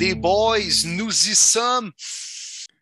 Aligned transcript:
les 0.00 0.14
boys, 0.14 0.86
nous 0.86 1.10
y 1.10 1.34
sommes. 1.34 1.92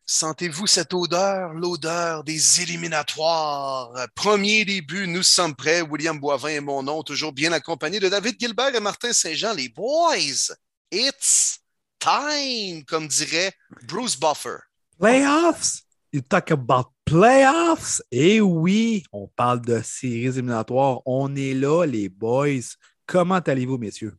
Sentez-vous 0.06 0.68
cette 0.68 0.94
odeur, 0.94 1.52
l'odeur 1.52 2.22
des 2.22 2.62
éliminatoires? 2.62 3.90
Premier 4.14 4.64
début, 4.64 5.08
nous 5.08 5.24
sommes 5.24 5.56
prêts. 5.56 5.82
William 5.82 6.18
Boivin 6.18 6.50
et 6.50 6.60
mon 6.60 6.84
nom, 6.84 7.02
toujours 7.02 7.32
bien 7.32 7.50
accompagné 7.50 7.98
de 7.98 8.08
David 8.08 8.36
Gilbert 8.38 8.72
et 8.72 8.78
Martin 8.78 9.12
Saint-Jean. 9.12 9.52
Les 9.52 9.68
boys, 9.68 10.54
it's 10.92 11.58
time, 11.98 12.84
comme 12.84 13.08
dirait 13.08 13.52
Bruce 13.88 14.16
Buffer. 14.16 14.58
Playoffs? 14.96 15.82
You 16.12 16.20
talk 16.20 16.52
about 16.52 16.92
playoffs? 17.04 18.00
Et 18.12 18.40
oui, 18.40 19.02
on 19.10 19.26
parle 19.26 19.60
de 19.62 19.82
séries 19.82 20.26
éliminatoires. 20.26 21.00
On 21.04 21.34
est 21.34 21.54
là, 21.54 21.84
les 21.84 22.08
boys. 22.08 22.76
Comment 23.06 23.40
allez-vous, 23.40 23.76
messieurs? 23.76 24.14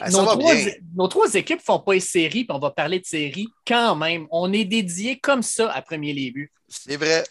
Ah, 0.00 0.10
nos, 0.10 0.24
trois, 0.24 0.54
nos, 0.94 1.08
trois, 1.08 1.34
équipes 1.34 1.58
ne 1.58 1.64
font 1.64 1.80
pas 1.80 1.94
une 1.94 2.00
série, 2.00 2.44
puis 2.44 2.56
on 2.56 2.58
va 2.58 2.70
parler 2.70 3.00
de 3.00 3.06
série 3.06 3.48
quand 3.66 3.96
même. 3.96 4.26
On 4.30 4.52
est 4.52 4.64
dédié 4.64 5.18
comme 5.18 5.42
ça 5.42 5.70
à 5.72 5.82
premier 5.82 6.14
début. 6.14 6.52
C'est 6.68 6.96
vrai, 6.96 7.24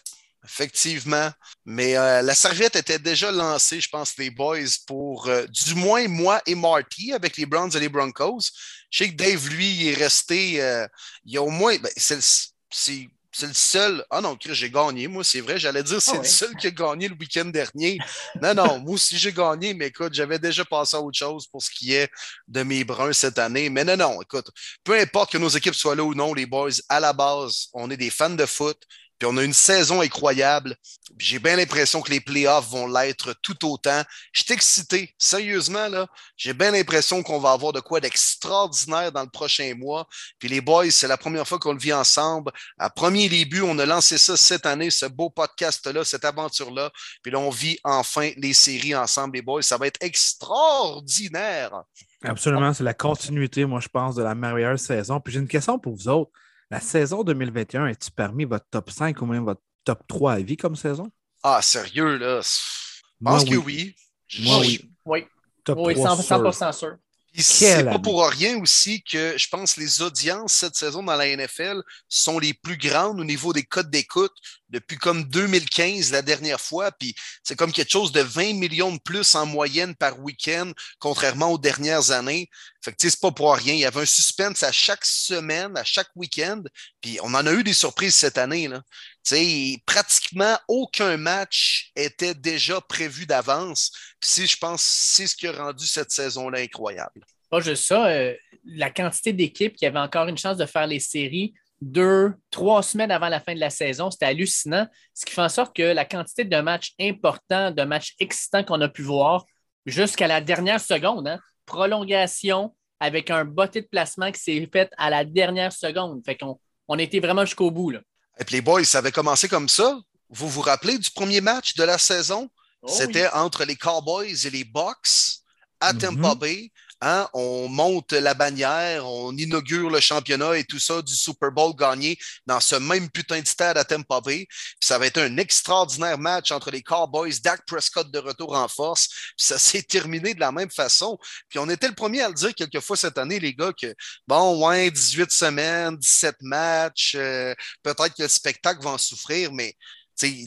effectivement. 0.44 1.30
Mais 1.64 1.96
euh, 1.96 2.22
la 2.22 2.34
serviette 2.34 2.76
était 2.76 2.98
déjà 2.98 3.30
lancée, 3.30 3.80
je 3.80 3.88
pense, 3.88 4.16
les 4.18 4.30
boys, 4.30 4.58
pour 4.86 5.28
euh, 5.28 5.46
du 5.46 5.74
moins 5.74 6.06
moi 6.08 6.40
et 6.46 6.54
Marty 6.54 7.12
avec 7.12 7.36
les 7.36 7.46
Browns 7.46 7.70
et 7.74 7.80
les 7.80 7.88
Broncos. 7.88 8.50
Je 8.90 9.04
sais 9.04 9.10
que 9.10 9.16
Dave, 9.16 9.48
lui, 9.48 9.70
il 9.70 9.88
est 9.88 9.94
resté. 9.94 10.62
Euh, 10.62 10.86
il 11.24 11.32
y 11.34 11.36
a 11.38 11.42
au 11.42 11.50
moins. 11.50 11.76
Ben, 11.78 11.90
c'est 11.96 13.08
c'est 13.40 13.46
le 13.46 13.54
seul. 13.54 14.04
Ah 14.10 14.20
non, 14.20 14.36
Chris, 14.36 14.54
j'ai 14.54 14.70
gagné. 14.70 15.08
Moi, 15.08 15.24
c'est 15.24 15.40
vrai. 15.40 15.58
J'allais 15.58 15.82
dire 15.82 16.00
c'est 16.02 16.16
ah 16.16 16.18
le 16.18 16.24
seul 16.24 16.54
qui 16.56 16.66
a 16.66 16.70
gagné 16.70 17.08
le 17.08 17.14
week-end 17.18 17.46
dernier. 17.46 17.98
Non, 18.40 18.54
non, 18.54 18.78
moi 18.80 18.94
aussi, 18.94 19.16
j'ai 19.16 19.32
gagné, 19.32 19.72
mais 19.72 19.86
écoute, 19.86 20.12
j'avais 20.12 20.38
déjà 20.38 20.64
passé 20.64 20.96
à 20.96 21.00
autre 21.00 21.16
chose 21.16 21.46
pour 21.46 21.62
ce 21.62 21.70
qui 21.70 21.94
est 21.94 22.10
de 22.48 22.62
mes 22.62 22.84
bruns 22.84 23.14
cette 23.14 23.38
année. 23.38 23.70
Mais 23.70 23.84
non, 23.84 23.96
non, 23.96 24.20
écoute, 24.20 24.50
peu 24.84 24.98
importe 24.98 25.32
que 25.32 25.38
nos 25.38 25.48
équipes 25.48 25.74
soient 25.74 25.94
là 25.94 26.04
ou 26.04 26.14
non, 26.14 26.34
les 26.34 26.44
boys, 26.44 26.70
à 26.88 27.00
la 27.00 27.12
base, 27.14 27.68
on 27.72 27.90
est 27.90 27.96
des 27.96 28.10
fans 28.10 28.30
de 28.30 28.46
foot. 28.46 28.76
Puis 29.20 29.28
on 29.30 29.36
a 29.36 29.44
une 29.44 29.52
saison 29.52 30.00
incroyable. 30.00 30.74
J'ai 31.18 31.38
bien 31.38 31.54
l'impression 31.54 32.00
que 32.00 32.10
les 32.10 32.20
playoffs 32.20 32.70
vont 32.70 32.86
l'être 32.86 33.34
tout 33.42 33.66
autant. 33.66 34.02
Je 34.32 34.42
suis 34.42 34.54
excité. 34.54 35.14
Sérieusement, 35.18 35.88
là, 35.88 36.06
j'ai 36.38 36.54
bien 36.54 36.70
l'impression 36.70 37.22
qu'on 37.22 37.38
va 37.38 37.52
avoir 37.52 37.74
de 37.74 37.80
quoi 37.80 38.00
d'extraordinaire 38.00 39.12
dans 39.12 39.22
le 39.22 39.28
prochain 39.28 39.74
mois. 39.76 40.08
Puis 40.38 40.48
les 40.48 40.62
boys, 40.62 40.90
c'est 40.90 41.06
la 41.06 41.18
première 41.18 41.46
fois 41.46 41.58
qu'on 41.58 41.74
le 41.74 41.78
vit 41.78 41.92
ensemble. 41.92 42.50
À 42.78 42.88
premier 42.88 43.28
début, 43.28 43.60
on 43.60 43.78
a 43.78 43.84
lancé 43.84 44.16
ça 44.16 44.38
cette 44.38 44.64
année, 44.64 44.88
ce 44.88 45.04
beau 45.04 45.28
podcast-là, 45.28 46.02
cette 46.02 46.24
aventure-là. 46.24 46.90
Puis 47.22 47.30
là, 47.30 47.40
on 47.40 47.50
vit 47.50 47.78
enfin 47.84 48.30
les 48.38 48.54
séries 48.54 48.94
ensemble, 48.94 49.36
les 49.36 49.42
boys. 49.42 49.60
Ça 49.60 49.76
va 49.76 49.86
être 49.86 50.02
extraordinaire. 50.02 51.82
Absolument. 52.24 52.72
C'est 52.72 52.84
la 52.84 52.94
continuité, 52.94 53.66
moi, 53.66 53.80
je 53.80 53.88
pense, 53.88 54.14
de 54.14 54.22
la 54.22 54.34
meilleure 54.34 54.78
saison. 54.78 55.20
Puis 55.20 55.34
j'ai 55.34 55.40
une 55.40 55.48
question 55.48 55.78
pour 55.78 55.94
vous 55.94 56.08
autres. 56.08 56.30
La 56.70 56.80
saison 56.80 57.24
2021, 57.24 57.88
est-tu 57.88 58.12
parmi 58.12 58.44
votre 58.44 58.66
top 58.70 58.90
5 58.90 59.20
ou 59.22 59.26
même 59.26 59.44
votre 59.44 59.62
top 59.84 60.06
3 60.06 60.34
à 60.34 60.40
vie 60.40 60.56
comme 60.56 60.76
saison? 60.76 61.10
Ah, 61.42 61.60
sérieux, 61.62 62.16
là? 62.16 62.40
Je 62.42 63.24
pense 63.24 63.44
que 63.44 63.56
oui. 63.56 63.96
Moi, 64.38 64.60
oui. 64.60 64.90
Oui, 65.04 65.24
top 65.64 65.78
oui 65.80 65.94
100%, 65.94 66.72
sûr. 66.72 66.96
C'est 67.34 67.84
pas 67.84 67.98
pour 67.98 68.24
rien 68.28 68.60
aussi 68.60 69.02
que 69.02 69.36
je 69.36 69.48
pense 69.48 69.74
que 69.74 69.80
les 69.80 70.02
audiences 70.02 70.52
cette 70.52 70.74
saison 70.74 71.02
dans 71.02 71.14
la 71.14 71.36
NFL 71.36 71.82
sont 72.08 72.38
les 72.38 72.54
plus 72.54 72.76
grandes 72.76 73.20
au 73.20 73.24
niveau 73.24 73.52
des 73.52 73.62
codes 73.62 73.90
d'écoute 73.90 74.32
depuis 74.70 74.96
comme 74.96 75.24
2015 75.24 76.12
la 76.12 76.22
dernière 76.22 76.60
fois. 76.60 76.92
Puis 76.92 77.14
c'est 77.42 77.56
comme 77.56 77.72
quelque 77.72 77.90
chose 77.90 78.12
de 78.12 78.20
20 78.20 78.54
millions 78.54 78.92
de 78.92 79.00
plus 79.00 79.34
en 79.34 79.46
moyenne 79.46 79.94
par 79.94 80.18
week-end, 80.20 80.72
contrairement 80.98 81.52
aux 81.52 81.58
dernières 81.58 82.10
années. 82.10 82.48
Fait 82.82 82.92
que 82.92 82.96
c'est 83.00 83.20
pas 83.20 83.30
pour 83.30 83.54
rien. 83.54 83.74
Il 83.74 83.80
y 83.80 83.84
avait 83.84 84.00
un 84.00 84.06
suspense 84.06 84.62
à 84.62 84.72
chaque 84.72 85.04
semaine, 85.04 85.76
à 85.76 85.84
chaque 85.84 86.10
week-end. 86.16 86.62
Puis 87.00 87.18
on 87.22 87.34
en 87.34 87.46
a 87.46 87.52
eu 87.52 87.62
des 87.62 87.74
surprises 87.74 88.14
cette 88.14 88.38
année. 88.38 88.68
Là. 88.68 88.82
sais, 89.22 89.76
pratiquement 89.84 90.58
aucun 90.68 91.16
match 91.16 91.90
était 91.94 92.34
déjà 92.34 92.80
prévu 92.80 93.26
d'avance. 93.26 93.92
Puis 94.20 94.46
je 94.46 94.56
pense 94.56 94.82
c'est 94.82 95.26
ce 95.26 95.36
qui 95.36 95.46
a 95.46 95.52
rendu 95.52 95.86
cette 95.86 96.10
saison-là 96.10 96.60
incroyable. 96.60 97.24
Pas 97.50 97.60
juste 97.60 97.84
ça, 97.84 98.06
euh, 98.06 98.34
la 98.64 98.90
quantité 98.90 99.32
d'équipes 99.32 99.74
qui 99.74 99.84
avaient 99.84 99.98
encore 99.98 100.28
une 100.28 100.38
chance 100.38 100.56
de 100.56 100.66
faire 100.66 100.86
les 100.86 101.00
séries 101.00 101.52
deux, 101.80 102.34
trois 102.50 102.82
semaines 102.82 103.10
avant 103.10 103.28
la 103.28 103.40
fin 103.40 103.54
de 103.54 103.60
la 103.60 103.70
saison. 103.70 104.10
C'était 104.10 104.26
hallucinant, 104.26 104.86
ce 105.14 105.24
qui 105.24 105.32
fait 105.32 105.42
en 105.42 105.48
sorte 105.48 105.74
que 105.74 105.82
la 105.82 106.04
quantité 106.04 106.44
de 106.44 106.60
matchs 106.60 106.94
importants, 107.00 107.70
de 107.70 107.82
matchs 107.82 108.14
excitants 108.18 108.64
qu'on 108.64 108.80
a 108.80 108.88
pu 108.88 109.02
voir 109.02 109.44
jusqu'à 109.86 110.26
la 110.26 110.40
dernière 110.40 110.80
seconde, 110.80 111.28
hein, 111.28 111.40
prolongation 111.64 112.74
avec 113.00 113.30
un 113.30 113.44
botté 113.44 113.80
de 113.80 113.86
placement 113.86 114.30
qui 114.30 114.40
s'est 114.40 114.68
fait 114.70 114.92
à 114.98 115.08
la 115.08 115.24
dernière 115.24 115.72
seconde. 115.72 116.22
Fait 116.24 116.36
qu'on 116.36 116.60
on 116.88 116.98
était 116.98 117.20
vraiment 117.20 117.44
jusqu'au 117.44 117.70
bout. 117.70 117.90
Là. 117.90 118.00
Et 118.38 118.44
puis 118.44 118.56
les 118.56 118.62
boys, 118.62 118.84
ça 118.84 118.98
avait 118.98 119.12
commencé 119.12 119.48
comme 119.48 119.68
ça. 119.68 119.98
Vous 120.28 120.48
vous 120.48 120.60
rappelez 120.60 120.98
du 120.98 121.10
premier 121.10 121.40
match 121.40 121.74
de 121.74 121.84
la 121.84 121.98
saison? 121.98 122.50
Oh 122.82 122.88
C'était 122.88 123.28
entre 123.30 123.64
les 123.64 123.76
Cowboys 123.76 124.46
et 124.46 124.50
les 124.50 124.64
Bucks 124.64 125.40
à 125.80 125.92
mm-hmm. 125.92 125.98
Tampa 125.98 126.34
Bay. 126.34 126.70
Hein, 127.02 127.28
on 127.32 127.68
monte 127.68 128.12
la 128.12 128.34
bannière, 128.34 129.06
on 129.06 129.34
inaugure 129.34 129.88
le 129.88 130.00
championnat 130.00 130.58
et 130.58 130.64
tout 130.64 130.78
ça 130.78 131.00
du 131.00 131.14
Super 131.14 131.50
Bowl 131.50 131.74
gagné 131.74 132.18
dans 132.46 132.60
ce 132.60 132.76
même 132.76 133.08
putain 133.08 133.40
de 133.40 133.46
stade 133.46 133.78
à 133.78 133.84
Tampa 133.84 134.20
Bay. 134.20 134.46
ça 134.82 134.98
va 134.98 135.06
être 135.06 135.18
un 135.18 135.38
extraordinaire 135.38 136.18
match 136.18 136.50
entre 136.50 136.70
les 136.70 136.82
Cowboys, 136.82 137.40
Dak 137.42 137.64
Prescott 137.66 138.10
de 138.10 138.18
retour 138.18 138.54
en 138.54 138.68
force. 138.68 139.08
ça 139.38 139.58
s'est 139.58 139.82
terminé 139.82 140.34
de 140.34 140.40
la 140.40 140.52
même 140.52 140.70
façon. 140.70 141.18
Puis 141.48 141.58
on 141.58 141.70
était 141.70 141.88
le 141.88 141.94
premier 141.94 142.20
à 142.20 142.28
le 142.28 142.34
dire 142.34 142.54
quelquefois 142.54 142.96
cette 142.96 143.16
année, 143.16 143.40
les 143.40 143.54
gars, 143.54 143.72
que 143.72 143.94
bon, 144.26 144.66
ouais, 144.66 144.90
18 144.90 145.30
semaines, 145.30 145.96
17 145.96 146.36
matchs, 146.42 147.14
euh, 147.16 147.54
peut-être 147.82 148.14
que 148.14 148.22
le 148.24 148.28
spectacle 148.28 148.82
va 148.82 148.90
en 148.90 148.98
souffrir, 148.98 149.52
mais 149.52 149.74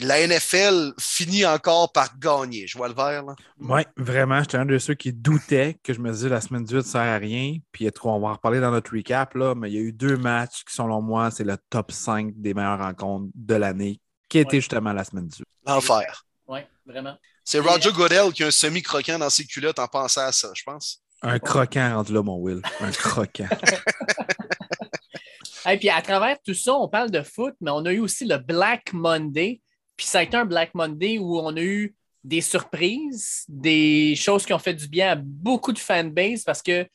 la 0.02 0.26
NFL 0.26 0.92
finit 0.98 1.46
encore 1.46 1.92
par 1.92 2.18
gagner. 2.18 2.66
Je 2.66 2.76
vois 2.76 2.88
le 2.88 2.94
vert. 2.94 3.24
Oui, 3.60 3.82
vraiment. 3.96 4.40
J'étais 4.40 4.58
un 4.58 4.66
de 4.66 4.78
ceux 4.78 4.94
qui 4.94 5.12
doutaient 5.12 5.78
que 5.82 5.92
je 5.92 6.00
me 6.00 6.10
disais 6.12 6.28
la 6.28 6.40
semaine 6.40 6.64
18 6.64 6.76
ne 6.76 6.82
sert 6.82 7.00
à 7.00 7.16
rien. 7.16 7.56
Puis 7.72 7.88
on 8.02 8.20
va 8.20 8.28
en 8.28 8.32
reparler 8.34 8.60
dans 8.60 8.70
notre 8.70 8.92
recap, 8.94 9.34
là, 9.34 9.54
mais 9.54 9.70
il 9.70 9.74
y 9.74 9.78
a 9.78 9.80
eu 9.80 9.92
deux 9.92 10.16
matchs 10.16 10.64
qui, 10.64 10.74
selon 10.74 11.02
moi, 11.02 11.30
c'est 11.30 11.44
le 11.44 11.56
top 11.70 11.92
5 11.92 12.32
des 12.36 12.54
meilleures 12.54 12.78
rencontres 12.78 13.30
de 13.34 13.54
l'année, 13.54 14.00
qui 14.28 14.38
était 14.38 14.58
justement 14.58 14.92
la 14.92 15.04
semaine 15.04 15.26
18. 15.26 15.44
L'enfer. 15.66 16.24
Oui, 16.46 16.60
vraiment. 16.86 17.16
C'est 17.42 17.58
Roger 17.58 17.92
Goodell 17.92 18.32
qui 18.32 18.42
a 18.42 18.46
un 18.46 18.50
semi-croquant 18.50 19.18
dans 19.18 19.30
ses 19.30 19.44
culottes 19.44 19.78
en 19.78 19.88
pensant 19.88 20.22
à 20.22 20.32
ça, 20.32 20.50
je 20.54 20.62
pense. 20.64 21.00
Un 21.22 21.38
croquant 21.38 21.94
rendu 21.94 22.12
là, 22.12 22.22
mon 22.22 22.36
Will. 22.36 22.62
Un 22.80 22.90
croquant. 22.90 23.48
Et 25.66 25.78
puis 25.78 25.88
à 25.88 26.02
travers 26.02 26.36
tout 26.44 26.54
ça, 26.54 26.74
on 26.74 26.88
parle 26.88 27.10
de 27.10 27.22
foot, 27.22 27.54
mais 27.60 27.70
on 27.70 27.84
a 27.86 27.92
eu 27.92 28.00
aussi 28.00 28.26
le 28.26 28.36
Black 28.36 28.92
Monday. 28.92 29.60
Puis 29.96 30.06
ça 30.06 30.20
a 30.20 30.22
été 30.22 30.36
un 30.36 30.44
Black 30.44 30.74
Monday 30.74 31.18
où 31.18 31.38
on 31.38 31.56
a 31.56 31.62
eu 31.62 31.94
des 32.22 32.40
surprises, 32.40 33.44
des 33.48 34.14
choses 34.16 34.46
qui 34.46 34.52
ont 34.52 34.58
fait 34.58 34.74
du 34.74 34.88
bien 34.88 35.10
à 35.10 35.14
beaucoup 35.14 35.72
de 35.72 35.78
fanbase 35.78 36.42
parce 36.42 36.62
que 36.62 36.86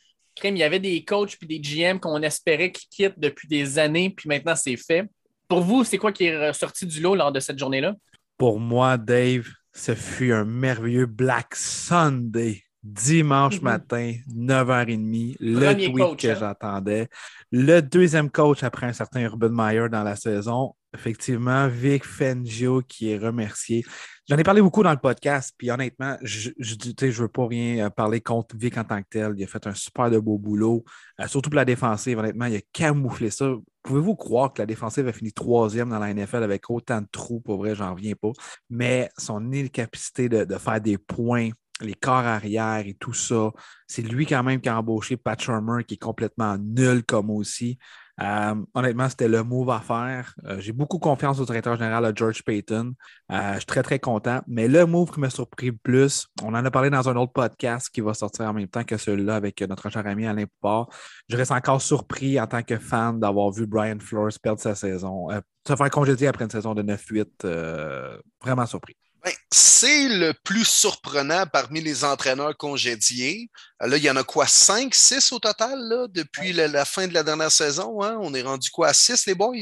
il 0.43 0.57
y 0.57 0.63
avait 0.63 0.79
des 0.79 1.03
coachs 1.03 1.37
puis 1.37 1.47
des 1.47 1.59
GM 1.59 1.99
qu'on 1.99 2.21
espérait 2.21 2.71
qu'ils 2.71 2.89
quittent 2.89 3.19
depuis 3.19 3.47
des 3.47 3.77
années, 3.77 4.09
puis 4.09 4.29
maintenant 4.29 4.55
c'est 4.55 4.77
fait. 4.77 5.09
Pour 5.47 5.61
vous, 5.61 5.83
c'est 5.83 5.97
quoi 5.97 6.11
qui 6.11 6.25
est 6.25 6.49
ressorti 6.49 6.85
du 6.85 7.01
lot 7.01 7.15
lors 7.15 7.31
de 7.31 7.39
cette 7.39 7.57
journée-là? 7.57 7.95
Pour 8.37 8.59
moi, 8.59 8.97
Dave, 8.97 9.47
ce 9.73 9.95
fut 9.95 10.31
un 10.31 10.45
merveilleux 10.45 11.05
Black 11.05 11.55
Sunday. 11.55 12.63
Dimanche 12.81 13.57
mm-hmm. 13.57 13.63
matin, 13.63 14.13
9h30, 14.33 15.35
le 15.41 15.73
tweet 15.73 16.17
que 16.17 16.27
hein? 16.29 16.37
j'attendais. 16.39 17.09
Le 17.51 17.81
deuxième 17.81 18.29
coach 18.29 18.63
après 18.63 18.85
un 18.85 18.93
certain 18.93 19.19
Urban 19.19 19.49
Meyer 19.49 19.89
dans 19.91 20.03
la 20.03 20.15
saison. 20.15 20.75
Effectivement, 20.93 21.67
Vic 21.67 22.03
Fangio 22.03 22.81
qui 22.81 23.11
est 23.11 23.17
remercié. 23.17 23.85
J'en 24.27 24.37
ai 24.37 24.43
parlé 24.43 24.61
beaucoup 24.61 24.81
dans 24.81 24.91
le 24.91 24.97
podcast, 24.97 25.53
puis 25.57 25.69
honnêtement, 25.69 26.17
je 26.21 26.49
ne 26.49 27.11
veux 27.11 27.27
pas 27.27 27.47
rien 27.47 27.85
euh, 27.85 27.89
parler 27.89 28.21
contre 28.21 28.55
Vic 28.55 28.77
en 28.77 28.83
tant 28.83 29.01
que 29.01 29.07
tel. 29.09 29.33
Il 29.37 29.43
a 29.43 29.47
fait 29.47 29.65
un 29.67 29.73
super 29.73 30.09
de 30.09 30.19
beau 30.19 30.37
boulot, 30.37 30.83
euh, 31.19 31.27
surtout 31.27 31.49
pour 31.49 31.57
la 31.57 31.65
défensive. 31.65 32.17
Honnêtement, 32.17 32.45
il 32.45 32.55
a 32.55 32.61
camouflé 32.73 33.29
ça. 33.29 33.53
Pouvez-vous 33.83 34.15
croire 34.15 34.53
que 34.53 34.61
la 34.61 34.65
défensive 34.65 35.07
a 35.07 35.13
fini 35.13 35.31
troisième 35.31 35.89
dans 35.89 35.99
la 35.99 36.13
NFL 36.13 36.43
avec 36.43 36.69
autant 36.69 37.01
de 37.01 37.07
trous? 37.11 37.39
Pour 37.39 37.57
vrai, 37.57 37.75
j'en 37.75 37.93
reviens 37.93 38.13
pas. 38.19 38.31
Mais 38.69 39.09
son 39.17 39.53
incapacité 39.53 40.27
de, 40.27 40.43
de 40.43 40.57
faire 40.57 40.81
des 40.81 40.97
points, 40.97 41.49
les 41.81 41.93
corps 41.93 42.25
arrière 42.25 42.83
et 42.85 42.93
tout 42.93 43.13
ça, 43.13 43.51
c'est 43.87 44.01
lui 44.01 44.25
quand 44.25 44.43
même 44.43 44.59
qui 44.59 44.69
a 44.69 44.77
embauché 44.77 45.17
Pat 45.17 45.39
Shermer, 45.39 45.83
qui 45.83 45.95
est 45.95 45.97
complètement 45.97 46.57
nul 46.57 47.03
comme 47.03 47.29
aussi. 47.29 47.77
Euh, 48.21 48.55
honnêtement, 48.73 49.07
c'était 49.09 49.27
le 49.27 49.43
move 49.43 49.69
à 49.69 49.79
faire. 49.79 50.33
Euh, 50.45 50.59
j'ai 50.59 50.71
beaucoup 50.73 50.99
confiance 50.99 51.39
au 51.39 51.45
directeur 51.45 51.75
général 51.75 52.11
George 52.15 52.43
Payton. 52.43 52.93
Euh, 53.31 53.53
je 53.53 53.57
suis 53.59 53.65
très, 53.65 53.83
très 53.83 53.99
content. 53.99 54.41
Mais 54.47 54.67
le 54.67 54.85
move 54.85 55.11
qui 55.11 55.19
m'a 55.19 55.29
surpris 55.29 55.67
le 55.67 55.77
plus, 55.77 56.27
on 56.43 56.49
en 56.49 56.65
a 56.65 56.71
parlé 56.71 56.89
dans 56.89 57.07
un 57.07 57.15
autre 57.15 57.31
podcast 57.31 57.89
qui 57.89 58.01
va 58.01 58.13
sortir 58.13 58.45
en 58.45 58.53
même 58.53 58.67
temps 58.67 58.83
que 58.83 58.97
celui-là 58.97 59.35
avec 59.35 59.61
notre 59.61 59.89
cher 59.89 60.05
ami 60.05 60.27
Alain 60.27 60.45
Poupard. 60.45 60.89
Je 61.29 61.37
reste 61.37 61.51
encore 61.51 61.81
surpris 61.81 62.39
en 62.39 62.47
tant 62.47 62.63
que 62.63 62.77
fan 62.77 63.19
d'avoir 63.19 63.51
vu 63.51 63.65
Brian 63.65 63.99
Flores 63.99 64.33
perdre 64.41 64.59
sa 64.59 64.75
saison, 64.75 65.27
se 65.67 65.75
faire 65.75 65.89
congédier 65.89 66.27
après 66.27 66.43
une 66.45 66.51
saison 66.51 66.73
de 66.73 66.83
9-8. 66.83 68.23
vraiment 68.41 68.65
surpris. 68.65 68.95
Ben, 69.23 69.33
c'est 69.51 70.07
le 70.07 70.33
plus 70.43 70.65
surprenant 70.65 71.45
parmi 71.45 71.81
les 71.81 72.03
entraîneurs 72.03 72.55
congédiés. 72.55 73.49
Là, 73.81 73.97
il 73.97 74.03
y 74.03 74.09
en 74.09 74.15
a 74.15 74.23
quoi, 74.23 74.47
5, 74.47 74.93
6 74.93 75.31
au 75.33 75.39
total 75.39 75.79
là, 75.79 76.07
depuis 76.09 76.53
la, 76.53 76.85
fin 76.85 77.07
de 77.07 77.13
la 77.13 77.23
dernière 77.23 77.51
saison? 77.51 78.01
Hein? 78.01 78.17
On 78.21 78.33
est 78.33 78.41
rendu 78.41 78.69
quoi 78.69 78.89
à 78.89 78.93
6, 78.93 79.25
les 79.25 79.35
boys? 79.35 79.55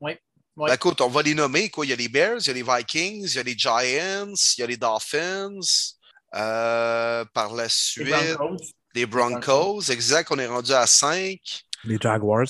Oui. 0.00 0.12
Ben, 0.56 0.74
écoute, 0.74 1.00
on 1.00 1.08
va 1.08 1.22
les 1.22 1.34
nommer. 1.34 1.70
Quoi. 1.70 1.86
Il 1.86 1.90
y 1.90 1.92
a 1.92 1.96
les 1.96 2.08
Bears, 2.08 2.40
il 2.40 2.46
y 2.48 2.50
a 2.50 2.54
les 2.54 2.62
Vikings, 2.62 3.24
il 3.24 3.34
y 3.34 3.38
a 3.38 3.42
les 3.42 3.56
Giants, 3.56 4.34
il 4.56 4.60
y 4.60 4.62
a 4.62 4.66
les 4.66 4.76
Dolphins. 4.76 5.60
Euh, 6.34 7.24
par 7.34 7.54
la 7.54 7.68
suite, 7.68 8.14
les 8.94 9.06
Broncos. 9.06 9.82
Exact, 9.90 10.30
on 10.30 10.38
est 10.38 10.46
rendu 10.46 10.72
à 10.72 10.86
5. 10.86 11.38
Les 11.84 11.98
Jaguars. 12.00 12.46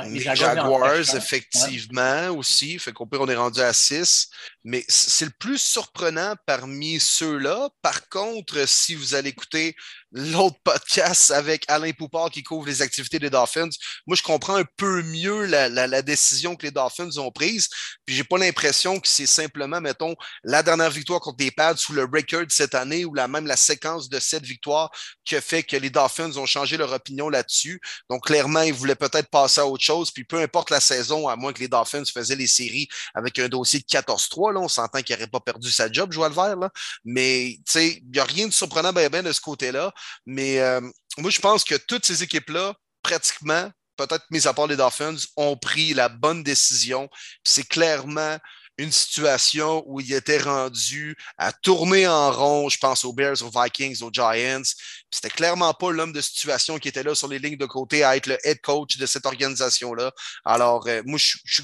Les, 0.00 0.20
Jaguars, 0.20 1.14
effectivement, 1.14 2.28
aussi. 2.28 2.78
Fait 2.78 2.92
qu'au 2.92 3.06
pire, 3.06 3.20
on 3.20 3.28
est 3.28 3.36
rendu 3.36 3.60
à 3.60 3.72
6 3.72 4.28
mais 4.64 4.84
c'est 4.88 5.24
le 5.24 5.32
plus 5.38 5.58
surprenant 5.58 6.34
parmi 6.46 7.00
ceux-là. 7.00 7.68
Par 7.82 8.08
contre, 8.08 8.66
si 8.68 8.94
vous 8.94 9.14
allez 9.14 9.30
écouter 9.30 9.74
l'autre 10.12 10.58
podcast 10.62 11.30
avec 11.30 11.64
Alain 11.68 11.92
Poupard 11.92 12.30
qui 12.30 12.42
couvre 12.42 12.66
les 12.66 12.82
activités 12.82 13.18
des 13.18 13.30
Dolphins, 13.30 13.70
moi, 14.06 14.16
je 14.16 14.22
comprends 14.22 14.56
un 14.56 14.64
peu 14.76 15.02
mieux 15.02 15.44
la, 15.46 16.02
décision 16.02 16.56
que 16.56 16.66
les 16.66 16.70
Dolphins 16.70 17.16
ont 17.18 17.30
prise. 17.30 17.68
Puis, 18.04 18.14
j'ai 18.14 18.24
pas 18.24 18.38
l'impression 18.38 19.00
que 19.00 19.08
c'est 19.08 19.26
simplement, 19.26 19.80
mettons, 19.80 20.14
la 20.44 20.62
dernière 20.62 20.90
victoire 20.90 21.20
contre 21.20 21.42
les 21.42 21.50
Pads 21.50 21.76
sous 21.76 21.92
le 21.92 22.02
record 22.02 22.44
cette 22.48 22.74
année 22.74 23.04
ou 23.04 23.14
la, 23.14 23.28
même 23.28 23.46
la 23.46 23.56
séquence 23.56 24.08
de 24.08 24.18
cette 24.20 24.44
victoire 24.44 24.90
qui 25.24 25.36
a 25.36 25.40
fait 25.40 25.62
que 25.62 25.76
les 25.76 25.90
Dolphins 25.90 26.36
ont 26.36 26.46
changé 26.46 26.76
leur 26.76 26.92
opinion 26.92 27.28
là-dessus. 27.28 27.80
Donc, 28.10 28.26
clairement, 28.26 28.62
ils 28.62 28.72
voulaient 28.72 28.94
peut-être 28.94 29.30
passer 29.30 29.60
à 29.60 29.66
autre 29.66 29.84
chose. 29.84 30.10
Puis, 30.10 30.24
peu 30.24 30.40
importe 30.40 30.70
la 30.70 30.80
saison, 30.80 31.28
à 31.28 31.36
moins 31.36 31.52
que 31.52 31.60
les 31.60 31.68
Dolphins 31.68 32.04
faisaient 32.04 32.36
les 32.36 32.46
séries 32.46 32.88
avec 33.14 33.38
un 33.38 33.48
dossier 33.48 33.80
de 33.80 33.84
14-3, 33.84 34.56
on 34.56 34.68
s'entend 34.68 35.02
qu'il 35.02 35.16
n'aurait 35.16 35.28
pas 35.28 35.40
perdu 35.40 35.70
sa 35.70 35.90
job, 35.90 36.12
Joël 36.12 36.32
Vert. 36.32 36.56
Là. 36.56 36.70
Mais 37.04 37.58
il 37.74 38.02
n'y 38.12 38.18
a 38.18 38.24
rien 38.24 38.46
de 38.46 38.52
surprenant 38.52 38.92
ben, 38.92 39.08
ben, 39.08 39.24
de 39.24 39.32
ce 39.32 39.40
côté-là. 39.40 39.92
Mais 40.26 40.60
euh, 40.60 40.80
moi, 41.18 41.30
je 41.30 41.40
pense 41.40 41.64
que 41.64 41.74
toutes 41.74 42.06
ces 42.06 42.22
équipes-là, 42.22 42.74
pratiquement, 43.02 43.70
peut-être 43.96 44.24
mis 44.30 44.46
à 44.46 44.54
part 44.54 44.66
les 44.66 44.76
Dolphins, 44.76 45.16
ont 45.36 45.56
pris 45.56 45.94
la 45.94 46.08
bonne 46.08 46.42
décision. 46.42 47.08
C'est 47.44 47.68
clairement 47.68 48.38
une 48.78 48.92
situation 48.92 49.82
où 49.86 50.00
il 50.00 50.12
était 50.12 50.38
rendu 50.38 51.16
à 51.36 51.52
tourner 51.52 52.06
en 52.06 52.30
rond, 52.32 52.68
je 52.68 52.78
pense 52.78 53.04
aux 53.04 53.12
Bears, 53.12 53.42
aux 53.42 53.50
Vikings, 53.50 54.02
aux 54.02 54.10
Giants. 54.12 54.62
C'était 55.10 55.30
clairement 55.30 55.74
pas 55.74 55.92
l'homme 55.92 56.12
de 56.12 56.20
situation 56.20 56.78
qui 56.78 56.88
était 56.88 57.02
là 57.02 57.14
sur 57.14 57.28
les 57.28 57.38
lignes 57.38 57.56
de 57.56 57.66
côté 57.66 58.02
à 58.02 58.16
être 58.16 58.26
le 58.26 58.38
head 58.44 58.60
coach 58.60 58.96
de 58.96 59.06
cette 59.06 59.26
organisation-là. 59.26 60.12
Alors, 60.44 60.86
euh, 60.86 61.02
moi, 61.04 61.18
je, 61.18 61.62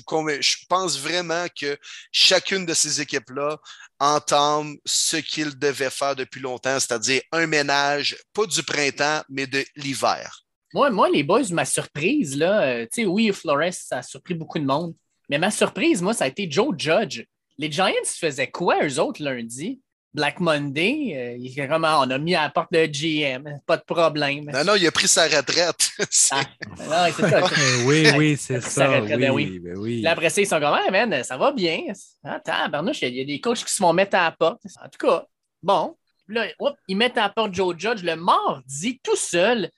pense 0.68 0.98
vraiment 0.98 1.46
que 1.58 1.78
chacune 2.12 2.66
de 2.66 2.74
ces 2.74 3.00
équipes-là 3.00 3.56
entame 4.00 4.76
ce 4.84 5.16
qu'ils 5.16 5.58
devaient 5.58 5.90
faire 5.90 6.14
depuis 6.14 6.40
longtemps, 6.40 6.78
c'est-à-dire 6.78 7.22
un 7.32 7.46
ménage, 7.46 8.16
pas 8.32 8.46
du 8.46 8.62
printemps, 8.62 9.22
mais 9.28 9.46
de 9.46 9.64
l'hiver. 9.76 10.44
Moi, 10.74 10.90
moi, 10.90 11.08
les 11.08 11.22
boys, 11.22 11.48
ma 11.50 11.64
surprise, 11.64 12.36
là, 12.36 12.62
euh, 12.62 12.82
tu 12.82 13.02
sais, 13.02 13.06
oui, 13.06 13.32
Flores, 13.32 13.72
ça 13.72 13.98
a 13.98 14.02
surpris 14.02 14.34
beaucoup 14.34 14.58
de 14.58 14.66
monde. 14.66 14.94
Mais 15.28 15.38
ma 15.38 15.50
surprise, 15.50 16.02
moi, 16.02 16.14
ça 16.14 16.24
a 16.24 16.28
été 16.28 16.50
Joe 16.50 16.74
Judge. 16.76 17.24
Les 17.58 17.70
Giants 17.70 17.92
faisaient 18.04 18.50
quoi, 18.50 18.84
eux 18.84 18.98
autres, 19.00 19.22
lundi? 19.22 19.80
Black 20.14 20.40
Monday, 20.40 21.38
euh, 21.38 21.64
vraiment, 21.66 22.00
on 22.00 22.10
a 22.10 22.18
mis 22.18 22.34
à 22.34 22.42
la 22.42 22.48
porte 22.48 22.72
de 22.72 22.86
GM, 22.86 23.60
pas 23.66 23.76
de 23.76 23.82
problème. 23.82 24.46
Non, 24.46 24.64
non, 24.64 24.74
il 24.74 24.86
a 24.86 24.90
pris 24.90 25.06
sa 25.06 25.24
retraite. 25.24 25.90
ah, 26.30 26.40
non, 26.78 27.12
c'est 27.14 27.28
ça. 27.28 27.46
oui, 27.84 28.08
oui, 28.16 28.36
c'est 28.38 28.60
ça. 28.62 29.00
Oui, 29.00 29.16
ben 29.16 29.30
oui. 29.30 29.58
Ben 29.58 29.76
oui. 29.76 30.00
Là, 30.00 30.12
après 30.12 30.30
ça, 30.30 30.40
ils 30.40 30.46
sont 30.46 30.58
comme, 30.58 30.74
ah, 30.74 30.90
man, 30.90 31.22
ça 31.22 31.36
va 31.36 31.52
bien. 31.52 31.80
Attends, 32.24 32.68
Bernouche, 32.70 33.02
il 33.02 33.14
y 33.16 33.20
a 33.20 33.24
des 33.24 33.40
coachs 33.40 33.64
qui 33.64 33.72
se 33.72 33.82
vont 33.82 33.92
mettre 33.92 34.16
à 34.16 34.24
la 34.24 34.32
porte. 34.32 34.62
En 34.82 34.88
tout 34.88 35.06
cas, 35.06 35.24
bon. 35.62 35.94
Là, 36.26 36.46
ils 36.88 36.96
mettent 36.96 37.18
à 37.18 37.22
la 37.22 37.28
porte 37.28 37.54
Joe 37.54 37.74
Judge 37.78 38.02
le 38.02 38.16
mardi 38.16 39.00
tout 39.02 39.16
seul 39.16 39.70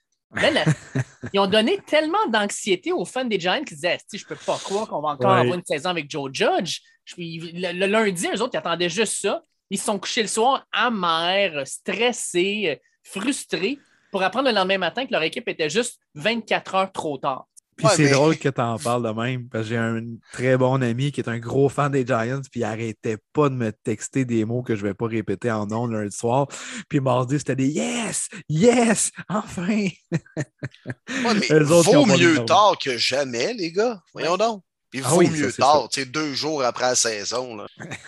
ils 1.32 1.40
ont 1.40 1.46
donné 1.46 1.78
tellement 1.86 2.26
d'anxiété 2.28 2.92
aux 2.92 3.04
fans 3.04 3.24
des 3.24 3.38
Giants 3.38 3.64
qui 3.64 3.74
disaient 3.74 3.98
Je 4.12 4.24
peux 4.24 4.36
pas 4.36 4.58
croire 4.58 4.88
qu'on 4.88 5.00
va 5.00 5.10
encore 5.10 5.32
avoir 5.32 5.54
une 5.54 5.64
saison 5.64 5.90
avec 5.90 6.10
Joe 6.10 6.30
Judge. 6.32 6.80
Le, 7.16 7.86
lundi, 7.86 8.28
eux 8.32 8.40
autres, 8.40 8.54
ils 8.54 8.58
attendaient 8.58 8.88
juste 8.88 9.20
ça. 9.22 9.42
Ils 9.70 9.78
se 9.78 9.84
sont 9.84 9.98
couchés 9.98 10.22
le 10.22 10.28
soir 10.28 10.64
amers, 10.72 11.66
stressés, 11.66 12.80
frustrés 13.02 13.78
pour 14.10 14.22
apprendre 14.22 14.48
le 14.48 14.54
lendemain 14.54 14.78
matin 14.78 15.06
que 15.06 15.12
leur 15.12 15.22
équipe 15.22 15.48
était 15.48 15.70
juste 15.70 16.00
24 16.14 16.74
heures 16.74 16.92
trop 16.92 17.18
tard. 17.18 17.46
Puis 17.80 17.88
c'est 17.96 18.10
drôle 18.10 18.36
que 18.36 18.48
tu 18.48 18.60
en 18.60 18.78
parles 18.78 19.02
de 19.02 19.20
même, 19.20 19.48
parce 19.48 19.64
que 19.64 19.70
j'ai 19.70 19.76
un 19.76 20.02
très 20.32 20.56
bon 20.56 20.82
ami 20.82 21.12
qui 21.12 21.20
est 21.20 21.28
un 21.28 21.38
gros 21.38 21.68
fan 21.68 21.90
des 21.90 22.06
Giants, 22.06 22.42
puis 22.50 22.60
il 22.60 22.64
arrêtait 22.64 23.18
pas 23.32 23.48
de 23.48 23.54
me 23.54 23.72
texter 23.72 24.24
des 24.24 24.44
mots 24.44 24.62
que 24.62 24.76
je 24.76 24.82
vais 24.82 24.94
pas 24.94 25.06
répéter 25.06 25.50
en 25.50 25.66
nom 25.66 25.86
lundi 25.86 26.14
soir. 26.16 26.46
Puis 26.88 27.00
mardi, 27.00 27.38
c'était 27.38 27.56
des 27.56 27.68
Yes! 27.68 28.28
Yes! 28.48 29.10
Enfin! 29.28 29.88
Il 31.50 31.62
vaut 31.62 32.06
mieux 32.06 32.44
tard 32.44 32.76
que 32.82 32.96
jamais, 32.96 33.54
les 33.54 33.72
gars. 33.72 34.00
Voyons 34.12 34.36
donc. 34.36 34.62
Il 34.92 35.02
ah 35.04 35.08
vaut 35.08 35.22
mieux 35.22 35.52
tard, 35.52 35.88
tu 35.88 36.00
sais, 36.00 36.06
deux 36.06 36.34
jours 36.34 36.64
après 36.64 36.86
la 36.86 36.94
saison. 36.96 37.56
Là. 37.56 37.66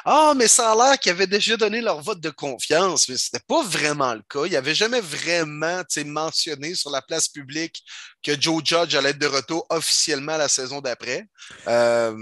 ah, 0.05 0.33
mais 0.35 0.47
ça 0.47 0.71
a 0.71 0.75
l'air 0.75 0.99
qu'ils 0.99 1.11
avaient 1.11 1.27
déjà 1.27 1.57
donné 1.57 1.81
leur 1.81 2.01
vote 2.01 2.19
de 2.19 2.29
confiance, 2.29 3.07
mais 3.07 3.17
ce 3.17 3.29
n'était 3.33 3.45
pas 3.47 3.63
vraiment 3.63 4.13
le 4.13 4.21
cas. 4.29 4.45
Ils 4.45 4.53
n'avaient 4.53 4.75
jamais 4.75 5.01
vraiment 5.01 5.83
mentionné 6.05 6.75
sur 6.75 6.89
la 6.89 7.01
place 7.01 7.27
publique 7.27 7.83
que 8.23 8.39
Joe 8.39 8.61
Judge 8.63 8.95
allait 8.95 9.11
être 9.11 9.19
de 9.19 9.27
retour 9.27 9.65
officiellement 9.69 10.37
la 10.37 10.47
saison 10.47 10.81
d'après. 10.81 11.27
Euh, 11.67 12.15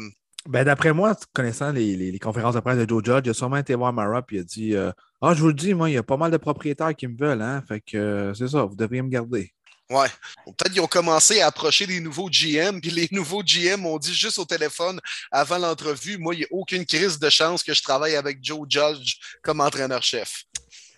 ben, 0.47 0.63
D'après 0.63 0.93
moi, 0.93 1.15
connaissant 1.33 1.71
les, 1.71 2.19
conférences 2.19 2.55
de 2.55 2.59
presse 2.59 2.77
de 2.77 2.87
Joe 2.87 3.03
Judge, 3.03 3.23
il 3.25 3.31
a 3.31 3.33
sûrement 3.33 3.57
été 3.57 3.73
voir 3.73 3.91
Mara 3.93 4.19
et 4.19 4.35
il 4.35 4.39
a 4.39 4.43
dit 4.43 4.75
euh, 4.75 4.91
Ah, 5.21 5.33
je 5.33 5.41
vous 5.41 5.47
le 5.47 5.53
dis, 5.53 5.73
moi, 5.73 5.89
il 5.89 5.93
y 5.93 5.97
a 5.97 6.03
pas 6.03 6.17
mal 6.17 6.31
de 6.31 6.37
propriétaires 6.37 6.95
qui 6.95 7.07
me 7.07 7.17
veulent, 7.17 7.41
hein, 7.41 7.63
fait 7.67 7.81
que 7.81 7.97
euh, 7.97 8.33
c'est 8.35 8.49
ça, 8.49 8.63
vous 8.63 8.75
devriez 8.75 9.01
me 9.01 9.09
garder. 9.09 9.54
Ouais. 9.89 10.07
Peut-être 10.45 10.71
qu'ils 10.71 10.81
ont 10.81 10.87
commencé 10.87 11.41
à 11.41 11.47
approcher 11.47 11.85
des 11.85 11.99
nouveaux 11.99 12.29
GM, 12.29 12.79
puis 12.81 12.89
les 12.89 13.07
nouveaux 13.11 13.43
GM 13.43 13.85
ont 13.85 13.99
dit 13.99 14.13
juste 14.13 14.39
au 14.39 14.45
téléphone 14.45 14.99
avant 15.31 15.59
l'entrevue 15.59 16.17
Moi, 16.17 16.35
il 16.35 16.39
n'y 16.39 16.43
a 16.43 16.47
aucune 16.51 16.85
crise 16.85 17.19
de 17.19 17.29
chance 17.29 17.61
que 17.61 17.73
je 17.73 17.83
travaille 17.83 18.15
avec 18.15 18.39
Joe 18.41 18.65
Judge 18.67 19.17
comme 19.43 19.61
entraîneur-chef. 19.61 20.45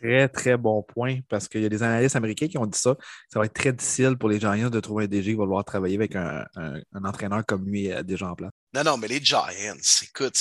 Très, 0.01 0.29
très 0.29 0.57
bon 0.57 0.83
point, 0.83 1.19
parce 1.27 1.47
qu'il 1.47 1.61
y 1.63 1.65
a 1.65 1.69
des 1.69 1.81
analystes 1.81 2.15
américains 2.15 2.47
qui 2.47 2.57
ont 2.57 2.67
dit 2.67 2.77
ça. 2.77 2.95
Ça 3.33 3.39
va 3.39 3.45
être 3.45 3.53
très 3.53 3.73
difficile 3.73 4.15
pour 4.15 4.29
les 4.29 4.39
Giants 4.39 4.69
de 4.69 4.79
trouver 4.79 5.05
un 5.05 5.07
DG 5.07 5.31
qui 5.31 5.37
va 5.37 5.43
vouloir 5.43 5.65
travailler 5.65 5.95
avec 5.95 6.15
un, 6.15 6.45
entraîneur 7.03 7.43
comme 7.45 7.65
lui 7.65 7.91
euh, 7.91 8.03
déjà 8.03 8.29
en 8.29 8.35
place. 8.35 8.51
Non, 8.73 8.83
non, 8.83 8.97
mais 8.97 9.07
les 9.07 9.19
Giants, 9.19 9.47
écoute, 10.03 10.37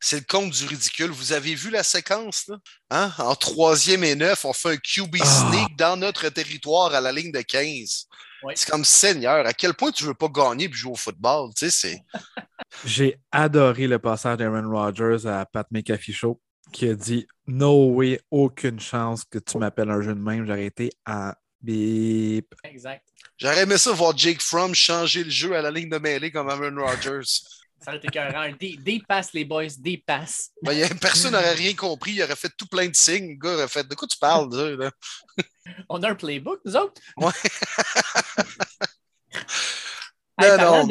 c'est 0.00 0.20
le 0.20 0.24
compte 0.28 0.50
du 0.50 0.66
ridicule. 0.66 1.10
Vous 1.10 1.32
avez 1.32 1.54
vu 1.54 1.70
la 1.70 1.82
séquence, 1.82 2.46
là? 2.48 2.56
Hein? 2.90 3.12
En 3.18 3.34
troisième 3.34 4.04
et 4.04 4.14
neuf, 4.14 4.44
on 4.44 4.52
fait 4.52 4.70
un 4.70 4.76
QB 4.76 5.16
ah. 5.20 5.24
sneak 5.24 5.76
dans 5.76 5.96
notre 5.96 6.28
territoire 6.28 6.94
à 6.94 7.00
la 7.00 7.12
ligne 7.12 7.32
de 7.32 7.40
15. 7.40 8.06
C'est 8.54 8.70
comme 8.70 8.84
Seigneur, 8.84 9.46
à 9.46 9.52
quel 9.52 9.74
point 9.74 9.90
tu 9.90 10.04
veux 10.04 10.14
pas 10.14 10.28
gagner 10.28 10.66
et 10.66 10.72
jouer 10.72 10.92
au 10.92 10.96
football? 10.96 11.50
Tu 11.56 11.70
sais, 11.70 12.02
J'ai 12.84 13.18
adoré 13.32 13.88
le 13.88 13.98
passage 13.98 14.36
d'Aaron 14.36 14.70
Rodgers 14.70 15.26
à 15.26 15.44
Pat 15.46 15.66
McAfee 15.70 16.12
Show 16.12 16.40
qui 16.72 16.88
a 16.88 16.94
dit 16.94 17.26
No 17.46 17.86
way, 17.92 18.20
aucune 18.30 18.78
chance 18.78 19.24
que 19.24 19.38
tu 19.38 19.58
m'appelles 19.58 19.90
un 19.90 20.02
jeu 20.02 20.14
de 20.14 20.20
même. 20.20 20.46
J'aurais 20.46 20.66
été 20.66 20.90
à 21.04 21.36
bip. 21.60 22.54
Exact. 22.64 23.04
J'aurais 23.36 23.62
aimé 23.62 23.78
ça 23.78 23.92
voir 23.92 24.16
Jake 24.16 24.40
Fromm 24.40 24.74
changer 24.74 25.24
le 25.24 25.30
jeu 25.30 25.56
à 25.56 25.62
la 25.62 25.70
ligne 25.70 25.88
de 25.88 25.98
mêlée 25.98 26.30
comme 26.30 26.48
Aaron 26.48 26.74
Rodgers. 26.76 27.40
Ça 27.80 27.90
aurait 27.90 27.98
été 27.98 28.08
écœurant. 28.08 28.50
Dépasse 28.80 29.32
les 29.32 29.44
boys, 29.44 29.66
dépasse. 29.78 30.50
Ben, 30.62 30.88
personne 31.00 31.32
n'aurait 31.32 31.54
rien 31.54 31.74
compris. 31.74 32.12
Il 32.12 32.22
aurait 32.22 32.36
fait 32.36 32.52
tout 32.56 32.66
plein 32.66 32.88
de 32.88 32.94
signes. 32.94 33.30
Le 33.30 33.36
gars 33.36 33.54
aurait 33.54 33.68
fait 33.68 33.86
De 33.86 33.94
quoi 33.94 34.08
tu 34.08 34.18
parles 34.18 34.48
là? 34.54 34.90
On 35.88 36.02
a 36.02 36.10
un 36.10 36.14
playbook, 36.14 36.60
nous 36.64 36.76
autres? 36.76 37.00
Ouais. 37.16 37.30
non, 40.56 40.86
non, 40.86 40.88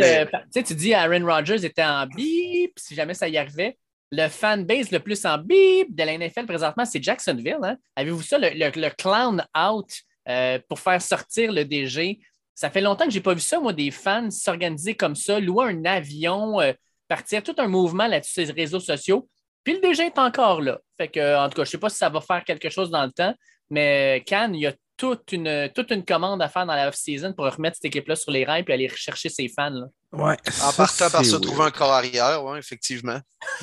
Tu 0.53 0.75
dis 0.75 0.93
Aaron 0.93 1.25
Rodgers 1.25 1.65
était 1.65 1.83
en 1.83 2.05
bip, 2.07 2.73
si 2.77 2.95
jamais 2.95 3.13
ça 3.13 3.27
y 3.27 3.37
arrivait. 3.37 3.77
Le 4.11 4.29
fanbase 4.29 4.91
le 4.91 4.99
plus 4.99 5.25
en 5.25 5.37
bip 5.37 5.93
de 5.93 6.03
la 6.03 6.17
NFL 6.17 6.45
présentement, 6.45 6.85
c'est 6.85 7.03
Jacksonville. 7.03 7.57
Hein? 7.63 7.77
Avez-vous 7.95 8.21
ça, 8.21 8.37
le, 8.39 8.89
clown 8.91 9.45
out 9.57 9.89
euh, 10.29 10.59
pour 10.69 10.79
faire 10.79 11.01
sortir 11.01 11.51
le 11.51 11.65
DG? 11.65 12.19
Ça 12.57 12.71
fait 12.71 12.81
longtemps 12.81 13.05
que 13.05 13.11
je 13.11 13.17
n'ai 13.17 13.21
pas 13.21 13.35
vu 13.35 13.39
ça, 13.39 13.59
moi, 13.59 13.71
des 13.71 13.91
fans 13.91 14.31
s'organiser 14.31 14.95
comme 14.95 15.15
ça, 15.15 15.39
louer 15.39 15.65
un 15.65 15.85
avion, 15.85 16.59
euh, 16.59 16.73
partir, 17.07 17.43
tout 17.43 17.53
un 17.59 17.67
mouvement 17.67 18.07
là-dessus 18.07 18.47
sur 18.47 18.55
les 18.55 18.63
réseaux 18.63 18.79
sociaux. 18.79 19.29
Puis 19.63 19.75
le 19.75 19.79
DG 19.79 20.07
est 20.07 20.17
encore 20.17 20.61
là. 20.61 20.79
Fait 20.97 21.07
que, 21.07 21.37
en 21.37 21.49
tout 21.49 21.55
cas, 21.57 21.65
je 21.65 21.69
ne 21.69 21.71
sais 21.73 21.77
pas 21.77 21.89
si 21.89 21.97
ça 21.97 22.09
va 22.09 22.19
faire 22.19 22.43
quelque 22.43 22.71
chose 22.71 22.89
dans 22.89 23.05
le 23.05 23.11
temps, 23.11 23.35
mais 23.69 24.23
Cannes, 24.25 24.55
il 24.55 24.61
y 24.61 24.65
a 24.65 24.73
toute 24.97 25.33
une, 25.33 25.69
toute 25.75 25.91
une 25.91 26.03
commande 26.03 26.41
à 26.41 26.49
faire 26.49 26.65
dans 26.65 26.73
la 26.73 26.87
off-season 26.87 27.33
pour 27.33 27.45
remettre 27.45 27.75
cette 27.75 27.85
équipe-là 27.85 28.15
sur 28.15 28.31
les 28.31 28.43
rails 28.43 28.65
et 28.67 28.73
aller 28.73 28.87
rechercher 28.87 29.29
ses 29.29 29.49
fans. 29.49 29.69
Là. 29.69 29.85
Ouais, 30.13 30.37
en 30.63 30.73
partant 30.73 31.11
par 31.11 31.23
se 31.23 31.35
trouver 31.35 31.65
un 31.65 31.69
corps 31.69 31.93
arrière, 31.93 32.43
oui, 32.43 32.57
effectivement. 32.57 33.19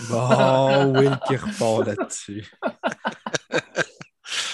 Bon, 0.08 0.92
Will 0.96 1.18
qui 1.26 1.34
repart 1.34 1.84
là-dessus. 1.88 2.48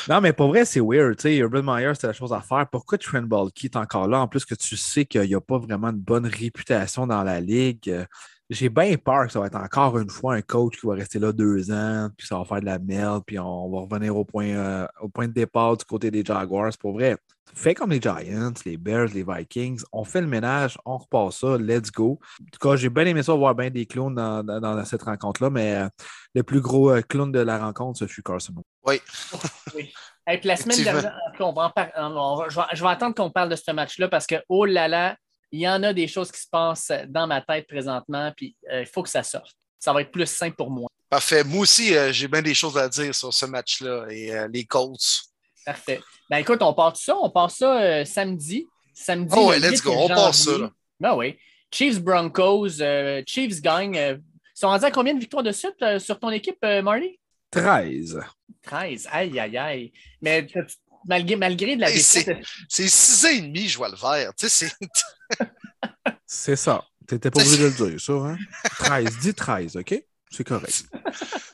Non, 0.09 0.21
mais 0.21 0.33
pour 0.33 0.49
vrai, 0.49 0.65
c'est 0.65 0.81
weird. 0.81 1.21
Urban 1.25 1.63
Meyer, 1.63 1.93
c'était 1.95 2.09
la 2.09 2.13
chose 2.13 2.33
à 2.33 2.41
faire. 2.41 2.67
Pourquoi 2.71 2.99
Trent 2.99 3.23
Baalke 3.23 3.65
est 3.65 3.77
encore 3.77 4.09
là? 4.09 4.21
En 4.21 4.29
plus 4.29 4.45
que 4.45 4.55
tu 4.55 4.77
sais 4.77 5.05
qu'il 5.05 5.23
n'y 5.23 5.35
a 5.35 5.41
pas 5.41 5.59
vraiment 5.59 5.89
une 5.89 5.99
bonne 6.01 6.27
réputation 6.27 7.07
dans 7.07 7.23
la 7.23 7.41
ligue? 7.41 8.07
J'ai 8.51 8.69
bien 8.69 8.97
peur 8.97 9.27
que 9.27 9.33
ça 9.33 9.39
va 9.39 9.47
être 9.47 9.57
encore 9.57 9.97
une 9.99 10.11
fois 10.11 10.35
un 10.35 10.43
coach 10.43 10.81
qui 10.81 10.87
va 10.87 10.95
rester 10.95 11.21
là 11.21 11.33
deux 11.33 11.71
ans, 11.71 12.09
puis 12.17 12.27
ça 12.27 12.37
va 12.37 12.45
faire 12.45 12.61
de 12.61 12.67
la 12.67 12.81
merde, 12.81 13.23
puis 13.25 13.39
on 13.39 13.71
va 13.71 13.81
revenir 13.81 14.17
au 14.17 14.25
point, 14.25 14.49
euh, 14.49 14.87
au 15.01 15.09
point 15.09 15.29
de 15.29 15.33
départ 15.33 15.77
du 15.77 15.85
côté 15.85 16.11
des 16.11 16.25
Jaguars. 16.25 16.73
Pour 16.81 16.95
vrai, 16.95 17.17
fais 17.55 17.75
comme 17.75 17.91
les 17.91 18.01
Giants, 18.01 18.53
les 18.67 18.77
Bears, 18.77 19.09
les 19.15 19.25
Vikings. 19.25 19.83
On 19.93 20.03
fait 20.03 20.21
le 20.21 20.27
ménage, 20.27 20.77
on 20.85 20.99
repart 20.99 21.33
ça, 21.33 21.57
let's 21.59 21.93
go. 21.93 22.19
En 22.41 22.45
tout 22.51 22.69
cas, 22.69 22.75
j'ai 22.75 22.89
bien 22.89 23.07
aimé 23.07 23.23
ça, 23.23 23.33
voir 23.35 23.55
bien 23.55 23.71
des 23.71 23.87
clowns 23.87 24.15
dans, 24.17 24.85
cette 24.85 25.03
rencontre-là, 25.03 25.51
mais 25.51 25.77
euh, 25.77 25.89
le 26.35 26.43
plus 26.43 26.61
gros 26.61 26.91
euh, 26.91 27.03
clown 27.03 27.31
de 27.31 27.41
la 27.41 27.59
rencontre, 27.59 28.01
ce 28.01 28.07
fut 28.09 28.23
Carson. 28.23 28.55
Oui. 28.85 29.01
oui. 29.77 29.93
puis 30.27 30.41
la 30.49 30.57
semaine 30.57 30.83
dernière, 30.83 31.15
je, 31.39 32.83
vais, 32.83 32.89
attendre 32.89 33.15
qu'on 33.15 33.31
parle 33.31 33.49
de 33.49 33.57
ce 33.57 33.71
match-là 33.71 34.09
parce 34.09 34.27
que, 34.27 34.37
oh 34.49 34.65
là 34.65 34.89
là, 34.89 35.17
il 35.53 35.61
y 35.61 35.69
en 35.69 35.83
a 35.83 35.93
des 35.93 36.07
choses 36.07 36.31
qui 36.31 36.41
se 36.41 36.49
passent 36.49 36.93
dans 37.09 37.27
ma 37.27 37.41
tête 37.41 37.67
présentement, 37.67 38.33
puis 38.37 38.57
euh, 38.71 38.83
il 38.83 38.87
faut 38.87 39.03
que 39.03 39.09
ça 39.09 39.23
sorte. 39.23 39.55
Ça 39.79 39.93
va 39.93 40.03
être 40.03 40.13
plus 40.13 40.27
simple 40.27 40.57
pour 40.57 40.71
moi. 40.71 40.89
Parfait. 41.09 41.43
Moi 41.43 41.63
aussi, 41.63 41.93
j'ai 42.13 42.29
bien 42.29 42.43
des 42.43 42.55
choses 42.55 42.79
à 42.79 42.89
dire 42.89 43.15
sur 43.15 43.33
ce 43.33 43.47
match-là 43.47 44.07
et 44.11 44.31
les 44.53 44.65
Colts. 44.65 45.31
Parfait. 45.65 46.01
Ben 46.29 46.39
écoute, 46.39 46.63
on 46.63 46.73
part 46.73 46.97
ça, 46.97 47.17
on 47.17 47.31
part 47.31 47.51
ça 47.51 47.81
euh, 47.83 48.05
samedi. 48.05 48.67
Samedi. 48.95 49.35
Oh 49.37 49.49
ouais, 49.49 49.59
let's 49.59 49.83
go, 49.83 49.93
on 49.93 50.09
part 50.09 50.35
ça. 50.35 50.53
Ben 50.99 51.15
oui. 51.15 51.37
Chiefs 51.73 52.01
Broncos, 52.01 52.81
euh, 52.81 53.23
Chiefs 53.27 53.61
gagne. 53.61 53.97
Euh, 53.97 54.17
ils 54.17 54.61
sont 54.61 54.69
rendus 54.69 54.85
à 54.85 54.91
combien 54.91 55.15
de 55.15 55.21
victoires 55.21 55.43
de 55.43 55.53
suite 55.53 55.99
sur 55.99 56.19
ton 56.19 56.31
équipe, 56.31 56.59
Marty? 56.83 57.19
13. 57.51 58.21
13. 58.63 59.09
Aïe, 59.11 59.41
aïe, 59.41 59.59
aïe. 59.59 59.93
Mais 60.21 60.47
malgré, 61.07 61.37
malgré 61.37 61.77
de 61.77 61.81
la 61.81 61.91
défaite. 61.91 62.45
C'est 62.69 62.89
6 62.89 63.25
et 63.27 63.41
demi, 63.43 63.69
je 63.69 63.77
vois 63.77 63.89
le 63.89 63.97
vert. 63.97 64.33
Tu 64.37 64.49
sais, 64.49 64.71
c'est 66.27 66.57
ça. 66.57 66.85
Tu 67.09 67.15
n'étais 67.15 67.31
pas 67.31 67.41
obligé 67.41 67.59
de 67.59 67.65
le 67.65 67.91
dire, 67.91 68.01
ça. 68.01 68.13
Hein? 68.13 68.39
13. 68.79 69.19
Dis 69.19 69.35
13, 69.35 69.77
OK? 69.77 70.05
C'est 70.31 70.45
correct. 70.45 70.85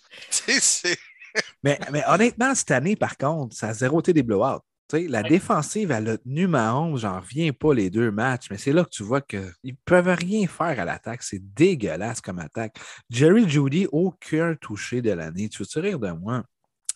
mais, 1.62 1.78
mais, 1.92 2.02
honnêtement, 2.06 2.54
cette 2.54 2.70
année, 2.70 2.96
par 2.96 3.16
contre, 3.16 3.56
ça 3.56 3.68
a 3.68 3.74
zéro 3.74 4.00
été 4.00 4.12
des 4.12 4.22
blowouts. 4.22 4.60
la 4.92 5.22
défensive, 5.22 5.90
elle 5.90 6.08
a 6.08 6.18
tenu 6.18 6.46
ma 6.46 6.74
11, 6.74 7.00
j'en 7.00 7.20
reviens 7.20 7.52
pas 7.52 7.74
les 7.74 7.90
deux 7.90 8.10
matchs, 8.10 8.46
mais 8.50 8.58
c'est 8.58 8.72
là 8.72 8.84
que 8.84 8.90
tu 8.90 9.02
vois 9.02 9.20
qu'ils 9.20 9.52
ne 9.64 9.72
peuvent 9.84 10.08
rien 10.08 10.46
faire 10.46 10.78
à 10.78 10.84
l'attaque. 10.84 11.22
C'est 11.22 11.40
dégueulasse 11.54 12.20
comme 12.20 12.38
attaque. 12.38 12.76
Jerry 13.10 13.48
Judy, 13.48 13.86
aucun 13.92 14.54
touché 14.56 15.02
de 15.02 15.10
l'année. 15.10 15.48
Tu 15.48 15.62
veux-tu 15.62 15.78
rire 15.78 15.98
de 15.98 16.10
moi? 16.10 16.44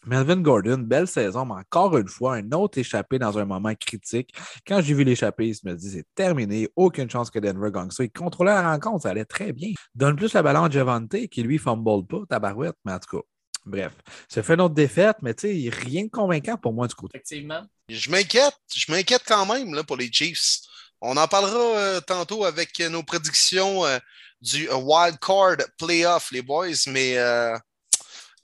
Melvin 0.07 0.41
Gordon, 0.41 0.79
belle 0.79 1.07
saison, 1.07 1.45
mais 1.45 1.55
encore 1.55 1.97
une 1.99 2.09
fois, 2.09 2.37
un 2.37 2.53
autre 2.53 2.79
échappé 2.79 3.19
dans 3.19 3.39
un 3.39 3.45
moment 3.45 3.75
critique. 3.75 4.35
Quand 4.67 4.81
j'ai 4.81 4.95
vu 4.95 5.05
l'échappé, 5.05 5.53
je 5.53 5.69
me 5.69 5.75
dis 5.75 5.91
c'est 5.91 6.07
terminé, 6.15 6.69
aucune 6.77 7.11
chance 7.11 7.31
que 7.31 7.39
Denver 7.39 7.71
gagne 7.73 7.91
ça. 7.91 8.05
Il 8.05 8.11
contrôlait 8.11 8.53
la 8.53 8.73
rencontre, 8.73 9.03
ça 9.03 9.11
allait 9.11 9.25
très 9.25 9.53
bien. 9.53 9.73
Donne 9.95 10.17
plus 10.17 10.33
la 10.33 10.43
ballon 10.43 10.65
à 10.65 10.71
Javante 10.71 11.29
qui 11.29 11.43
lui 11.43 11.59
fumble 11.59 12.07
pas, 12.07 12.21
tabarouette, 12.29 12.77
mais 12.85 12.93
en 12.93 12.99
tout 12.99 13.19
cas, 13.19 13.23
Bref, 13.67 13.93
ça 14.29 14.43
fait 14.43 14.55
une 14.55 14.63
autre 14.63 14.75
défaite, 14.75 15.17
mais 15.21 15.35
tu 15.35 15.49
sais, 15.49 15.71
rien 15.71 16.05
de 16.05 16.11
convaincant 16.11 16.57
pour 16.57 16.73
moi 16.73 16.89
du 16.89 16.95
coup. 16.95 17.09
Effectivement. 17.13 17.63
Je 17.89 18.11
m'inquiète, 18.11 18.57
je 18.75 18.91
m'inquiète 18.91 19.23
quand 19.27 19.45
même 19.47 19.75
là, 19.75 19.85
pour 19.85 19.97
les 19.97 20.11
Chiefs. 20.11 20.61
On 21.03 21.17
en 21.17 21.29
parlera 21.29 21.79
euh, 21.79 22.01
tantôt 22.01 22.45
avec 22.45 22.79
nos 22.81 23.03
prédictions 23.03 23.85
euh, 23.87 23.99
du 24.41 24.69
euh, 24.69 24.77
wild 24.77 25.19
card 25.19 25.57
playoff, 25.79 26.31
les 26.31 26.43
boys, 26.43 26.69
mais 26.89 27.17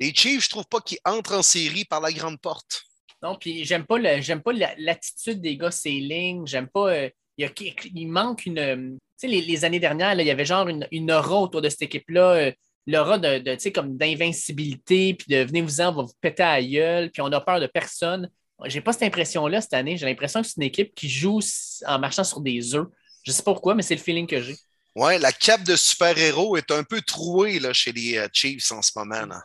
les 0.01 0.15
Chiefs, 0.15 0.45
je 0.45 0.51
trouve 0.51 0.67
pas 0.67 0.81
qu'ils 0.81 0.99
entrent 1.05 1.35
en 1.35 1.43
série 1.43 1.85
par 1.85 2.01
la 2.01 2.13
grande 2.13 2.41
porte. 2.41 2.83
Non, 3.23 3.37
puis 3.41 3.65
j'aime 3.65 3.85
pas 3.85 4.21
j'aime 4.21 4.43
pas 4.43 4.53
l'attitude 4.79 5.41
des 5.41 5.57
gars, 5.57 5.71
ces 5.71 6.01
lignes. 6.01 6.47
J'aime 6.47 6.69
pas. 6.69 7.09
il, 7.39 8.09
manque 8.09 8.47
une. 8.47 8.99
Tu 9.19 9.29
sais, 9.29 9.29
les, 9.29 9.65
années 9.65 9.81
dernières, 9.81 10.19
il 10.21 10.27
y 10.27 10.31
avait 10.31 10.45
genre 10.45 10.69
une, 10.69 10.87
une 10.91 11.11
aura 11.11 11.41
autour 11.41 11.63
de 11.63 11.69
cette 11.71 11.83
équipe-là 11.83 12.53
l'aura 12.87 13.19
de, 13.19 13.39
de 13.39 13.71
comme 13.71 13.97
d'invincibilité, 13.97 15.15
puis 15.15 15.27
de 15.29 15.43
venez-vous-en, 15.45 15.89
on 15.89 15.97
va 15.97 16.03
vous 16.03 16.15
péter 16.21 16.43
à 16.43 16.61
la 16.61 16.67
gueule, 16.67 17.11
puis 17.11 17.23
on 17.23 17.27
a 17.27 17.41
peur 17.41 17.61
de 17.61 17.67
personne. 17.67 18.31
J'ai 18.65 18.81
pas 18.81 18.93
cette 18.93 19.03
impression-là 19.03 19.61
cette 19.61 19.75
année. 19.75 19.97
J'ai 19.97 20.07
l'impression 20.07 20.41
que 20.41 20.49
c'est 20.49 20.57
une 20.57 20.63
équipe 20.63 20.95
qui 20.95 21.11
joue 21.11 21.41
en 21.87 21.99
marchant 21.99 22.25
sur 22.25 22.41
des 22.41 22.75
œufs. 22.75 22.87
Je 23.25 23.33
sais 23.33 23.43
pas 23.43 23.53
pourquoi, 23.53 23.75
mais 23.75 23.83
c'est 23.83 23.95
le 23.95 24.01
feeling 24.01 24.27
que 24.27 24.41
j'ai. 24.41 24.57
Ouais, 24.95 25.19
la 25.19 25.33
cape 25.33 25.65
de 25.65 25.77
super-héros 25.77 26.57
est 26.57 26.71
un 26.71 26.83
peu 26.83 27.03
trouée 27.03 27.59
là, 27.59 27.75
chez 27.75 27.93
les 27.93 28.17
euh, 28.17 28.29
Chiefs 28.33 28.73
en 28.73 28.81
ce 28.81 28.93
moment. 28.97 29.27
Là. 29.27 29.43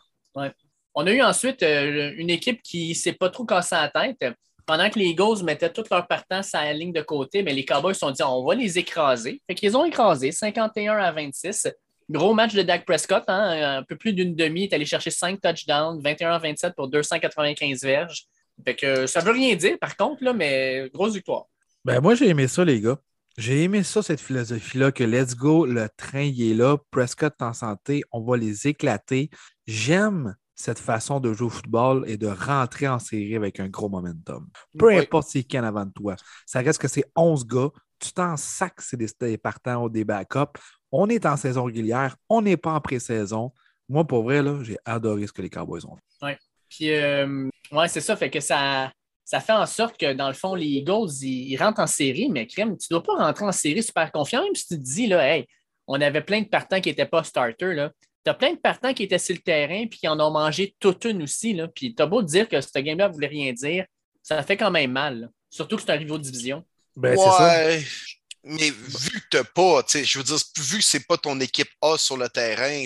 On 0.94 1.08
a 1.08 1.12
eu 1.12 1.22
ensuite 1.22 1.64
euh, 1.64 2.12
une 2.18 2.30
équipe 2.30 2.62
qui 2.62 2.90
ne 2.90 2.94
s'est 2.94 3.14
pas 3.14 3.30
trop 3.30 3.46
cassée 3.46 3.76
la 3.76 3.90
tête. 3.90 4.34
Pendant 4.66 4.90
que 4.90 5.00
les 5.00 5.06
Eagles 5.06 5.44
mettaient 5.44 5.72
toute 5.72 5.90
leur 5.90 6.08
partance 6.08 6.54
à 6.54 6.66
la 6.66 6.74
ligne 6.74 6.94
de 6.94 7.02
côté, 7.02 7.44
mais 7.44 7.54
les 7.54 7.66
Cowboys 7.66 7.94
se 7.94 8.02
sont 8.02 8.12
dit 8.12 8.24
on 8.24 8.46
va 8.46 8.56
les 8.56 8.78
écraser. 8.78 9.42
Fait 9.48 9.56
qu'ils 9.56 9.76
ont 9.76 9.86
écrasé 9.86 10.32
51 10.32 10.98
à 10.98 11.12
26. 11.12 11.68
Gros 12.10 12.34
match 12.34 12.54
de 12.54 12.62
Dak 12.62 12.86
Prescott, 12.86 13.24
hein, 13.28 13.78
un 13.80 13.84
peu 13.84 13.96
plus 13.96 14.14
d'une 14.14 14.36
demi, 14.36 14.66
est 14.66 14.74
allé 14.74 14.86
chercher 14.86 15.12
5 15.12 15.40
touchdowns, 15.42 16.02
21-27 16.02 16.74
pour 16.74 16.90
295 16.90 17.82
verges. 17.82 18.26
Fait 18.64 18.76
que 18.76 19.08
ça 19.08 19.22
veut 19.22 19.32
rien 19.32 19.56
dire, 19.56 19.80
par 19.80 19.96
contre, 19.96 20.24
là, 20.24 20.34
mais 20.34 20.90
grosse 20.94 21.14
victoire. 21.14 21.46
Ben, 21.86 22.00
moi, 22.02 22.16
j'ai 22.16 22.28
aimé 22.28 22.48
ça, 22.48 22.64
les 22.64 22.82
gars. 22.82 22.98
J'ai 23.38 23.64
aimé 23.64 23.82
ça, 23.84 24.04
cette 24.04 24.20
philosophie-là, 24.20 24.92
que 24.92 25.06
let's 25.06 25.36
go, 25.36 25.66
le 25.66 25.88
train 25.96 26.24
il 26.24 26.52
est 26.52 26.54
là, 26.54 26.78
Prescott 26.92 27.34
en 27.40 27.54
santé, 27.54 28.04
on 28.12 28.22
va 28.22 28.36
les 28.36 28.68
éclater. 28.68 29.30
J'aime 29.68 30.36
cette 30.56 30.80
façon 30.80 31.20
de 31.20 31.34
jouer 31.34 31.48
au 31.48 31.50
football 31.50 32.04
et 32.08 32.18
de 32.18 32.28
rentrer 32.28 32.88
en 32.88 33.00
série 33.00 33.36
avec 33.36 33.60
un 33.60 33.68
gros 33.68 33.90
momentum. 33.90 34.48
Peu 34.78 34.90
importe 34.90 35.30
c'est 35.30 35.44
qui 35.44 35.58
en 35.60 35.64
avant 35.64 35.86
de 35.86 35.92
toi. 35.92 36.16
Ça 36.46 36.60
reste 36.62 36.80
que 36.80 36.88
c'est 36.88 37.06
11 37.16 37.46
gars, 37.48 37.70
tu 38.00 38.12
t'en 38.14 38.38
sacs, 38.38 38.82
c'est 38.82 38.98
des 38.98 39.38
partants 39.38 39.84
ou 39.84 39.90
des 39.90 40.04
backups. 40.04 40.60
On 40.92 41.08
est 41.08 41.26
en 41.26 41.38
saison 41.38 41.66
régulière, 41.66 42.16
on 42.30 42.42
n'est 42.42 42.58
pas 42.58 42.74
en 42.74 42.82
pré-saison. 42.82 43.54
Moi, 43.88 44.06
pour 44.06 44.24
vrai, 44.24 44.42
j'ai 44.64 44.78
adoré 44.86 45.28
ce 45.28 45.34
que 45.34 45.42
les 45.42 45.50
Cowboys 45.50 45.86
ont 45.86 45.96
fait. 45.96 46.26
Oui. 46.26 46.32
Puis, 46.70 46.92
euh, 46.92 47.50
ouais, 47.72 47.88
c'est 47.90 48.00
ça. 48.00 48.16
Fait 48.16 48.30
que 48.30 48.40
ça, 48.40 48.92
ça 49.26 49.40
fait 49.40 49.52
en 49.52 49.66
sorte 49.66 49.98
que, 49.98 50.14
dans 50.14 50.28
le 50.28 50.34
fond, 50.34 50.56
les 50.56 50.66
Eagles, 50.66 51.12
ils, 51.22 51.58
rentrent 51.58 51.82
en 51.82 51.88
série, 51.88 52.30
mais 52.30 52.48
crème, 52.48 52.78
tu 52.78 52.88
ne 52.92 53.00
dois 53.00 53.04
pas 53.04 53.26
rentrer 53.26 53.46
en 53.46 53.52
série 53.52 53.84
super 53.84 54.12
confiant, 54.12 54.44
même 54.44 54.56
si 54.56 54.68
tu 54.68 54.76
te 54.78 54.82
dis, 54.82 55.08
là, 55.08 55.28
hey, 55.28 55.46
on 55.88 56.00
avait 56.00 56.22
plein 56.22 56.42
de 56.42 56.48
partants 56.48 56.80
qui 56.80 56.90
n'étaient 56.90 57.06
pas 57.06 57.24
starters. 57.24 57.92
As 58.30 58.34
plein 58.34 58.54
de 58.54 58.60
partants 58.60 58.94
qui 58.94 59.04
étaient 59.04 59.20
sur 59.20 59.36
le 59.36 59.42
terrain 59.42 59.88
puis 59.88 60.00
qui 60.00 60.08
en 60.08 60.20
ont 60.20 60.32
mangé 60.32 60.76
toute 60.80 61.06
une 61.06 61.24
aussi. 61.24 61.54
Là. 61.54 61.68
Puis 61.68 61.96
tu 61.96 62.02
as 62.02 62.06
beau 62.06 62.22
dire 62.22 62.48
que 62.48 62.62
ce 62.62 62.80
game-là 62.80 63.08
ne 63.08 63.14
voulait 63.14 63.28
rien 63.28 63.52
dire, 63.54 63.86
ça 64.22 64.42
fait 64.44 64.58
quand 64.58 64.72
même 64.72 64.92
mal. 64.92 65.30
Surtout 65.50 65.76
que 65.76 65.82
c'est 65.82 65.92
un 65.92 65.98
rival 65.98 66.20
de 66.20 66.24
division. 66.24 66.64
Ben, 66.96 67.18
ouais. 67.18 67.84
Mais 68.44 68.70
vu 68.72 69.22
que 69.22 69.28
t'as 69.30 69.44
pas, 69.44 69.84
je 69.88 70.18
veux 70.18 70.24
dire, 70.24 70.38
vu 70.58 70.78
que 70.80 70.84
c'est 70.84 71.06
pas 71.06 71.18
ton 71.18 71.40
équipe 71.40 71.70
A 71.82 71.98
sur 71.98 72.18
le 72.18 72.28
terrain, 72.28 72.86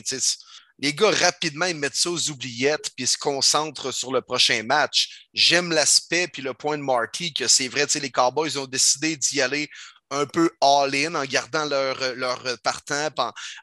les 0.80 0.94
gars, 0.94 1.12
rapidement, 1.12 1.68
ils 1.68 1.76
mettent 1.76 1.96
ça 1.96 2.10
aux 2.10 2.30
oubliettes 2.30 2.92
puis 2.96 3.06
ils 3.06 3.08
se 3.08 3.18
concentrent 3.18 3.94
sur 3.94 4.12
le 4.12 4.22
prochain 4.22 4.62
match. 4.64 5.28
J'aime 5.34 5.72
l'aspect 5.72 6.28
puis 6.28 6.42
le 6.42 6.54
point 6.54 6.78
de 6.78 6.84
Marty 6.84 7.34
que 7.34 7.48
c'est 7.48 7.70
vrai, 7.70 7.86
les 8.02 8.12
Cowboys 8.12 8.58
ont 8.58 8.66
décidé 8.66 9.16
d'y 9.16 9.42
aller 9.42 9.70
un 10.12 10.26
peu 10.26 10.50
all-in 10.62 11.16
en 11.16 11.26
gardant 11.26 11.66
leur, 11.66 11.98
leur 12.16 12.44
partant, 12.64 13.10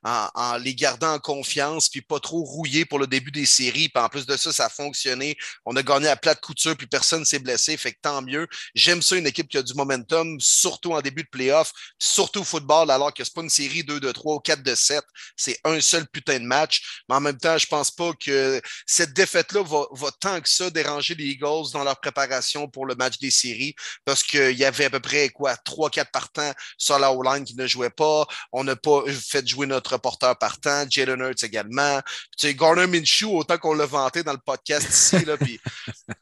en, 0.04 0.28
en, 0.34 0.56
les 0.56 0.75
gardant 0.75 1.14
en 1.14 1.18
confiance, 1.18 1.88
puis 1.88 2.02
pas 2.02 2.18
trop 2.20 2.42
rouillés 2.42 2.84
pour 2.84 2.99
le 2.99 3.06
début 3.06 3.30
des 3.30 3.46
séries. 3.46 3.88
Puis 3.88 4.02
en 4.02 4.08
plus 4.08 4.26
de 4.26 4.37
ça, 4.37 4.52
ça 4.52 4.66
a 4.66 4.68
fonctionné. 4.68 5.37
On 5.64 5.76
a 5.76 5.82
gagné 5.82 6.08
à 6.08 6.16
plate 6.16 6.40
couture, 6.40 6.76
puis 6.76 6.87
personne 6.87 7.20
ne 7.20 7.25
s'est 7.25 7.38
blessé. 7.38 7.76
Fait 7.76 7.92
que 7.92 7.99
tant 8.02 8.22
mieux. 8.22 8.49
J'aime 8.75 9.02
ça, 9.02 9.16
une 9.16 9.26
équipe 9.26 9.49
qui 9.49 9.58
a 9.58 9.62
du 9.62 9.75
momentum, 9.75 10.38
surtout 10.40 10.92
en 10.92 11.00
début 11.00 11.22
de 11.22 11.28
playoff, 11.28 11.72
surtout 11.99 12.40
au 12.40 12.44
football, 12.44 12.90
alors 12.90 13.14
que 13.14 13.22
c'est 13.22 13.34
pas 13.34 13.42
une 13.42 13.50
série 13.50 13.84
2 13.84 14.00
de 14.00 14.11
3 14.11 14.34
ou 14.34 14.40
4 14.40 14.62
de 14.62 14.75
7. 14.75 15.04
C'est 15.37 15.58
un 15.64 15.80
seul 15.80 16.06
putain 16.08 16.40
de 16.40 16.44
match. 16.44 17.02
Mais 17.08 17.14
en 17.14 17.20
même 17.20 17.38
temps, 17.38 17.58
je 17.58 17.66
pense 17.66 17.90
pas 17.90 18.12
que 18.14 18.61
cette 18.87 19.12
défaite-là 19.12 19.62
va, 19.62 19.84
va 19.92 20.11
tant 20.20 20.40
que 20.40 20.49
ça 20.49 20.70
déranger 20.70 21.14
les 21.14 21.26
Eagles 21.26 21.70
dans 21.72 21.84
leur 21.84 22.00
préparation 22.00 22.68
pour 22.68 22.87
le 22.87 22.94
match 22.96 23.18
des 23.18 23.30
séries, 23.30 23.75
parce 24.04 24.22
qu'il 24.22 24.58
y 24.58 24.64
avait 24.64 24.87
à 24.87 24.90
peu 24.90 25.00
près 25.00 25.28
quoi, 25.28 25.54
3-4 25.54 26.11
partants 26.11 26.32
sur 26.77 26.99
la 26.99 27.12
O-line 27.12 27.45
qui 27.45 27.57
ne 27.57 27.67
jouait 27.67 27.91
pas. 27.91 28.27
On 28.53 28.65
n'a 28.65 28.77
pas 28.77 29.03
fait 29.12 29.47
jouer 29.47 29.67
notre 29.67 29.97
porteur 29.99 30.37
partant, 30.39 30.85
Jalen 30.89 31.21
Hurts 31.21 31.45
également. 31.45 32.01
Tu 32.39 32.49
sais, 32.49 32.55
Garner 32.55 32.87
Minshew, 32.87 33.37
autant 33.37 33.59
qu'on 33.59 33.75
l'a 33.75 33.87
vanté 33.87 34.23
dans 34.23 34.33
le 34.33 34.39
podcast 34.45 34.89
ici, 34.89 35.25
là, 35.25 35.37
puis 35.37 35.61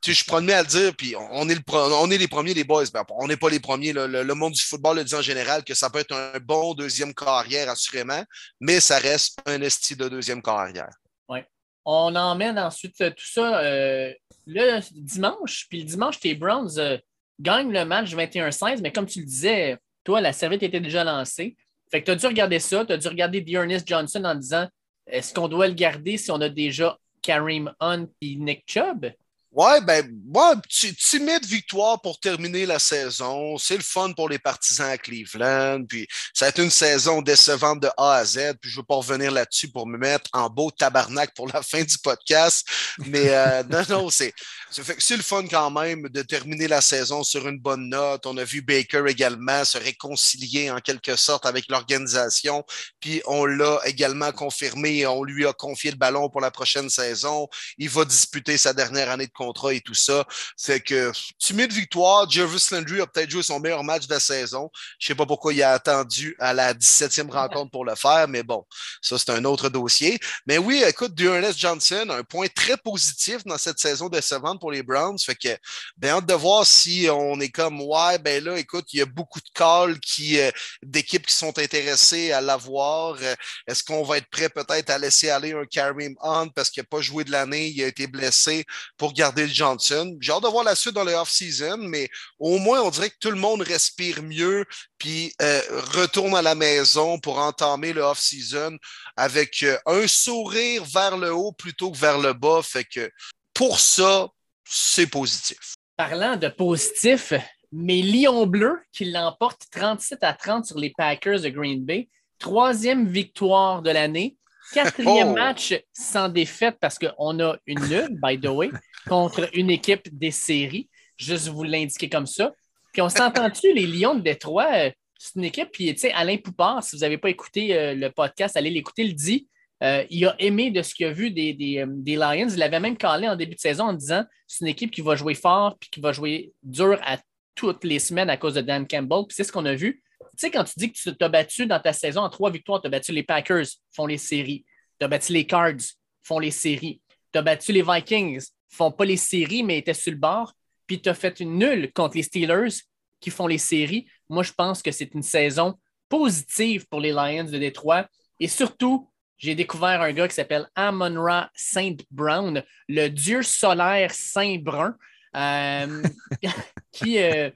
tu 0.01 0.15
je 0.15 0.25
promets 0.25 0.55
à 0.55 0.63
le 0.63 0.69
dire, 0.69 0.97
puis 0.97 1.15
on 1.17 1.49
est, 1.49 1.59
on 1.73 2.11
est 2.11 2.19
les 2.19 2.29
premiers, 2.29 2.55
les 2.55 2.65
boys. 2.65 2.85
Ben, 2.93 3.05
on 3.11 3.27
n'est 3.27 3.37
pas 3.37 3.51
les 3.51 3.61
premiers. 3.61 3.93
Le, 3.93 4.35
monde 4.35 4.53
du 4.53 4.63
football 4.63 4.97
le 4.97 5.05
dit 5.05 5.15
en 5.15 5.23
général 5.23 5.65
que 5.65 5.75
ça 5.75 5.91
peut 5.91 5.99
être 5.99 6.15
un 6.15 6.39
bon 6.39 6.75
deuxième 6.75 7.15
carrière, 7.15 7.69
assurément, 7.69 8.23
mais 8.61 8.81
ça 8.81 8.99
reste 8.99 9.41
un 9.47 9.61
esti 9.63 9.97
de 9.97 10.09
deuxième 10.09 10.43
carrière. 10.43 10.91
Oui. 11.29 11.41
On 11.85 12.15
emmène 12.15 12.59
ensuite 12.59 13.01
euh, 13.01 13.11
tout 13.11 13.27
ça 13.27 13.61
euh, 13.61 14.13
le 14.47 14.81
dimanche, 14.93 15.67
puis 15.69 15.81
le 15.81 15.85
dimanche, 15.87 16.21
tes 16.21 16.35
Browns 16.35 16.79
euh, 16.79 16.99
gagnent 17.41 17.73
le 17.73 17.85
match 17.85 18.15
21-16, 18.15 18.81
mais 18.83 18.93
comme 18.93 19.07
tu 19.07 19.21
le 19.21 19.27
disais, 19.27 19.79
toi, 20.05 20.21
la 20.21 20.33
serviette 20.33 20.63
était 20.63 20.81
déjà 20.81 21.05
lancée. 21.05 21.57
Fait 21.91 22.01
que 22.01 22.07
tu 22.07 22.11
as 22.13 22.17
dû 22.17 22.27
regarder 22.27 22.59
ça, 22.59 22.85
tu 22.85 22.93
as 22.93 22.97
dû 22.97 23.09
regarder 23.09 23.41
Dearness 23.41 23.83
Johnson 23.85 24.23
en 24.25 24.35
disant 24.35 24.69
est-ce 25.07 25.35
qu'on 25.35 25.49
doit 25.49 25.69
le 25.69 25.75
garder 25.75 26.17
si 26.17 26.31
on 26.31 26.41
a 26.41 26.49
déjà 26.49 26.97
Kareem 27.23 27.73
Hunt 27.81 28.07
et 28.21 28.37
Nick 28.37 28.65
Chubb? 28.67 29.07
Ouais, 29.53 29.81
ben, 29.81 30.09
ouais, 30.33 30.55
timide 30.97 31.45
victoire 31.45 32.01
pour 32.01 32.21
terminer 32.21 32.67
la 32.67 32.79
saison. 32.79 33.59
C'est 33.59 33.77
le 33.77 33.83
fun 33.83 34.13
pour 34.13 34.29
les 34.29 34.39
partisans 34.39 34.89
à 34.89 34.97
Cleveland. 34.97 35.85
Puis, 35.89 36.07
ça 36.33 36.47
a 36.47 36.49
été 36.51 36.63
une 36.63 36.71
saison 36.71 37.21
décevante 37.21 37.81
de 37.81 37.89
A 37.97 38.13
à 38.15 38.25
Z. 38.25 38.55
Puis, 38.63 38.71
je 38.71 38.77
veux 38.77 38.87
pas 38.87 38.95
revenir 38.95 39.33
là-dessus 39.33 39.69
pour 39.69 39.89
me 39.89 39.99
mettre 39.99 40.31
en 40.33 40.49
beau 40.49 40.71
tabarnak 40.71 41.35
pour 41.35 41.49
la 41.49 41.63
fin 41.69 41.83
du 41.83 41.99
podcast. 41.99 42.65
Mais 43.07 43.31
euh, 43.31 43.65
non, 43.65 43.83
non, 43.89 44.09
c'est, 44.09 44.33
c'est 44.71 45.17
le 45.17 45.23
fun 45.23 45.47
quand 45.49 45.71
même 45.71 46.09
de 46.09 46.23
terminer 46.23 46.69
la 46.69 46.81
saison 46.81 47.25
sur 47.25 47.49
une 47.49 47.59
bonne 47.59 47.89
note. 47.89 48.27
On 48.27 48.37
a 48.37 48.45
vu 48.45 48.63
Baker 48.63 49.03
également 49.09 49.65
se 49.65 49.79
réconcilier 49.79 50.71
en 50.71 50.79
quelque 50.79 51.17
sorte 51.17 51.45
avec 51.45 51.69
l'organisation. 51.69 52.65
Puis, 53.01 53.21
on 53.27 53.45
l'a 53.47 53.81
également 53.85 54.31
confirmé. 54.31 55.07
On 55.07 55.25
lui 55.25 55.45
a 55.47 55.53
confié 55.53 55.91
le 55.91 55.97
ballon 55.97 56.29
pour 56.29 56.41
la 56.41 56.53
prochaine 56.53 56.89
saison. 56.89 57.49
Il 57.79 57.89
va 57.89 58.05
disputer 58.05 58.57
sa 58.59 58.73
dernière 58.73 59.11
année 59.11 59.27
de 59.27 59.33
contrat 59.33 59.75
et 59.75 59.81
tout 59.81 59.95
ça. 59.95 60.25
C'est 60.57 60.81
que 60.81 61.11
timide 61.39 61.73
victoire. 61.73 62.31
Jervis 62.31 62.69
Landry 62.71 63.01
a 63.01 63.07
peut-être 63.07 63.31
joué 63.31 63.43
son 63.43 63.59
meilleur 63.59 63.83
match 63.83 64.07
de 64.07 64.15
la 64.15 64.21
saison. 64.21 64.71
Je 64.99 65.09
sais 65.09 65.15
pas 65.17 65.27
pourquoi 65.27 65.53
il 65.53 65.63
a 65.63 65.73
attendu 65.73 66.37
à 66.39 66.55
la 66.55 66.75
17e 66.75 67.31
rencontre 67.31 67.71
pour 67.73 67.85
le 67.85 67.97
faire, 67.97 68.29
mais 68.29 68.43
bon, 68.45 68.65
ça, 69.03 69.19
c'est 69.19 69.31
un 69.31 69.45
autre 69.45 69.69
dossier. 69.69 70.19
Mais 70.47 70.59
oui, 70.59 70.85
écoute, 70.87 71.19
Ernest 71.21 71.59
Johnson, 71.59 72.07
un 72.11 72.23
point 72.23 72.47
très 72.55 72.77
positif 72.77 73.45
dans 73.45 73.59
cette 73.59 73.81
saison 73.81 74.09
décevante 74.09 74.60
pour 74.61 74.71
les 74.71 74.83
Browns. 74.83 75.19
Fait 75.19 75.35
que, 75.35 75.49
bien, 75.97 76.17
hâte 76.17 76.27
de 76.27 76.35
voir 76.35 76.67
si 76.67 77.09
on 77.11 77.41
est 77.41 77.49
comme, 77.49 77.81
ouais, 77.81 78.19
ben 78.19 78.45
là, 78.45 78.59
écoute, 78.59 78.87
il 78.93 78.99
y 78.99 79.03
a 79.03 79.07
beaucoup 79.07 79.41
de 79.41 79.51
calls 79.55 79.99
qui, 80.01 80.39
euh, 80.39 80.51
d'équipes 80.83 81.27
qui 81.27 81.35
sont 81.35 81.59
intéressées 81.59 82.33
à 82.33 82.41
l'avoir. 82.41 83.17
Euh, 83.21 83.35
est-ce 83.67 83.83
qu'on 83.83 84.05
va 84.05 84.19
être 84.19 84.29
prêt 84.31 84.49
peut-être 84.49 84.91
à 84.91 84.99
laisser 84.99 85.31
aller 85.31 85.53
un 85.53 85.65
Kareem 85.65 86.15
Hunt 86.23 86.49
parce 86.55 86.71
qu'il 86.71 86.83
n'a 86.83 86.87
pas 86.87 87.01
joué 87.01 87.25
de 87.25 87.33
l'année, 87.33 87.69
il 87.69 87.83
a 87.83 87.87
été 87.87 88.07
blessé 88.07 88.65
pour 88.97 89.13
garder 89.13 89.49
Johnson? 89.49 90.17
J'ai 90.21 90.33
hâte 90.33 90.43
de 90.43 90.49
voir 90.49 90.65
la 90.65 90.77
suite 90.77 90.95
dans 90.95 91.05
le 91.05 91.15
off-season, 91.15 91.79
mais 91.79 92.09
au 92.39 92.59
moins, 92.59 92.83
on 92.83 92.91
dirait 92.91 93.11
que 93.11 93.19
tout 93.19 93.31
le 93.31 93.37
monde 93.37 93.63
respire 93.63 94.23
mieux 94.23 94.65
puis 94.99 95.35
euh, 95.41 95.61
retourne 95.95 96.37
à 96.37 96.43
la 96.43 96.55
maison 96.55 97.19
pour 97.19 97.39
entamer 97.39 97.93
le 97.95 98.03
off-season 98.03 98.77
avec 99.17 99.65
un 99.87 100.07
sourire 100.07 100.85
vers 100.85 101.17
le 101.17 101.33
haut 101.33 101.53
plutôt 101.53 101.91
que 101.91 101.99
vers 101.99 102.19
le 102.19 102.33
bas. 102.33 102.61
Fait 102.63 102.85
que 102.85 103.11
pour 103.55 103.81
ça, 103.81 104.29
c'est 104.73 105.09
positif. 105.09 105.75
Parlant 105.97 106.37
de 106.37 106.47
positif, 106.49 107.33
mes 107.73 108.03
Lions 108.03 108.47
bleus 108.47 108.81
qui 108.93 109.05
l'emportent 109.05 109.67
37 109.73 110.23
à 110.23 110.33
30 110.33 110.65
sur 110.65 110.79
les 110.79 110.91
Packers 110.97 111.41
de 111.41 111.49
Green 111.49 111.85
Bay. 111.85 112.09
Troisième 112.39 113.09
victoire 113.09 113.83
de 113.83 113.91
l'année. 113.91 114.37
Quatrième 114.73 115.31
oh! 115.31 115.35
match 115.35 115.75
sans 115.93 116.29
défaite 116.29 116.77
parce 116.81 116.99
qu'on 116.99 117.41
a 117.41 117.57
une 117.67 117.81
nulle, 117.89 118.21
by 118.23 118.39
the 118.39 118.47
way 118.47 118.71
contre 119.09 119.51
une 119.55 119.71
équipe 119.71 120.17
des 120.17 120.31
séries. 120.31 120.89
Juste 121.17 121.49
vous 121.49 121.65
l'indiquer 121.65 122.09
comme 122.09 122.27
ça. 122.27 122.53
Puis 122.93 123.03
on 123.03 123.09
s'entend-tu, 123.09 123.73
les 123.73 123.87
Lions 123.87 124.15
de 124.15 124.21
Détroit, 124.21 124.69
euh, 124.73 124.91
c'est 125.19 125.35
une 125.35 125.45
équipe, 125.45 125.71
puis 125.73 125.93
tu 125.95 126.01
sais, 126.01 126.13
Alain 126.13 126.37
Poupard, 126.37 126.83
si 126.83 126.97
vous 126.97 127.01
n'avez 127.01 127.19
pas 127.19 127.29
écouté 127.29 127.77
euh, 127.77 127.95
le 127.95 128.11
podcast, 128.11 128.57
allez 128.57 128.71
l'écouter, 128.71 129.03
il 129.03 129.15
dit. 129.15 129.49
Euh, 129.83 130.05
il 130.11 130.27
a 130.27 130.35
aimé 130.39 130.71
de 130.71 130.83
ce 130.83 130.95
qu'il 130.95 131.07
a 131.07 131.13
vu 131.13 131.31
des, 131.31 131.53
Lions. 131.55 132.49
Il 132.49 132.63
avait 132.63 132.81
même 132.81 132.97
calé 132.97 133.29
en 133.29 133.37
début 133.37 133.55
de 133.55 133.61
saison 133.61 133.85
en 133.85 133.93
disant 133.95 134.25
c'est 134.47 134.65
une 134.65 134.69
équipe 134.69 134.91
qui 134.91 135.01
va 135.01 135.17
jouer 135.17 135.35
fort 135.35 135.79
puis 135.79 135.89
qui 135.91 136.01
va 136.01 136.13
jouer 136.13 136.53
dur 136.63 136.99
à 137.03 137.19
toutes 137.55 137.85
les 137.85 137.99
semaines 137.99 138.31
à 138.31 138.37
cause 138.37 138.55
de 138.55 138.61
Dan 138.61 138.87
Campbell. 138.87 139.25
Puis 139.27 139.37
c'est 139.37 139.45
ce 139.45 139.53
qu'on 139.53 139.65
a 139.65 139.75
vu. 139.75 140.03
Tu 140.21 140.47
sais, 140.47 140.51
quand 140.51 140.65
tu 140.65 140.75
dis 140.77 140.93
que 140.93 140.99
tu 140.99 141.17
t'as 141.17 141.29
battu 141.29 141.67
dans 141.67 141.81
ta 141.81 141.93
saison 141.93 142.23
en 142.23 142.31
trois 142.31 142.51
victoires, 142.51 142.81
tu 142.81 142.87
as 142.87 142.91
battu 142.91 143.13
les 143.13 143.23
Packers, 143.23 143.67
font 143.95 144.07
les 144.07 144.19
séries. 144.19 144.65
Tu 144.99 145.05
as 145.05 145.09
battu 145.09 145.33
les 145.33 145.47
Cards, 145.47 145.81
font 146.23 146.39
les 146.39 146.51
séries. 146.51 147.01
Tu 147.33 147.39
as 147.39 147.43
battu 147.43 147.73
les 147.73 147.83
Vikings, 147.83 148.45
font 148.69 148.91
pas 148.91 149.05
les 149.05 149.17
séries, 149.17 149.63
mais 149.63 149.79
étaient 149.79 149.95
sur 149.95 150.13
le 150.13 150.19
bord. 150.19 150.53
Puis 150.87 151.01
tu 151.01 151.09
as 151.09 151.15
fait 151.15 151.41
une 151.41 151.59
nulle 151.59 151.93
contre 151.93 152.17
les 152.17 152.23
Steelers 152.23 152.83
qui 153.21 153.31
font 153.31 153.47
les 153.47 153.59
séries. 153.59 154.07
Moi, 154.29 154.43
je 154.43 154.53
pense 154.53 154.83
que 154.83 154.91
c'est 154.91 155.15
une 155.15 155.23
saison 155.23 155.75
positive 156.09 156.87
pour 156.89 157.01
les 157.01 157.13
Lions 157.13 157.45
de 157.45 157.59
Détroit. 157.59 158.07
Et 158.39 158.49
surtout, 158.49 159.10
j'ai 159.41 159.55
découvert 159.55 160.03
un 160.03 160.13
gars 160.13 160.29
qui 160.29 160.35
s'appelle 160.35 160.69
Amon-Ra 160.75 161.51
Saint 161.55 161.97
Brown, 162.11 162.63
le 162.89 163.09
dieu 163.09 163.43
solaire 163.43 164.13
Saint 164.13 164.59
Brun, 164.59 164.95
euh, 165.35 166.03
qui, 166.93 167.19
euh, 167.19 167.51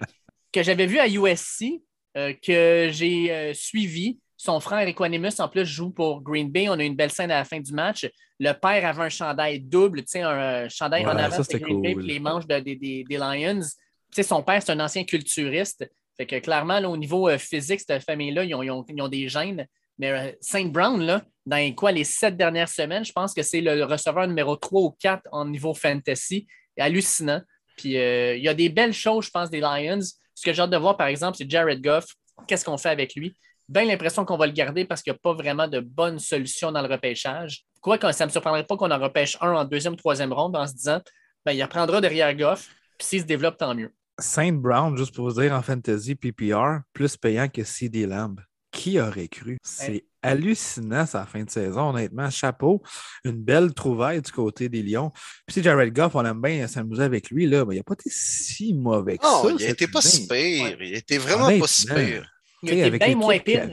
que 0.51 0.62
j'avais 0.62 0.87
vu 0.87 0.99
à 0.99 1.07
USC, 1.07 1.83
euh, 2.16 2.33
que 2.42 2.88
j'ai 2.90 3.53
suivi. 3.55 4.18
Son 4.37 4.61
frère 4.61 4.88
Equanimus, 4.88 5.38
en 5.40 5.49
plus, 5.49 5.66
joue 5.66 5.90
pour 5.90 6.23
Green 6.23 6.51
Bay. 6.51 6.68
On 6.68 6.79
a 6.79 6.85
une 6.85 6.97
belle 6.97 7.12
scène 7.12 7.31
à 7.31 7.38
la 7.38 7.44
fin 7.44 7.61
du 7.61 7.73
match. 7.73 8.07
Le 8.40 8.53
père 8.53 8.87
avait 8.87 9.03
un 9.03 9.09
chandail 9.11 9.61
double, 9.61 10.01
tu 10.01 10.12
sais, 10.12 10.23
un 10.23 10.68
chandail 10.68 11.07
en 11.07 11.16
avant 11.16 11.38
de 11.38 11.59
Green 11.59 11.83
Bay, 11.83 11.94
les 11.99 12.18
manches 12.18 12.47
des, 12.47 13.05
Lions. 13.11 13.61
Tu 13.61 14.16
sais, 14.16 14.23
son 14.23 14.42
père, 14.42 14.62
c'est 14.62 14.73
un 14.73 14.81
ancien 14.81 15.05
culturiste. 15.05 15.88
Fait 16.16 16.27
que 16.27 16.38
clairement, 16.38 16.79
au 16.79 16.97
niveau 16.97 17.29
physique, 17.38 17.81
cette 17.81 18.05
famille-là, 18.05 18.44
ils 18.44 18.55
ont, 18.55 19.09
des 19.09 19.29
gènes. 19.29 19.66
Mais 19.98 20.11
euh, 20.11 20.33
Saint 20.40 20.66
Brown, 20.66 21.00
là, 21.00 21.22
dans 21.46 21.74
quoi 21.74 21.92
les 21.92 22.04
sept 22.04 22.37
dernières 22.37 22.68
semaines, 22.68 23.04
je 23.04 23.12
pense 23.12 23.35
que 23.35 23.42
c'est 23.42 23.61
le 23.61 23.85
receveur 23.85 24.26
numéro 24.26 24.57
3 24.57 24.83
ou 24.83 24.90
4 24.98 25.22
en 25.33 25.44
niveau 25.46 25.74
fantasy. 25.74 26.46
Hallucinant. 26.78 27.40
Puis 27.76 27.96
euh, 27.96 28.37
il 28.37 28.42
y 28.42 28.48
a 28.48 28.54
des 28.54 28.68
belles 28.68 28.92
choses, 28.92 29.26
je 29.26 29.30
pense, 29.30 29.50
des 29.50 29.61
Lions. 29.61 30.00
Ce 30.35 30.44
que 30.44 30.52
j'ai 30.52 30.62
hâte 30.62 30.70
de 30.70 30.76
voir, 30.76 30.96
par 30.96 31.07
exemple, 31.07 31.37
c'est 31.37 31.48
Jared 31.48 31.83
Goff. 31.83 32.07
Qu'est-ce 32.48 32.64
qu'on 32.64 32.78
fait 32.78 32.88
avec 32.90 33.14
lui? 33.14 33.37
bien 33.68 33.85
l'impression 33.85 34.24
qu'on 34.24 34.37
va 34.37 34.46
le 34.46 34.52
garder 34.52 34.85
parce 34.85 35.02
qu'il 35.02 35.12
n'y 35.12 35.16
a 35.16 35.20
pas 35.22 35.33
vraiment 35.33 35.68
de 35.68 35.80
bonne 35.80 36.18
solution 36.18 36.72
dans 36.72 36.83
le 36.83 36.88
repêchage. 36.88 37.64
Quoi 37.80 37.98
ça 38.12 38.24
ne 38.24 38.28
me 38.28 38.33
surprendrait 38.33 38.64
pas 38.64 38.76
qu'on 38.76 38.90
en 38.90 38.98
repêche 38.98 39.37
un 39.40 39.52
en 39.52 39.64
deuxième, 39.64 39.96
troisième 39.96 40.33
ronde 40.33 40.57
en 40.57 40.66
se 40.66 40.74
disant 40.74 41.00
ben, 41.44 41.52
il 41.52 41.62
apprendra 41.62 42.00
derrière 42.00 42.35
Goff, 42.35 42.68
puis 42.98 43.07
s'il 43.07 43.20
se 43.20 43.26
développe, 43.26 43.59
tant 43.59 43.74
mieux. 43.74 43.92
Saint 44.18 44.52
Brown, 44.52 44.96
juste 44.96 45.14
pour 45.14 45.28
vous 45.28 45.40
dire, 45.40 45.52
en 45.52 45.61
fantasy 45.61 46.14
PPR, 46.14 46.78
plus 46.92 47.16
payant 47.16 47.48
que 47.48 47.64
CD 47.64 48.07
Lamb. 48.07 48.40
Qui 48.75 48.99
aurait 48.99 49.29
cru? 49.29 49.57
C'est 49.63 50.05
hallucinant 50.21 51.07
sa 51.07 51.25
fin 51.27 51.45
de 51.45 51.51
saison, 51.51 51.91
honnêtement. 51.91 52.29
Chapeau, 52.29 52.83
une 53.25 53.41
belle 53.41 53.73
trouvaille 53.73 54.21
du 54.21 54.33
côté 54.33 54.69
des 54.69 54.83
Lions. 54.83 55.13
Puis 55.47 55.63
Jared 55.63 55.95
Goff, 55.95 56.17
on 56.17 56.25
aime 56.25 56.41
bien 56.41 56.67
s'amuser 56.67 57.05
avec 57.05 57.31
lui, 57.31 57.47
là, 57.47 57.65
mais 57.65 57.77
il 57.77 57.79
n'a 57.79 57.85
pas 57.85 57.95
été 57.95 58.11
si 58.11 58.75
mauvais 58.75 59.17
que 59.17 59.25
ça. 59.25 59.43
Il 59.49 59.67
n'était 59.67 59.87
pas 59.87 60.01
si 60.01 60.27
pire. 60.27 60.77
Il 60.81 60.95
était 60.95 61.19
vraiment 61.19 61.57
pas 61.59 61.67
si 61.69 61.87
pire. 61.87 62.29
Il 62.63 62.83
a 62.83 62.87
été 62.87 62.99
bien 62.99 63.15
moins 63.15 63.39
pire. 63.39 63.71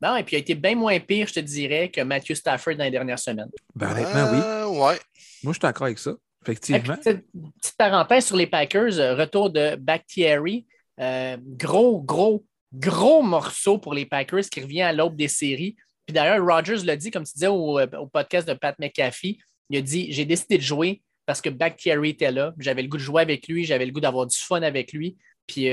Non, 0.00 0.16
et 0.16 0.24
puis 0.24 0.34
il 0.34 0.38
a 0.38 0.40
été 0.40 0.54
bien 0.54 0.74
moins 0.74 0.98
pire, 0.98 1.28
je 1.28 1.34
te 1.34 1.40
dirais, 1.40 1.90
que 1.90 2.00
Matthew 2.00 2.34
Stafford 2.34 2.74
dans 2.74 2.84
les 2.84 2.90
dernières 2.90 3.18
semaines. 3.18 3.50
Ben, 3.76 3.92
honnêtement, 3.92 4.32
oui. 4.32 4.38
Euh, 4.42 4.66
ouais. 4.66 4.98
Moi, 5.44 5.52
je 5.52 5.52
suis 5.52 5.60
d'accord 5.60 5.84
avec 5.84 5.98
ça, 5.98 6.14
effectivement. 6.42 6.96
petite, 6.96 7.24
parenthèse 7.78 8.26
sur 8.26 8.36
les 8.36 8.48
Packers, 8.48 8.98
euh, 8.98 9.14
retour 9.14 9.50
de 9.50 9.76
Bakhtiari. 9.76 10.66
Euh, 10.98 11.36
gros, 11.40 12.02
gros, 12.02 12.44
gros 12.72 13.22
morceau 13.22 13.78
pour 13.78 13.94
les 13.94 14.06
Packers 14.06 14.48
qui 14.50 14.60
revient 14.60 14.82
à 14.82 14.92
l'aube 14.92 15.16
des 15.16 15.28
séries. 15.28 15.76
Puis 16.06 16.14
d'ailleurs, 16.14 16.44
Rogers 16.44 16.84
l'a 16.84 16.96
dit, 16.96 17.10
comme 17.10 17.24
tu 17.24 17.32
disais 17.34 17.48
au, 17.48 17.78
podcast 18.12 18.48
de 18.48 18.54
Pat 18.54 18.76
McAfee, 18.78 19.38
il 19.70 19.78
a 19.78 19.80
dit 19.80 20.12
J'ai 20.12 20.24
décidé 20.24 20.58
de 20.58 20.62
jouer 20.62 21.02
parce 21.26 21.40
que 21.40 21.48
Bakhtiari 21.48 22.10
était 22.10 22.32
là. 22.32 22.52
J'avais 22.58 22.82
le 22.82 22.88
goût 22.88 22.96
de 22.96 23.02
jouer 23.02 23.22
avec 23.22 23.46
lui, 23.46 23.64
j'avais 23.64 23.86
le 23.86 23.92
goût 23.92 24.00
d'avoir 24.00 24.26
du 24.26 24.36
fun 24.36 24.62
avec 24.62 24.92
lui. 24.92 25.16
Puis, 25.46 25.68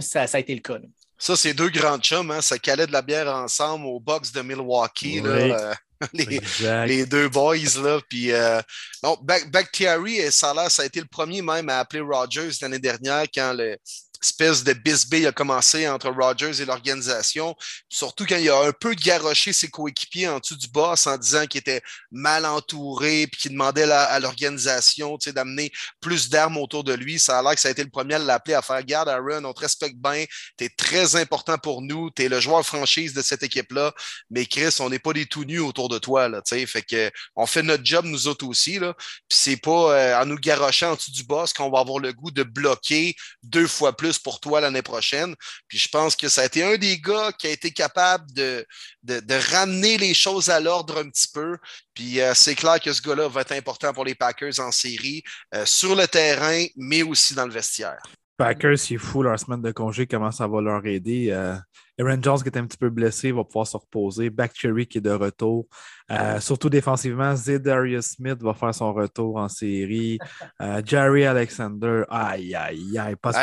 ça, 0.00 0.26
ça, 0.26 0.36
a 0.38 0.40
été 0.40 0.54
le 0.54 0.60
cas. 0.60 0.78
Ça, 1.18 1.36
c'est 1.36 1.52
deux 1.52 1.68
grands 1.68 1.98
chums, 1.98 2.30
hein? 2.30 2.40
ça 2.40 2.58
calait 2.58 2.86
de 2.86 2.92
la 2.92 3.02
bière 3.02 3.28
ensemble 3.28 3.86
au 3.86 3.98
box 3.98 4.30
de 4.32 4.40
Milwaukee. 4.40 5.20
Là, 5.20 5.30
euh, 5.30 5.74
les, 6.86 7.06
deux 7.06 7.28
boys. 7.28 7.56
Là, 7.82 8.00
puis, 8.08 8.30
euh, 8.30 8.60
et 9.02 10.30
Salah, 10.30 10.70
ça 10.70 10.82
a 10.82 10.86
été 10.86 11.00
le 11.00 11.06
premier 11.06 11.42
même 11.42 11.68
à 11.68 11.80
appeler 11.80 12.00
Rogers 12.00 12.50
l'année 12.62 12.78
dernière 12.78 13.24
quand 13.34 13.52
le, 13.52 13.76
espèce 14.22 14.64
de 14.64 14.72
bisbee 14.72 15.26
a 15.26 15.32
commencé 15.32 15.88
entre 15.88 16.10
Rogers 16.10 16.60
et 16.60 16.64
l'organisation. 16.64 17.54
Surtout 17.88 18.26
quand 18.26 18.36
il 18.36 18.50
a 18.50 18.60
un 18.60 18.72
peu 18.72 18.94
garoché 18.94 19.52
ses 19.52 19.68
coéquipiers 19.68 20.28
en 20.28 20.38
dessous 20.38 20.56
du 20.56 20.68
boss 20.68 21.06
en 21.06 21.16
disant 21.16 21.46
qu'il 21.46 21.60
était 21.60 21.82
mal 22.10 22.44
entouré 22.44 23.26
puis 23.26 23.40
qu'il 23.40 23.52
demandait 23.52 23.90
à 23.90 24.18
l'organisation 24.20 25.16
d'amener 25.32 25.70
plus 26.00 26.28
d'armes 26.28 26.56
autour 26.58 26.84
de 26.84 26.92
lui. 26.92 27.18
Ça 27.18 27.38
a 27.38 27.42
l'air 27.42 27.54
que 27.54 27.60
ça 27.60 27.68
a 27.68 27.70
été 27.70 27.82
le 27.82 27.90
premier 27.90 28.14
à 28.14 28.18
l'appeler 28.18 28.54
à 28.54 28.62
faire 28.62 28.82
garde, 28.82 29.08
Aaron, 29.08 29.44
on 29.44 29.52
te 29.52 29.60
respecte 29.60 29.96
bien, 29.96 30.24
tu 30.56 30.64
es 30.64 30.68
très 30.68 31.16
important 31.16 31.58
pour 31.58 31.82
nous, 31.82 32.10
tu 32.10 32.24
es 32.24 32.28
le 32.28 32.40
joueur 32.40 32.64
franchise 32.64 33.14
de 33.14 33.22
cette 33.22 33.42
équipe-là, 33.42 33.92
mais 34.30 34.46
Chris, 34.46 34.76
on 34.80 34.90
n'est 34.90 34.98
pas 34.98 35.12
des 35.12 35.26
tout 35.26 35.44
nus 35.44 35.60
autour 35.60 35.88
de 35.88 35.98
toi. 35.98 36.28
Là, 36.28 36.42
fait 36.44 36.82
que 36.82 37.10
on 37.36 37.46
fait 37.46 37.62
notre 37.62 37.84
job 37.84 38.04
nous 38.04 38.28
autres 38.28 38.46
aussi. 38.46 38.78
Là, 38.78 38.94
puis 38.96 39.38
c'est 39.38 39.56
pas 39.56 39.94
euh, 39.94 40.22
en 40.22 40.26
nous 40.26 40.38
garochant 40.38 40.92
en 40.92 40.94
dessous 40.94 41.12
du 41.12 41.24
boss 41.24 41.52
qu'on 41.52 41.70
va 41.70 41.80
avoir 41.80 41.98
le 41.98 42.12
goût 42.12 42.30
de 42.30 42.42
bloquer 42.42 43.14
deux 43.42 43.66
fois 43.66 43.96
plus 43.96 44.07
pour 44.16 44.40
toi 44.40 44.60
l'année 44.60 44.82
prochaine. 44.82 45.34
Puis 45.66 45.78
je 45.78 45.88
pense 45.88 46.14
que 46.14 46.28
ça 46.28 46.42
a 46.42 46.44
été 46.44 46.62
un 46.62 46.76
des 46.76 46.98
gars 46.98 47.32
qui 47.32 47.48
a 47.48 47.50
été 47.50 47.72
capable 47.72 48.32
de, 48.32 48.64
de, 49.02 49.52
ramener 49.52 49.98
les 49.98 50.14
choses 50.14 50.48
à 50.48 50.60
l'ordre 50.60 50.98
un 50.98 51.10
petit 51.10 51.28
peu. 51.32 51.56
Puis 51.94 52.20
euh, 52.20 52.32
c'est 52.34 52.54
clair 52.54 52.80
que 52.80 52.92
ce 52.92 53.02
gars-là 53.02 53.28
va 53.28 53.40
être 53.40 53.52
important 53.52 53.92
pour 53.92 54.04
les 54.04 54.14
Packers 54.14 54.60
en 54.60 54.70
série, 54.70 55.22
euh, 55.54 55.66
sur 55.66 55.94
le 55.94 56.06
terrain, 56.06 56.64
mais 56.76 57.02
aussi 57.02 57.34
dans 57.34 57.46
le 57.46 57.52
vestiaire. 57.52 58.00
Packers, 58.36 58.78
c'est 58.78 58.98
fou, 58.98 59.24
leur 59.24 59.38
semaine 59.38 59.62
de 59.62 59.72
congé, 59.72 60.06
comment 60.06 60.30
ça 60.30 60.46
va 60.46 60.60
leur 60.60 60.86
aider. 60.86 61.30
Euh, 61.30 61.56
Aaron 61.98 62.22
Jones 62.22 62.42
qui 62.42 62.48
est 62.48 62.56
un 62.56 62.66
petit 62.66 62.76
peu 62.76 62.90
blessé 62.90 63.32
va 63.32 63.44
pouvoir 63.44 63.66
se 63.66 63.76
reposer. 63.76 64.30
Backcherry 64.30 64.86
qui 64.86 64.98
est 64.98 65.02
de 65.02 65.10
retour. 65.10 65.66
Euh, 66.10 66.40
surtout 66.40 66.70
défensivement, 66.70 67.34
Zedarius 67.34 68.06
Smith 68.16 68.38
va 68.40 68.54
faire 68.54 68.74
son 68.74 68.92
retour 68.92 69.36
en 69.36 69.48
série. 69.48 70.18
Euh, 70.60 70.80
Jerry 70.84 71.24
Alexander, 71.24 72.02
aïe, 72.08 72.54
aïe, 72.54 72.98
aïe. 72.98 73.16
Parce 73.20 73.36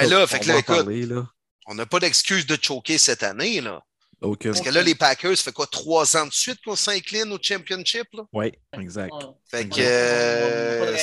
on 1.68 1.76
n'a 1.76 1.86
pas 1.86 2.00
d'excuse 2.00 2.46
de 2.46 2.58
choquer 2.62 2.98
cette 2.98 3.24
année. 3.24 3.60
Là. 3.60 3.82
Parce 4.22 4.62
que 4.62 4.70
là, 4.70 4.82
les 4.82 4.96
Packers, 4.96 5.38
ça 5.38 5.44
fait 5.44 5.52
quoi, 5.52 5.68
trois 5.68 6.16
ans 6.18 6.26
de 6.26 6.32
suite 6.32 6.60
qu'on 6.64 6.76
s'incline 6.76 7.32
au 7.32 7.38
championship? 7.42 8.08
Oui, 8.34 8.54
exact. 8.74 9.14
Fait 9.50 9.68
que. 9.68 9.76
Euh, 9.80 10.96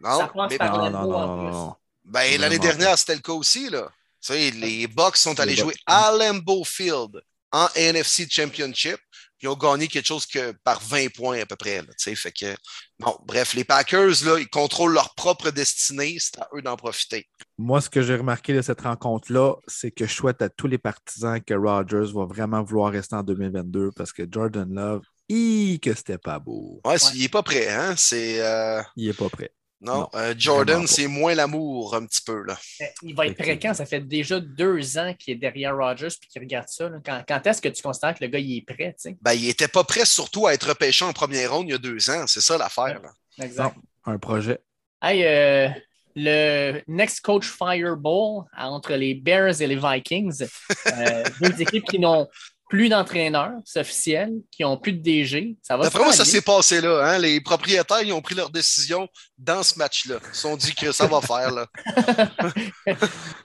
non, 0.00 0.28
mais... 0.48 0.58
non, 0.58 0.90
non, 0.90 1.06
non, 1.06 1.50
non, 1.50 1.74
Ben, 2.04 2.40
l'année 2.40 2.58
dernière, 2.58 2.98
c'était 2.98 3.14
le 3.14 3.20
cas 3.20 3.32
aussi. 3.32 3.70
Là. 3.70 3.88
Sais, 4.20 4.50
les 4.50 4.86
Bucks 4.86 5.16
sont 5.16 5.38
allés 5.38 5.56
jouer 5.56 5.74
à 5.86 6.12
Lambeau 6.12 6.64
Field 6.64 7.20
en 7.52 7.68
NFC 7.74 8.26
Championship. 8.28 8.98
Puis 9.38 9.46
ils 9.46 9.48
ont 9.48 9.56
gagné 9.56 9.86
quelque 9.86 10.06
chose 10.06 10.26
que 10.26 10.52
par 10.64 10.80
20 10.80 11.12
points 11.14 11.40
à 11.40 11.46
peu 11.46 11.54
près. 11.54 11.76
Là, 11.76 11.92
fait 11.96 12.32
que, 12.32 12.56
bon, 12.98 13.16
bref, 13.24 13.54
les 13.54 13.62
Packers, 13.62 14.24
là, 14.24 14.36
ils 14.40 14.48
contrôlent 14.48 14.92
leur 14.92 15.14
propre 15.14 15.50
destinée. 15.50 16.16
C'est 16.18 16.40
à 16.40 16.48
eux 16.56 16.62
d'en 16.62 16.76
profiter. 16.76 17.28
Moi, 17.56 17.80
ce 17.80 17.88
que 17.88 18.02
j'ai 18.02 18.16
remarqué 18.16 18.52
de 18.52 18.62
cette 18.62 18.80
rencontre-là, 18.80 19.54
c'est 19.68 19.92
que 19.92 20.06
je 20.06 20.12
souhaite 20.12 20.42
à 20.42 20.48
tous 20.48 20.66
les 20.66 20.78
partisans 20.78 21.40
que 21.40 21.54
Rodgers 21.54 22.12
va 22.12 22.24
vraiment 22.24 22.64
vouloir 22.64 22.90
rester 22.90 23.14
en 23.14 23.22
2022 23.22 23.92
parce 23.94 24.12
que 24.12 24.24
Jordan 24.28 24.74
Love, 24.74 25.02
hi, 25.28 25.78
que 25.80 25.94
c'était 25.94 26.18
pas 26.18 26.40
beau. 26.40 26.80
Ouais, 26.84 26.96
il 27.14 27.20
n'est 27.20 27.28
pas 27.28 27.44
prêt, 27.44 27.68
hein? 27.68 27.94
C'est, 27.96 28.40
euh, 28.40 28.82
Il 28.96 29.06
n'est 29.06 29.14
pas 29.14 29.28
prêt. 29.28 29.52
Non, 29.80 30.08
euh, 30.14 30.34
Jordan, 30.36 30.86
c'est 30.88 31.06
moins 31.06 31.34
l'amour 31.34 31.94
un 31.94 32.04
petit 32.04 32.20
peu. 32.22 32.42
Là. 32.42 32.58
Il 33.02 33.14
va 33.14 33.26
être 33.26 33.36
prêt 33.36 33.58
quand? 33.58 33.74
Ça 33.74 33.86
fait 33.86 34.00
déjà 34.00 34.40
deux 34.40 34.98
ans 34.98 35.14
qu'il 35.16 35.34
est 35.34 35.36
derrière 35.36 35.76
Rogers 35.76 36.08
et 36.08 36.26
qu'il 36.26 36.42
regarde 36.42 36.68
ça. 36.68 36.90
Quand, 37.04 37.46
est-ce 37.46 37.62
que 37.62 37.68
tu 37.68 37.82
constates 37.82 38.18
que 38.18 38.24
le 38.24 38.30
gars 38.30 38.40
il 38.40 38.58
est 38.58 38.66
prêt? 38.66 38.96
Ben, 39.20 39.34
il 39.34 39.46
n'était 39.46 39.68
pas 39.68 39.84
prêt 39.84 40.04
surtout 40.04 40.48
à 40.48 40.54
être 40.54 40.68
repêché 40.68 41.04
en 41.04 41.12
première 41.12 41.54
ronde 41.54 41.68
il 41.68 41.70
y 41.70 41.74
a 41.74 41.78
deux 41.78 42.10
ans. 42.10 42.26
C'est 42.26 42.40
ça 42.40 42.58
l'affaire. 42.58 43.00
Exact. 43.40 43.76
un 44.04 44.18
projet. 44.18 44.58
Hey, 45.00 45.24
euh, 45.24 45.68
le 46.16 46.82
Next 46.88 47.20
Coach 47.20 47.46
Fireball 47.46 48.44
entre 48.56 48.94
les 48.94 49.14
Bears 49.14 49.62
et 49.62 49.66
les 49.68 49.76
Vikings. 49.76 50.44
Euh, 50.88 51.24
deux 51.40 51.62
équipes 51.62 51.84
qui 51.84 52.00
n'ont 52.00 52.26
plus 52.68 52.88
d'entraîneurs, 52.88 53.54
officiels, 53.76 54.32
qui 54.50 54.62
n'ont 54.62 54.76
plus 54.76 54.92
de 54.92 55.02
DG. 55.02 55.56
Ça 55.62 55.76
va 55.76 55.84
D'après 55.84 56.04
moi, 56.04 56.12
ça 56.12 56.24
s'est 56.24 56.42
passé 56.42 56.80
là. 56.80 57.02
Hein? 57.04 57.18
Les 57.18 57.40
propriétaires 57.40 58.02
ils 58.02 58.12
ont 58.12 58.20
pris 58.20 58.34
leur 58.34 58.50
décision 58.50 59.08
dans 59.38 59.62
ce 59.62 59.78
match-là. 59.78 60.16
Ils 60.28 60.34
se 60.34 60.42
sont 60.42 60.56
dit 60.56 60.74
que 60.74 60.92
ça 60.92 61.06
va 61.06 61.20
faire. 61.20 61.50
là. 61.50 61.66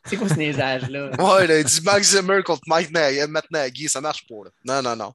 C'est 0.05 0.17
quoi 0.17 0.27
ce 0.27 0.36
niaisage-là? 0.36 1.12
Ouais, 1.17 1.45
il 1.45 1.51
a 1.51 1.63
dit 1.63 1.81
Max 1.83 2.15
Zimmer 2.15 2.43
contre 2.43 2.63
Mike 2.67 2.91
Nagy, 2.91 3.27
Matt 3.29 3.45
Nagy, 3.49 3.88
ça 3.88 4.01
marche 4.01 4.27
pas. 4.27 4.36
Là. 4.45 4.51
Non, 4.65 4.89
non, 4.89 4.95
non. 4.95 5.13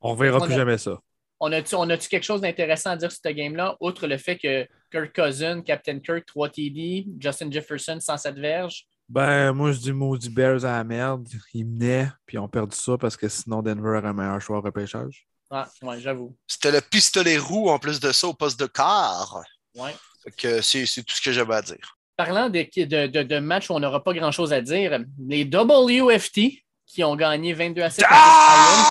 On 0.00 0.14
verra 0.14 0.40
plus 0.44 0.54
jamais 0.54 0.78
ça. 0.78 0.98
On 1.38 1.52
a-tu 1.52 1.74
on 1.74 1.86
quelque 1.86 2.22
chose 2.22 2.40
d'intéressant 2.40 2.90
à 2.90 2.96
dire 2.96 3.12
sur 3.12 3.20
ce 3.22 3.32
game-là, 3.32 3.76
outre 3.80 4.06
le 4.06 4.16
fait 4.16 4.38
que 4.38 4.66
Kirk 4.90 5.14
Cousin, 5.14 5.60
Captain 5.62 6.00
Kirk, 6.00 6.24
3 6.26 6.48
TD, 6.48 7.06
Justin 7.20 7.50
Jefferson, 7.50 7.98
107 8.00 8.36
verges, 8.36 8.86
ben, 9.08 9.52
moi, 9.52 9.72
je 9.72 9.78
dis 9.78 9.92
maudit 9.92 10.30
Bears 10.30 10.64
à 10.64 10.72
la 10.78 10.84
merde. 10.84 11.28
Ils 11.54 11.64
menaient, 11.64 12.08
puis 12.26 12.36
ils 12.36 12.40
ont 12.40 12.48
perdu 12.48 12.76
ça 12.76 12.98
parce 12.98 13.16
que 13.16 13.28
sinon, 13.28 13.62
Denver 13.62 13.98
aurait 13.98 14.08
un 14.08 14.12
meilleur 14.12 14.40
choix 14.40 14.58
au 14.58 14.60
repêchage. 14.60 15.26
Ah, 15.50 15.68
ouais, 15.82 16.00
j'avoue. 16.00 16.36
C'était 16.46 16.72
le 16.72 16.80
pistolet 16.80 17.38
roux 17.38 17.68
en 17.68 17.78
plus 17.78 18.00
de 18.00 18.10
ça 18.10 18.26
au 18.26 18.34
poste 18.34 18.58
de 18.58 18.66
quart. 18.66 19.42
Ouais. 19.76 19.94
que 20.36 20.60
c'est 20.60 20.84
tout 21.04 21.14
ce 21.14 21.20
que 21.20 21.30
j'avais 21.30 21.54
à 21.54 21.62
dire. 21.62 21.96
Parlant 22.16 22.48
de, 22.48 22.66
de, 22.84 23.22
de, 23.22 23.38
matchs 23.38 23.70
où 23.70 23.74
on 23.74 23.80
n'aura 23.80 24.02
pas 24.02 24.14
grand-chose 24.14 24.52
à 24.52 24.60
dire, 24.60 24.98
les 25.28 25.44
WFT 25.44 26.64
qui 26.86 27.04
ont 27.04 27.14
gagné 27.14 27.52
22 27.52 27.82
à 27.82 27.90
7 27.90 28.04
ah! 28.08 28.88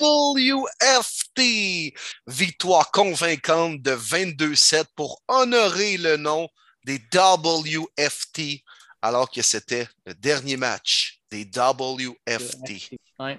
WFT! 0.00 1.42
Victoire 2.26 2.90
convaincante 2.90 3.82
de 3.82 3.92
22-7 3.92 4.84
pour 4.94 5.22
honorer 5.28 5.96
le 5.96 6.16
nom 6.16 6.48
des 6.84 7.00
WFT 7.12 8.62
alors 9.02 9.30
que 9.30 9.42
c'était 9.42 9.86
le 10.04 10.14
dernier 10.14 10.56
match 10.56 11.20
des 11.30 11.44
WFT. 11.44 12.96
Ouais. 13.18 13.38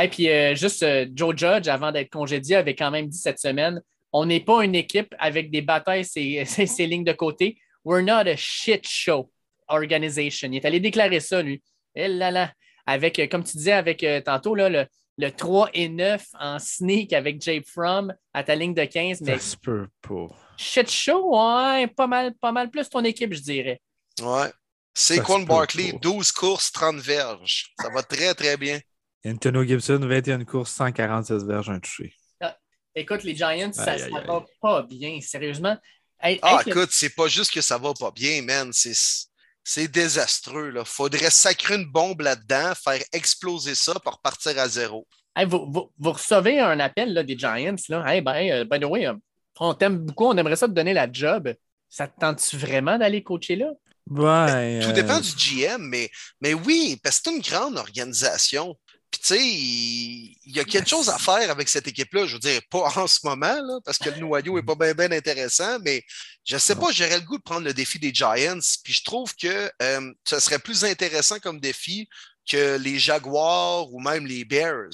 Et 0.00 0.08
puis, 0.08 0.28
euh, 0.28 0.54
juste 0.54 0.82
euh, 0.82 1.06
Joe 1.12 1.36
Judge, 1.36 1.68
avant 1.68 1.92
d'être 1.92 2.10
congédié, 2.10 2.56
avait 2.56 2.74
quand 2.74 2.90
même 2.90 3.08
dit 3.08 3.18
cette 3.18 3.38
semaine 3.38 3.80
on 4.10 4.24
n'est 4.24 4.40
pas 4.40 4.64
une 4.64 4.74
équipe 4.74 5.14
avec 5.18 5.50
des 5.50 5.60
batailles, 5.60 6.04
ces, 6.04 6.44
ces, 6.46 6.86
lignes 6.86 7.04
de 7.04 7.12
côté. 7.12 7.58
We're 7.84 8.02
not 8.02 8.26
a 8.26 8.36
shit 8.36 8.88
show 8.88 9.30
organization. 9.68 10.48
Il 10.50 10.56
est 10.56 10.64
allé 10.64 10.80
déclarer 10.80 11.20
ça, 11.20 11.42
lui. 11.42 11.62
Et 11.94 12.04
eh 12.04 12.08
là, 12.08 12.30
là. 12.30 12.52
Avec, 12.86 13.18
euh, 13.18 13.26
comme 13.26 13.44
tu 13.44 13.58
disais 13.58 13.72
avec 13.72 14.06
tantôt, 14.24 14.54
là, 14.54 14.70
le, 14.70 14.86
le 15.18 15.30
3 15.30 15.70
et 15.74 15.90
9 15.90 16.24
en 16.40 16.58
sneak 16.58 17.12
avec 17.12 17.42
Jay 17.42 17.60
From 17.66 18.14
à 18.32 18.44
ta 18.44 18.54
ligne 18.54 18.72
de 18.72 18.84
15. 18.84 19.20
Mais 19.20 19.32
ça 19.32 19.38
se 19.38 19.56
peut 19.58 19.88
pas. 20.00 20.28
Shit 20.56 20.90
show, 20.90 21.36
ouais, 21.36 21.86
pas 21.88 22.06
mal, 22.06 22.34
pas 22.40 22.52
mal 22.52 22.70
plus 22.70 22.88
ton 22.88 23.04
équipe, 23.04 23.34
je 23.34 23.42
dirais. 23.42 23.80
Ouais. 24.22 24.50
Saquon 24.98 25.44
Barkley, 25.44 25.92
12 26.02 26.32
courses, 26.32 26.72
30 26.72 26.96
verges. 26.96 27.72
Ça 27.80 27.88
va 27.88 28.02
très, 28.02 28.34
très 28.34 28.56
bien. 28.56 28.80
Antonio 29.24 29.62
Gibson, 29.62 30.00
21 30.00 30.44
courses, 30.44 30.72
146 30.72 31.44
verges, 31.44 31.70
un 31.70 31.78
touché. 31.78 32.12
Ah, 32.40 32.56
écoute, 32.96 33.22
les 33.22 33.36
Giants, 33.36 33.72
ça 33.72 33.96
ne 33.96 34.26
va 34.26 34.44
pas 34.60 34.82
bien, 34.82 35.20
sérieusement. 35.20 35.76
ah, 36.20 36.62
écoute, 36.66 36.88
c'est 36.90 37.14
pas 37.14 37.28
juste 37.28 37.52
que 37.52 37.60
ça 37.60 37.78
va 37.78 37.94
pas 37.94 38.10
bien, 38.10 38.42
man. 38.42 38.72
C'est 38.72 39.86
désastreux. 39.88 40.72
Il 40.74 40.84
faudrait 40.84 41.30
sacrer 41.30 41.76
une 41.76 41.86
bombe 41.86 42.22
là-dedans, 42.22 42.72
faire 42.74 43.02
exploser 43.12 43.76
ça 43.76 43.94
pour 44.00 44.14
repartir 44.14 44.58
à 44.58 44.68
zéro. 44.68 45.06
vous, 45.46 45.92
recevez 46.10 46.58
un 46.58 46.80
appel 46.80 47.12
là, 47.12 47.22
des 47.22 47.38
Giants. 47.38 47.76
Là. 47.88 48.04
Hey, 48.12 48.20
ben, 48.20 48.50
euh, 48.50 48.64
by 48.64 48.80
the 48.80 48.84
way, 48.84 49.06
euh, 49.06 49.14
on 49.60 49.74
t'aime 49.74 49.98
beaucoup, 49.98 50.26
on 50.26 50.36
aimerait 50.36 50.56
ça 50.56 50.66
te 50.66 50.72
donner 50.72 50.92
la 50.92 51.10
job. 51.10 51.54
Ça 51.88 52.08
te 52.08 52.18
tente-tu 52.18 52.56
vraiment 52.56 52.98
d'aller 52.98 53.22
coacher 53.22 53.54
là? 53.54 53.70
Ouais, 54.10 54.80
Tout 54.82 54.92
dépend 54.92 55.18
euh, 55.18 55.20
du 55.20 55.34
GM, 55.36 55.82
mais, 55.82 56.10
mais 56.40 56.54
oui, 56.54 56.98
parce 57.02 57.18
que 57.18 57.24
c'est 57.24 57.36
une 57.36 57.42
grande 57.42 57.76
organisation. 57.76 58.74
Puis, 59.10 59.20
tu 59.20 59.26
sais, 59.26 59.46
il, 59.46 60.56
y 60.56 60.60
a 60.60 60.64
quelque 60.64 60.88
chose 60.88 61.08
à 61.08 61.18
faire 61.18 61.50
avec 61.50 61.68
cette 61.68 61.88
équipe-là. 61.88 62.26
Je 62.26 62.34
veux 62.34 62.38
dire, 62.38 62.60
pas 62.70 62.90
en 62.96 63.06
ce 63.06 63.20
moment, 63.24 63.46
là, 63.46 63.78
parce 63.84 63.98
que 63.98 64.10
le 64.10 64.18
noyau 64.18 64.56
n'est 64.56 64.62
pas 64.62 64.74
bien 64.74 64.94
ben 64.94 65.12
intéressant, 65.12 65.78
mais 65.80 66.02
je 66.44 66.54
ne 66.54 66.60
sais 66.60 66.74
pas, 66.74 66.90
j'aurais 66.92 67.18
le 67.18 67.24
goût 67.24 67.38
de 67.38 67.42
prendre 67.42 67.66
le 67.66 67.74
défi 67.74 67.98
des 67.98 68.12
Giants. 68.12 68.58
Puis, 68.82 68.94
je 68.94 69.04
trouve 69.04 69.34
que 69.34 69.70
euh, 69.82 70.12
ce 70.24 70.40
serait 70.40 70.58
plus 70.58 70.84
intéressant 70.84 71.38
comme 71.38 71.60
défi 71.60 72.08
que 72.48 72.76
les 72.78 72.98
Jaguars 72.98 73.92
ou 73.92 74.00
même 74.00 74.26
les 74.26 74.44
Bears. 74.44 74.88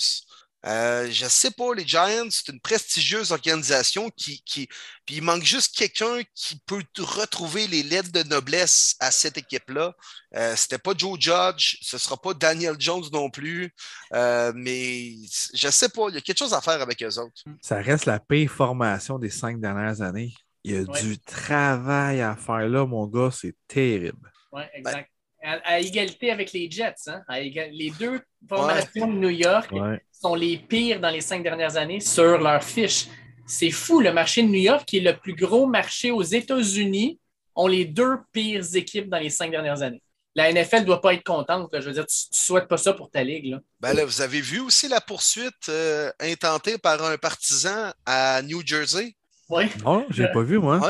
Euh, 0.66 1.10
je 1.10 1.24
ne 1.24 1.28
sais 1.28 1.50
pas, 1.50 1.74
les 1.74 1.86
Giants, 1.86 2.28
c'est 2.30 2.48
une 2.48 2.60
prestigieuse 2.60 3.32
organisation 3.32 4.10
qui, 4.16 4.42
qui 4.44 4.68
puis 5.04 5.16
il 5.16 5.22
manque 5.22 5.42
juste 5.42 5.76
quelqu'un 5.76 6.22
qui 6.34 6.58
peut 6.66 6.82
retrouver 6.98 7.66
les 7.66 7.82
lettres 7.82 8.12
de 8.12 8.22
noblesse 8.22 8.96
à 9.00 9.10
cette 9.10 9.36
équipe-là. 9.36 9.94
Euh, 10.36 10.54
C'était 10.56 10.78
pas 10.78 10.92
Joe 10.96 11.18
Judge, 11.20 11.76
ce 11.82 11.98
sera 11.98 12.16
pas 12.16 12.32
Daniel 12.32 12.76
Jones 12.78 13.04
non 13.12 13.28
plus, 13.28 13.74
euh, 14.14 14.52
mais 14.54 15.12
je 15.52 15.66
ne 15.66 15.72
sais 15.72 15.90
pas, 15.90 16.08
il 16.08 16.14
y 16.14 16.18
a 16.18 16.20
quelque 16.22 16.38
chose 16.38 16.54
à 16.54 16.62
faire 16.62 16.80
avec 16.80 17.02
eux 17.02 17.18
autres. 17.18 17.42
Ça 17.60 17.76
reste 17.76 18.06
la 18.06 18.18
pire 18.18 18.50
formation 18.50 19.18
des 19.18 19.30
cinq 19.30 19.60
dernières 19.60 20.00
années. 20.00 20.32
Il 20.62 20.72
y 20.72 20.76
a 20.78 20.84
du 20.84 21.18
travail 21.18 22.22
à 22.22 22.36
faire 22.36 22.66
là, 22.68 22.86
mon 22.86 23.06
gars, 23.06 23.30
c'est 23.30 23.54
terrible. 23.68 24.32
Oui, 24.50 24.62
exact 24.72 25.10
à, 25.44 25.80
égalité 25.80 26.30
avec 26.30 26.52
les 26.52 26.70
Jets. 26.70 26.94
Hein? 27.08 27.22
les 27.28 27.92
deux 27.98 28.20
formations 28.48 29.06
de 29.06 29.18
New 29.18 29.30
York 29.30 29.70
sont 30.12 30.34
les 30.34 30.56
pires 30.58 31.00
dans 31.00 31.10
les 31.10 31.20
cinq 31.20 31.42
dernières 31.42 31.76
années 31.76 32.00
sur 32.00 32.38
leur 32.38 32.62
fiche. 32.62 33.06
C'est 33.46 33.70
fou, 33.70 34.00
le 34.00 34.12
marché 34.12 34.42
de 34.42 34.48
New 34.48 34.60
York, 34.60 34.84
qui 34.86 34.98
est 34.98 35.00
le 35.00 35.16
plus 35.16 35.34
gros 35.34 35.66
marché 35.66 36.10
aux 36.10 36.22
États-Unis, 36.22 37.18
ont 37.54 37.66
les 37.66 37.84
deux 37.84 38.16
pires 38.32 38.64
équipes 38.74 39.08
dans 39.10 39.18
les 39.18 39.30
cinq 39.30 39.50
dernières 39.50 39.82
années. 39.82 40.02
La 40.34 40.52
NFL 40.52 40.80
ne 40.80 40.84
doit 40.86 41.00
pas 41.00 41.14
être 41.14 41.22
contente. 41.22 41.70
Je 41.72 41.86
veux 41.86 41.92
dire, 41.92 42.06
tu 42.06 42.16
ne 42.32 42.36
souhaites 42.36 42.66
pas 42.66 42.76
ça 42.76 42.92
pour 42.92 43.08
ta 43.10 43.22
ligue. 43.22 43.56
Ben 43.80 44.04
vous 44.04 44.20
avez 44.20 44.40
vu 44.40 44.60
aussi 44.60 44.88
la 44.88 45.00
poursuite 45.00 45.68
euh, 45.68 46.10
intentée 46.18 46.76
par 46.76 47.04
un 47.04 47.16
partisan 47.18 47.92
à 48.04 48.42
New 48.42 48.62
Jersey? 48.66 49.14
Oui. 49.48 49.66
Non, 49.84 50.04
je 50.10 50.22
n'ai 50.22 50.32
pas 50.32 50.42
vu, 50.42 50.58
moi. 50.58 50.80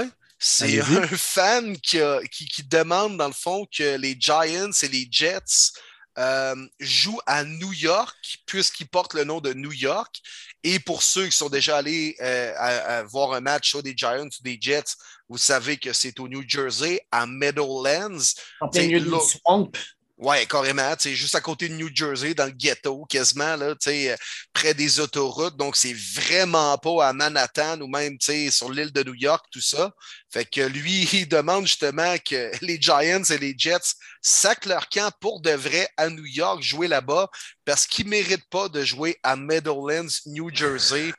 C'est 0.47 0.79
un 0.79 1.07
fan 1.17 1.75
qui, 1.79 1.99
qui, 2.31 2.63
demande, 2.65 3.17
dans 3.17 3.29
le 3.29 3.33
fond, 3.33 3.67
que 3.75 3.97
les 3.97 4.15
Giants 4.19 4.71
et 4.83 4.89
les 4.89 5.09
Jets 5.11 5.73
euh, 6.19 6.55
jouent 6.79 7.21
à 7.25 7.45
New 7.45 7.73
York, 7.73 8.15
puisqu'ils 8.45 8.87
portent 8.87 9.15
le 9.15 9.25
nom 9.25 9.41
de 9.41 9.55
New 9.55 9.73
York. 9.73 10.21
Et 10.63 10.79
pour 10.81 11.03
ceux 11.03 11.25
qui 11.29 11.37
sont 11.37 11.49
déjà 11.49 11.79
allés 11.79 12.15
euh, 12.21 13.03
voir 13.09 13.33
un 13.33 13.41
match 13.41 13.75
des 13.77 13.95
Giants 13.97 14.27
ou 14.27 14.43
des 14.43 14.59
Jets, 14.61 14.97
vous 15.31 15.39
savez 15.39 15.79
que 15.79 15.95
c'est 15.95 16.21
au 16.21 16.29
New 16.29 16.45
Jersey, 16.47 17.01
à 17.11 17.27
Meadowlands. 17.27 18.35
En 18.61 18.69
plein 18.69 18.83
milieu 18.83 19.01
du 19.01 19.11
swamp. 19.11 19.71
Ouais, 20.17 20.47
carrément, 20.47 20.95
tu 20.95 21.13
juste 21.17 21.35
à 21.35 21.41
côté 21.41 21.69
de 21.69 21.75
New 21.75 21.89
Jersey, 21.93 22.35
dans 22.35 22.45
le 22.45 22.53
ghetto, 22.53 23.05
quasiment, 23.07 23.57
là, 23.57 23.75
sais, 23.81 24.17
près 24.53 24.73
des 24.73 25.01
autoroutes. 25.01 25.57
Donc, 25.57 25.75
c'est 25.75 25.93
vraiment 25.93 26.79
pas 26.79 27.09
à 27.09 27.13
Manhattan 27.13 27.81
ou 27.81 27.89
même, 27.89 28.17
sur 28.21 28.71
l'île 28.71 28.93
de 28.93 29.03
New 29.03 29.15
York, 29.15 29.45
tout 29.51 29.61
ça. 29.61 29.91
Fait 30.33 30.45
que 30.45 30.61
lui, 30.61 31.03
il 31.13 31.29
demande 31.29 31.67
justement 31.67 32.15
que 32.25 32.53
les 32.65 32.81
Giants 32.81 33.25
et 33.25 33.39
les 33.39 33.55
Jets 33.59 33.95
sacent 34.23 34.67
leur 34.67 34.89
camp 34.89 35.11
pour 35.21 35.41
de 35.41 35.51
vrai 35.51 35.89
à 35.97 36.09
New 36.09 36.27
York, 36.27 36.63
jouer 36.63 36.87
là-bas, 36.87 37.29
parce 37.65 37.85
qu'ils 37.85 38.07
méritent 38.07 38.49
pas 38.51 38.69
de 38.69 38.85
jouer 38.85 39.19
à 39.25 39.35
Meadowlands, 39.35 40.07
New 40.27 40.49
Jersey 40.55 41.13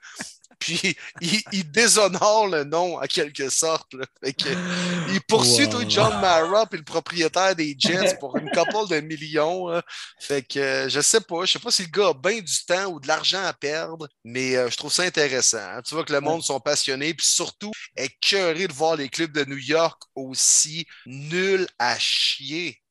puis 0.59 0.95
il, 1.21 1.71
déshonore 1.71 2.47
le 2.47 2.63
nom 2.63 2.97
en 2.97 3.05
quelque 3.07 3.49
sorte. 3.49 3.91
il 4.23 5.21
poursuit 5.27 5.69
tout 5.69 5.83
John 5.87 6.19
Mara 6.21 6.65
puis 6.65 6.79
le 6.79 6.85
propriétaire 6.85 7.55
des 7.55 7.75
Jets 7.77 8.17
pour 8.19 8.37
une 8.37 8.49
couple 8.49 8.89
de 8.89 8.99
millions. 9.01 9.81
Fait 10.19 10.41
que 10.41 10.87
je 10.89 11.01
sais 11.01 11.21
pas, 11.21 11.45
je 11.45 11.53
sais 11.53 11.59
pas 11.59 11.71
si 11.71 11.83
le 11.83 11.89
gars 11.89 12.09
a 12.09 12.13
bien 12.13 12.39
du 12.39 12.65
temps 12.65 12.85
ou 12.87 12.99
de 12.99 13.07
l'argent 13.07 13.43
à 13.43 13.53
perdre, 13.53 14.07
mais 14.23 14.55
euh, 14.55 14.69
je 14.69 14.77
trouve 14.77 14.91
ça 14.91 15.03
intéressant. 15.03 15.57
Hein. 15.57 15.81
Tu 15.85 15.93
vois 15.93 16.03
que 16.03 16.13
le 16.13 16.21
monde 16.21 16.43
sont 16.43 16.59
passionnés, 16.59 17.13
puis 17.13 17.25
surtout 17.25 17.71
est 17.95 18.11
curieux 18.21 18.67
de 18.67 18.73
voir 18.73 18.95
les 18.95 19.09
clubs 19.09 19.31
de 19.31 19.45
New 19.45 19.57
York 19.57 20.01
aussi 20.15 20.85
nuls 21.05 21.67
à 21.79 21.97
chier. 21.99 22.81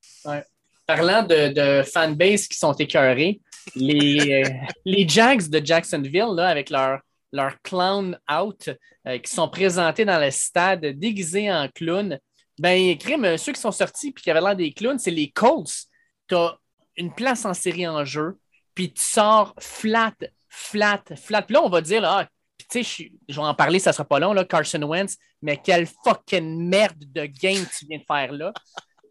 Parlant 0.87 1.23
de, 1.23 1.49
de 1.49 1.83
fanbase 1.83 2.47
qui 2.47 2.59
sont 2.59 2.75
écœurés, 2.75 3.41
les, 3.75 4.45
euh, 4.45 4.51
les 4.85 5.09
Jags 5.09 5.49
de 5.49 5.65
Jacksonville, 5.65 6.35
là, 6.35 6.49
avec 6.49 6.71
leur 6.71 7.01
leur 7.35 7.61
clown 7.63 8.17
out, 8.31 8.71
euh, 9.07 9.19
qui 9.19 9.33
sont 9.33 9.49
présentés 9.49 10.05
dans 10.05 10.21
le 10.21 10.31
stade 10.31 10.87
déguisés 10.87 11.53
en 11.53 11.69
clown. 11.69 12.19
Ben, 12.59 12.97
crime, 12.97 13.37
ceux 13.37 13.53
qui 13.53 13.61
sont 13.61 13.73
sortis 13.73 14.09
et 14.09 14.13
qui 14.13 14.31
avaient 14.31 14.41
l'air 14.41 14.57
des 14.57 14.73
clowns, 14.73 14.99
c'est 14.99 15.11
les 15.11 15.31
Colts. 15.31 15.87
Tu 16.29 16.37
as 16.37 16.57
une 16.97 17.13
place 17.13 17.45
en 17.45 17.53
série 17.53 17.89
en 17.89 18.05
jeu, 18.05 18.39
puis 18.75 18.93
tu 18.93 19.03
sors 19.03 19.53
flat, 19.59 20.15
flat, 20.49 21.03
flat. 21.17 21.43
Puis 21.43 21.55
là, 21.55 21.63
on 21.63 21.69
va 21.69 21.81
dire, 21.81 22.05
ah, 22.05 22.29
tu 22.71 22.85
sais, 22.85 23.11
je 23.29 23.35
vais 23.35 23.47
en 23.47 23.55
parler, 23.55 23.81
ça 23.81 23.93
sera 23.93 24.05
pas 24.05 24.21
long, 24.21 24.33
là, 24.33 24.45
Carson 24.45 24.83
Wentz, 24.83 25.17
mais 25.43 25.57
quelle 25.57 25.89
fucking 26.05 26.69
merde 26.69 27.05
de 27.13 27.27
game 27.27 27.67
tu 27.77 27.87
viens 27.87 27.99
de 27.99 28.05
faire 28.05 28.33
là. 28.33 28.53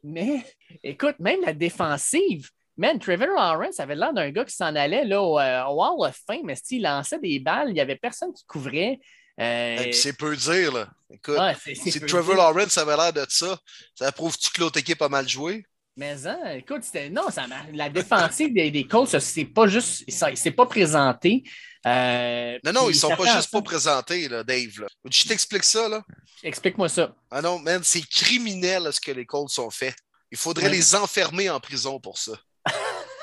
Mais 0.01 0.45
écoute, 0.81 1.15
même 1.19 1.41
la 1.41 1.53
défensive, 1.53 2.49
Man, 2.75 2.97
Trevor 2.97 3.27
Lawrence 3.27 3.79
avait 3.79 3.95
l'air 3.95 4.13
d'un 4.13 4.31
gars 4.31 4.45
qui 4.45 4.55
s'en 4.55 4.75
allait 4.75 5.05
là, 5.05 5.21
au, 5.21 5.39
euh, 5.39 5.63
Wall 5.67 6.09
of 6.09 6.19
Fame, 6.25 6.41
mais 6.43 6.55
il 6.71 6.81
lançait 6.81 7.19
des 7.19 7.39
balles, 7.39 7.69
il 7.69 7.73
n'y 7.73 7.81
avait 7.81 7.95
personne 7.95 8.33
qui 8.33 8.43
couvrait. 8.45 8.99
Euh, 9.39 9.91
c'est 9.91 10.17
peu 10.17 10.35
dire, 10.35 10.71
là. 10.71 10.89
Écoute, 11.09 11.37
si 11.75 11.99
Trevor 12.01 12.35
Lawrence 12.35 12.77
avait 12.77 12.97
l'air 12.97 13.13
de 13.13 13.25
ça, 13.29 13.59
ça 13.93 14.11
prouve-tu 14.11 14.49
que 14.51 14.61
l'autre 14.61 14.79
équipe 14.79 15.01
a 15.01 15.09
mal 15.09 15.27
joué? 15.27 15.65
Mais 15.95 16.25
hein, 16.25 16.55
écoute, 16.55 16.81
non, 17.11 17.29
ça, 17.29 17.45
la 17.71 17.89
défensive 17.89 18.51
des, 18.51 18.71
des 18.71 18.87
Colts, 18.87 19.19
c'est 19.19 19.45
pas 19.45 19.67
juste, 19.67 20.03
il 20.07 20.31
ne 20.31 20.35
s'est 20.35 20.51
pas 20.51 20.65
présenté. 20.65 21.43
Euh, 21.85 22.57
non, 22.63 22.73
non, 22.73 22.89
ils 22.89 22.93
ne 22.93 22.99
sont 22.99 23.15
pas 23.15 23.35
juste 23.35 23.51
pas 23.51 23.61
présentés, 23.61 24.27
là, 24.27 24.43
Dave. 24.43 24.79
Là. 24.79 24.87
Je 25.07 25.27
t'explique 25.27 25.63
ça, 25.63 25.87
là? 25.87 26.01
Explique-moi 26.41 26.89
ça. 26.89 27.13
Ah 27.29 27.43
non, 27.43 27.59
man, 27.59 27.81
c'est 27.83 28.01
criminel 28.01 28.91
ce 28.91 28.99
que 28.99 29.11
les 29.11 29.25
Colts 29.25 29.59
ont 29.59 29.69
fait. 29.69 29.95
Il 30.31 30.37
faudrait 30.37 30.69
les 30.69 30.95
enfermer 30.95 31.51
en 31.51 31.59
prison 31.59 31.99
pour 31.99 32.17
ça 32.17 32.33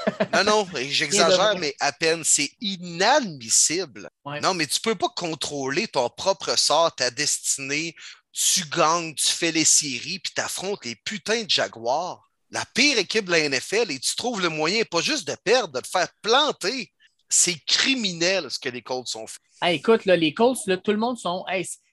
non, 0.32 0.44
non, 0.44 0.68
j'exagère, 0.88 1.56
mais 1.58 1.74
à 1.80 1.92
peine. 1.92 2.22
C'est 2.24 2.50
inadmissible. 2.60 4.08
Non, 4.42 4.54
mais 4.54 4.66
tu 4.66 4.80
peux 4.80 4.94
pas 4.94 5.08
contrôler 5.14 5.88
ton 5.88 6.08
propre 6.08 6.56
sort, 6.58 6.94
ta 6.94 7.10
destinée. 7.10 7.94
Tu 8.32 8.64
gagnes, 8.64 9.14
tu 9.14 9.26
fais 9.26 9.52
les 9.52 9.64
séries, 9.64 10.20
puis 10.20 10.32
tu 10.34 10.40
affrontes 10.40 10.84
les 10.84 10.94
putains 10.94 11.42
de 11.42 11.50
Jaguars. 11.50 12.28
La 12.50 12.64
pire 12.74 12.98
équipe 12.98 13.26
de 13.26 13.32
la 13.32 13.48
NFL, 13.48 13.90
et 13.90 13.98
tu 13.98 14.16
trouves 14.16 14.40
le 14.40 14.48
moyen, 14.48 14.82
pas 14.84 15.00
juste 15.00 15.26
de 15.26 15.36
perdre, 15.44 15.74
de 15.74 15.80
te 15.80 15.88
faire 15.88 16.08
planter. 16.20 16.92
C'est 17.28 17.58
criminel 17.64 18.50
ce 18.50 18.58
que 18.58 18.68
les 18.68 18.82
Colts 18.82 19.14
ont 19.14 19.26
fait. 19.26 19.72
écoute, 19.72 20.04
là, 20.04 20.16
les 20.16 20.34
Colts, 20.34 20.66
là, 20.66 20.76
tout 20.76 20.90
le 20.90 20.98
monde 20.98 21.16
sont. 21.16 21.44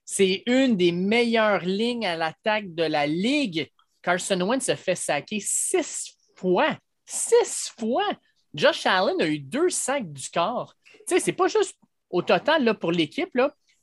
c'est 0.03 0.41
une 0.47 0.75
des 0.75 0.91
meilleures 0.91 1.63
lignes 1.63 2.07
à 2.07 2.15
l'attaque 2.15 2.73
de 2.73 2.83
la 2.83 3.05
ligue. 3.05 3.69
Carson 4.01 4.39
Wentz 4.41 4.65
se 4.65 4.75
fait 4.75 4.95
saquer 4.95 5.39
six 5.39 6.15
fois 6.35 6.77
Six 7.07 7.73
fois! 7.79 8.11
Josh 8.53 8.85
Allen 8.85 9.21
a 9.21 9.27
eu 9.27 9.39
deux 9.39 9.69
sacs 9.69 10.11
du 10.11 10.29
corps. 10.29 10.73
Tu 11.07 11.15
sais, 11.15 11.19
c'est 11.19 11.33
pas 11.33 11.47
juste 11.47 11.75
au 12.09 12.21
total 12.21 12.77
pour 12.77 12.91
l'équipe. 12.91 13.29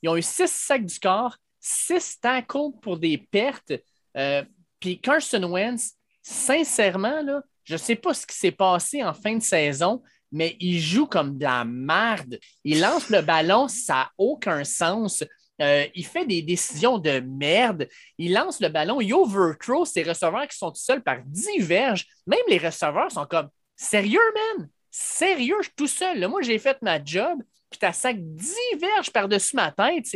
Ils 0.03 0.09
ont 0.09 0.17
eu 0.17 0.23
six 0.23 0.51
sacs 0.51 0.85
du 0.85 0.99
corps, 1.01 1.37
six 1.59 2.19
tackles 2.21 2.79
pour 2.83 2.99
des 2.99 3.19
pertes. 3.19 3.73
Euh, 4.17 4.45
puis 4.79 5.01
Carson 5.01 5.43
Wentz, 5.45 5.95
sincèrement, 6.23 7.23
je 7.65 7.73
ne 7.73 7.79
sais 7.79 7.97
pas 7.97 8.13
ce 8.13 8.27
qui 8.27 8.37
s'est 8.37 8.53
passé 8.53 9.03
en 9.03 9.15
fin 9.15 9.37
de 9.37 9.43
saison, 9.43 10.03
mais 10.31 10.57
il 10.61 10.79
joue 10.79 11.07
comme 11.07 11.39
de 11.39 11.45
la 11.45 11.65
merde. 11.65 12.39
Il 12.65 12.81
lance 12.81 13.09
le 13.09 13.23
ballon, 13.23 13.69
ça 13.69 13.95
n'a 13.95 14.11
aucun 14.19 14.65
sens. 14.65 15.25
Euh, 15.61 15.87
il 15.95 16.05
fait 16.05 16.27
des 16.27 16.43
décisions 16.43 16.99
de 16.99 17.21
merde. 17.21 17.89
Il 18.19 18.33
lance 18.33 18.61
le 18.61 18.69
ballon, 18.69 19.01
il 19.01 19.15
overthrow 19.15 19.85
ses 19.85 20.03
receveurs 20.03 20.49
qui 20.49 20.57
sont 20.57 20.71
tout 20.71 20.81
seuls 20.81 21.03
par 21.03 21.19
diverges. 21.25 22.07
Même 22.27 22.41
les 22.49 22.59
receveurs 22.59 23.13
sont 23.13 23.27
comme 23.27 23.49
Sérieux, 23.77 24.21
man? 24.35 24.69
Sérieux, 24.91 25.57
je 25.59 25.65
suis 25.65 25.75
tout 25.77 25.87
seul. 25.87 26.27
moi, 26.29 26.43
j'ai 26.43 26.59
fait 26.59 26.81
ma 26.83 27.03
job, 27.05 27.43
puis 27.71 27.81
tu 27.81 27.87
as 27.87 27.93
sac 27.93 28.17
diverges 28.19 29.11
par-dessus 29.11 29.57
ma 29.57 29.73
tête. 29.73 30.07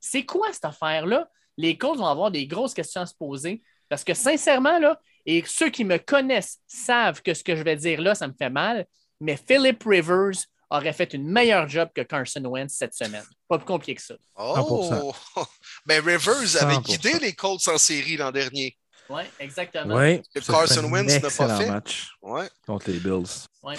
C'est 0.00 0.24
quoi 0.24 0.52
cette 0.52 0.64
affaire-là? 0.64 1.28
Les 1.56 1.78
causes 1.78 1.98
vont 1.98 2.06
avoir 2.06 2.30
des 2.30 2.46
grosses 2.46 2.74
questions 2.74 3.02
à 3.02 3.06
se 3.06 3.14
poser. 3.14 3.62
Parce 3.88 4.02
que 4.02 4.14
sincèrement, 4.14 4.78
là, 4.78 5.00
et 5.26 5.44
ceux 5.46 5.70
qui 5.70 5.84
me 5.84 5.98
connaissent 5.98 6.58
savent 6.66 7.22
que 7.22 7.32
ce 7.32 7.44
que 7.44 7.54
je 7.54 7.62
vais 7.62 7.76
dire 7.76 8.00
là, 8.00 8.14
ça 8.14 8.26
me 8.26 8.34
fait 8.36 8.50
mal, 8.50 8.86
mais 9.20 9.36
Philip 9.36 9.82
Rivers 9.84 10.46
aurait 10.70 10.92
fait 10.92 11.14
une 11.14 11.26
meilleure 11.26 11.68
job 11.68 11.88
que 11.94 12.02
Carson 12.02 12.44
Wentz 12.44 12.74
cette 12.74 12.94
semaine. 12.94 13.24
Pas 13.48 13.58
plus 13.58 13.66
compliqué 13.66 13.94
que 13.94 14.02
ça. 14.02 14.14
Oh! 14.36 15.14
Mais 15.86 16.00
ben, 16.00 16.16
Rivers 16.16 16.62
avait 16.62 16.78
guidé 16.78 17.18
les 17.18 17.32
Colts 17.34 17.68
en 17.68 17.78
série 17.78 18.16
l'an 18.16 18.32
dernier. 18.32 18.76
Oui, 19.08 19.22
exactement. 19.38 19.96
Oui, 19.96 20.22
que 20.34 20.40
Carson 20.40 20.84
Wentz 20.90 21.20
n'a 21.20 21.30
pas 21.30 21.58
fait. 21.58 21.66
Match 21.66 22.08
ouais. 22.22 22.48
contre 22.66 22.90
les 22.90 22.98
Bills. 22.98 23.46
Ouais. 23.62 23.76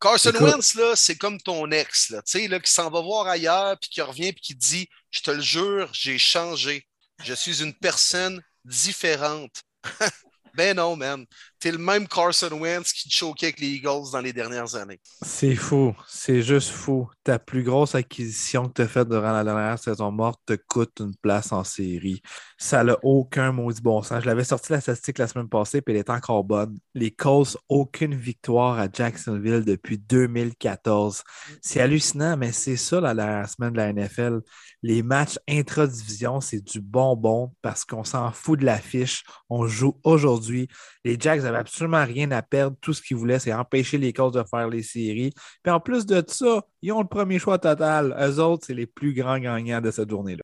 Carson 0.00 0.32
Wentz, 0.40 0.74
là, 0.76 0.94
c'est 0.94 1.16
comme 1.16 1.40
ton 1.40 1.68
ex, 1.72 2.10
là, 2.10 2.22
là, 2.48 2.60
qui 2.60 2.70
s'en 2.70 2.88
va 2.88 3.00
voir 3.00 3.26
ailleurs, 3.26 3.76
puis 3.80 3.90
qui 3.90 4.00
revient, 4.00 4.32
puis 4.32 4.42
qui 4.42 4.54
dit 4.54 4.88
Je 5.10 5.20
te 5.20 5.30
le 5.32 5.40
jure, 5.40 5.90
j'ai 5.92 6.18
changé. 6.18 6.86
Je 7.24 7.34
suis 7.34 7.62
une 7.62 7.74
personne 7.74 8.40
différente. 8.64 9.62
ben 10.54 10.76
non, 10.76 10.94
man. 10.94 11.26
T'es 11.60 11.72
le 11.72 11.78
même 11.78 12.06
Carson 12.06 12.50
Wentz 12.52 12.92
qui 12.92 13.10
choquait 13.10 13.46
avec 13.46 13.58
les 13.58 13.66
Eagles 13.66 14.12
dans 14.12 14.20
les 14.20 14.32
dernières 14.32 14.76
années. 14.76 15.00
C'est 15.22 15.56
fou. 15.56 15.92
C'est 16.06 16.40
juste 16.40 16.70
fou. 16.70 17.08
Ta 17.24 17.40
plus 17.40 17.64
grosse 17.64 17.96
acquisition 17.96 18.68
que 18.68 18.74
tu 18.74 18.82
as 18.82 18.88
faite 18.88 19.08
durant 19.08 19.32
la 19.32 19.42
dernière 19.42 19.78
saison 19.78 20.12
morte 20.12 20.40
te 20.46 20.52
coûte 20.52 21.00
une 21.00 21.16
place 21.16 21.50
en 21.50 21.64
série. 21.64 22.22
Ça 22.58 22.84
n'a 22.84 22.96
aucun 23.02 23.50
maudit 23.50 23.82
bon 23.82 24.02
sens. 24.02 24.22
Je 24.22 24.26
l'avais 24.28 24.44
sorti 24.44 24.72
la 24.72 24.80
statistique 24.80 25.18
la 25.18 25.26
semaine 25.26 25.48
passée, 25.48 25.80
puis 25.80 25.94
elle 25.94 26.00
est 26.00 26.10
encore 26.10 26.44
bonne. 26.44 26.78
Les 26.94 27.10
Colts, 27.10 27.56
aucune 27.68 28.14
victoire 28.14 28.78
à 28.78 28.86
Jacksonville 28.92 29.64
depuis 29.64 29.98
2014. 29.98 31.24
C'est 31.60 31.80
hallucinant, 31.80 32.36
mais 32.36 32.52
c'est 32.52 32.76
ça 32.76 33.00
la 33.00 33.14
dernière 33.14 33.48
semaine 33.48 33.72
de 33.72 33.78
la 33.78 33.92
NFL. 33.92 34.40
Les 34.84 35.02
matchs 35.02 35.38
intra-division, 35.48 36.40
c'est 36.40 36.60
du 36.60 36.80
bonbon 36.80 37.52
parce 37.62 37.84
qu'on 37.84 38.04
s'en 38.04 38.30
fout 38.30 38.60
de 38.60 38.64
l'affiche. 38.64 39.24
On 39.50 39.66
joue 39.66 39.98
aujourd'hui. 40.04 40.68
Les 41.08 41.16
Jacks 41.18 41.40
n'avaient 41.40 41.56
absolument 41.56 42.04
rien 42.04 42.30
à 42.32 42.42
perdre. 42.42 42.76
Tout 42.82 42.92
ce 42.92 43.00
qu'ils 43.00 43.16
voulaient, 43.16 43.38
c'est 43.38 43.54
empêcher 43.54 43.96
les 43.96 44.12
Colts 44.12 44.34
de 44.34 44.44
faire 44.44 44.68
les 44.68 44.82
séries. 44.82 45.32
Puis 45.62 45.72
en 45.72 45.80
plus 45.80 46.04
de 46.04 46.22
ça, 46.28 46.60
ils 46.82 46.92
ont 46.92 47.00
le 47.00 47.08
premier 47.08 47.38
choix 47.38 47.58
total. 47.58 48.14
Eux 48.20 48.38
autres, 48.40 48.66
c'est 48.66 48.74
les 48.74 48.86
plus 48.86 49.14
grands 49.14 49.38
gagnants 49.38 49.80
de 49.80 49.90
cette 49.90 50.10
journée-là. 50.10 50.42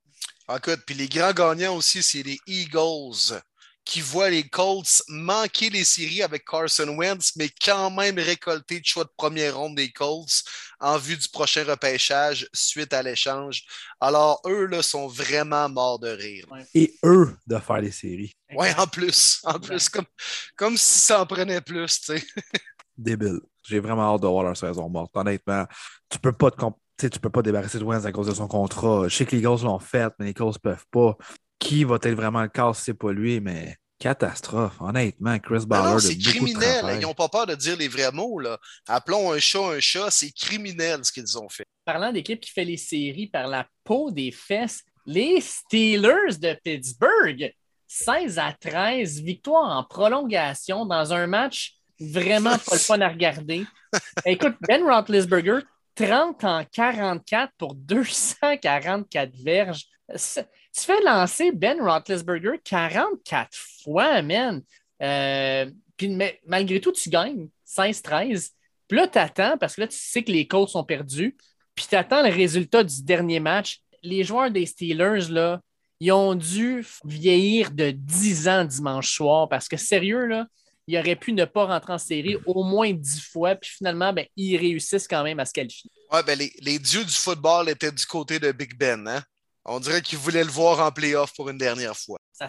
Écoute, 0.56 0.80
puis 0.86 0.94
les 0.94 1.06
grands 1.06 1.34
gagnants 1.34 1.76
aussi, 1.76 2.02
c'est 2.02 2.22
les 2.22 2.38
Eagles 2.46 3.42
qui 3.84 4.00
voit 4.00 4.30
les 4.30 4.48
Colts 4.48 5.02
manquer 5.08 5.68
les 5.68 5.84
séries 5.84 6.22
avec 6.22 6.46
Carson 6.46 6.88
Wentz, 6.96 7.32
mais 7.36 7.50
quand 7.62 7.90
même 7.90 8.18
récolter 8.18 8.76
le 8.76 8.84
choix 8.84 9.04
de 9.04 9.12
première 9.18 9.58
ronde 9.58 9.74
des 9.74 9.92
Colts 9.92 10.44
en 10.84 10.98
vue 10.98 11.16
du 11.16 11.28
prochain 11.28 11.64
repêchage 11.64 12.46
suite 12.52 12.92
à 12.92 13.02
l'échange. 13.02 13.62
Alors, 14.00 14.42
eux, 14.46 14.66
là, 14.66 14.82
sont 14.82 15.08
vraiment 15.08 15.68
morts 15.68 15.98
de 15.98 16.10
rire. 16.10 16.46
Et 16.74 16.94
eux 17.04 17.34
de 17.46 17.58
faire 17.58 17.80
les 17.80 17.90
séries. 17.90 18.34
Oui, 18.54 18.68
en 18.76 18.86
plus. 18.86 19.40
En 19.44 19.58
plus, 19.58 19.88
comme, 19.88 20.04
comme 20.56 20.76
si 20.76 21.00
ça 21.06 21.22
en 21.22 21.26
prenait 21.26 21.62
plus, 21.62 22.00
tu 22.00 22.18
sais. 22.18 22.26
Débile. 22.96 23.40
J'ai 23.66 23.80
vraiment 23.80 24.14
hâte 24.14 24.20
de 24.20 24.26
voir 24.26 24.44
leur 24.44 24.56
saison 24.56 24.88
morte. 24.90 25.10
Honnêtement, 25.14 25.66
tu 26.10 26.18
peux 26.18 26.32
pas 26.32 26.50
te 26.50 26.62
tu 26.96 27.18
peux 27.18 27.30
pas 27.30 27.42
débarrasser 27.42 27.78
de 27.78 27.84
Wentz 27.84 28.04
à 28.04 28.12
cause 28.12 28.28
de 28.28 28.34
son 28.34 28.46
contrat. 28.46 29.08
Je 29.08 29.16
sais 29.16 29.26
que 29.26 29.32
les 29.34 29.38
Eagles 29.38 29.64
l'ont 29.64 29.80
fait, 29.80 30.12
mais 30.18 30.26
les 30.26 30.30
Eagles 30.30 30.58
peuvent 30.62 30.86
pas 30.90 31.16
qui 31.58 31.82
va 31.84 31.96
être 31.96 32.10
vraiment 32.10 32.42
le 32.42 32.48
cas 32.48 32.72
si 32.74 32.82
c'est 32.82 32.94
pas 32.94 33.12
lui, 33.12 33.40
mais 33.40 33.76
catastrophe. 34.04 34.76
Honnêtement, 34.80 35.38
Chris 35.38 35.64
Ballard. 35.66 35.98
C'est 35.98 36.18
criminel. 36.18 36.84
Ils 36.96 37.00
n'ont 37.00 37.14
pas 37.14 37.30
peur 37.30 37.46
de 37.46 37.54
dire 37.54 37.74
les 37.78 37.88
vrais 37.88 38.12
mots. 38.12 38.38
Là. 38.38 38.58
Appelons 38.86 39.32
un 39.32 39.38
chat 39.38 39.64
un 39.64 39.80
chat. 39.80 40.10
C'est 40.10 40.30
criminel 40.30 41.02
ce 41.04 41.10
qu'ils 41.10 41.38
ont 41.38 41.48
fait. 41.48 41.64
Parlant 41.86 42.12
d'équipe 42.12 42.38
qui 42.38 42.50
fait 42.50 42.66
les 42.66 42.76
séries 42.76 43.28
par 43.28 43.48
la 43.48 43.66
peau 43.82 44.10
des 44.10 44.30
fesses, 44.30 44.82
les 45.06 45.40
Steelers 45.40 46.36
de 46.38 46.54
Pittsburgh, 46.62 47.50
16 47.88 48.38
à 48.38 48.52
13, 48.52 49.22
victoire 49.22 49.78
en 49.78 49.84
prolongation 49.84 50.84
dans 50.84 51.12
un 51.14 51.26
match 51.26 51.74
Vraiment 52.00 52.58
pas 52.58 52.72
le 52.72 52.78
fun 52.78 53.00
à 53.00 53.08
regarder. 53.08 53.64
Écoute, 54.26 54.56
Ben 54.68 54.82
Roethlisberger, 54.82 55.60
30 55.94 56.44
en 56.44 56.64
44 56.64 57.52
pour 57.56 57.74
244 57.76 59.30
verges. 59.42 59.84
Tu 60.76 60.82
fais 60.82 61.00
lancer 61.02 61.52
Ben 61.52 61.80
Roethlisberger 61.80 62.58
44 62.64 63.48
fois, 63.84 64.22
man. 64.22 64.62
Euh, 65.00 65.70
puis 65.96 66.18
malgré 66.46 66.80
tout, 66.80 66.90
tu 66.90 67.08
gagnes 67.08 67.48
16-13. 67.66 68.50
Puis 68.88 68.98
là, 68.98 69.06
tu 69.06 69.18
attends, 69.18 69.56
parce 69.56 69.76
que 69.76 69.82
là, 69.82 69.86
tu 69.86 69.96
sais 69.96 70.22
que 70.22 70.32
les 70.32 70.48
Colts 70.48 70.70
sont 70.70 70.84
perdus. 70.84 71.36
Puis 71.74 71.86
tu 71.88 71.94
attends 71.94 72.22
le 72.22 72.32
résultat 72.32 72.82
du 72.82 73.02
dernier 73.02 73.40
match. 73.40 73.80
Les 74.02 74.24
joueurs 74.24 74.50
des 74.50 74.66
Steelers, 74.66 75.28
là, 75.30 75.60
ils 76.00 76.12
ont 76.12 76.34
dû 76.34 76.84
vieillir 77.04 77.70
de 77.70 77.90
10 77.92 78.48
ans 78.48 78.64
dimanche 78.64 79.14
soir 79.14 79.48
parce 79.48 79.68
que 79.68 79.76
sérieux, 79.76 80.26
là, 80.26 80.46
ils 80.86 80.98
auraient 80.98 81.16
pu 81.16 81.32
ne 81.32 81.44
pas 81.44 81.66
rentrer 81.66 81.92
en 81.92 81.98
série 81.98 82.36
au 82.46 82.62
moins 82.62 82.92
10 82.92 83.20
fois, 83.20 83.54
puis 83.54 83.70
finalement, 83.70 84.12
ben, 84.12 84.26
ils 84.36 84.56
réussissent 84.56 85.08
quand 85.08 85.22
même 85.22 85.40
à 85.40 85.46
se 85.46 85.52
qualifier. 85.52 85.90
Ouais, 86.12 86.22
ben, 86.22 86.38
les, 86.38 86.52
les, 86.60 86.78
dieux 86.78 87.04
du 87.04 87.14
football 87.14 87.70
étaient 87.70 87.92
du 87.92 88.04
côté 88.04 88.38
de 88.38 88.52
Big 88.52 88.76
Ben. 88.76 89.06
Hein? 89.08 89.22
On 89.66 89.80
dirait 89.80 90.02
qu'ils 90.02 90.18
voulaient 90.18 90.44
le 90.44 90.50
voir 90.50 90.80
en 90.80 90.92
playoff 90.92 91.32
pour 91.34 91.48
une 91.48 91.58
dernière 91.58 91.96
fois. 91.96 92.18
Ça, 92.32 92.48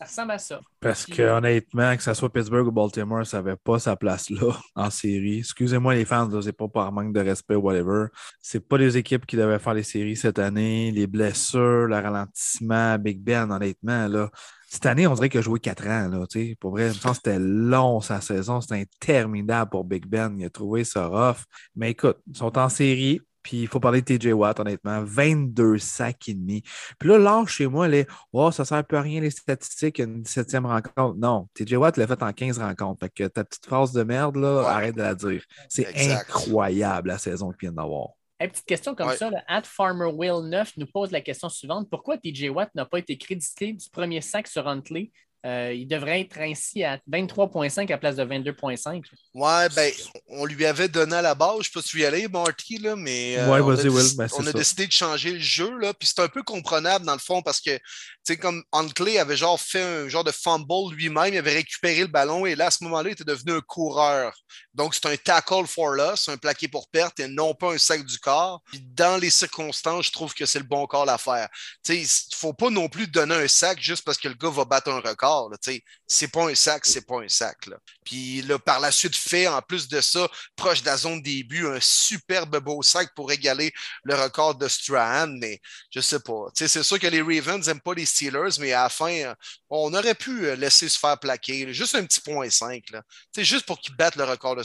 ressemble 0.00 0.30
à 0.30 0.38
ça. 0.38 0.60
Parce 0.80 1.04
que 1.04 1.22
honnêtement, 1.22 1.96
que 1.96 2.02
ce 2.02 2.14
soit 2.14 2.32
Pittsburgh 2.32 2.68
ou 2.68 2.72
Baltimore, 2.72 3.26
ça 3.26 3.38
n'avait 3.38 3.56
pas 3.56 3.78
sa 3.80 3.96
place 3.96 4.30
là 4.30 4.56
en 4.76 4.90
série. 4.90 5.40
Excusez-moi 5.40 5.94
les 5.94 6.04
fans, 6.04 6.30
c'est 6.40 6.52
pas 6.52 6.68
par 6.68 6.92
manque 6.92 7.12
de 7.12 7.20
respect 7.20 7.56
ou 7.56 7.62
whatever. 7.62 8.06
C'est 8.40 8.60
pas 8.66 8.78
les 8.78 8.96
équipes 8.96 9.26
qui 9.26 9.36
devaient 9.36 9.58
faire 9.58 9.74
les 9.74 9.82
séries 9.82 10.16
cette 10.16 10.38
année. 10.38 10.92
Les 10.92 11.08
blessures, 11.08 11.86
le 11.86 11.96
ralentissement, 11.96 12.96
Big 12.98 13.20
Ben, 13.20 13.50
honnêtement, 13.50 14.06
là. 14.06 14.30
Cette 14.68 14.86
année, 14.86 15.06
on 15.06 15.14
dirait 15.14 15.28
qu'il 15.28 15.38
a 15.38 15.42
joué 15.42 15.60
4 15.60 15.86
ans. 15.86 16.08
Là, 16.08 16.26
pour 16.58 16.72
vrai, 16.72 16.92
je 16.92 17.00
pense 17.00 17.18
que 17.18 17.30
c'était 17.30 17.38
long 17.38 18.00
sa 18.00 18.20
saison. 18.20 18.60
C'était 18.60 18.80
interminable 18.80 19.70
pour 19.70 19.84
Big 19.84 20.06
Ben. 20.06 20.34
Il 20.38 20.44
a 20.46 20.50
trouvé 20.50 20.84
ça 20.84 21.06
rough. 21.06 21.44
Mais 21.76 21.90
écoute, 21.90 22.18
ils 22.26 22.36
sont 22.36 22.56
en 22.58 22.68
série. 22.68 23.20
Puis 23.44 23.58
il 23.62 23.68
faut 23.68 23.78
parler 23.78 24.02
de 24.02 24.16
TJ 24.16 24.32
Watt, 24.32 24.58
honnêtement. 24.58 25.04
22 25.04 25.78
sacs 25.78 26.28
et 26.28 26.34
demi. 26.34 26.62
Puis 26.98 27.10
là, 27.10 27.18
là, 27.18 27.44
chez 27.46 27.68
moi, 27.68 27.86
les 27.86 28.06
Oh, 28.32 28.50
ça 28.50 28.64
sert 28.64 28.84
plus 28.84 28.96
à 28.96 29.02
rien 29.02 29.20
les 29.20 29.30
statistiques, 29.30 29.98
une 30.00 30.22
17e 30.22 30.66
rencontre. 30.66 31.16
Non, 31.18 31.48
TJ 31.54 31.74
Watt 31.74 31.96
l'a 31.96 32.06
fait 32.06 32.22
en 32.22 32.32
15 32.32 32.58
rencontres. 32.58 33.00
Fait 33.00 33.10
que 33.10 33.24
ta 33.28 33.44
petite 33.44 33.66
phrase 33.66 33.92
de 33.92 34.02
merde, 34.02 34.36
là, 34.36 34.64
arrête 34.66 34.96
de 34.96 35.02
la 35.02 35.14
dire. 35.14 35.44
C'est 35.68 35.86
incroyable 36.10 37.08
la 37.08 37.18
saison 37.18 37.50
qu'il 37.50 37.68
vient 37.68 37.72
d'avoir. 37.72 38.08
Une 38.40 38.48
petite 38.48 38.66
question 38.66 38.94
comme 38.94 39.12
ça, 39.12 39.30
At 39.46 39.62
Farmer 39.62 40.10
Will 40.12 40.48
9 40.48 40.72
nous 40.78 40.86
pose 40.86 41.12
la 41.12 41.20
question 41.20 41.48
suivante. 41.48 41.88
Pourquoi 41.88 42.18
TJ 42.18 42.48
Watt 42.48 42.74
n'a 42.74 42.84
pas 42.84 42.98
été 42.98 43.16
crédité 43.16 43.72
du 43.72 43.88
premier 43.90 44.20
sac 44.20 44.48
sur 44.48 44.66
Huntley? 44.66 45.12
Euh, 45.44 45.74
il 45.74 45.86
devrait 45.86 46.22
être 46.22 46.38
ainsi 46.38 46.82
à 46.84 46.98
23,5 47.10 47.82
à 47.82 47.84
la 47.84 47.98
place 47.98 48.16
de 48.16 48.24
22,5. 48.24 49.02
Ouais, 49.34 49.68
ben, 49.76 49.92
on 50.28 50.46
lui 50.46 50.64
avait 50.64 50.88
donné 50.88 51.16
à 51.16 51.22
la 51.22 51.34
base, 51.34 51.52
je 51.52 51.58
ne 51.58 51.62
sais 51.64 51.70
pas 51.74 51.82
si 51.82 51.88
tu 51.88 52.00
y 52.00 52.04
aller, 52.06 52.28
Marty, 52.28 52.78
là, 52.78 52.96
mais 52.96 53.36
euh, 53.36 53.46
on, 53.48 53.70
a, 53.70 53.82
ben, 54.16 54.28
on 54.38 54.46
a 54.46 54.52
décidé 54.52 54.86
de 54.86 54.92
changer 54.92 55.32
le 55.32 55.40
jeu. 55.40 55.76
Là, 55.78 55.92
puis 55.92 56.08
c'est 56.08 56.22
un 56.22 56.28
peu 56.28 56.42
comprenable 56.42 57.04
dans 57.04 57.12
le 57.12 57.18
fond 57.18 57.42
parce 57.42 57.60
que, 57.60 57.76
tu 57.76 57.82
sais, 58.24 58.36
comme 58.38 58.62
Huntley 58.72 59.18
avait 59.18 59.36
genre 59.36 59.60
fait 59.60 59.82
un 59.82 60.08
genre 60.08 60.24
de 60.24 60.32
fumble 60.32 60.94
lui-même, 60.94 61.34
il 61.34 61.38
avait 61.38 61.54
récupéré 61.54 62.00
le 62.00 62.06
ballon 62.06 62.46
et 62.46 62.54
là, 62.54 62.66
à 62.66 62.70
ce 62.70 62.82
moment-là, 62.84 63.10
il 63.10 63.12
était 63.12 63.24
devenu 63.24 63.52
un 63.52 63.60
coureur. 63.60 64.32
Donc, 64.74 64.94
c'est 64.94 65.06
un 65.06 65.16
tackle 65.16 65.66
for 65.66 65.90
loss, 65.90 66.28
un 66.28 66.36
plaqué 66.36 66.66
pour 66.66 66.88
perte 66.88 67.20
et 67.20 67.28
non 67.28 67.54
pas 67.54 67.72
un 67.72 67.78
sac 67.78 68.04
du 68.04 68.18
corps. 68.18 68.60
Puis 68.66 68.80
dans 68.80 69.16
les 69.16 69.30
circonstances, 69.30 70.06
je 70.06 70.12
trouve 70.12 70.34
que 70.34 70.46
c'est 70.46 70.58
le 70.58 70.64
bon 70.64 70.86
corps 70.86 71.08
à 71.08 71.16
faire. 71.16 71.48
Il 71.88 72.00
ne 72.02 72.36
faut 72.36 72.52
pas 72.52 72.70
non 72.70 72.88
plus 72.88 73.06
donner 73.06 73.36
un 73.36 73.48
sac 73.48 73.80
juste 73.80 74.04
parce 74.04 74.18
que 74.18 74.28
le 74.28 74.34
gars 74.34 74.50
va 74.50 74.64
battre 74.64 74.90
un 74.90 75.00
record. 75.00 75.50
C'est 76.06 76.28
pas 76.28 76.50
un 76.50 76.54
sac, 76.54 76.86
c'est 76.86 77.06
pas 77.06 77.22
un 77.22 77.28
sac. 77.28 77.66
Là. 77.66 77.76
Puis 78.04 78.42
là, 78.42 78.58
par 78.58 78.80
la 78.80 78.90
suite, 78.90 79.14
fait, 79.14 79.46
en 79.46 79.62
plus 79.62 79.86
de 79.86 80.00
ça, 80.00 80.28
proche 80.56 80.82
de 80.82 80.86
la 80.86 80.96
zone 80.96 81.22
début, 81.22 81.68
un 81.68 81.80
superbe 81.80 82.58
beau 82.58 82.82
sac 82.82 83.14
pour 83.14 83.30
égaler 83.30 83.72
le 84.02 84.14
record 84.16 84.56
de 84.56 84.66
Strahan, 84.66 85.28
mais 85.28 85.60
je 85.90 86.00
sais 86.00 86.20
pas. 86.20 86.46
C'est 86.54 86.82
sûr 86.82 86.98
que 86.98 87.06
les 87.06 87.22
Ravens 87.22 87.64
n'aiment 87.66 87.80
pas 87.80 87.94
les 87.94 88.06
Steelers, 88.06 88.58
mais 88.58 88.72
à 88.72 88.84
la 88.84 88.88
fin, 88.88 89.34
on 89.70 89.94
aurait 89.94 90.14
pu 90.14 90.46
euh, 90.46 90.56
laisser 90.56 90.88
se 90.88 90.98
faire 90.98 91.18
plaquer. 91.18 91.72
Juste 91.72 91.94
un 91.94 92.04
petit 92.04 92.20
point 92.20 92.50
5. 92.50 92.90
Là. 92.90 93.02
Juste 93.36 93.66
pour 93.66 93.78
qu'ils 93.80 93.96
battent 93.96 94.16
le 94.16 94.24
record 94.24 94.56
de 94.56 94.63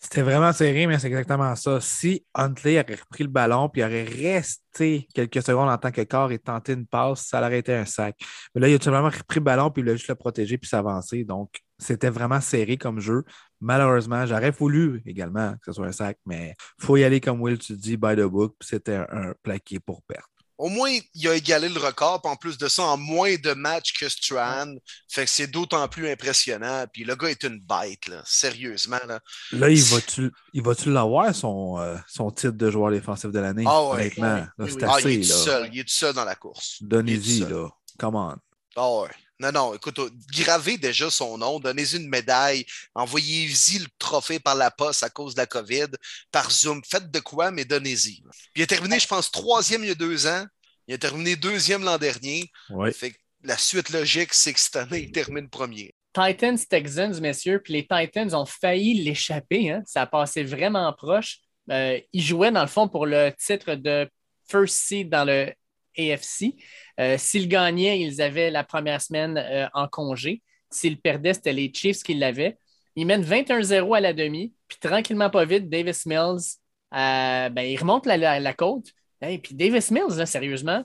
C'était 0.00 0.22
vraiment 0.22 0.52
serré, 0.52 0.86
mais 0.86 0.98
c'est 0.98 1.08
exactement 1.08 1.54
ça. 1.56 1.80
Si 1.80 2.24
Huntley 2.34 2.80
aurait 2.80 2.94
repris 2.94 3.24
le 3.24 3.30
ballon 3.30 3.68
puis 3.68 3.82
aurait 3.82 4.04
resté 4.04 5.08
quelques 5.14 5.42
secondes 5.42 5.68
en 5.68 5.78
tant 5.78 5.90
que 5.90 6.02
corps 6.02 6.32
et 6.32 6.38
tenté 6.38 6.72
une 6.72 6.86
passe, 6.86 7.26
ça 7.26 7.40
aurait 7.40 7.58
été 7.58 7.74
un 7.74 7.84
sac. 7.84 8.16
Mais 8.54 8.60
là, 8.60 8.68
il 8.68 8.74
a 8.74 8.78
tout 8.78 8.84
simplement 8.84 9.10
repris 9.10 9.40
le 9.40 9.44
ballon 9.44 9.70
puis 9.70 9.82
il 9.82 9.88
a 9.88 9.96
juste 9.96 10.08
le 10.08 10.14
protégé 10.14 10.58
puis 10.58 10.68
s'avancer. 10.68 11.24
Donc, 11.24 11.60
c'était 11.78 12.10
vraiment 12.10 12.40
serré 12.40 12.76
comme 12.76 13.00
jeu. 13.00 13.24
Malheureusement, 13.60 14.26
j'aurais 14.26 14.50
voulu 14.50 15.02
également 15.06 15.52
que 15.54 15.66
ce 15.66 15.72
soit 15.72 15.86
un 15.86 15.92
sac, 15.92 16.18
mais 16.26 16.54
il 16.78 16.84
faut 16.84 16.96
y 16.96 17.04
aller 17.04 17.20
comme 17.20 17.40
Will, 17.40 17.58
tu 17.58 17.74
dis, 17.74 17.96
by 17.96 18.14
the 18.14 18.22
book, 18.22 18.54
c'était 18.60 18.96
un, 18.96 19.34
plaqué 19.42 19.80
pour 19.80 20.02
perte. 20.02 20.30
Au 20.58 20.68
moins, 20.68 20.90
il 21.14 21.28
a 21.28 21.34
égalé 21.34 21.68
le 21.68 21.78
record, 21.78 22.20
en 22.24 22.36
plus 22.36 22.56
de 22.56 22.68
ça, 22.68 22.84
en 22.84 22.96
moins 22.96 23.34
de 23.36 23.52
matchs 23.52 23.92
que 23.92 24.08
Strahan. 24.08 24.74
Fait 25.08 25.24
que 25.24 25.30
c'est 25.30 25.46
d'autant 25.48 25.86
plus 25.88 26.08
impressionnant. 26.08 26.86
Puis 26.92 27.04
le 27.04 27.14
gars 27.14 27.28
est 27.28 27.42
une 27.44 27.60
bête, 27.60 28.06
là. 28.08 28.22
sérieusement. 28.24 29.00
Là, 29.06 29.20
là 29.52 29.68
il 29.68 29.82
va-tu 29.82 30.32
va 30.54 30.74
l'avoir, 30.86 31.34
son, 31.34 31.78
euh, 31.78 31.96
son 32.06 32.30
titre 32.30 32.52
de 32.52 32.70
joueur 32.70 32.90
défensif 32.90 33.30
de 33.30 33.38
l'année? 33.38 33.64
Ah 33.66 33.82
ouais. 33.84 34.12
Honnêtement. 34.16 34.46
Ah, 34.58 35.00
il, 35.00 35.20
est 35.20 35.22
seul, 35.22 35.68
il 35.72 35.80
est 35.80 35.84
tout 35.84 35.90
seul 35.90 36.14
dans 36.14 36.24
la 36.24 36.34
course. 36.34 36.78
Donnez-y, 36.80 37.40
là. 37.40 37.68
Come 37.98 38.16
on. 38.16 38.36
Ah 38.76 38.90
ouais. 39.00 39.08
Non, 39.38 39.52
non, 39.52 39.74
écoute, 39.74 40.00
gravez 40.32 40.78
déjà 40.78 41.10
son 41.10 41.36
nom, 41.36 41.60
donnez-y 41.60 41.96
une 41.96 42.08
médaille, 42.08 42.64
envoyez-y 42.94 43.80
le 43.80 43.86
trophée 43.98 44.40
par 44.40 44.54
la 44.54 44.70
poste 44.70 45.02
à 45.02 45.10
cause 45.10 45.34
de 45.34 45.40
la 45.40 45.46
COVID, 45.46 45.88
par 46.32 46.50
Zoom, 46.50 46.80
faites 46.88 47.10
de 47.10 47.20
quoi, 47.20 47.50
mais 47.50 47.66
donnez-y. 47.66 48.22
il 48.54 48.62
a 48.62 48.66
terminé, 48.66 48.98
je 48.98 49.06
pense, 49.06 49.30
troisième 49.30 49.84
il 49.84 49.88
y 49.88 49.92
a 49.92 49.94
deux 49.94 50.26
ans. 50.26 50.46
Il 50.88 50.94
a 50.94 50.98
terminé 50.98 51.36
deuxième 51.36 51.82
l'an 51.82 51.98
dernier. 51.98 52.50
Fait 52.92 53.12
la 53.42 53.56
suite 53.56 53.90
logique, 53.90 54.32
c'est 54.34 54.52
que 54.52 54.60
cette 54.60 54.76
année, 54.76 55.02
il 55.02 55.12
termine 55.12 55.48
premier. 55.48 55.94
Titans, 56.12 56.58
Texans, 56.58 57.20
messieurs, 57.20 57.60
puis 57.62 57.74
les 57.74 57.86
Titans 57.86 58.34
ont 58.34 58.46
failli 58.46 59.02
l'échapper. 59.02 59.70
Hein. 59.70 59.82
Ça 59.86 60.02
a 60.02 60.06
passé 60.06 60.42
vraiment 60.44 60.90
proche. 60.92 61.38
Euh, 61.70 62.00
ils 62.12 62.22
jouaient, 62.22 62.52
dans 62.52 62.62
le 62.62 62.68
fond, 62.68 62.88
pour 62.88 63.06
le 63.06 63.32
titre 63.38 63.74
de 63.74 64.08
First 64.48 64.76
Seed 64.76 65.10
dans 65.10 65.24
le 65.24 65.52
AFC. 65.98 66.54
Euh, 67.00 67.16
s'ils 67.18 67.48
gagnaient, 67.48 68.00
ils 68.00 68.20
avaient 68.22 68.50
la 68.50 68.64
première 68.64 69.00
semaine 69.00 69.36
euh, 69.38 69.66
en 69.74 69.88
congé. 69.88 70.42
S'ils 70.70 71.00
perdaient, 71.00 71.34
c'était 71.34 71.52
les 71.52 71.72
Chiefs 71.72 72.02
qui 72.02 72.14
l'avaient. 72.14 72.58
Ils 72.96 73.06
mènent 73.06 73.24
21-0 73.24 73.96
à 73.96 74.00
la 74.00 74.12
demi, 74.12 74.54
puis 74.68 74.78
tranquillement, 74.78 75.30
pas 75.30 75.44
vite, 75.44 75.68
Davis 75.68 76.06
Mills, 76.06 76.56
euh, 76.94 77.48
ben, 77.50 77.62
il 77.62 77.76
remonte 77.78 78.06
la, 78.06 78.54
côte. 78.54 78.86
Et 79.20 79.38
puis 79.38 79.54
Davis 79.54 79.90
Mills, 79.90 80.26
sérieusement, 80.26 80.84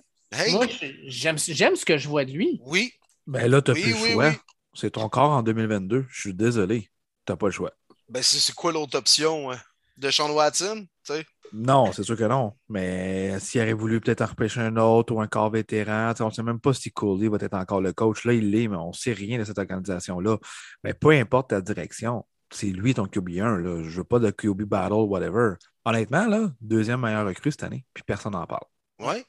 moi, 0.52 0.65
j'aime 1.06 1.38
ce 1.38 1.86
que 1.86 1.97
je 1.97 2.08
vois 2.08 2.26
de 2.26 2.32
lui. 2.32 2.60
Oui. 2.65 2.93
Ben 3.28 3.50
là, 3.50 3.62
tu 3.62 3.71
n'as 3.71 3.80
plus 3.80 3.91
le 3.91 4.12
choix. 4.13 4.34
C'est 4.74 4.91
ton 4.91 5.10
corps 5.10 5.32
en 5.32 5.43
2022. 5.43 6.06
Je 6.10 6.19
suis 6.19 6.34
désolé. 6.34 6.89
Tu 7.26 7.32
n'as 7.32 7.36
pas 7.36 7.47
le 7.47 7.52
choix. 7.52 7.71
Ben, 8.10 8.24
c'est 8.24 8.54
quoi 8.54 8.71
l'autre 8.71 8.97
option? 8.97 9.52
Hein? 9.52 9.60
De 9.97 10.10
Sean 10.10 10.32
Watson? 10.32 10.86
Non, 11.54 11.92
c'est 11.92 12.04
sûr 12.04 12.16
que 12.16 12.24
non. 12.24 12.54
Mais 12.70 13.40
s'il 13.40 13.62
aurait 13.62 13.74
voulu 13.74 14.00
peut-être 14.00 14.26
repêcher 14.26 14.62
un 14.62 14.78
autre 14.78 15.14
ou 15.14 15.22
un 15.22 15.28
corps 15.28 15.50
vétéran, 15.50 16.14
on 16.20 16.28
ne 16.28 16.32
sait 16.32 16.44
même 16.44 16.60
pas 16.60 16.74
si 16.74 16.92
Cooley 16.92 17.28
va 17.28 17.38
être 17.42 17.54
encore 17.54 17.82
le 17.82 17.94
coach. 17.94 18.24
Là, 18.26 18.34
il 18.34 18.52
l'est, 18.52 18.68
mais 18.68 18.78
on 18.78 18.90
ne 18.90 18.94
sait 18.94 19.14
rien 19.14 19.38
de 19.38 19.44
cette 19.44 19.60
organisation-là. 19.60 20.38
Mais 20.84 20.94
peu 20.94 21.10
importe 21.10 21.50
ta 21.50 21.62
direction, 21.62 22.26
c'est 22.52 22.68
lui 22.68 22.94
ton 22.94 23.06
QB1. 23.06 23.58
Là. 23.58 23.84
Je 23.84 23.90
ne 23.90 23.96
veux 23.96 24.04
pas 24.04 24.20
de 24.20 24.32
QB 24.32 24.64
battle, 24.64 24.94
whatever. 24.94 25.56
Honnêtement, 25.86 26.28
là, 26.28 26.52
deuxième 26.62 27.02
meilleur 27.02 27.26
recrue 27.26 27.52
cette 27.52 27.64
année, 27.64 27.86
puis 27.94 28.04
personne 28.06 28.34
n'en 28.34 28.46
parle. 28.46 28.66
Oui, 29.00 29.24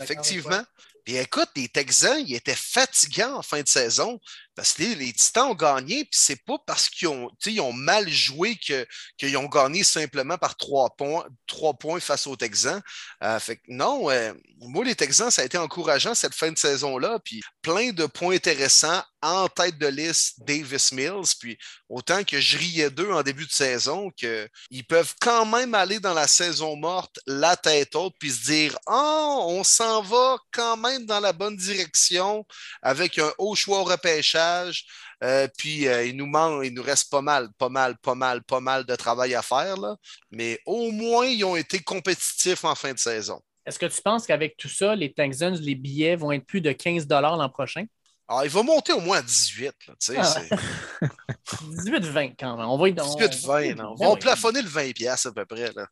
effectivement. 0.00 0.62
Puis 1.04 1.16
écoute, 1.16 1.48
les 1.56 1.68
Texans, 1.68 2.18
ils 2.18 2.34
étaient 2.34 2.54
fatigants 2.54 3.36
en 3.36 3.42
fin 3.42 3.60
de 3.60 3.68
saison 3.68 4.18
parce 4.54 4.74
que 4.74 4.82
les, 4.82 5.12
Titans 5.12 5.48
ont 5.50 5.54
gagné, 5.54 6.04
puis 6.04 6.18
c'est 6.18 6.44
pas 6.44 6.58
parce 6.66 6.88
qu'ils 6.88 7.08
ont, 7.08 7.30
ont 7.60 7.72
mal 7.72 8.08
joué 8.08 8.56
qu'ils 8.56 9.36
ont 9.36 9.46
gagné 9.46 9.84
simplement 9.84 10.38
par 10.38 10.56
trois 10.56 10.90
points, 10.96 11.26
trois 11.46 11.74
points 11.74 12.00
face 12.00 12.26
aux 12.26 12.36
Texans. 12.36 12.80
Euh, 13.22 13.38
fait 13.40 13.60
non, 13.68 14.10
euh, 14.10 14.32
moi, 14.60 14.84
les 14.84 14.94
Texans, 14.94 15.30
ça 15.30 15.42
a 15.42 15.44
été 15.44 15.58
encourageant 15.58 16.14
cette 16.14 16.34
fin 16.34 16.52
de 16.52 16.58
saison-là, 16.58 17.18
puis 17.24 17.42
plein 17.62 17.90
de 17.90 18.06
points 18.06 18.36
intéressants 18.36 19.02
en 19.22 19.48
tête 19.48 19.78
de 19.78 19.86
liste 19.86 20.40
Davis 20.40 20.92
Mills, 20.92 21.34
puis 21.38 21.58
autant 21.88 22.22
que 22.24 22.40
je 22.40 22.58
riais 22.58 22.90
d'eux 22.90 23.10
en 23.10 23.22
début 23.22 23.46
de 23.46 23.52
saison, 23.52 24.10
qu'ils 24.10 24.86
peuvent 24.86 25.14
quand 25.20 25.46
même 25.46 25.74
aller 25.74 25.98
dans 25.98 26.12
la 26.12 26.28
saison 26.28 26.76
morte 26.76 27.18
la 27.26 27.56
tête 27.56 27.94
haute, 27.96 28.14
puis 28.18 28.30
se 28.30 28.44
dire 28.44 28.78
«Oh, 28.86 29.46
on 29.48 29.64
s'en 29.64 30.02
va 30.02 30.36
quand 30.52 30.76
même 30.76 31.06
dans 31.06 31.20
la 31.20 31.32
bonne 31.32 31.56
direction 31.56 32.44
avec 32.82 33.18
un 33.18 33.32
haut 33.38 33.54
choix 33.54 33.80
au. 33.80 34.43
Euh, 35.22 35.48
puis 35.56 35.88
euh, 35.88 36.04
il 36.04 36.16
nous 36.16 36.26
manque, 36.26 36.64
il 36.64 36.74
nous 36.74 36.82
reste 36.82 37.10
pas 37.10 37.22
mal, 37.22 37.48
pas 37.58 37.68
mal, 37.68 37.96
pas 37.98 38.14
mal, 38.14 38.42
pas 38.42 38.60
mal 38.60 38.84
de 38.84 38.94
travail 38.94 39.34
à 39.34 39.42
faire. 39.42 39.76
Mais 40.30 40.58
au 40.66 40.90
moins, 40.90 41.26
ils 41.26 41.44
ont 41.44 41.56
été 41.56 41.80
compétitifs 41.80 42.64
en 42.64 42.74
fin 42.74 42.92
de 42.92 42.98
saison. 42.98 43.40
Est-ce 43.66 43.78
que 43.78 43.86
tu 43.86 44.02
penses 44.02 44.26
qu'avec 44.26 44.56
tout 44.56 44.68
ça, 44.68 44.94
les 44.94 45.12
Texans, 45.12 45.54
les 45.54 45.74
billets 45.74 46.16
vont 46.16 46.32
être 46.32 46.46
plus 46.46 46.60
de 46.60 46.72
15 46.72 47.06
l'an 47.08 47.48
prochain? 47.48 47.86
Ah, 48.26 48.40
il 48.44 48.50
va 48.50 48.62
monter 48.62 48.92
au 48.92 49.00
moins 49.00 49.18
à 49.18 49.22
18. 49.22 49.72
18-20 50.00 50.16
ah 50.16 50.34
quand 52.38 52.56
même. 52.56 52.66
On 52.66 52.78
va 52.78 52.88
18-20. 52.88 53.94
On 53.98 54.10
va 54.10 54.16
plafonner 54.16 54.62
le 54.62 54.68
20$ 54.68 55.28
à 55.28 55.32
peu 55.32 55.44
près. 55.44 55.70
Là. 55.72 55.86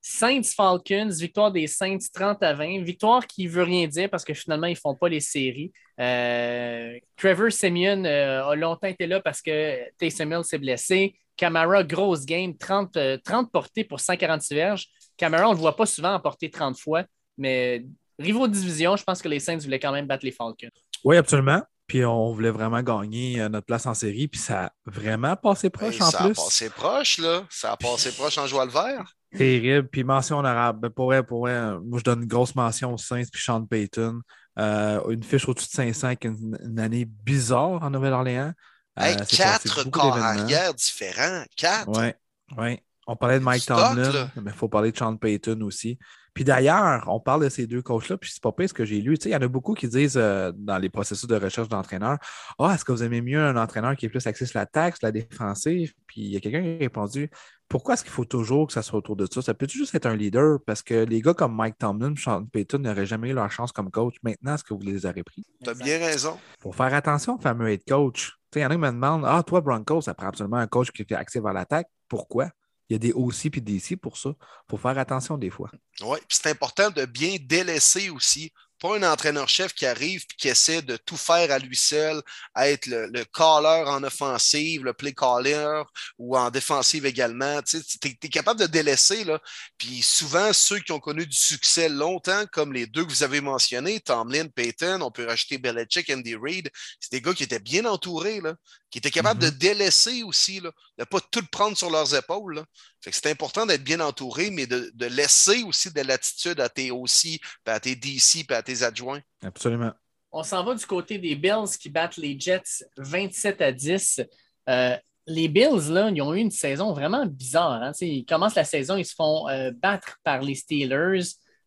Saints 0.00 0.42
Falcons, 0.54 1.10
victoire 1.10 1.50
des 1.50 1.66
Saints 1.66 1.98
30 2.12 2.42
à 2.42 2.52
20. 2.52 2.82
Victoire 2.82 3.26
qui 3.26 3.46
ne 3.46 3.50
veut 3.50 3.62
rien 3.62 3.86
dire 3.86 4.10
parce 4.10 4.24
que 4.24 4.34
finalement, 4.34 4.66
ils 4.66 4.72
ne 4.72 4.78
font 4.78 4.94
pas 4.94 5.08
les 5.08 5.20
séries. 5.20 5.72
Euh, 6.00 6.98
Trevor 7.16 7.50
Simeon 7.50 8.04
euh, 8.04 8.44
a 8.44 8.54
longtemps 8.56 8.88
été 8.88 9.06
là 9.06 9.20
parce 9.20 9.40
que 9.40 9.78
Taysom 9.96 10.32
Hill 10.32 10.44
s'est 10.44 10.58
blessé. 10.58 11.18
Camara, 11.36 11.82
grosse 11.82 12.26
game, 12.26 12.56
30, 12.56 12.98
30 13.24 13.46
euh, 13.46 13.50
portées 13.50 13.84
pour 13.84 14.00
146 14.00 14.54
verges. 14.54 14.86
Camara, 15.16 15.48
on 15.48 15.50
ne 15.50 15.54
le 15.54 15.60
voit 15.60 15.76
pas 15.76 15.86
souvent 15.86 16.14
en 16.14 16.20
portée 16.20 16.50
30 16.50 16.78
fois, 16.78 17.04
mais 17.38 17.84
rivaux 18.18 18.46
de 18.46 18.52
division, 18.52 18.96
je 18.96 19.04
pense 19.04 19.22
que 19.22 19.28
les 19.28 19.40
Saints 19.40 19.58
voulaient 19.58 19.80
quand 19.80 19.92
même 19.92 20.06
battre 20.06 20.24
les 20.24 20.32
Falcons. 20.32 20.68
Oui, 21.04 21.16
absolument. 21.16 21.62
Puis 21.86 22.04
on 22.04 22.32
voulait 22.32 22.50
vraiment 22.50 22.82
gagner 22.82 23.40
euh, 23.40 23.50
notre 23.50 23.66
place 23.66 23.84
en 23.84 23.92
série, 23.92 24.26
puis 24.26 24.40
ça 24.40 24.64
a 24.64 24.72
vraiment 24.86 25.36
passé 25.36 25.68
proche 25.68 26.00
en 26.00 26.10
plus. 26.10 26.10
Ça 26.10 26.24
a 26.24 26.28
passé 26.28 26.70
proche, 26.70 27.18
là. 27.18 27.44
Ça 27.50 27.72
a 27.72 27.76
passé 27.76 28.10
proche 28.10 28.38
en 28.38 28.46
jouant 28.46 28.64
le 28.64 28.70
vert. 28.70 29.04
Terrible. 29.36 29.88
Puis 29.88 30.02
mention 30.02 30.38
honorable. 30.38 30.80
Ben, 30.80 30.90
pour 30.90 31.06
vrai, 31.06 31.22
pour 31.22 31.46
moi, 31.46 31.98
je 31.98 32.02
donne 32.02 32.22
une 32.22 32.28
grosse 32.28 32.54
mention 32.54 32.94
aux 32.94 32.98
Saints 32.98 33.24
puis 33.30 33.42
Sean 33.42 33.64
Payton. 33.66 34.20
Euh, 34.58 35.00
une 35.10 35.22
fiche 35.22 35.48
au-dessus 35.48 35.66
de 35.66 35.72
500 35.72 36.06
avec 36.06 36.24
une, 36.24 36.78
année 36.78 37.04
bizarre 37.04 37.82
en 37.82 37.90
Nouvelle-Orléans. 37.90 38.52
Euh, 39.00 39.14
quatre 39.28 39.90
corps 39.90 40.16
arrière 40.16 40.72
différents. 40.72 41.44
Quatre? 41.56 41.88
Oui, 41.88 42.12
oui. 42.56 42.78
On 43.06 43.16
parlait 43.16 43.40
de 43.40 43.44
Mike 43.44 43.66
Tomlin, 43.66 44.30
mais 44.36 44.52
il 44.52 44.56
faut 44.56 44.68
parler 44.68 44.90
de 44.92 44.96
Sean 44.96 45.16
Payton 45.16 45.60
aussi. 45.62 45.98
Puis 46.34 46.42
d'ailleurs, 46.42 47.04
on 47.06 47.20
parle 47.20 47.44
de 47.44 47.48
ces 47.48 47.68
deux 47.68 47.80
coachs-là, 47.80 48.16
puis 48.16 48.30
c'est 48.32 48.42
pas 48.42 48.50
pire 48.50 48.68
ce 48.68 48.74
que 48.74 48.84
j'ai 48.84 49.00
lu. 49.00 49.14
il 49.24 49.30
y 49.30 49.36
en 49.36 49.40
a 49.40 49.46
beaucoup 49.48 49.74
qui 49.74 49.86
disent 49.86 50.16
euh, 50.16 50.50
dans 50.56 50.78
les 50.78 50.88
processus 50.88 51.28
de 51.28 51.36
recherche 51.36 51.68
d'entraîneur 51.68 52.18
Ah, 52.58 52.72
est-ce 52.74 52.84
que 52.84 52.90
vous 52.90 53.04
aimez 53.04 53.22
mieux 53.22 53.40
un 53.40 53.56
entraîneur 53.56 53.94
qui 53.96 54.06
est 54.06 54.08
plus 54.08 54.26
axé 54.26 54.44
sur 54.44 54.58
la 54.58 54.66
taxe, 54.66 54.98
la 55.02 55.12
défensive 55.12 55.94
Puis 56.08 56.22
il 56.22 56.30
y 56.32 56.36
a 56.36 56.40
quelqu'un 56.40 56.62
qui 56.62 56.74
a 56.74 56.78
répondu 56.78 57.30
Pourquoi 57.68 57.94
est-ce 57.94 58.02
qu'il 58.02 58.12
faut 58.12 58.24
toujours 58.24 58.66
que 58.66 58.72
ça 58.72 58.82
soit 58.82 58.98
autour 58.98 59.14
de 59.14 59.26
ça? 59.32 59.42
Ça 59.42 59.54
peut 59.54 59.68
juste 59.68 59.94
être 59.94 60.06
un 60.06 60.16
leader 60.16 60.58
Parce 60.66 60.82
que 60.82 61.04
les 61.04 61.22
gars 61.22 61.34
comme 61.34 61.54
Mike 61.54 61.78
Tomlin, 61.78 62.14
Sean 62.16 62.44
Payton 62.46 62.78
n'auraient 62.78 63.06
jamais 63.06 63.30
eu 63.30 63.34
leur 63.34 63.50
chance 63.52 63.70
comme 63.70 63.92
coach. 63.92 64.16
Maintenant, 64.24 64.56
est-ce 64.56 64.64
que 64.64 64.74
vous 64.74 64.82
les 64.82 65.06
aurez 65.06 65.22
pris 65.22 65.46
Tu 65.62 65.70
as 65.70 65.74
bien 65.74 65.98
raison. 65.98 66.36
Pour 66.58 66.74
faire 66.74 66.92
attention 66.92 67.36
au 67.36 67.38
fameux 67.38 67.70
head 67.70 67.82
coach. 67.86 68.32
Il 68.56 68.62
y 68.62 68.66
en 68.66 68.70
a 68.70 68.74
qui 68.74 68.80
me 68.80 68.90
demandent 68.90 69.24
Ah, 69.24 69.42
toi, 69.44 69.60
Broncos, 69.60 70.02
ça 70.02 70.14
prend 70.14 70.28
absolument 70.28 70.56
un 70.56 70.66
coach 70.66 70.90
qui 70.90 71.02
est 71.02 71.12
axé 71.12 71.40
vers 71.40 71.52
l'attaque. 71.52 71.88
Pourquoi 72.08 72.50
il 72.94 73.04
y 73.04 73.10
a 73.10 73.12
des 73.12 73.12
OC 73.12 73.46
et 73.46 73.60
des 73.60 73.78
DC 73.78 73.96
pour 74.00 74.16
ça. 74.16 74.30
Il 74.38 74.70
faut 74.70 74.76
faire 74.76 74.96
attention 74.98 75.36
des 75.36 75.50
fois. 75.50 75.70
Oui, 76.02 76.18
c'est 76.28 76.50
important 76.50 76.90
de 76.90 77.04
bien 77.04 77.36
délaisser 77.40 78.10
aussi 78.10 78.52
pas 78.84 78.98
un 78.98 79.02
entraîneur-chef 79.02 79.72
qui 79.72 79.86
arrive 79.86 80.20
et 80.20 80.34
qui 80.36 80.48
essaie 80.48 80.82
de 80.82 80.98
tout 80.98 81.16
faire 81.16 81.50
à 81.50 81.58
lui 81.58 81.74
seul, 81.74 82.20
être 82.54 82.84
le, 82.84 83.06
le 83.06 83.24
caller 83.24 83.82
en 83.86 84.04
offensive, 84.04 84.84
le 84.84 84.92
play 84.92 85.14
caller 85.14 85.82
ou 86.18 86.36
en 86.36 86.50
défensive 86.50 87.06
également. 87.06 87.62
Tu 87.62 87.78
es, 87.78 88.28
capable 88.28 88.60
de 88.60 88.66
délaisser. 88.66 89.24
Là. 89.24 89.40
Puis 89.78 90.02
souvent, 90.02 90.52
ceux 90.52 90.80
qui 90.80 90.92
ont 90.92 91.00
connu 91.00 91.26
du 91.26 91.36
succès 91.36 91.88
longtemps, 91.88 92.44
comme 92.52 92.74
les 92.74 92.86
deux 92.86 93.06
que 93.06 93.10
vous 93.10 93.22
avez 93.22 93.40
mentionnés, 93.40 94.00
Tomlin, 94.00 94.48
Payton, 94.48 95.00
on 95.00 95.10
peut 95.10 95.26
rajouter 95.26 95.56
Belichick, 95.56 96.10
Andy 96.10 96.36
Reid, 96.36 96.70
c'est 97.00 97.12
des 97.12 97.22
gars 97.22 97.32
qui 97.32 97.44
étaient 97.44 97.60
bien 97.60 97.86
entourés, 97.86 98.42
là, 98.42 98.54
qui 98.90 98.98
étaient 98.98 99.10
capables 99.10 99.40
de 99.40 99.48
mm-hmm. 99.48 99.58
délaisser 99.58 100.22
aussi, 100.24 100.60
là, 100.60 100.70
de 100.98 101.02
ne 101.02 101.04
pas 101.04 101.20
tout 101.20 101.44
prendre 101.50 101.76
sur 101.76 101.90
leurs 101.90 102.14
épaules. 102.14 102.62
c'est 103.00 103.26
important 103.26 103.66
d'être 103.66 103.82
bien 103.82 104.00
entouré, 104.00 104.50
mais 104.50 104.66
de, 104.66 104.92
de 104.94 105.06
laisser 105.06 105.62
aussi 105.62 105.90
de 105.90 106.00
l'attitude 106.02 106.60
à 106.60 106.68
tes 106.68 106.90
OC, 106.90 107.40
à 107.66 107.80
tes 107.80 107.96
DC, 107.96 108.44
à 108.50 108.62
tes 108.62 108.73
adjoints. 108.82 109.20
Absolument. 109.42 109.92
On 110.32 110.42
s'en 110.42 110.64
va 110.64 110.74
du 110.74 110.84
côté 110.84 111.18
des 111.18 111.36
Bills 111.36 111.78
qui 111.78 111.88
battent 111.88 112.16
les 112.16 112.38
Jets 112.38 112.84
27 112.96 113.60
à 113.60 113.70
10. 113.70 114.22
Euh, 114.68 114.96
les 115.26 115.48
Bills, 115.48 115.90
là, 115.90 116.10
ils 116.10 116.20
ont 116.20 116.34
eu 116.34 116.38
une 116.38 116.50
saison 116.50 116.92
vraiment 116.92 117.24
bizarre. 117.24 117.82
Hein. 117.82 117.92
Ils 118.00 118.24
commencent 118.24 118.56
la 118.56 118.64
saison, 118.64 118.96
ils 118.96 119.04
se 119.04 119.14
font 119.14 119.48
euh, 119.48 119.70
battre 119.70 120.18
par 120.24 120.42
les 120.42 120.54
Steelers. 120.54 121.22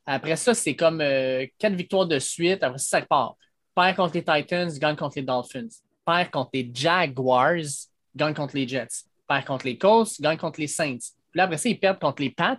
Après 0.06 0.36
ça, 0.36 0.54
c'est 0.54 0.76
comme 0.76 1.02
euh, 1.02 1.46
quatre 1.58 1.74
victoires 1.74 2.06
de 2.06 2.20
suite. 2.20 2.64
Après 2.64 2.78
ça, 2.78 3.00
ça 3.00 3.06
part. 3.06 3.36
Perd 3.76 3.96
contre 3.96 4.16
les 4.16 4.24
Titans, 4.24 4.70
gagne 4.80 4.96
contre 4.96 5.18
les 5.18 5.24
Dolphins. 5.24 5.68
Perd 6.06 6.30
contre 6.32 6.52
les 6.54 6.72
Jaguars, 6.74 7.56
gagne 8.16 8.34
contre 8.34 8.56
les 8.56 8.68
Jets. 8.68 9.06
Perd 9.28 9.46
contre 9.46 9.66
les 9.66 9.78
Colts, 9.78 10.20
gagne 10.20 10.38
contre 10.38 10.60
les 10.60 10.68
Saints. 10.68 10.98
Puis 11.32 11.38
là, 11.38 11.44
après 11.44 11.58
ça, 11.58 11.70
ils 11.70 11.80
perdent 11.80 12.00
contre 12.00 12.22
les 12.22 12.32
Pats, 12.32 12.58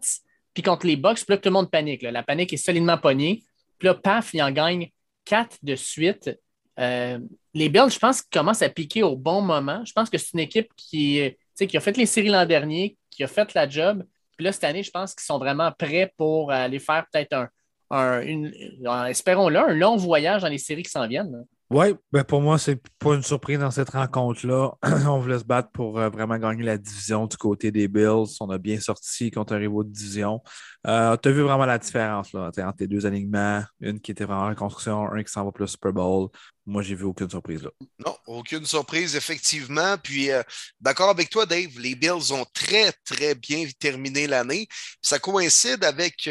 puis 0.52 0.62
contre 0.62 0.86
les 0.86 0.96
Bucks. 0.96 1.24
Puis 1.24 1.26
là, 1.28 1.36
tout 1.38 1.48
le 1.48 1.54
monde 1.54 1.70
panique. 1.70 2.02
La 2.02 2.22
panique 2.22 2.52
est 2.52 2.58
solidement 2.58 2.98
pognée. 2.98 3.42
Puis 3.78 3.86
là, 3.86 3.94
paf, 3.94 4.34
il 4.34 4.42
en 4.42 4.50
gagne 4.50 4.90
quatre 5.24 5.58
de 5.62 5.76
suite. 5.76 6.30
Euh, 6.78 7.18
les 7.54 7.68
Bills, 7.68 7.90
je 7.90 7.98
pense, 7.98 8.22
commencent 8.22 8.62
à 8.62 8.68
piquer 8.68 9.02
au 9.02 9.16
bon 9.16 9.40
moment. 9.40 9.84
Je 9.84 9.92
pense 9.92 10.10
que 10.10 10.18
c'est 10.18 10.32
une 10.34 10.40
équipe 10.40 10.70
qui, 10.76 11.20
qui 11.56 11.76
a 11.76 11.80
fait 11.80 11.96
les 11.96 12.06
séries 12.06 12.28
l'an 12.28 12.46
dernier, 12.46 12.96
qui 13.10 13.24
a 13.24 13.26
fait 13.26 13.52
la 13.54 13.68
job. 13.68 14.04
Puis 14.36 14.44
là, 14.44 14.52
cette 14.52 14.64
année, 14.64 14.82
je 14.82 14.90
pense 14.90 15.14
qu'ils 15.14 15.24
sont 15.24 15.38
vraiment 15.38 15.72
prêts 15.72 16.12
pour 16.16 16.52
aller 16.52 16.78
faire 16.78 17.06
peut-être 17.10 17.48
un, 17.90 19.06
espérons-le, 19.06 19.58
un 19.58 19.74
long 19.74 19.96
voyage 19.96 20.42
dans 20.42 20.48
les 20.48 20.58
séries 20.58 20.82
qui 20.82 20.90
s'en 20.90 21.06
viennent. 21.06 21.44
Oui, 21.70 21.88
ben 22.12 22.24
pour 22.24 22.40
moi, 22.40 22.58
c'est 22.58 22.80
pas 22.98 23.14
une 23.14 23.22
surprise 23.22 23.58
dans 23.58 23.70
cette 23.70 23.90
rencontre-là. 23.90 24.72
on 25.06 25.18
voulait 25.18 25.38
se 25.38 25.44
battre 25.44 25.70
pour 25.70 25.98
euh, 25.98 26.08
vraiment 26.08 26.38
gagner 26.38 26.62
la 26.62 26.78
division 26.78 27.26
du 27.26 27.36
côté 27.36 27.70
des 27.70 27.88
Bills. 27.88 28.24
On 28.40 28.48
a 28.48 28.56
bien 28.56 28.80
sorti 28.80 29.30
contre 29.30 29.52
un 29.52 29.58
rival 29.58 29.84
de 29.84 29.92
division. 29.92 30.40
Euh, 30.86 31.14
tu 31.18 31.28
as 31.28 31.32
vu 31.32 31.42
vraiment 31.42 31.66
la 31.66 31.76
différence 31.76 32.32
là, 32.32 32.46
entre 32.46 32.76
les 32.80 32.86
deux 32.86 33.04
alignements. 33.04 33.62
Une 33.80 34.00
qui 34.00 34.12
était 34.12 34.24
vraiment 34.24 34.46
en 34.46 34.54
construction, 34.54 35.12
un 35.12 35.22
qui 35.22 35.30
s'en 35.30 35.44
va 35.44 35.52
plus 35.52 35.68
Super 35.68 35.92
Bowl. 35.92 36.30
Moi, 36.64 36.80
j'ai 36.80 36.94
vu 36.94 37.04
aucune 37.04 37.28
surprise 37.28 37.62
là. 37.62 37.70
Non, 37.98 38.16
aucune 38.26 38.64
surprise, 38.64 39.14
effectivement. 39.14 39.98
Puis, 40.02 40.30
euh, 40.30 40.42
d'accord 40.80 41.10
avec 41.10 41.28
toi, 41.28 41.44
Dave, 41.44 41.78
les 41.78 41.94
Bills 41.94 42.32
ont 42.32 42.46
très, 42.54 42.92
très 43.04 43.34
bien 43.34 43.66
terminé 43.78 44.26
l'année. 44.26 44.68
Ça 45.02 45.18
coïncide 45.18 45.84
avec 45.84 46.30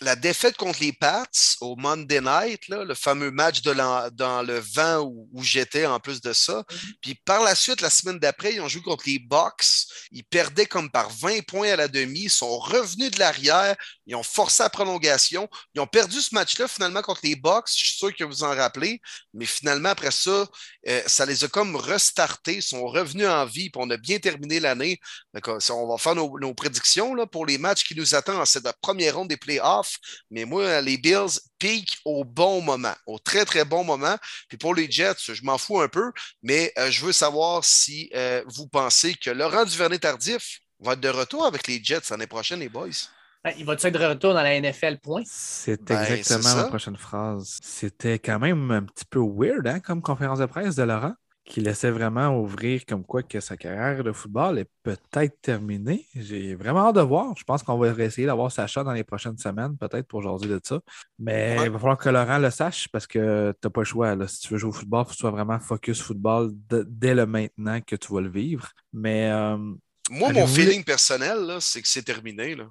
la 0.00 0.16
défaite 0.16 0.56
contre 0.56 0.80
les 0.80 0.92
Pats 0.92 1.26
au 1.60 1.76
Monday 1.76 2.20
Night, 2.20 2.68
le 2.68 2.94
fameux 2.94 3.30
match 3.30 3.62
de 3.62 3.74
dans 4.10 4.42
le 4.42 4.58
vent 4.58 5.00
où, 5.00 5.42
j'étais 5.42 5.86
en 5.86 6.00
plus 6.00 6.20
de 6.20 6.32
ça. 6.32 6.60
Mm-hmm. 6.60 6.94
Puis 7.00 7.14
par 7.24 7.42
la 7.42 7.54
suite, 7.54 7.80
la 7.80 7.90
semaine 7.90 8.18
d'après, 8.18 8.54
ils 8.54 8.60
ont 8.60 8.68
joué 8.68 8.82
contre 8.82 9.04
les 9.06 9.18
Bucks. 9.18 9.86
Ils 10.10 10.24
perdaient 10.24 10.66
comme 10.66 10.90
par 10.90 11.10
20 11.10 11.44
points 11.46 11.70
à 11.70 11.76
la 11.76 11.88
demi. 11.88 12.22
Ils 12.22 12.30
sont 12.30 12.58
revenus 12.58 13.10
de 13.10 13.18
l'arrière. 13.18 13.76
Ils 14.06 14.14
ont 14.14 14.22
forcé 14.22 14.62
la 14.62 14.70
prolongation. 14.70 15.48
Ils 15.74 15.80
ont 15.80 15.86
perdu 15.86 16.20
ce 16.20 16.34
match-là 16.34 16.68
finalement 16.68 17.02
contre 17.02 17.20
les 17.24 17.36
Bucks. 17.36 17.68
Je 17.68 17.84
suis 17.84 17.98
sûr 17.98 18.14
que 18.14 18.24
vous 18.24 18.44
en 18.44 18.54
rappelez. 18.54 19.00
Mais 19.32 19.46
finalement, 19.46 19.90
après 19.90 20.10
ça, 20.10 20.46
euh, 20.88 21.02
ça 21.06 21.26
les 21.26 21.44
a 21.44 21.48
comme 21.48 21.76
restartés. 21.76 22.56
Ils 22.56 22.62
sont 22.62 22.86
revenus 22.86 23.26
en 23.26 23.44
vie. 23.44 23.70
Puis 23.70 23.80
on 23.82 23.90
a 23.90 23.96
bien 23.96 24.18
terminé 24.18 24.60
l'année. 24.60 25.00
On 25.70 25.88
va 25.88 25.98
faire 25.98 26.14
nos, 26.14 26.38
nos 26.38 26.54
prédictions 26.54 27.14
là, 27.14 27.26
pour 27.26 27.46
les 27.46 27.58
matchs 27.58 27.84
qui 27.84 27.94
nous 27.94 28.14
attendent 28.14 28.40
en 28.40 28.44
cette 28.44 28.70
première 28.80 29.16
ronde 29.16 29.28
des 29.28 29.36
playoffs 29.36 29.83
mais 30.30 30.44
moi, 30.44 30.80
les 30.80 30.96
Bills 30.96 31.40
piquent 31.58 31.98
au 32.04 32.24
bon 32.24 32.60
moment, 32.60 32.94
au 33.06 33.18
très, 33.18 33.44
très 33.44 33.64
bon 33.64 33.84
moment. 33.84 34.16
Puis 34.48 34.58
pour 34.58 34.74
les 34.74 34.90
Jets, 34.90 35.32
je 35.32 35.44
m'en 35.44 35.58
fous 35.58 35.80
un 35.80 35.88
peu, 35.88 36.12
mais 36.42 36.72
euh, 36.78 36.90
je 36.90 37.04
veux 37.04 37.12
savoir 37.12 37.64
si 37.64 38.10
euh, 38.14 38.42
vous 38.46 38.66
pensez 38.66 39.14
que 39.14 39.30
Laurent 39.30 39.64
Duvernay-Tardif 39.64 40.60
va 40.80 40.92
être 40.92 41.00
de 41.00 41.08
retour 41.08 41.46
avec 41.46 41.66
les 41.66 41.82
Jets 41.82 42.10
l'année 42.10 42.26
prochaine, 42.26 42.60
les 42.60 42.68
boys? 42.68 42.88
Ben, 43.42 43.52
il 43.58 43.64
va 43.66 43.74
être 43.74 43.88
de 43.88 44.04
retour 44.04 44.32
dans 44.32 44.42
la 44.42 44.58
NFL, 44.58 44.98
point? 45.00 45.22
C'est 45.26 45.82
ben, 45.82 46.02
exactement 46.02 46.56
ma 46.56 46.64
prochaine 46.64 46.96
phrase. 46.96 47.58
C'était 47.62 48.18
quand 48.18 48.38
même 48.38 48.70
un 48.70 48.82
petit 48.82 49.04
peu 49.04 49.20
weird 49.20 49.66
hein, 49.66 49.80
comme 49.80 50.00
conférence 50.00 50.38
de 50.38 50.46
presse 50.46 50.76
de 50.76 50.82
Laurent 50.82 51.14
qui 51.44 51.60
laissait 51.60 51.90
vraiment 51.90 52.38
ouvrir 52.40 52.86
comme 52.86 53.04
quoi 53.04 53.22
que 53.22 53.38
sa 53.38 53.56
carrière 53.56 54.02
de 54.02 54.12
football 54.12 54.58
est 54.58 54.68
peut-être 54.82 55.40
terminée. 55.42 56.06
J'ai 56.14 56.54
vraiment 56.54 56.88
hâte 56.88 56.96
de 56.96 57.02
voir. 57.02 57.34
Je 57.36 57.44
pense 57.44 57.62
qu'on 57.62 57.76
va 57.76 57.90
essayer 58.02 58.26
d'avoir 58.26 58.50
Sacha 58.50 58.82
dans 58.82 58.92
les 58.92 59.04
prochaines 59.04 59.36
semaines, 59.36 59.76
peut-être 59.76 60.06
pour 60.06 60.20
aujourd'hui 60.20 60.48
de 60.48 60.60
ça. 60.62 60.80
Mais 61.18 61.56
il 61.64 61.70
va 61.70 61.78
falloir 61.78 61.98
que 61.98 62.08
Laurent 62.08 62.38
le 62.38 62.50
sache 62.50 62.88
parce 62.88 63.06
que 63.06 63.52
tu 63.60 63.66
n'as 63.66 63.70
pas 63.70 63.82
le 63.82 63.84
choix. 63.84 64.16
Si 64.26 64.40
tu 64.40 64.54
veux 64.54 64.58
jouer 64.58 64.70
au 64.70 64.72
football, 64.72 65.02
il 65.02 65.04
faut 65.04 65.10
que 65.10 65.16
tu 65.16 65.20
sois 65.20 65.30
vraiment 65.30 65.60
focus 65.60 66.00
football 66.00 66.50
dès 66.68 67.14
le 67.14 67.26
maintenant 67.26 67.80
que 67.82 67.96
tu 67.96 68.12
vas 68.12 68.22
le 68.22 68.30
vivre. 68.30 68.70
Mais 68.94 69.30
euh, 69.30 69.58
moi, 70.10 70.32
mon 70.32 70.46
feeling 70.46 70.82
personnel, 70.82 71.58
c'est 71.60 71.82
que 71.82 71.88
c'est 71.88 72.02
terminé. 72.02 72.54
Là. 72.54 72.68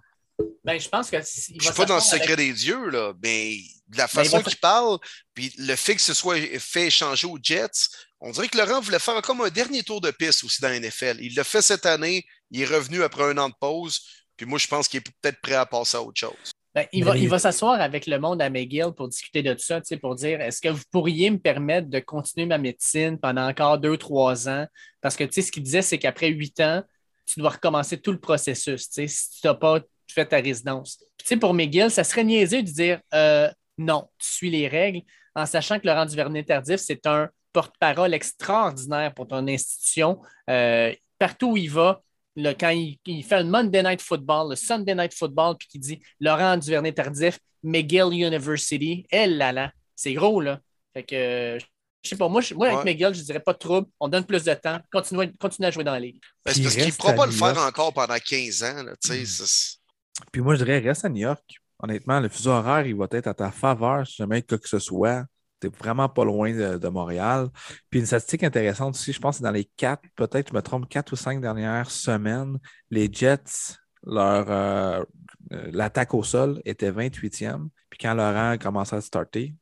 Ben, 0.64 0.80
je 0.80 0.88
pense 0.88 1.10
que. 1.10 1.18
Je 1.18 1.54
ne 1.54 1.62
suis 1.62 1.74
pas 1.74 1.86
dans 1.86 1.96
le 1.96 2.02
secret 2.02 2.36
des 2.36 2.54
dieux, 2.54 2.90
là, 2.90 3.14
mais 3.22 3.58
de 3.90 3.98
la 3.98 4.06
ben, 4.06 4.08
façon 4.08 4.42
qu'il 4.42 4.58
parle, 4.58 4.98
puis 5.34 5.54
le 5.58 5.76
fait 5.76 5.96
que 5.96 6.02
ce 6.02 6.14
soit 6.14 6.38
fait 6.60 6.88
échanger 6.88 7.28
aux 7.28 7.38
Jets, 7.42 7.90
on 8.22 8.32
dirait 8.32 8.48
que 8.48 8.58
Laurent 8.58 8.80
voulait 8.80 9.00
faire 9.00 9.22
comme 9.22 9.42
un 9.42 9.50
dernier 9.50 9.84
tour 9.84 10.00
de 10.00 10.10
piste 10.12 10.44
aussi 10.44 10.62
dans 10.62 10.70
la 10.70 10.80
NFL. 10.80 11.18
Il 11.20 11.36
l'a 11.36 11.44
fait 11.44 11.62
cette 11.62 11.86
année, 11.86 12.26
il 12.52 12.62
est 12.62 12.66
revenu 12.66 13.04
après 13.04 13.24
un 13.24 13.38
an 13.38 13.50
de 13.50 13.56
pause, 13.60 14.00
puis 14.38 14.46
moi, 14.46 14.58
je 14.58 14.68
pense 14.68 14.88
qu'il 14.88 15.00
est 15.00 15.12
peut-être 15.22 15.42
prêt 15.42 15.56
à 15.56 15.66
passer 15.66 15.98
à 15.98 16.02
autre 16.02 16.20
chose. 16.20 16.52
Ben, 16.74 16.88
il, 16.92 17.04
va, 17.04 17.16
il 17.16 17.30
va 17.30 17.38
s'asseoir 17.38 17.80
avec 17.80 18.08
le 18.08 18.18
monde 18.18 18.42
à 18.42 18.50
McGill 18.50 18.94
pour 18.98 19.08
discuter 19.08 19.44
de 19.44 19.54
tout 19.54 19.60
ça, 19.60 19.80
pour 20.02 20.16
dire 20.16 20.42
est-ce 20.42 20.60
que 20.60 20.70
vous 20.70 20.82
pourriez 20.90 21.30
me 21.30 21.38
permettre 21.38 21.88
de 21.88 22.00
continuer 22.00 22.48
ma 22.48 22.58
médecine 22.58 23.20
pendant 23.20 23.48
encore 23.48 23.78
deux, 23.78 23.96
trois 23.96 24.50
ans? 24.50 24.66
Parce 25.00 25.16
que 25.16 25.30
ce 25.30 25.52
qu'il 25.52 25.62
disait, 25.62 25.84
c'est 25.84 26.00
qu'après 26.00 26.30
huit 26.30 26.60
ans, 26.62 26.82
tu 27.28 27.40
dois 27.40 27.52
recommencer 27.52 28.00
tout 28.02 28.12
le 28.12 28.20
processus 28.20 28.90
si 28.90 29.08
tu 29.08 29.48
n'as 29.48 29.54
pas 29.54 29.82
fait 30.14 30.26
ta 30.26 30.38
résidence. 30.38 31.03
Puis, 31.18 31.38
pour 31.38 31.53
McGill, 31.53 31.89
ça 31.89 32.03
serait 32.03 32.24
niaiseux 32.24 32.64
de 32.64 32.70
dire 32.70 32.99
euh, 33.14 33.49
non, 33.78 34.07
tu 34.20 34.32
suis 34.32 34.49
les 34.49 34.68
règles. 34.68 35.01
en 35.36 35.45
sachant 35.45 35.80
que 35.80 35.88
Laurent 35.88 36.05
Duvernay-Tardif, 36.05 36.80
c'est 36.80 37.05
un 37.07 37.30
porte-parole 37.51 38.14
extraordinaire 38.14 39.14
pour 39.14 39.28
ton 39.28 39.47
institution. 39.47 40.20
Euh, 40.49 40.93
partout 41.18 41.51
où 41.51 41.57
il 41.57 41.70
va, 41.70 42.01
quand 42.36 42.70
il, 42.70 43.24
fait 43.24 43.43
le 43.43 43.49
Monday 43.49 43.84
Night 43.84 44.01
Football, 44.01 44.51
le 44.51 44.55
Sunday 44.55 44.95
Night 44.95 45.14
Football, 45.14 45.55
puis 45.57 45.68
qu'il 45.68 45.82
dit 45.82 45.99
Laurent 46.20 46.57
Duvernay-Tardif, 46.57 47.39
McGill 47.64 48.11
University, 48.11 49.05
elle 49.09 49.38
là 49.38 49.51
là, 49.51 49.72
c'est 49.95 50.14
gros 50.14 50.41
là. 50.41 50.59
Fait 50.93 51.03
que 51.03 51.57
je 52.03 52.09
sais 52.09 52.18
pas, 52.18 52.28
moi, 52.28 52.41
moi 52.55 52.68
avec 52.68 52.84
McGill, 52.84 53.14
je 53.14 53.22
dirais 53.22 53.39
pas 53.39 53.53
de 53.53 53.59
trouble, 53.59 53.88
on 53.99 54.09
donne 54.09 54.26
plus 54.26 54.43
de 54.43 54.53
temps, 54.53 54.78
continue, 54.91 55.32
continue 55.39 55.68
à 55.68 55.72
jouer 55.72 55.86
dans 55.86 55.93
la 55.93 56.01
ligue. 56.01 56.20
Ben, 56.45 56.53
parce 56.53 56.76
qu'il 56.76 56.86
ne 56.86 56.91
pourra 56.91 57.14
pas 57.14 57.26
le 57.26 57.32
faire 57.32 57.57
encore 57.57 57.93
pendant 57.93 58.18
15 58.18 58.64
ans. 58.64 58.84
Là, 58.84 58.91
hmm. 58.91 59.26
Puis 60.32 60.41
moi, 60.41 60.55
je 60.55 60.64
dirais, 60.64 60.80
reste 60.80 61.05
à 61.05 61.09
New 61.09 61.22
York. 61.22 61.43
Honnêtement, 61.80 62.20
le 62.20 62.30
fuseau 62.30 62.51
horaire, 62.51 62.86
il 62.86 62.95
va 62.95 63.07
être 63.11 63.28
à 63.28 63.34
ta 63.34 63.51
faveur 63.51 64.07
si 64.07 64.16
jamais 64.18 64.41
quoi 64.41 64.57
que 64.57 64.70
ce 64.70 64.80
soit. 64.80 65.26
Tu 65.59 65.70
vraiment 65.70 66.09
pas 66.09 66.26
loin 66.26 66.51
de, 66.51 66.88
Montréal. 66.89 67.47
Puis 67.89 68.01
une 68.01 68.05
statistique 68.05 68.43
intéressante 68.43 68.95
aussi, 68.95 69.14
je 69.14 69.20
pense 69.20 69.38
que 69.38 69.43
dans 69.43 69.51
les 69.51 69.66
quatre, 69.78 70.03
peut-être, 70.16 70.49
je 70.49 70.53
me 70.53 70.61
trompe, 70.61 70.89
quatre 70.89 71.14
ou 71.14 71.16
cinq 71.16 71.39
dernières 71.41 71.89
semaines, 71.89 72.57
les 72.91 73.09
Jets, 73.11 73.78
leur 74.05 74.45
euh, 74.49 75.03
euh, 75.53 75.70
l'attaque 75.72 76.14
au 76.14 76.24
sol 76.24 76.61
était 76.66 76.91
28e. 76.91 77.70
Puis 77.89 77.99
quand 77.99 78.14
Laurent 78.14 78.51
a 78.51 78.57
commencé 78.57 78.95
à 78.95 79.01
starter, 79.01 79.55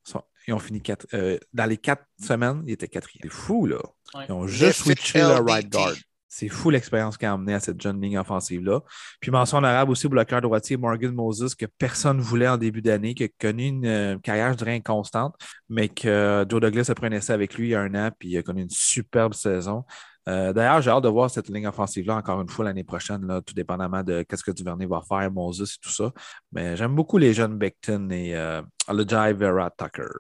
ils 0.48 0.54
ont 0.54 0.60
fini 0.60 0.82
quatre, 0.82 1.06
euh, 1.14 1.38
dans 1.54 1.66
les 1.66 1.78
quatre 1.78 2.06
semaines, 2.20 2.64
ils 2.66 2.74
étaient 2.74 2.88
quatrième. 2.88 3.22
C'est 3.24 3.30
fou, 3.30 3.66
là. 3.66 3.80
Ils 4.28 4.32
ont 4.32 4.48
juste 4.48 4.84
switché 4.84 5.20
le 5.20 5.40
right 5.40 5.70
guard. 5.70 5.96
C'est 6.34 6.48
fou 6.48 6.70
l'expérience 6.70 7.18
qui 7.18 7.26
a 7.26 7.34
amené 7.34 7.54
à 7.54 7.60
cette 7.60 7.82
jeune 7.82 8.02
ligne 8.02 8.18
offensive-là. 8.18 8.80
Puis 9.20 9.32
mention 9.32 9.58
honorable 9.58 9.92
aussi 9.92 10.06
au 10.06 10.10
bloqueur 10.10 10.40
droitier 10.40 10.78
Morgan 10.78 11.12
Moses, 11.12 11.56
que 11.56 11.66
personne 11.66 12.18
ne 12.18 12.22
voulait 12.22 12.48
en 12.48 12.56
début 12.56 12.82
d'année, 12.82 13.14
qui 13.14 13.26
a 13.26 13.28
connu 13.38 13.68
une 13.68 13.86
euh, 13.86 14.18
carrière, 14.18 14.54
je 14.54 14.58
dirais, 14.58 14.76
inconstante, 14.76 15.36
mais 15.68 15.90
que 15.90 16.46
Joe 16.50 16.62
Douglas 16.62 16.86
a 16.88 16.96
pris 16.96 17.08
un 17.08 17.34
avec 17.34 17.56
lui 17.56 17.68
il 17.68 17.72
y 17.72 17.76
a 17.76 17.82
un 17.82 17.94
an, 17.96 18.12
puis 18.18 18.30
il 18.30 18.38
a 18.38 18.44
connu 18.44 18.62
une 18.62 18.70
superbe 18.70 19.34
saison. 19.34 19.84
Euh, 20.30 20.54
d'ailleurs, 20.54 20.82
j'ai 20.82 20.90
hâte 20.90 21.04
de 21.04 21.10
voir 21.10 21.30
cette 21.30 21.50
ligne 21.50 21.68
offensive-là 21.68 22.16
encore 22.16 22.40
une 22.40 22.48
fois 22.48 22.64
l'année 22.64 22.86
prochaine, 22.86 23.26
là, 23.28 23.42
tout 23.42 23.54
dépendamment 23.54 24.02
de 24.02 24.26
ce 24.34 24.42
que 24.42 24.52
Duvernay 24.52 24.86
va 24.86 25.02
faire, 25.02 25.30
Moses 25.32 25.76
et 25.76 25.80
tout 25.84 25.92
ça. 25.92 26.14
Mais 26.54 26.78
j'aime 26.78 26.96
beaucoup 26.96 27.18
les 27.18 27.34
jeunes 27.34 27.58
Beckton 27.58 28.10
et 28.12 28.36
euh, 28.36 28.62
Vera 28.88 29.70
Tucker. 29.72 30.12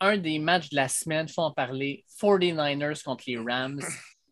un 0.00 0.16
des 0.16 0.38
matchs 0.38 0.70
de 0.70 0.76
la 0.76 0.88
semaine, 0.88 1.28
faut 1.28 1.42
en 1.42 1.52
parler 1.52 2.02
49ers 2.18 3.02
contre 3.02 3.24
les 3.26 3.36
Rams. 3.36 3.80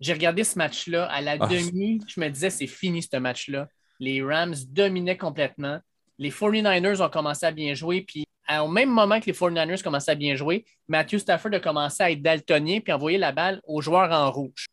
J'ai 0.02 0.12
regardé 0.12 0.42
ce 0.42 0.58
match-là. 0.58 1.06
À 1.06 1.20
la 1.20 1.36
ah. 1.38 1.46
demi, 1.46 2.00
je 2.08 2.20
me 2.20 2.28
disais, 2.28 2.50
c'est 2.50 2.66
fini 2.66 3.02
ce 3.02 3.16
match-là. 3.16 3.68
Les 4.00 4.20
Rams 4.20 4.56
dominaient 4.68 5.16
complètement. 5.16 5.78
Les 6.18 6.30
49ers 6.30 7.00
ont 7.00 7.08
commencé 7.08 7.46
à 7.46 7.52
bien 7.52 7.74
jouer. 7.74 8.04
Puis 8.06 8.26
au 8.50 8.66
même 8.66 8.90
moment 8.90 9.20
que 9.20 9.26
les 9.26 9.32
49ers 9.32 9.80
commençaient 9.80 10.10
à 10.10 10.16
bien 10.16 10.34
jouer, 10.34 10.64
Matthew 10.88 11.18
Stafford 11.18 11.54
a 11.54 11.60
commencé 11.60 12.02
à 12.02 12.10
être 12.10 12.20
daltonien 12.20 12.80
puis 12.80 12.92
envoyer 12.92 13.16
la 13.16 13.30
balle 13.30 13.60
aux 13.64 13.80
joueurs 13.80 14.10
en 14.10 14.30
rouge. 14.30 14.66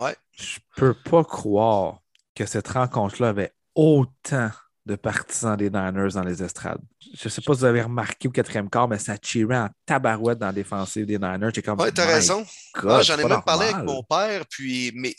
Ouais. 0.00 0.16
Je 0.32 0.58
peux 0.74 0.94
pas 0.94 1.22
croire 1.22 2.00
que 2.34 2.44
cette 2.44 2.68
rencontre-là 2.68 3.28
avait 3.28 3.52
autant 3.76 4.50
de 4.86 4.94
partisans 4.94 5.56
des 5.56 5.68
Niners 5.68 6.12
dans 6.14 6.22
les 6.22 6.42
estrades. 6.42 6.80
Je 7.00 7.26
ne 7.26 7.28
sais 7.28 7.42
pas 7.42 7.54
si 7.54 7.60
vous 7.60 7.64
avez 7.64 7.82
remarqué 7.82 8.28
au 8.28 8.30
quatrième 8.30 8.70
quart, 8.70 8.88
mais 8.88 8.98
ça 8.98 9.18
tirait 9.18 9.58
en 9.58 9.68
tabarouette 9.84 10.38
dans 10.38 10.46
la 10.46 10.52
défensive 10.52 11.04
des 11.04 11.18
Niners. 11.18 11.50
Comme, 11.64 11.80
ouais, 11.80 11.90
t'as 11.90 12.06
raison. 12.06 12.46
J'en 12.74 13.18
ai 13.18 13.24
même 13.24 13.42
parlé 13.44 13.66
avec 13.66 13.84
mon 13.84 14.02
père, 14.04 14.44
puis 14.48 14.92
mais 14.94 15.14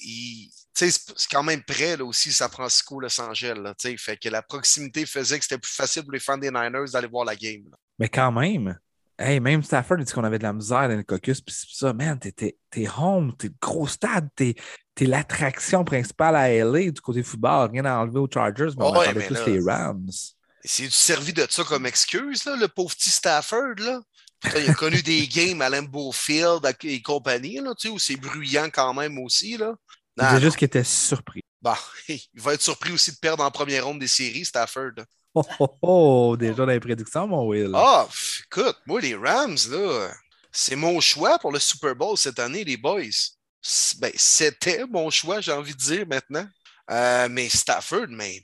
c'est 0.74 0.92
quand 1.30 1.44
même 1.44 1.62
près 1.64 1.98
là, 1.98 2.06
aussi 2.06 2.32
San 2.32 2.50
Francisco, 2.50 3.00
Los 3.00 3.20
Angeles. 3.20 3.60
Là, 3.62 3.74
fait 3.98 4.18
que 4.18 4.30
la 4.30 4.42
proximité 4.42 5.06
faisait 5.06 5.38
que 5.38 5.44
c'était 5.44 5.58
plus 5.58 5.74
facile 5.74 6.04
pour 6.04 6.14
les 6.14 6.20
fans 6.20 6.38
des 6.38 6.50
Niners 6.50 6.92
d'aller 6.94 7.08
voir 7.08 7.26
la 7.26 7.36
game. 7.36 7.64
Mais 8.00 8.08
quand 8.08 8.32
même, 8.32 8.78
Hey, 9.20 9.40
même 9.40 9.64
Stafford 9.64 9.98
dit 9.98 10.14
qu'on 10.14 10.24
avait 10.24 10.38
de 10.38 10.44
la 10.44 10.54
misère 10.54 10.88
dans 10.88 10.96
le 10.96 11.02
caucus, 11.02 11.42
puis 11.42 11.56
ça, 11.72 11.92
man, 11.92 12.20
t'es 12.20 12.56
home, 13.00 13.36
t'es 13.36 13.50
gros 13.60 13.88
stade, 13.88 14.30
t'es 14.36 14.54
es, 15.04 15.06
l'attraction 15.06 15.84
principale 15.84 16.36
à 16.36 16.50
LA 16.50 16.92
du 16.92 17.02
côté 17.02 17.24
football, 17.24 17.72
rien 17.72 17.86
à 17.86 17.98
enlever 17.98 18.20
aux 18.20 18.30
Chargers, 18.32 18.70
mais 18.78 18.86
on 18.86 18.98
ouais, 18.98 19.28
tous 19.28 19.46
les 19.46 19.60
Rams. 19.60 20.10
C'est 20.64 20.92
servi 20.92 21.34
de 21.34 21.46
ça 21.50 21.64
comme 21.64 21.86
excuse, 21.86 22.46
là, 22.46 22.56
le 22.56 22.68
pauvre 22.68 22.94
petit 22.94 23.10
Stafford, 23.10 23.76
là? 23.80 24.02
il 24.44 24.70
a 24.70 24.74
connu 24.74 25.02
des 25.02 25.28
games 25.28 25.62
à 25.62 25.70
Lambeau 25.70 26.12
Field 26.12 26.62
et 26.84 27.02
compagnie, 27.02 27.56
là, 27.56 27.74
tu 27.76 27.88
sais, 27.88 27.94
où 27.94 28.00
c'est 28.00 28.18
bruyant 28.18 28.70
quand 28.72 28.94
même 28.94 29.18
aussi, 29.20 29.58
là. 29.58 29.76
C'est 30.20 30.42
juste 30.42 30.58
qu'il 30.58 30.66
était 30.66 30.84
surpris. 30.84 31.42
Bah, 31.62 31.78
il 32.08 32.20
va 32.36 32.54
être 32.54 32.62
surpris 32.62 32.92
aussi 32.92 33.12
de 33.12 33.18
perdre 33.18 33.44
en 33.44 33.52
première 33.52 33.86
ronde 33.86 34.00
des 34.00 34.08
séries, 34.08 34.46
Stafford. 34.46 34.94
Oh, 35.34 35.44
oh, 35.60 35.78
oh, 35.82 36.38
déjà 36.38 36.66
dans 36.66 36.66
les 36.66 36.80
prédictions, 36.80 37.28
mon 37.28 37.48
Will. 37.48 37.72
Ah, 37.76 38.08
écoute, 38.46 38.78
moi, 38.88 39.00
les 39.00 39.16
Rams, 39.16 39.58
là, 39.70 40.12
c'est 40.52 40.76
mon 40.76 41.00
choix 41.00 41.38
pour 41.38 41.52
le 41.52 41.60
Super 41.60 41.96
Bowl 41.96 42.18
cette 42.18 42.40
année, 42.40 42.64
les 42.64 42.78
boys. 42.78 43.02
Ben, 44.00 44.12
c'était 44.16 44.86
mon 44.86 45.10
choix, 45.10 45.42
j'ai 45.42 45.52
envie 45.52 45.74
de 45.74 45.80
dire 45.80 46.08
maintenant. 46.08 46.48
Euh, 46.90 47.28
mais 47.30 47.50
Stafford, 47.50 48.08
mais, 48.10 48.44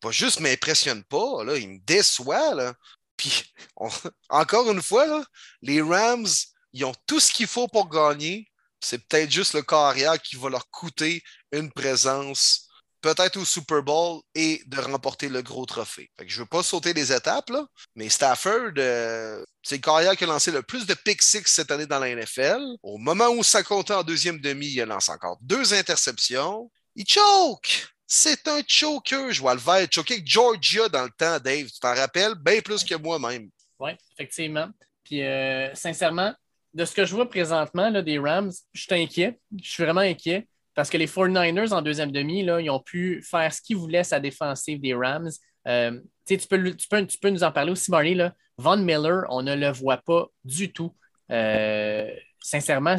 pas 0.00 0.10
juste 0.10 0.40
m'impressionne 0.40 1.04
pas, 1.04 1.44
là, 1.44 1.56
il 1.56 1.68
me 1.68 1.78
déçoit. 1.78 2.54
Là. 2.54 2.74
Puis, 3.16 3.44
encore 4.28 4.70
une 4.70 4.82
fois, 4.82 5.24
les 5.62 5.80
Rams, 5.80 6.26
ils 6.72 6.84
ont 6.84 6.94
tout 7.06 7.20
ce 7.20 7.32
qu'il 7.32 7.46
faut 7.46 7.68
pour 7.68 7.88
gagner. 7.88 8.48
C'est 8.80 8.98
peut-être 8.98 9.30
juste 9.30 9.54
le 9.54 9.62
carrière 9.62 10.20
qui 10.20 10.36
va 10.36 10.50
leur 10.50 10.68
coûter 10.70 11.22
une 11.52 11.72
présence 11.72 12.66
peut-être 13.00 13.36
au 13.36 13.44
Super 13.44 13.82
Bowl 13.82 14.20
et 14.34 14.62
de 14.66 14.80
remporter 14.80 15.28
le 15.28 15.42
gros 15.42 15.64
trophée. 15.64 16.10
je 16.18 16.36
ne 16.36 16.40
veux 16.40 16.46
pas 16.46 16.62
sauter 16.62 16.92
les 16.92 17.12
étapes, 17.12 17.50
là, 17.50 17.64
mais 17.94 18.08
Stafford, 18.08 18.72
euh, 18.78 19.44
c'est 19.66 19.74
le 19.74 19.80
carrière 19.80 20.16
qui 20.16 20.22
a 20.22 20.28
lancé 20.28 20.52
le 20.52 20.62
plus 20.62 20.86
de 20.86 20.94
pick 20.94 21.20
six 21.20 21.42
cette 21.46 21.72
année 21.72 21.86
dans 21.86 21.98
la 21.98 22.14
NFL. 22.14 22.60
Au 22.84 22.98
moment 22.98 23.30
où 23.30 23.42
ça 23.42 23.64
comptait 23.64 23.94
en 23.94 24.04
deuxième 24.04 24.38
demi, 24.38 24.68
il 24.68 24.80
a 24.80 24.86
lancé 24.86 25.10
encore 25.10 25.38
deux 25.42 25.74
interceptions. 25.74 26.70
Il 26.94 27.04
choke! 27.04 27.88
C'est 28.06 28.46
un 28.46 28.60
choker. 28.64 29.32
Je 29.32 29.40
vois 29.40 29.54
le 29.54 29.60
vert 29.60 29.74
avec 29.74 30.24
Georgia 30.24 30.88
dans 30.88 31.02
le 31.02 31.10
temps, 31.10 31.40
Dave. 31.40 31.66
Tu 31.66 31.80
t'en 31.80 31.96
rappelles? 31.96 32.36
Bien 32.36 32.60
plus 32.60 32.84
que 32.84 32.94
moi-même. 32.94 33.50
Oui, 33.80 33.90
effectivement. 34.12 34.68
Puis, 35.02 35.24
euh, 35.24 35.74
sincèrement, 35.74 36.32
de 36.72 36.84
ce 36.84 36.94
que 36.94 37.04
je 37.04 37.12
vois 37.12 37.28
présentement 37.28 37.90
là, 37.90 38.02
des 38.02 38.20
Rams, 38.20 38.52
je 38.72 38.82
suis 38.82 38.94
inquiet. 38.94 39.40
Je 39.60 39.68
suis 39.68 39.82
vraiment 39.82 40.02
inquiet. 40.02 40.46
Parce 40.76 40.90
que 40.90 40.96
les 40.96 41.08
49ers 41.08 41.72
en 41.72 41.82
deuxième 41.82 42.12
demi, 42.12 42.44
là, 42.44 42.60
ils 42.60 42.70
ont 42.70 42.78
pu 42.78 43.20
faire 43.28 43.52
ce 43.52 43.60
qu'ils 43.60 43.78
voulaient 43.78 44.04
sa 44.04 44.20
défensive 44.20 44.80
des 44.80 44.94
Rams. 44.94 45.32
Euh, 45.66 45.98
tu, 46.26 46.38
peux, 46.48 46.74
tu, 46.74 47.18
peux, 47.18 47.30
nous 47.30 47.44
en 47.44 47.52
parler 47.52 47.72
aussi, 47.72 47.90
Marley. 47.90 48.14
Là. 48.14 48.34
Von 48.58 48.78
Miller, 48.78 49.24
on 49.28 49.42
ne 49.42 49.54
le 49.54 49.70
voit 49.70 49.98
pas 49.98 50.26
du 50.44 50.72
tout. 50.72 50.92
Euh, 51.30 52.10
sincèrement, 52.40 52.96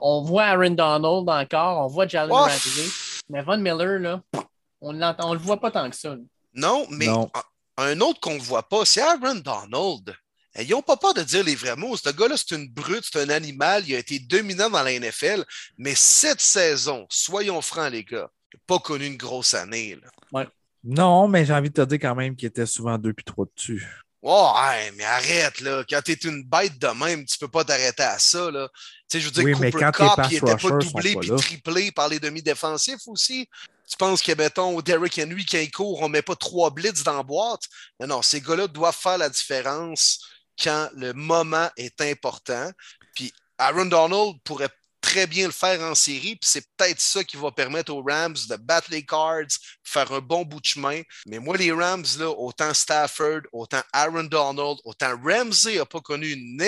on 0.00 0.22
voit 0.22 0.44
Aaron 0.44 0.70
Donald 0.70 1.28
encore, 1.28 1.84
on 1.84 1.86
voit 1.86 2.06
Jalen 2.06 2.32
Ramsey, 2.32 2.90
mais 3.28 3.42
Von 3.42 3.58
Miller, 3.58 4.00
là, 4.00 4.22
on 4.80 4.92
ne 4.92 5.32
le 5.32 5.38
voit 5.38 5.60
pas 5.60 5.70
tant 5.70 5.88
que 5.88 5.96
ça. 5.96 6.16
Non, 6.54 6.86
mais 6.90 7.08
un 7.76 8.00
autre 8.00 8.20
qu'on 8.20 8.34
ne 8.34 8.40
voit 8.40 8.68
pas, 8.68 8.84
c'est 8.84 9.00
Aaron 9.00 9.36
Donald. 9.36 10.14
Ils 10.60 10.70
n'ont 10.70 10.82
pas 10.82 10.96
peur 10.96 11.14
de 11.14 11.22
dire 11.22 11.44
les 11.44 11.54
vrais 11.54 11.76
mots. 11.76 11.96
Ce 11.96 12.10
gars-là, 12.10 12.36
c'est 12.36 12.56
une 12.56 12.68
brute, 12.68 13.04
c'est 13.04 13.20
un 13.20 13.28
animal. 13.28 13.84
Il 13.86 13.94
a 13.94 13.98
été 13.98 14.18
dominant 14.18 14.68
dans 14.68 14.82
la 14.82 14.98
NFL. 14.98 15.44
Mais 15.76 15.94
cette 15.94 16.40
saison, 16.40 17.06
soyons 17.08 17.62
francs, 17.62 17.92
les 17.92 18.02
gars, 18.02 18.28
il 18.52 18.56
n'a 18.56 18.62
pas 18.66 18.80
connu 18.80 19.06
une 19.06 19.16
grosse 19.16 19.54
année. 19.54 19.96
Non, 20.90 21.28
mais 21.28 21.44
j'ai 21.44 21.52
envie 21.52 21.68
de 21.68 21.74
te 21.74 21.86
dire 21.86 21.98
quand 22.00 22.14
même 22.14 22.34
qu'il 22.34 22.48
était 22.48 22.64
souvent 22.64 22.96
deux 22.96 23.12
puis 23.12 23.24
trois 23.24 23.44
dessus. 23.54 23.86
Ouais, 24.22 24.90
mais 24.96 25.04
arrête, 25.04 25.60
là. 25.60 25.84
Quand 25.88 26.00
tu 26.02 26.12
es 26.12 26.14
une 26.14 26.44
bête 26.44 26.78
de 26.78 26.86
même, 26.88 27.26
tu 27.26 27.36
ne 27.38 27.46
peux 27.46 27.50
pas 27.50 27.62
t'arrêter 27.62 28.02
à 28.02 28.18
ça, 28.18 28.50
là. 28.50 28.70
Tu 28.72 28.80
sais, 29.08 29.20
je 29.20 29.26
veux 29.26 29.30
dire, 29.30 29.44
oui, 29.44 29.52
Cooper 29.52 29.64
mais 29.66 29.92
quand 29.92 30.28
il 30.30 30.34
n'était 30.34 30.56
pas 30.56 30.70
doublé 30.70 31.16
puis 31.16 31.30
triplé 31.36 31.92
par 31.92 32.08
les 32.08 32.18
demi-défensifs 32.18 33.06
aussi. 33.06 33.46
Tu 33.86 33.96
penses 33.98 34.22
que, 34.22 34.32
mettons, 34.32 34.80
Derrick 34.80 35.18
Henry, 35.18 35.44
quand 35.44 35.58
il 35.58 35.70
court, 35.70 36.00
on 36.00 36.08
ne 36.08 36.14
met 36.14 36.22
pas 36.22 36.36
trois 36.36 36.70
blitz 36.70 37.02
dans 37.02 37.18
la 37.18 37.22
boîte? 37.22 37.64
Mais 38.00 38.06
non, 38.06 38.22
ces 38.22 38.40
gars-là 38.40 38.66
doivent 38.66 38.96
faire 38.96 39.18
la 39.18 39.28
différence 39.28 40.26
quand 40.62 40.88
le 40.94 41.12
moment 41.12 41.68
est 41.76 42.00
important. 42.00 42.70
Puis 43.14 43.32
Aaron 43.58 43.86
Donald 43.86 44.36
pourrait 44.42 44.70
très 45.08 45.26
bien 45.26 45.46
le 45.46 45.52
faire 45.52 45.80
en 45.80 45.94
série, 45.94 46.36
puis 46.36 46.50
c'est 46.50 46.66
peut-être 46.76 47.00
ça 47.00 47.24
qui 47.24 47.38
va 47.38 47.50
permettre 47.50 47.94
aux 47.94 48.02
Rams 48.02 48.36
de 48.50 48.56
battre 48.56 48.90
les 48.90 49.06
Cards, 49.06 49.48
faire 49.82 50.12
un 50.12 50.20
bon 50.20 50.44
bout 50.44 50.60
de 50.60 50.66
chemin. 50.66 51.00
Mais 51.26 51.38
moi, 51.38 51.56
les 51.56 51.72
Rams, 51.72 52.04
là, 52.18 52.28
autant 52.28 52.74
Stafford, 52.74 53.40
autant 53.52 53.80
Aaron 53.94 54.24
Donald, 54.24 54.78
autant 54.84 55.18
Ramsey 55.24 55.76
n'a 55.76 55.86
pas 55.86 56.00
connu 56.00 56.32
une 56.32 56.62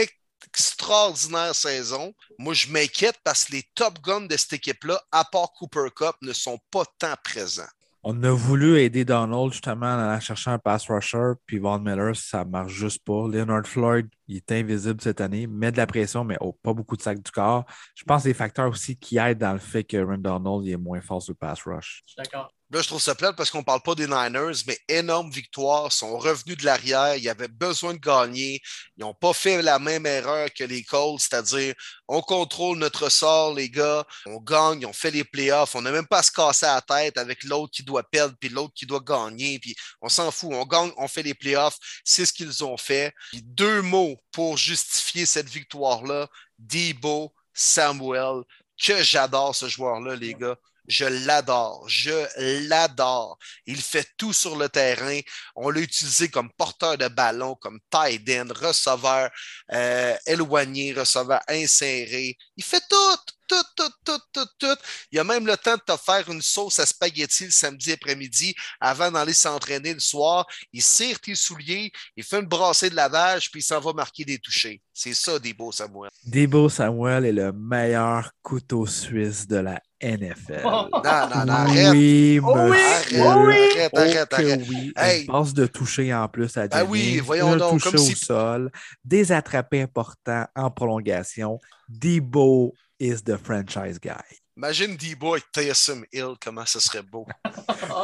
extraordinaire 0.47 1.55
saison. 1.55 2.15
Moi, 2.39 2.55
je 2.55 2.69
m'inquiète 2.69 3.19
parce 3.23 3.45
que 3.45 3.53
les 3.53 3.65
top 3.75 4.01
guns 4.01 4.23
de 4.23 4.37
cette 4.39 4.55
équipe-là, 4.55 5.03
à 5.13 5.27
part 5.27 5.53
Cooper 5.53 5.89
Cup, 5.95 6.17
ne 6.23 6.33
sont 6.33 6.59
pas 6.71 6.85
tant 6.99 7.17
présents. 7.23 7.69
On 8.03 8.23
a 8.23 8.31
voulu 8.31 8.79
aider 8.79 9.05
Donald 9.05 9.53
justement 9.53 9.95
en 9.95 10.19
cherchant 10.21 10.53
un 10.53 10.59
pass 10.59 10.89
rusher, 10.89 11.33
puis 11.45 11.59
Von 11.59 11.81
Miller, 11.81 12.17
ça 12.17 12.47
marche 12.47 12.73
juste 12.73 13.05
pas. 13.05 13.29
Leonard 13.29 13.67
Floyd, 13.67 14.09
il 14.27 14.37
est 14.37 14.53
invisible 14.53 15.03
cette 15.03 15.21
année, 15.21 15.47
met 15.47 15.71
de 15.71 15.77
la 15.77 15.87
pression, 15.87 16.25
mais 16.25 16.39
oh, 16.41 16.57
pas 16.63 16.73
beaucoup 16.73 16.97
de 16.97 17.03
sacs 17.03 17.23
du 17.23 17.31
corps. 17.31 17.67
Je 17.95 18.05
pense 18.05 18.23
que 18.23 18.29
des 18.29 18.35
facteurs 18.35 18.71
aussi 18.71 18.97
qui 18.97 19.19
aident 19.19 19.39
dans 19.39 19.53
le 19.53 19.59
fait 19.59 19.85
que 19.85 19.99
Aaron 19.99 20.17
Donald 20.17 20.67
est 20.67 20.79
moins 20.79 21.03
fort 21.03 21.21
sur 21.21 21.33
le 21.33 21.37
pass 21.37 21.63
rush. 21.65 22.03
Je 22.07 22.13
suis 22.13 22.17
d'accord. 22.17 22.51
Là, 22.73 22.83
je 22.83 22.87
trouve 22.87 23.03
ça 23.03 23.17
plate 23.17 23.35
parce 23.35 23.51
qu'on 23.51 23.59
ne 23.59 23.65
parle 23.65 23.83
pas 23.83 23.97
des 23.97 24.07
Niners, 24.07 24.63
mais 24.69 24.79
énorme 24.87 25.29
victoire, 25.29 25.91
sont 25.91 26.17
revenus 26.17 26.57
de 26.57 26.65
l'arrière, 26.65 27.17
ils 27.17 27.29
avaient 27.29 27.49
besoin 27.49 27.95
de 27.95 27.99
gagner, 27.99 28.63
ils 28.97 29.01
n'ont 29.01 29.13
pas 29.13 29.33
fait 29.33 29.61
la 29.61 29.81
même 29.81 30.07
erreur 30.07 30.49
que 30.57 30.63
les 30.63 30.85
Colts, 30.85 31.21
c'est-à-dire 31.21 31.75
on 32.07 32.21
contrôle 32.21 32.79
notre 32.79 33.09
sort, 33.09 33.55
les 33.55 33.69
gars, 33.69 34.05
on 34.25 34.39
gagne, 34.39 34.87
on 34.87 34.93
fait 34.93 35.11
les 35.11 35.25
playoffs, 35.25 35.75
on 35.75 35.83
n'a 35.83 35.91
même 35.91 36.07
pas 36.07 36.19
à 36.19 36.23
se 36.23 36.31
casser 36.31 36.67
la 36.67 36.81
tête 36.81 37.19
avec 37.19 37.43
l'autre 37.43 37.73
qui 37.73 37.83
doit 37.83 38.05
perdre, 38.05 38.37
puis 38.39 38.49
l'autre 38.49 38.75
qui 38.75 38.87
doit 38.87 39.01
gagner, 39.01 39.59
puis 39.59 39.75
on 40.01 40.09
s'en 40.09 40.31
fout, 40.31 40.51
on 40.53 40.65
gagne, 40.65 40.93
on 40.97 41.09
fait 41.09 41.25
les 41.25 41.35
playoffs, 41.35 41.77
c'est 42.05 42.25
ce 42.25 42.33
qu'ils 42.33 42.63
ont 42.63 42.77
fait. 42.77 43.13
deux 43.43 43.83
mots 43.83 44.17
pour 44.31 44.57
justifier 44.57 45.27
cette 45.27 45.49
victoire-là, 45.49 46.29
Debo 46.57 47.35
Samuel, 47.53 48.45
que 48.81 49.03
j'adore 49.03 49.57
ce 49.57 49.69
joueur-là, 49.69 50.15
les 50.15 50.35
gars. 50.35 50.57
Je 50.87 51.05
l'adore. 51.05 51.85
Je 51.89 52.69
l'adore. 52.69 53.39
Il 53.67 53.81
fait 53.81 54.09
tout 54.17 54.33
sur 54.33 54.57
le 54.57 54.69
terrain. 54.69 55.21
On 55.55 55.71
l'a 55.71 55.81
utilisé 55.81 56.29
comme 56.29 56.51
porteur 56.53 56.99
de 56.99 57.09
ballon, 57.09 57.55
comme 57.57 57.79
tight 57.91 58.29
end, 58.31 58.53
receveur 58.55 59.31
euh, 59.73 60.17
éloigné, 60.27 60.93
receveur 60.93 61.41
inséré. 61.49 62.37
Il 62.57 62.65
fait 62.65 62.83
tout, 62.89 63.17
tout, 63.51 63.55
tout, 63.77 63.91
tout, 64.05 64.19
tout, 64.33 64.47
tout. 64.59 64.77
Il 65.11 65.19
a 65.19 65.25
même 65.25 65.47
le 65.47 65.57
temps 65.57 65.77
de 65.77 65.83
te 65.83 65.97
faire 65.97 66.29
une 66.31 66.43
sauce 66.43 66.79
à 66.79 66.87
spaghetti 66.87 67.47
le 67.47 67.51
samedi 67.51 67.93
après-midi 67.93 68.55
avant 68.81 69.11
d'aller 69.11 69.33
s'entraîner 69.33 69.95
le 69.95 70.01
soir. 70.01 70.47
Il 70.73 70.83
cire 70.83 71.19
tes 71.21 71.35
souliers, 71.35 71.91
il 72.17 72.25
fait 72.25 72.41
une 72.41 72.47
brassée 72.47 72.91
de 72.91 72.97
lavage, 72.97 73.51
puis 73.51 73.61
il 73.61 73.65
s'en 73.65 73.81
va 73.81 73.93
marquer 73.93 74.25
des 74.25 74.39
touchés. 74.39 74.81
C'est 74.93 75.15
ça, 75.15 75.39
Debo 75.39 75.73
Samuel. 75.73 76.11
Debo 76.25 76.69
Samuel 76.69 77.27
est 77.27 77.33
le 77.33 77.53
meilleur 77.53 78.31
couteau 78.43 78.87
suisse 78.87 79.47
de 79.47 79.57
la 79.57 79.81
NFL. 80.01 80.63
Non, 80.65 80.89
non, 80.93 81.45
non, 81.47 81.53
arrête. 81.53 81.91
Oui, 81.93 82.41
Oh 82.43 82.55
oui, 82.57 82.71
monsieur. 82.71 83.23
oh 83.25 83.45
oui. 83.47 83.55
Arrête, 83.77 83.97
arrête, 83.97 84.29
Oh 84.33 84.37
que 84.37 84.43
arrête. 84.43 84.61
oui. 84.69 84.93
Hey. 84.97 85.21
Une 85.23 85.27
passe 85.27 85.55
de 85.55 85.67
toucher 85.67 86.15
en 86.15 86.29
plus 86.29 86.57
à 86.57 86.69
Jennings. 86.69 86.89
oui, 86.91 87.19
voyons 87.19 87.53
un 87.53 87.57
donc, 87.57 87.73
toucher 87.81 87.91
comme 87.91 88.01
au 88.01 88.05
si- 88.05 88.15
sol, 88.17 88.71
des 89.05 89.31
attrapés 89.33 89.83
importants 89.83 90.47
en 90.57 90.71
prolongation. 90.71 91.59
Debo 91.89 92.73
is 92.99 93.23
the 93.25 93.37
franchise 93.37 93.99
guy. 94.01 94.13
Imagine 94.57 94.97
Debo 94.97 95.33
avec 95.33 95.51
Taysom 95.53 96.05
Hill, 96.13 96.35
comment 96.43 96.67
ce 96.67 96.81
serait 96.81 97.03
beau. 97.03 97.27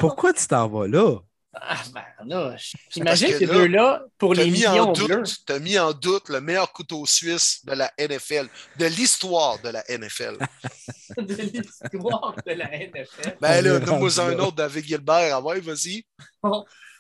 Pourquoi 0.01 0.33
tu 0.33 0.47
t'en 0.47 0.69
vas 0.69 0.87
là? 0.89 1.17
Ah, 1.59 1.83
ben 1.95 2.57
j'imagine 2.91 3.29
ces 3.29 3.47
là, 3.47 3.55
deux-là, 3.55 4.03
pour 4.19 4.35
les 4.35 4.51
millions 4.51 4.93
doute, 4.93 5.37
t'as 5.47 5.59
mis 5.59 5.79
en 5.79 5.93
doute 5.93 6.29
le 6.29 6.41
meilleur 6.41 6.71
couteau 6.73 7.07
suisse 7.07 7.65
de 7.65 7.73
la 7.73 7.91
NFL, 7.99 8.49
de 8.79 8.87
l'histoire 8.87 9.59
de 9.63 9.71
la 9.71 9.83
NFL. 9.89 10.37
de 11.17 11.35
l'histoire 11.35 12.35
de 12.47 12.53
la 12.53 12.67
NFL. 12.69 13.37
Ben 13.41 13.59
On 13.61 13.63
là, 13.63 13.79
rendu 13.87 14.21
un 14.21 14.39
autre, 14.41 14.57
David 14.57 14.85
Gilbert. 14.85 15.37
Ah 15.37 15.41
ouais, 15.41 15.61
vas-y. 15.61 16.05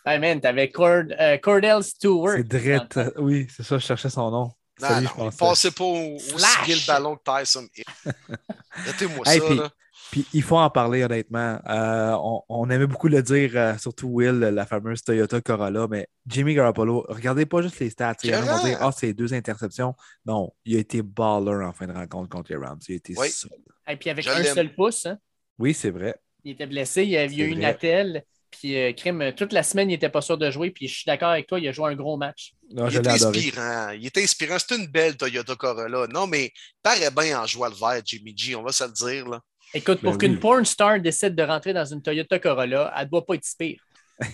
Hey 0.07 0.18
man, 0.20 0.40
t'avais 0.40 0.70
Cord, 0.70 1.04
euh, 1.20 1.36
Cordell 1.38 1.82
Stewart. 1.82 2.36
C'est 2.38 2.44
Drette. 2.48 2.98
Oui, 3.18 3.46
c'est 3.54 3.62
ça, 3.64 3.76
je 3.78 3.84
cherchais 3.86 4.09
son 4.11 4.30
nom. 4.30 4.52
Non, 4.80 4.88
Celui, 4.88 4.94
non, 4.94 5.00
je 5.00 5.07
il 5.07 5.16
pensais. 5.16 5.38
passait 5.38 5.70
pas 5.72 5.84
au- 5.84 6.14
aussi 6.16 6.46
bien 6.66 6.76
le 6.76 6.86
ballon 6.86 7.16
que 7.16 7.40
Tyson 7.40 7.66
Hill. 7.76 7.84
Mettez-moi 8.86 9.24
Hey, 9.26 9.40
ça, 9.40 9.46
puis- 9.46 9.57
là. 9.57 9.70
Puis 10.11 10.24
il 10.32 10.42
faut 10.42 10.57
en 10.57 10.70
parler 10.70 11.02
honnêtement. 11.04 11.59
Euh, 11.68 12.12
on, 12.22 12.42
on 12.48 12.70
aimait 12.70 12.86
beaucoup 12.86 13.09
le 13.09 13.22
dire, 13.22 13.50
euh, 13.54 13.76
surtout 13.76 14.09
Will, 14.09 14.38
la 14.38 14.64
fameuse 14.66 15.02
Toyota 15.02 15.40
Corolla, 15.40 15.86
mais 15.90 16.09
Jimmy 16.26 16.54
Garoppolo, 16.54 17.04
regardez 17.09 17.44
pas 17.44 17.61
juste 17.62 17.78
les 17.80 17.90
stats. 17.90 18.14
Il 18.22 18.30
y 18.30 18.34
en 18.34 18.38
a 18.38 18.42
qui 18.42 18.48
vont 18.48 18.64
dire 18.64 18.78
Ah, 18.80 18.92
c'est 18.92 19.12
deux 19.12 19.34
interceptions. 19.34 19.94
Non, 20.24 20.52
il 20.64 20.76
a 20.76 20.78
été 20.80 21.02
baller 21.02 21.64
en 21.64 21.72
fin 21.72 21.86
de 21.86 21.92
rencontre 21.92 22.28
contre 22.28 22.52
les 22.52 22.57
Rams. 22.57 22.78
Il 22.88 22.92
a 22.92 22.96
été 22.96 23.14
Oui. 23.16 23.30
solide. 23.30 23.64
Et 23.88 23.96
puis 23.96 24.11
avec 24.11 24.24
Je 24.24 24.30
un 24.30 24.42
seul 24.44 24.74
pouce, 24.74 25.07
hein, 25.07 25.18
Oui, 25.59 25.74
c'est 25.74 25.90
vrai. 25.90 26.14
il 26.44 26.52
était 26.52 26.66
blessé, 26.66 27.02
il 27.02 27.11
y 27.11 27.16
a, 27.16 27.26
eu 27.26 27.48
une 27.48 27.64
attelle. 27.64 28.24
Puis 28.50 28.76
euh, 28.78 28.92
Crime, 28.92 29.32
toute 29.36 29.52
la 29.52 29.62
semaine, 29.62 29.90
il 29.90 29.94
n'était 29.94 30.09
pas 30.09 30.22
sûr 30.22 30.38
de 30.38 30.50
jouer. 30.50 30.70
Puis 30.70 30.88
je 30.88 30.94
suis 30.94 31.04
d'accord 31.04 31.30
avec 31.30 31.46
toi, 31.46 31.59
il 31.59 31.68
a 31.68 31.72
joué 31.72 31.90
un 31.90 31.96
gros 31.96 32.16
match. 32.16 32.54
Non, 32.72 32.88
Il 32.88 32.96
était 32.96 33.11
inspirant. 33.11 33.90
Il 33.90 34.07
était 34.07 34.22
inspirant. 34.22 34.57
C'est 34.59 34.76
une 34.76 34.86
belle 34.86 35.16
Toyota 35.16 35.57
Corolla. 35.57 36.07
Non, 36.07 36.26
mais 36.26 36.46
il 36.46 36.50
paraît 36.82 37.11
bien 37.11 37.42
en 37.42 37.46
joie 37.46 37.68
le 37.68 37.74
vert, 37.74 38.00
Jimmy 38.04 38.32
G. 38.36 38.54
On 38.54 38.62
va 38.62 38.72
se 38.72 38.84
le 38.84 38.92
dire. 38.92 39.28
Là. 39.28 39.40
Écoute, 39.76 40.00
pour 40.00 40.12
Ben 40.12 40.18
qu'une 40.18 40.32
oui. 40.32 40.38
porn 40.38 40.64
star 40.64 40.98
décide 41.00 41.34
de 41.34 41.42
rentrer 41.42 41.74
dans 41.74 41.84
une 41.84 42.00
Toyota 42.00 42.38
Corolla, 42.38 42.90
elle 42.96 43.04
ne 43.04 43.10
doit 43.10 43.26
pas 43.26 43.34
être 43.34 43.44
si 43.44 43.56
pire. 43.56 43.80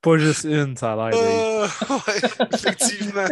Pas 0.00 0.18
juste 0.18 0.44
une, 0.44 0.76
ça 0.76 0.92
a 0.92 1.10
l'air. 1.10 1.18
Euh, 1.20 1.66
ouais, 1.90 2.20
effectivement. 2.52 3.26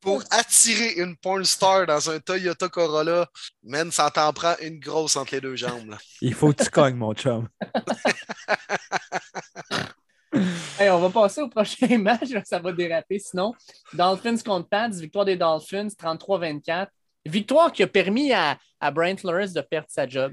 Pour 0.00 0.22
attirer 0.30 0.92
une 1.00 1.16
porn 1.16 1.42
star 1.44 1.86
dans 1.86 2.10
un 2.10 2.20
Toyota 2.20 2.68
Corolla, 2.68 3.26
man, 3.64 3.90
ça 3.90 4.10
t'en 4.10 4.30
prend 4.34 4.54
une 4.60 4.78
grosse 4.78 5.16
entre 5.16 5.34
les 5.34 5.40
deux 5.40 5.56
jambes. 5.56 5.88
là. 5.88 5.96
Il 6.20 6.34
faut 6.34 6.52
que 6.52 6.62
tu 6.62 6.68
cognes, 6.70 6.96
mon 6.96 7.14
chum. 7.14 7.48
Hey, 10.78 10.90
on 10.90 11.00
va 11.00 11.10
passer 11.10 11.40
au 11.40 11.48
prochain 11.48 11.98
match, 11.98 12.28
ça 12.44 12.58
va 12.58 12.72
déraper 12.72 13.18
sinon. 13.18 13.52
Dolphins 13.92 14.36
contre 14.44 14.68
Pats, 14.68 14.88
victoire 14.90 15.24
des 15.24 15.36
Dolphins, 15.36 15.88
33-24. 15.88 16.88
Victoire 17.24 17.72
qui 17.72 17.82
a 17.82 17.86
permis 17.86 18.32
à, 18.32 18.58
à 18.80 18.90
Brent 18.90 19.22
Lawrence 19.24 19.52
de 19.52 19.60
perdre 19.60 19.88
sa 19.90 20.06
job. 20.08 20.32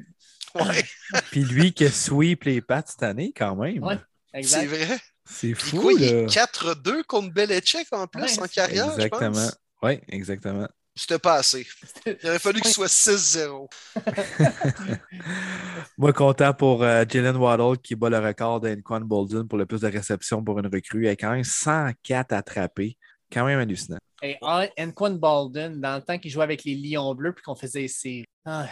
Ouais, 0.56 0.84
Puis 1.32 1.44
lui 1.44 1.74
qui 1.74 1.90
sweep 1.90 2.44
les 2.44 2.62
pattes 2.62 2.90
cette 2.90 3.04
année, 3.04 3.34
quand 3.36 3.56
même. 3.56 3.84
Ouais. 3.84 3.98
c'est 4.44 4.66
vrai. 4.68 5.00
C'est 5.26 5.54
fou, 5.54 5.80
quoi, 5.82 5.94
il 5.94 6.04
est 6.04 6.26
4-2 6.26 7.04
contre 7.04 7.34
Belichick 7.34 7.88
en 7.92 8.06
plus 8.08 8.22
Ouais, 8.22 8.44
en 8.44 8.48
carrière, 8.48 8.88
je 8.90 8.96
Exactement. 8.96 9.32
pense. 9.32 9.58
Oui, 9.82 10.00
exactement. 10.10 10.68
C'était 10.96 11.20
pas 11.20 11.36
assez. 11.36 11.66
Il 12.06 12.18
aurait 12.30 12.40
fallu 12.40 12.62
qu'il 12.62 12.72
soit 12.72 12.88
6-0. 12.88 13.68
Moi, 15.98 16.14
content 16.14 16.54
pour 16.54 16.84
euh, 16.84 17.04
Jalen 17.08 17.36
Waddle 17.36 17.80
qui 17.80 17.96
bat 17.96 18.10
le 18.10 18.20
record 18.20 18.62
d'Anquan 18.62 19.02
Bolden 19.02 19.48
pour 19.48 19.58
le 19.58 19.66
plus 19.66 19.82
de 19.82 19.88
réceptions 19.88 20.44
pour 20.44 20.60
une 20.60 20.68
recrue 20.68 21.08
avec 21.08 21.22
quand 21.22 21.32
même 21.32 21.44
104 21.44 22.34
attrapés. 22.34 22.98
Quand 23.32 23.46
même 23.46 23.60
hallucinant. 23.60 23.98
Et 24.22 24.38
Anquan 24.42 25.16
Bolden, 25.16 25.82
dans 25.82 25.96
le 25.96 26.02
temps 26.02 26.20
qu'il 26.20 26.30
jouait 26.30 26.44
avec 26.44 26.64
les 26.64 26.76
Lions 26.76 27.16
Bleus 27.16 27.34
puis 27.34 27.44
qu'on 27.44 27.56
faisait 27.56 27.88
séries. 27.88 28.26
Ah, 28.46 28.68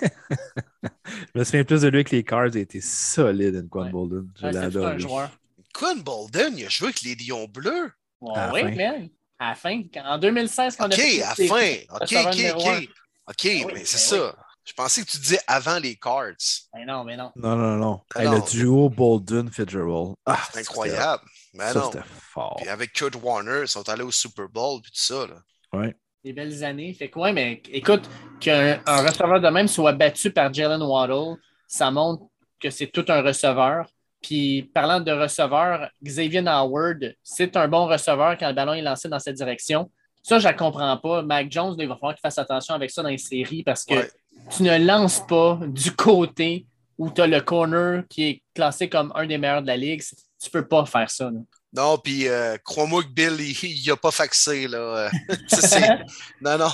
Je 0.02 1.38
me 1.38 1.44
souviens 1.44 1.64
plus 1.64 1.82
de 1.82 1.88
lui 1.88 2.04
que 2.04 2.16
les 2.16 2.24
Cards. 2.24 2.48
Il 2.48 2.58
était 2.58 2.80
solide, 2.80 3.62
Anquan 3.64 3.84
Ouais. 3.84 3.90
Bolden. 3.90 4.30
Je 4.40 4.46
ouais, 4.46 4.52
l'adore. 4.52 5.30
Quinn 5.74 6.02
Bolden, 6.02 6.54
il 6.56 6.64
a 6.64 6.68
joué 6.70 6.88
avec 6.88 7.02
les 7.02 7.14
Lions 7.14 7.46
Bleus. 7.46 7.92
Ouais, 8.22 8.64
oui, 8.64 8.74
man. 8.74 9.08
À 9.38 9.50
la 9.50 9.54
fin. 9.54 9.82
En 10.04 10.18
2016, 10.18 10.76
quand 10.76 10.86
on 10.86 10.90
a 10.90 10.94
OK, 10.94 11.00
fait 11.00 11.22
à 11.22 11.28
la 11.28 11.34
fin. 11.34 11.76
OK, 11.94 12.02
OK, 12.02 12.56
OK. 12.56 12.66
un. 12.66 12.80
OK, 13.28 13.42
oui, 13.44 13.64
mais 13.66 13.72
ben 13.74 13.82
c'est 13.84 14.14
oui. 14.14 14.20
ça. 14.20 14.36
Je 14.64 14.72
pensais 14.72 15.02
que 15.04 15.10
tu 15.10 15.18
disais 15.18 15.38
avant 15.46 15.78
les 15.78 15.94
Cards. 15.94 16.32
Mais 16.74 16.84
non, 16.84 17.04
mais 17.04 17.16
non. 17.16 17.30
Non, 17.36 17.54
non, 17.54 17.76
non. 17.76 18.00
Ah 18.14 18.20
Hey, 18.22 18.26
non. 18.28 18.34
le 18.36 18.50
duo 18.50 18.88
Bolden-Fitzgerald. 18.88 20.14
Ah, 20.26 20.40
C'est 20.52 20.60
incroyable. 20.60 21.22
Mais 21.54 21.72
Ça, 21.72 21.78
non. 21.78 21.90
c'était 21.92 22.04
fort. 22.20 22.56
Puis 22.56 22.68
avec 22.68 22.92
Kurt 22.92 23.14
Warner, 23.22 23.60
ils 23.62 23.68
sont 23.68 23.88
allés 23.88 24.02
au 24.02 24.10
Super 24.10 24.48
Bowl 24.48 24.80
puis 24.82 24.90
tout 24.90 24.98
ça. 24.98 25.26
Là. 25.26 25.34
Ouais. 25.72 25.94
Des 26.24 26.32
belles 26.32 26.64
années. 26.64 26.92
Fait 26.94 27.08
que, 27.08 27.18
ouais, 27.18 27.32
mais 27.32 27.62
écoute, 27.70 28.08
qu'un 28.40 28.80
un 28.86 29.02
receveur 29.06 29.40
de 29.40 29.48
même 29.48 29.68
soit 29.68 29.92
battu 29.92 30.32
par 30.32 30.52
Jalen 30.52 30.82
Waddle, 30.82 31.36
ça 31.68 31.90
montre 31.92 32.24
que 32.58 32.70
c'est 32.70 32.88
tout 32.88 33.04
un 33.08 33.22
receveur. 33.22 33.86
Puis, 34.22 34.70
parlant 34.74 35.00
de 35.00 35.12
receveur, 35.12 35.88
Xavier 36.02 36.42
Howard, 36.46 37.14
c'est 37.22 37.56
un 37.56 37.68
bon 37.68 37.86
receveur 37.86 38.36
quand 38.38 38.48
le 38.48 38.54
ballon 38.54 38.72
est 38.74 38.82
lancé 38.82 39.08
dans 39.08 39.18
cette 39.20 39.36
direction. 39.36 39.90
Ça, 40.22 40.38
je 40.38 40.48
ne 40.48 40.52
comprends 40.54 40.96
pas. 40.96 41.22
Mac 41.22 41.50
Jones, 41.50 41.76
il 41.78 41.86
va 41.86 41.94
falloir 41.94 42.14
qu'il 42.14 42.20
fasse 42.22 42.38
attention 42.38 42.74
avec 42.74 42.90
ça 42.90 43.02
dans 43.02 43.08
les 43.10 43.18
séries 43.18 43.62
parce 43.62 43.84
que 43.84 43.94
Ouais. 43.94 44.10
tu 44.56 44.64
ne 44.64 44.76
lances 44.78 45.24
pas 45.26 45.60
du 45.68 45.92
côté 45.94 46.66
où 46.98 47.10
tu 47.10 47.20
as 47.20 47.26
le 47.28 47.40
corner 47.40 48.02
qui 48.08 48.24
est 48.24 48.42
classé 48.54 48.88
comme 48.88 49.12
un 49.14 49.26
des 49.26 49.38
meilleurs 49.38 49.62
de 49.62 49.66
la 49.68 49.76
ligue. 49.76 50.02
Tu 50.02 50.46
ne 50.46 50.50
peux 50.50 50.66
pas 50.66 50.84
faire 50.86 51.10
ça. 51.10 51.26
là. 51.30 51.38
Non, 51.72 51.98
puis 51.98 52.26
euh, 52.26 52.56
crois-moi 52.64 53.02
que 53.04 53.08
Bill, 53.08 53.36
il 53.38 53.82
n'a 53.86 53.96
pas 53.96 54.10
faxé. 54.10 54.66
Là. 54.66 55.10
Non, 56.40 56.58
non. 56.58 56.70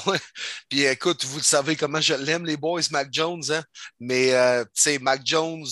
Puis 0.69 0.85
écoute, 0.85 1.25
vous 1.25 1.39
le 1.39 1.43
savez 1.45 1.77
comment 1.77 2.01
je 2.01 2.15
l'aime, 2.15 2.47
les 2.47 2.57
boys, 2.57 2.81
Mac 2.91 3.09
Jones. 3.11 3.43
Hein? 3.51 3.63
Mais 4.01 4.33
euh, 4.33 4.65
tu 4.65 4.71
sais, 4.75 4.99
Mac 4.99 5.21
Jones, 5.25 5.65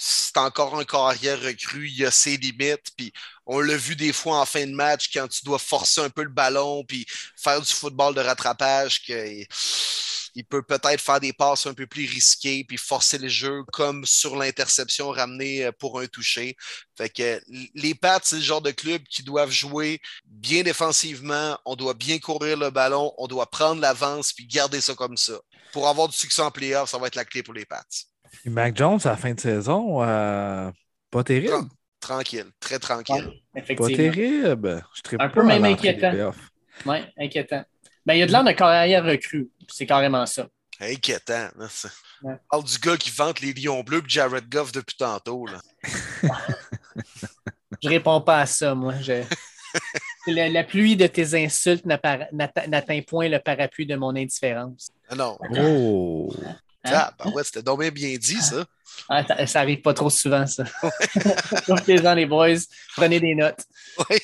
c'est 0.00 0.36
encore 0.38 0.78
un 0.78 0.84
carrière 0.84 1.40
recru. 1.40 1.88
Il 1.88 2.04
a 2.04 2.10
ses 2.10 2.36
limites. 2.36 2.90
Puis 2.96 3.12
on 3.46 3.60
l'a 3.60 3.76
vu 3.76 3.96
des 3.96 4.12
fois 4.12 4.40
en 4.40 4.46
fin 4.46 4.66
de 4.66 4.72
match 4.72 5.10
quand 5.12 5.28
tu 5.28 5.44
dois 5.44 5.58
forcer 5.58 6.00
un 6.00 6.10
peu 6.10 6.22
le 6.22 6.30
ballon 6.30 6.84
puis 6.84 7.06
faire 7.36 7.60
du 7.60 7.72
football 7.72 8.14
de 8.14 8.20
rattrapage 8.20 9.04
que 9.04 9.44
il 10.34 10.44
peut 10.44 10.62
peut-être 10.62 11.00
faire 11.00 11.20
des 11.20 11.32
passes 11.32 11.66
un 11.66 11.74
peu 11.74 11.86
plus 11.86 12.06
risquées 12.08 12.64
puis 12.64 12.76
forcer 12.76 13.18
le 13.18 13.28
jeu 13.28 13.64
comme 13.72 14.06
sur 14.06 14.36
l'interception 14.36 15.10
ramenée 15.10 15.64
euh, 15.64 15.72
pour 15.72 16.00
un 16.00 16.06
toucher. 16.06 16.56
Fait 16.96 17.10
que 17.10 17.40
les 17.74 17.94
Pats, 17.94 18.20
c'est 18.22 18.36
le 18.36 18.42
genre 18.42 18.62
de 18.62 18.70
club 18.70 19.02
qui 19.10 19.22
doivent 19.22 19.50
jouer 19.50 20.00
bien 20.24 20.62
défensivement, 20.62 21.58
on 21.64 21.76
doit 21.76 21.94
bien 21.94 22.18
courir 22.18 22.56
le 22.56 22.70
ballon, 22.70 23.12
on 23.18 23.26
doit 23.26 23.50
prendre 23.50 23.80
l'avance 23.80 24.32
puis 24.32 24.46
garder 24.46 24.80
ça 24.80 24.94
comme 24.94 25.16
ça. 25.16 25.40
Pour 25.72 25.88
avoir 25.88 26.08
du 26.08 26.16
succès 26.16 26.42
en 26.42 26.50
playoff, 26.50 26.90
ça 26.90 26.98
va 26.98 27.08
être 27.08 27.16
la 27.16 27.24
clé 27.24 27.42
pour 27.42 27.54
les 27.54 27.66
Pats. 27.66 27.84
Puis 28.32 28.50
Mac 28.50 28.76
Jones, 28.76 29.00
à 29.04 29.10
la 29.10 29.16
fin 29.16 29.34
de 29.34 29.40
saison, 29.40 30.02
euh, 30.02 30.70
pas 31.10 31.24
terrible. 31.24 31.52
Tran- 31.52 31.68
Tranquille, 32.00 32.46
très 32.60 32.78
tranquille. 32.78 33.30
Pas 33.52 33.60
Effectivement. 33.60 33.94
terrible. 33.94 34.84
Je 34.94 35.16
Un 35.16 35.18
pas 35.18 35.28
peu 35.28 35.44
même 35.44 35.64
inquiétant. 35.64 36.32
Oui, 36.86 36.96
inquiétant. 37.18 37.62
Ben, 38.06 38.14
il 38.14 38.20
y 38.20 38.22
a 38.22 38.26
de 38.26 38.32
l'air 38.32 38.42
de 38.42 38.52
carrière 38.52 39.04
recrue. 39.04 39.50
C'est 39.68 39.84
carrément 39.84 40.24
ça. 40.24 40.48
Inquiétant. 40.80 41.48
On 42.22 42.38
parle 42.50 42.64
du 42.64 42.78
gars 42.78 42.96
qui 42.96 43.10
vante 43.10 43.40
les 43.40 43.52
lions 43.52 43.82
bleus 43.82 43.98
et 43.98 44.08
Jared 44.08 44.48
Goff 44.48 44.72
depuis 44.72 44.96
tantôt. 44.96 45.46
Là. 45.46 45.60
je 47.82 47.88
réponds 47.88 48.22
pas 48.22 48.40
à 48.40 48.46
ça, 48.46 48.74
moi. 48.74 48.94
La, 50.26 50.64
pluie 50.64 50.96
de 50.96 51.06
tes 51.06 51.34
insultes 51.34 51.84
n'atteint 51.84 53.02
point 53.02 53.28
le 53.28 53.38
parapluie 53.38 53.86
de 53.86 53.96
mon 53.96 54.16
indifférence. 54.16 54.90
Ah 55.10 55.14
non. 55.16 55.38
Oh! 55.58 56.32
Hein? 56.84 56.92
Ah, 56.94 57.14
ben 57.18 57.30
ouais, 57.32 57.44
c'était 57.44 57.62
donc 57.62 57.82
bien 57.90 58.16
dit, 58.16 58.40
ça. 58.40 58.64
Ah, 59.08 59.46
ça 59.46 59.60
arrive 59.60 59.82
pas 59.82 59.94
trop 59.94 60.10
souvent, 60.10 60.46
ça. 60.46 60.64
Donc, 61.68 61.86
les 61.86 61.98
gens, 61.98 62.14
les 62.14 62.26
boys, 62.26 62.56
prenez 62.96 63.20
des 63.20 63.34
notes. 63.34 63.64
Oui, 63.98 64.16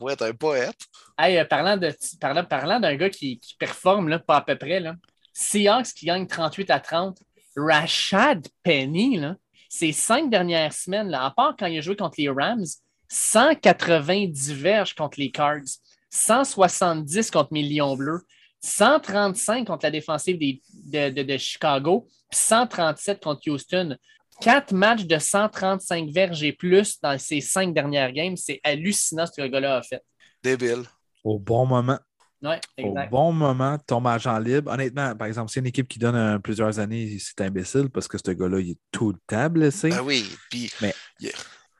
ouais, 0.00 0.16
t'es 0.16 0.24
un 0.24 0.32
poète. 0.34 0.76
Hey, 1.18 1.38
euh, 1.38 1.44
parlant, 1.44 1.76
de, 1.76 1.94
parlant, 2.20 2.44
parlant 2.44 2.80
d'un 2.80 2.96
gars 2.96 3.10
qui, 3.10 3.38
qui, 3.38 3.56
performe, 3.56 4.08
là, 4.08 4.18
pas 4.18 4.36
à 4.36 4.40
peu 4.42 4.56
près, 4.56 4.80
là. 4.80 4.94
Seahawks 5.32 5.94
qui 5.94 6.06
gagne 6.06 6.26
38 6.26 6.70
à 6.70 6.80
30. 6.80 7.18
Rashad 7.56 8.46
Penny, 8.62 9.18
là, 9.18 9.36
ces 9.68 9.92
cinq 9.92 10.30
dernières 10.30 10.72
semaines, 10.72 11.08
là, 11.08 11.24
à 11.24 11.30
part 11.30 11.54
quand 11.58 11.66
il 11.66 11.78
a 11.78 11.80
joué 11.80 11.96
contre 11.96 12.14
les 12.18 12.28
Rams, 12.28 12.64
190 13.08 14.52
verges 14.52 14.94
contre 14.94 15.18
les 15.18 15.30
Cards, 15.30 15.78
170 16.10 17.30
contre 17.30 17.52
mes 17.52 17.62
Lions 17.62 17.96
Bleus, 17.96 18.22
135 18.60 19.66
contre 19.66 19.86
la 19.86 19.90
défensive 19.90 20.38
de, 20.38 21.36
Chicago, 21.36 22.08
137 22.32 23.22
contre 23.22 23.50
Houston. 23.50 23.96
Quatre 24.40 24.72
matchs 24.72 25.04
de 25.04 25.18
135 25.18 26.10
verges 26.10 26.44
et 26.44 26.52
plus 26.52 27.00
dans 27.00 27.18
ces 27.18 27.40
cinq 27.40 27.74
dernières 27.74 28.12
games. 28.12 28.36
C'est 28.36 28.60
hallucinant 28.62 29.26
ce 29.26 29.32
que 29.32 29.42
le 29.42 29.48
gars-là 29.48 29.76
a 29.78 29.82
fait. 29.82 30.02
Débile. 30.42 30.84
Au 31.24 31.38
bon 31.38 31.66
moment. 31.66 31.98
Ouais, 32.40 32.60
exact. 32.76 33.08
Au 33.08 33.10
bon 33.10 33.32
moment, 33.32 33.78
tombe 33.84 34.06
agent 34.06 34.38
libre. 34.38 34.70
Honnêtement, 34.70 35.16
par 35.16 35.26
exemple, 35.26 35.50
c'est 35.50 35.58
une 35.58 35.66
équipe 35.66 35.88
qui 35.88 35.98
donne 35.98 36.14
euh, 36.14 36.38
plusieurs 36.38 36.78
années, 36.78 37.18
c'est 37.18 37.40
imbécile 37.40 37.90
parce 37.90 38.06
que 38.06 38.16
ce 38.16 38.30
gars-là, 38.30 38.60
il 38.60 38.70
est 38.70 38.78
tout 38.92 39.10
le 39.10 39.18
temps 39.26 39.50
blessé. 39.50 39.88
Ben 39.88 40.02
oui, 40.02 40.24
puis 40.48 40.70
mais 40.80 40.94
il, 41.18 41.32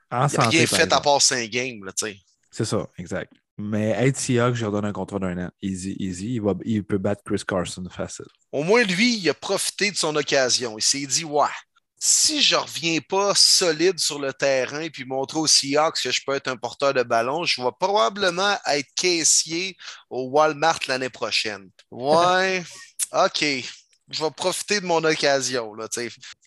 a 0.09 0.27
rien 0.27 0.65
fait 0.65 0.91
à 0.91 0.99
part 0.99 1.21
5 1.21 1.49
games, 1.49 1.79
tu 1.97 2.07
sais. 2.07 2.17
C'est 2.51 2.65
ça, 2.65 2.87
exact. 2.97 3.31
Mais 3.61 3.89
être 3.89 4.15
Seahawks, 4.15 4.55
je 4.55 4.65
redonne 4.65 4.85
un 4.85 4.93
contrat 4.93 5.19
d'un 5.19 5.37
an. 5.37 5.49
Easy, 5.61 5.93
easy. 5.99 6.35
Il, 6.35 6.41
va, 6.41 6.53
il 6.63 6.81
peut 6.81 6.97
battre 6.97 7.21
Chris 7.25 7.43
Carson 7.45 7.83
facile. 7.91 8.25
Au 8.53 8.63
moins, 8.63 8.83
lui, 8.83 9.17
il 9.17 9.29
a 9.29 9.33
profité 9.33 9.91
de 9.91 9.97
son 9.97 10.15
occasion. 10.15 10.77
Il 10.77 10.81
s'est 10.81 11.05
dit, 11.05 11.25
ouais, 11.25 11.45
si 11.99 12.41
je 12.41 12.55
ne 12.55 12.61
reviens 12.61 12.99
pas 13.01 13.35
solide 13.35 13.99
sur 13.99 14.17
le 14.17 14.31
terrain 14.31 14.79
et 14.79 14.89
puis 14.89 15.03
montrer 15.03 15.39
aux 15.39 15.47
Seahawks 15.47 16.01
que 16.01 16.09
je 16.09 16.21
peux 16.25 16.35
être 16.35 16.47
un 16.47 16.55
porteur 16.55 16.93
de 16.93 17.03
ballon, 17.03 17.43
je 17.43 17.61
vais 17.61 17.67
probablement 17.77 18.55
être 18.65 18.87
caissier 18.95 19.75
au 20.09 20.29
Walmart 20.29 20.79
l'année 20.87 21.09
prochaine. 21.09 21.69
Ouais, 21.91 22.63
OK 23.11 23.43
je 24.09 24.23
vais 24.23 24.31
profiter 24.31 24.81
de 24.81 24.85
mon 24.85 25.03
occasion. 25.03 25.73
Là, 25.75 25.87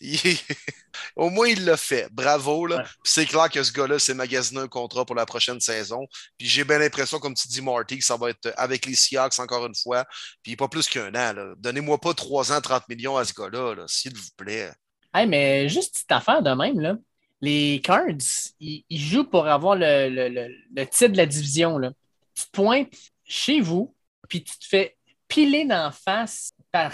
Au 1.15 1.29
moins, 1.29 1.47
il 1.47 1.63
l'a 1.63 1.77
fait. 1.77 2.07
Bravo. 2.11 2.65
Là. 2.65 2.85
C'est 3.03 3.25
clair 3.25 3.49
que 3.49 3.63
ce 3.63 3.71
gars-là 3.71 3.99
s'est 3.99 4.13
magasiné 4.13 4.59
un 4.59 4.67
contrat 4.67 5.05
pour 5.05 5.15
la 5.15 5.25
prochaine 5.25 5.59
saison. 5.59 6.05
Puis 6.37 6.47
j'ai 6.47 6.63
bien 6.63 6.79
l'impression, 6.79 7.19
comme 7.19 7.33
tu 7.33 7.47
dis, 7.47 7.61
Marty, 7.61 7.99
que 7.99 8.03
ça 8.03 8.17
va 8.17 8.31
être 8.31 8.53
avec 8.57 8.85
les 8.85 8.95
Seahawks 8.95 9.39
encore 9.39 9.65
une 9.65 9.75
fois. 9.75 10.05
Puis 10.41 10.55
pas 10.55 10.67
plus 10.67 10.87
qu'un 10.87 11.13
an. 11.15 11.53
Donnez-moi 11.57 11.97
pas 11.99 12.13
3 12.13 12.51
ans, 12.51 12.61
30 12.61 12.89
millions 12.89 13.17
à 13.17 13.23
ce 13.23 13.33
gars-là, 13.33 13.85
s'il 13.87 14.15
vous 14.15 14.29
plaît. 14.35 14.71
Hey, 15.13 15.27
mais 15.27 15.69
juste 15.69 15.93
petite 15.93 16.11
affaire 16.11 16.41
de 16.41 16.51
même, 16.51 16.79
là. 16.79 16.97
les 17.39 17.79
Cards, 17.83 18.51
ils, 18.59 18.83
jouent 18.91 19.29
pour 19.29 19.47
avoir 19.47 19.75
le, 19.75 20.09
le, 20.09 20.85
titre 20.87 21.13
de 21.13 21.17
la 21.17 21.27
division. 21.27 21.77
Là. 21.77 21.91
Tu 22.35 22.45
te 22.45 22.51
pointes 22.51 22.93
chez 23.23 23.61
vous, 23.61 23.95
puis 24.27 24.43
tu 24.43 24.57
te 24.57 24.65
fais 24.65 24.97
piler 25.27 25.65
d'en 25.65 25.91
face 25.91 26.51
par 26.71 26.91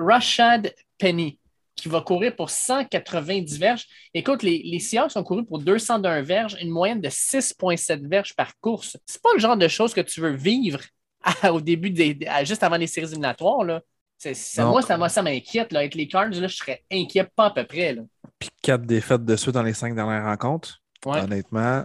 Rashad 0.00 0.74
Penny, 0.98 1.38
qui 1.76 1.88
va 1.88 2.00
courir 2.00 2.34
pour 2.34 2.50
190 2.50 3.58
verges. 3.58 3.86
Écoute, 4.14 4.42
les, 4.42 4.62
les 4.64 4.80
Seahawks 4.80 5.16
ont 5.16 5.22
couru 5.22 5.44
pour 5.44 5.58
201 5.58 6.22
verges, 6.22 6.56
une 6.60 6.70
moyenne 6.70 7.00
de 7.00 7.08
6,7 7.08 8.08
verges 8.08 8.34
par 8.34 8.58
course. 8.60 8.96
C'est 9.06 9.22
pas 9.22 9.30
le 9.34 9.40
genre 9.40 9.56
de 9.56 9.68
choses 9.68 9.94
que 9.94 10.00
tu 10.00 10.20
veux 10.20 10.34
vivre 10.34 10.80
au 11.50 11.60
début, 11.60 11.90
des, 11.90 12.18
juste 12.44 12.62
avant 12.62 12.76
les 12.76 12.86
séries 12.86 13.08
éliminatoires. 13.08 13.64
Là. 13.64 13.82
moi, 14.58 14.82
ça, 14.82 15.08
ça 15.08 15.22
m'inquiète. 15.22 15.74
Avec 15.74 15.94
les 15.94 16.08
Cards, 16.08 16.30
là, 16.30 16.48
je 16.48 16.56
serais 16.56 16.82
inquiet 16.90 17.28
pas 17.36 17.46
à 17.46 17.50
peu 17.50 17.64
près. 17.64 17.94
Là. 17.94 18.02
Puis 18.38 18.48
quatre 18.62 18.86
défaites 18.86 19.24
de 19.24 19.36
suite 19.36 19.54
dans 19.54 19.62
les 19.62 19.74
cinq 19.74 19.94
dernières 19.94 20.24
rencontres. 20.24 20.80
Honnêtement, 21.06 21.84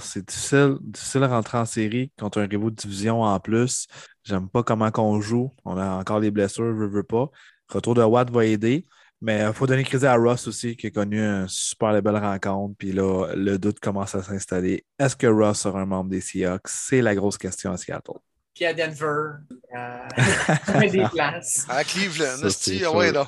c'est 0.00 0.26
difficile, 0.26 0.78
difficile 0.80 1.20
de 1.20 1.26
rentrer 1.26 1.58
en 1.58 1.64
série 1.64 2.10
contre 2.18 2.40
un 2.40 2.46
rivaux 2.46 2.70
de 2.70 2.74
division 2.74 3.22
en 3.22 3.38
plus. 3.38 3.86
J'aime 4.24 4.48
pas 4.48 4.64
comment 4.64 4.90
on 4.96 5.20
joue. 5.20 5.52
On 5.64 5.76
a 5.76 5.96
encore 5.96 6.18
les 6.18 6.32
blessures, 6.32 6.76
je 6.76 6.84
veux 6.84 7.04
pas. 7.04 7.30
Retour 7.68 7.94
de 7.94 8.02
Watt 8.02 8.30
va 8.30 8.44
aider. 8.44 8.86
Mais 9.22 9.38
il 9.38 9.42
euh, 9.42 9.52
faut 9.52 9.66
donner 9.66 9.82
crédit 9.82 10.06
à 10.06 10.14
Ross 10.14 10.46
aussi, 10.46 10.76
qui 10.76 10.88
a 10.88 10.90
connu 10.90 11.20
une 11.20 11.48
super 11.48 12.00
belle 12.02 12.18
rencontre. 12.18 12.74
Puis 12.78 12.92
là, 12.92 13.28
le 13.34 13.58
doute 13.58 13.80
commence 13.80 14.14
à 14.14 14.22
s'installer. 14.22 14.84
Est-ce 14.98 15.16
que 15.16 15.26
Ross 15.26 15.60
sera 15.60 15.80
un 15.80 15.86
membre 15.86 16.10
des 16.10 16.20
Seahawks? 16.20 16.68
C'est 16.68 17.00
la 17.00 17.14
grosse 17.14 17.38
question 17.38 17.72
à 17.72 17.76
Seattle. 17.76 18.18
Puis 18.54 18.64
à 18.64 18.74
Denver, 18.74 19.38
euh, 19.74 20.80
des 20.90 21.04
places. 21.10 21.66
À 21.68 21.82
Cleveland, 21.84 22.48
c'est 22.50 22.86
ouais, 22.86 23.12
non. 23.12 23.26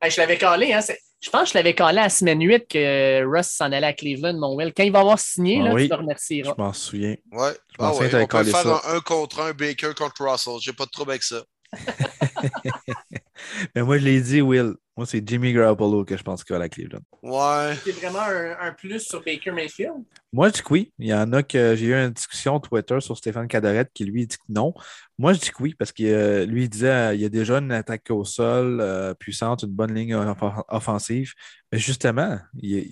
Ben, 0.00 0.10
je 0.10 0.20
l'avais 0.20 0.36
calé, 0.36 0.72
hein. 0.72 0.80
Je 1.20 1.30
pense 1.30 1.44
que 1.44 1.48
je 1.50 1.58
l'avais 1.58 1.74
calé 1.74 1.98
à 1.98 2.02
la 2.04 2.08
semaine 2.08 2.42
8 2.42 2.66
que 2.68 3.24
Russ 3.24 3.46
s'en 3.46 3.66
allait 3.66 3.86
à 3.86 3.92
Cleveland, 3.92 4.34
mon 4.34 4.56
Will. 4.56 4.72
Quand 4.76 4.82
il 4.82 4.90
va 4.90 5.00
avoir 5.00 5.18
signé, 5.18 5.60
ah 5.60 5.68
là, 5.68 5.80
tu 5.80 5.88
le 5.88 5.94
remercieras. 5.94 6.54
Je 6.56 6.62
m'en 6.62 6.72
souviens. 6.72 7.14
Ouais. 7.30 7.52
Ah 7.78 7.94
ouais. 7.94 8.10
On 8.12 8.26
peut 8.26 8.44
faire 8.44 8.66
un, 8.66 8.96
un, 8.96 9.00
contre 9.00 9.40
un 9.40 9.52
Baker 9.52 9.92
contre 9.96 10.24
Russell. 10.24 10.54
J'ai 10.60 10.72
pas 10.72 10.84
de 10.84 10.90
trouble 10.90 11.12
avec 11.12 11.22
ça. 11.22 11.44
Mais 13.74 13.82
moi, 13.82 13.98
je 13.98 14.04
l'ai 14.04 14.20
dit, 14.20 14.40
Will. 14.40 14.74
Moi, 14.94 15.06
c'est 15.06 15.26
Jimmy 15.26 15.54
Garoppolo 15.54 16.04
que 16.04 16.18
je 16.18 16.22
pense 16.22 16.44
qu'il 16.44 16.52
va 16.52 16.56
à 16.56 16.60
la 16.60 16.68
Cleveland. 16.68 17.00
Ouais. 17.22 17.74
C'est 17.82 17.92
vraiment 17.92 18.20
un, 18.20 18.72
plus 18.72 19.00
sur 19.00 19.22
Baker 19.24 19.50
Mayfield? 19.50 20.04
Moi, 20.34 20.48
je 20.48 20.52
dis 20.52 20.60
que 20.60 20.72
oui. 20.72 20.92
Il 20.98 21.06
y 21.06 21.14
en 21.14 21.32
a 21.32 21.42
que 21.42 21.74
j'ai 21.76 21.86
eu 21.86 21.94
une 21.94 22.10
discussion 22.10 22.60
Twitter 22.60 23.00
sur 23.00 23.16
Stéphane 23.16 23.48
Cadorette 23.48 23.90
qui 23.94 24.04
lui 24.04 24.26
dit 24.26 24.36
que 24.36 24.42
non. 24.50 24.74
Moi, 25.16 25.32
je 25.32 25.40
dis 25.40 25.48
que 25.48 25.62
oui 25.62 25.74
parce 25.78 25.92
que 25.92 26.02
euh, 26.02 26.44
lui, 26.44 26.64
il 26.64 26.68
disait 26.68 26.88
qu'il 26.88 27.20
euh, 27.20 27.22
y 27.22 27.24
a 27.24 27.28
déjà 27.30 27.56
une 27.56 27.72
attaque 27.72 28.10
au 28.10 28.24
sol 28.24 28.80
euh, 28.82 29.14
puissante, 29.14 29.62
une 29.62 29.70
bonne 29.70 29.94
ligne 29.94 30.14
offensive. 30.68 31.32
Mais 31.70 31.78
justement, 31.78 32.38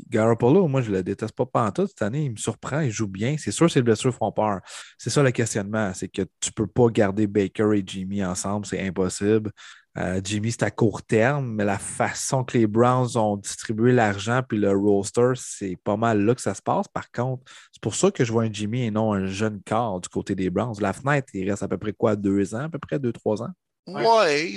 Garoppolo, 0.08 0.68
moi, 0.68 0.80
je 0.80 0.90
le 0.90 1.02
déteste 1.02 1.34
pas 1.34 1.44
pantoute 1.44 1.88
cette 1.88 2.02
année. 2.02 2.24
Il 2.24 2.30
me 2.32 2.36
surprend, 2.36 2.80
il 2.80 2.90
joue 2.90 3.08
bien. 3.08 3.36
C'est 3.38 3.50
sûr 3.50 3.66
que 3.66 3.72
ses 3.72 3.82
blessures 3.82 4.14
font 4.14 4.32
peur. 4.32 4.60
C'est 4.96 5.10
ça 5.10 5.22
le 5.22 5.32
questionnement. 5.32 5.92
C'est 5.92 6.08
que 6.08 6.22
tu 6.40 6.50
peux 6.50 6.66
pas 6.66 6.88
garder 6.88 7.26
Baker 7.26 7.72
et 7.74 7.82
Jimmy 7.84 8.24
ensemble. 8.24 8.64
C'est 8.64 8.80
impossible. 8.80 9.50
Euh, 9.98 10.20
Jimmy, 10.22 10.52
c'est 10.52 10.62
à 10.62 10.70
court 10.70 11.02
terme, 11.02 11.54
mais 11.54 11.64
la 11.64 11.78
façon 11.78 12.44
que 12.44 12.56
les 12.56 12.66
Browns 12.66 13.16
ont 13.16 13.36
distribué 13.36 13.92
l'argent 13.92 14.42
puis 14.48 14.56
le 14.56 14.70
roster, 14.70 15.32
c'est 15.34 15.76
pas 15.82 15.96
mal 15.96 16.24
là 16.24 16.34
que 16.34 16.40
ça 16.40 16.54
se 16.54 16.62
passe. 16.62 16.86
Par 16.88 17.10
contre, 17.10 17.42
c'est 17.72 17.82
pour 17.82 17.94
ça 17.94 18.10
que 18.10 18.24
je 18.24 18.32
vois 18.32 18.44
un 18.44 18.52
Jimmy 18.52 18.84
et 18.84 18.90
non 18.90 19.12
un 19.12 19.26
jeune 19.26 19.60
corps 19.66 20.00
du 20.00 20.08
côté 20.08 20.34
des 20.34 20.48
Browns. 20.48 20.76
La 20.80 20.92
fenêtre, 20.92 21.28
il 21.34 21.48
reste 21.50 21.62
à 21.62 21.68
peu 21.68 21.78
près 21.78 21.92
quoi, 21.92 22.14
deux 22.14 22.54
ans, 22.54 22.64
à 22.64 22.68
peu 22.68 22.78
près 22.78 22.98
deux, 22.98 23.12
trois 23.12 23.42
ans? 23.42 23.50
Ouais, 23.86 24.56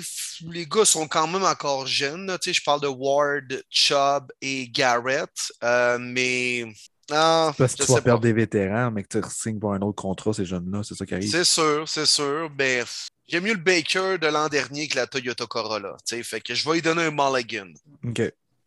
les 0.51 0.67
gars 0.67 0.85
sont 0.85 1.07
quand 1.07 1.27
même 1.27 1.43
encore 1.43 1.87
jeunes. 1.87 2.37
je 2.45 2.61
parle 2.63 2.81
de 2.81 2.87
Ward, 2.87 3.63
Chubb 3.69 4.31
et 4.41 4.67
Garrett, 4.69 5.31
euh, 5.63 5.97
mais 5.99 6.65
parce 7.07 7.75
que 7.75 7.83
tu 7.83 7.91
vas 7.91 8.01
perdre 8.01 8.21
des 8.21 8.33
vétérans, 8.33 8.91
mais 8.91 9.03
que 9.03 9.19
tu 9.19 9.29
signes 9.29 9.59
pour 9.59 9.73
un 9.73 9.81
autre 9.81 10.01
contrat, 10.01 10.33
ces 10.33 10.45
jeunes-là, 10.45 10.81
c'est 10.83 10.95
ça 10.95 11.05
qui 11.05 11.13
arrive. 11.13 11.29
C'est 11.29 11.43
sûr, 11.43 11.87
c'est 11.87 12.05
sûr. 12.05 12.49
Ben, 12.49 12.85
J'aime 13.27 13.43
mieux 13.43 13.53
le 13.53 13.59
Baker 13.59 14.17
de 14.19 14.27
l'an 14.27 14.47
dernier 14.49 14.87
que 14.87 14.95
la 14.95 15.07
Toyota 15.07 15.45
Corolla. 15.45 15.95
Fait 16.05 16.41
que 16.41 16.53
je 16.53 16.67
vais 16.67 16.75
lui 16.75 16.81
donner 16.81 17.03
un 17.03 17.11
mulligan. 17.11 17.71
OK. 18.05 18.21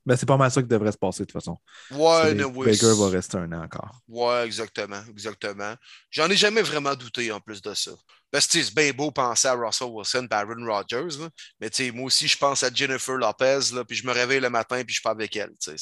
Ben, 0.07 0.17
c'est 0.17 0.27
pas 0.27 0.37
mal 0.37 0.51
ça 0.53 0.63
qui 0.63 0.69
devrait 0.69 0.93
se 0.93 0.97
passer 0.97 1.25
de 1.25 1.27
toute 1.27 1.33
façon. 1.33 1.59
Ouais, 1.91 2.33
Baker 2.33 2.95
va 2.97 3.09
rester 3.09 3.39
un 3.39 3.53
an 3.53 3.65
encore. 3.65 3.91
Ouais, 4.07 4.47
exactement. 4.47 5.01
Exactement. 5.11 5.75
J'en 6.11 6.31
ai 6.31 6.37
jamais 6.37 6.63
vraiment 6.63 6.95
douté 6.95 7.33
en 7.33 7.41
plus 7.41 7.61
de 7.61 7.75
ça. 7.75 7.91
Parce 8.31 8.47
que 8.47 8.63
c'est 8.63 8.75
bien 8.75 8.93
beau 8.93 9.11
penser 9.11 9.49
à 9.49 9.55
Russell 9.55 9.89
Wilson 9.89 10.29
et 10.31 10.35
à 10.35 10.39
Aaron 10.39 10.65
Rodgers. 10.65 11.19
Là. 11.19 11.29
Mais 11.61 11.71
moi 11.93 12.05
aussi, 12.05 12.29
je 12.29 12.39
pense 12.39 12.63
à 12.63 12.71
Jennifer 12.73 13.17
Lopez, 13.17 13.75
là, 13.75 13.85
puis 13.85 13.97
je 13.97 14.07
me 14.07 14.13
réveille 14.13 14.41
le 14.41 14.51
matin 14.51 14.81
puis 14.87 14.95
je 14.95 15.03
parle 15.03 15.17
avec 15.17 15.35
elle. 15.35 15.51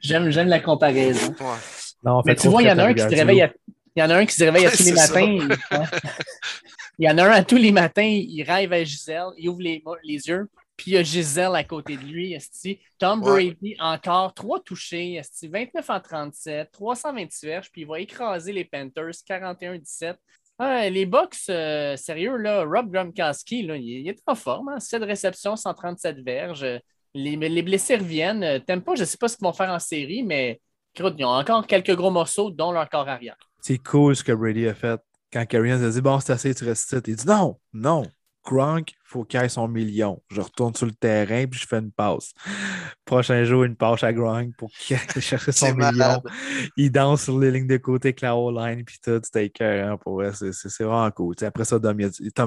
j'aime, 0.00 0.30
j'aime 0.30 0.48
la 0.48 0.58
comparaison. 0.58 1.34
Ouais. 1.38 1.58
Non, 2.02 2.20
mais 2.26 2.34
tu 2.34 2.48
vois, 2.48 2.62
il 2.62 2.68
y 2.68 2.72
en 2.72 2.78
a 2.78 2.84
un 2.86 2.94
qui 2.94 3.00
se 3.00 3.06
réveille 3.06 3.42
à 3.42 3.52
il 3.96 4.00
y 4.00 4.02
en 4.02 4.10
a 4.10 4.16
un 4.16 4.26
qui 4.26 4.34
se 4.34 4.44
réveille 4.44 4.66
à 4.66 4.70
tous 4.70 4.84
les 4.84 4.92
matins. 4.92 5.48
Il, 6.98 7.06
y 7.06 7.10
en 7.10 7.18
a 7.18 7.24
un 7.24 7.30
à 7.30 7.42
tous 7.42 7.56
les 7.56 7.72
matins, 7.72 8.02
il 8.02 8.42
rêve 8.44 8.72
à 8.72 8.84
Gisèle, 8.84 9.30
il 9.36 9.48
ouvre 9.48 9.62
les, 9.62 9.82
les 10.04 10.28
yeux, 10.28 10.48
puis 10.76 10.92
il 10.92 10.94
y 10.94 10.96
a 10.96 11.02
Gisèle 11.02 11.56
à 11.56 11.64
côté 11.64 11.96
de 11.96 12.04
lui. 12.04 12.36
Tom 12.98 13.20
Brady, 13.20 13.74
encore 13.80 14.32
trois 14.32 14.60
touchés, 14.60 15.20
29 15.42 15.90
en 15.90 16.00
37, 16.00 16.70
328 16.70 17.46
verges, 17.46 17.70
puis 17.72 17.80
il 17.80 17.86
va 17.88 17.98
écraser 17.98 18.52
les 18.52 18.64
Panthers 18.64 19.10
41-17. 19.28 20.14
les 20.88 21.04
box, 21.04 21.46
euh, 21.50 21.96
sérieux, 21.96 22.36
là, 22.36 22.62
Rob 22.62 22.92
Gronkowski, 22.92 23.62
là, 23.62 23.76
il, 23.76 24.08
est 24.08 24.22
en 24.28 24.36
forme. 24.36 24.68
Hein? 24.68 24.78
7 24.78 25.02
réceptions, 25.02 25.56
137 25.56 26.20
verges. 26.20 26.64
Les, 27.12 27.34
les 27.34 27.62
blessés 27.62 27.96
reviennent. 27.96 28.62
T'aimes 28.64 28.82
pas, 28.82 28.94
je 28.94 29.00
ne 29.00 29.06
sais 29.06 29.18
pas 29.18 29.26
ce 29.26 29.36
qu'ils 29.36 29.46
vont 29.46 29.52
faire 29.52 29.70
en 29.70 29.80
série, 29.80 30.22
mais 30.22 30.60
ils 30.96 31.24
ont 31.24 31.28
encore 31.28 31.66
quelques 31.66 31.96
gros 31.96 32.12
morceaux, 32.12 32.52
dont 32.52 32.70
leur 32.70 32.88
corps 32.88 33.08
arrière 33.08 33.36
c'est 33.64 33.78
cool 33.78 34.14
ce 34.14 34.22
que 34.22 34.32
Brady 34.32 34.68
a 34.68 34.74
fait. 34.74 35.00
Quand 35.32 35.46
Arians 35.54 35.82
a 35.82 35.88
dit 35.88 36.00
Bon, 36.02 36.20
c'est 36.20 36.32
assez, 36.32 36.54
tu 36.54 36.64
restes 36.64 36.94
Il 37.06 37.16
dit 37.16 37.26
Non, 37.26 37.58
non, 37.72 38.04
Gronk, 38.44 38.92
il 38.92 38.96
faut 39.04 39.24
qu'il 39.24 39.40
ait 39.40 39.48
son 39.48 39.68
million. 39.68 40.22
Je 40.30 40.42
retourne 40.42 40.74
sur 40.74 40.84
le 40.84 40.92
terrain 40.92 41.46
puis 41.46 41.58
je 41.58 41.66
fais 41.66 41.78
une 41.78 41.90
passe. 41.90 42.34
Prochain 43.06 43.42
jour, 43.44 43.64
une 43.64 43.74
passe 43.74 44.04
à 44.04 44.12
Gronk 44.12 44.54
pour 44.58 44.70
qu'il 44.70 44.96
aille 44.96 45.02
chercher 45.22 45.52
son 45.52 45.74
million. 45.74 46.22
Il 46.76 46.92
danse 46.92 47.24
sur 47.24 47.38
les 47.38 47.50
lignes 47.50 47.66
de 47.66 47.78
côté 47.78 48.08
avec 48.08 48.20
la 48.20 48.34
line 48.34 48.84
puis 48.84 48.98
tout. 49.02 49.18
C'était 49.22 49.46
écœurant 49.46 49.96
pour 49.96 50.16
vrai. 50.16 50.32
C'est 50.34 50.84
vraiment 50.84 51.10
cool. 51.10 51.34
après 51.40 51.64
ça, 51.64 51.80
Tom 51.80 51.98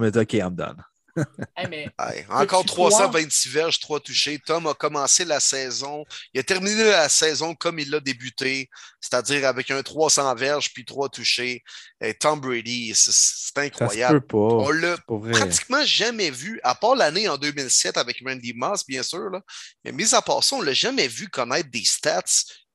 a 0.04 0.12
dit 0.12 0.20
OK, 0.20 0.34
I'm 0.34 0.56
done 0.56 0.84
encore 2.30 2.66
326 2.66 3.50
verges, 3.50 3.80
3 3.80 4.00
touchés. 4.00 4.40
Tom 4.40 4.68
a 4.68 4.74
commencé 4.74 5.26
la 5.26 5.40
saison. 5.40 6.06
Il 6.34 6.40
a 6.40 6.44
terminé 6.44 6.84
la 6.84 7.10
saison 7.10 7.56
comme 7.56 7.80
il 7.80 7.90
l'a 7.90 8.00
débuté, 8.00 8.70
c'est-à-dire 9.02 9.48
avec 9.48 9.72
un 9.72 9.82
300 9.82 10.36
verges 10.36 10.74
puis 10.74 10.86
3 10.86 11.10
touchés. 11.10 11.64
Et 12.02 12.14
Tom 12.14 12.40
Brady, 12.40 12.94
c'est 12.96 13.58
incroyable. 13.58 14.22
On 14.34 14.70
l'a 14.72 14.98
pratiquement 15.32 15.84
jamais 15.86 16.30
vu, 16.30 16.60
à 16.64 16.76
part 16.76 16.96
l'année 16.96 17.28
en 17.28 17.38
2007 17.38 17.98
avec 17.98 18.22
Randy 18.26 18.54
Moss, 18.54 18.86
bien 18.86 19.04
sûr. 19.04 19.30
Là. 19.30 19.42
Mais 19.84 19.92
mis 19.92 20.14
à 20.14 20.22
part 20.22 20.44
ça, 20.44 20.56
on 20.56 20.62
ne 20.62 20.66
l'a 20.66 20.74
jamais 20.74 21.08
vu 21.08 21.28
connaître 21.30 21.70
des 21.70 21.84
stats 21.86 22.24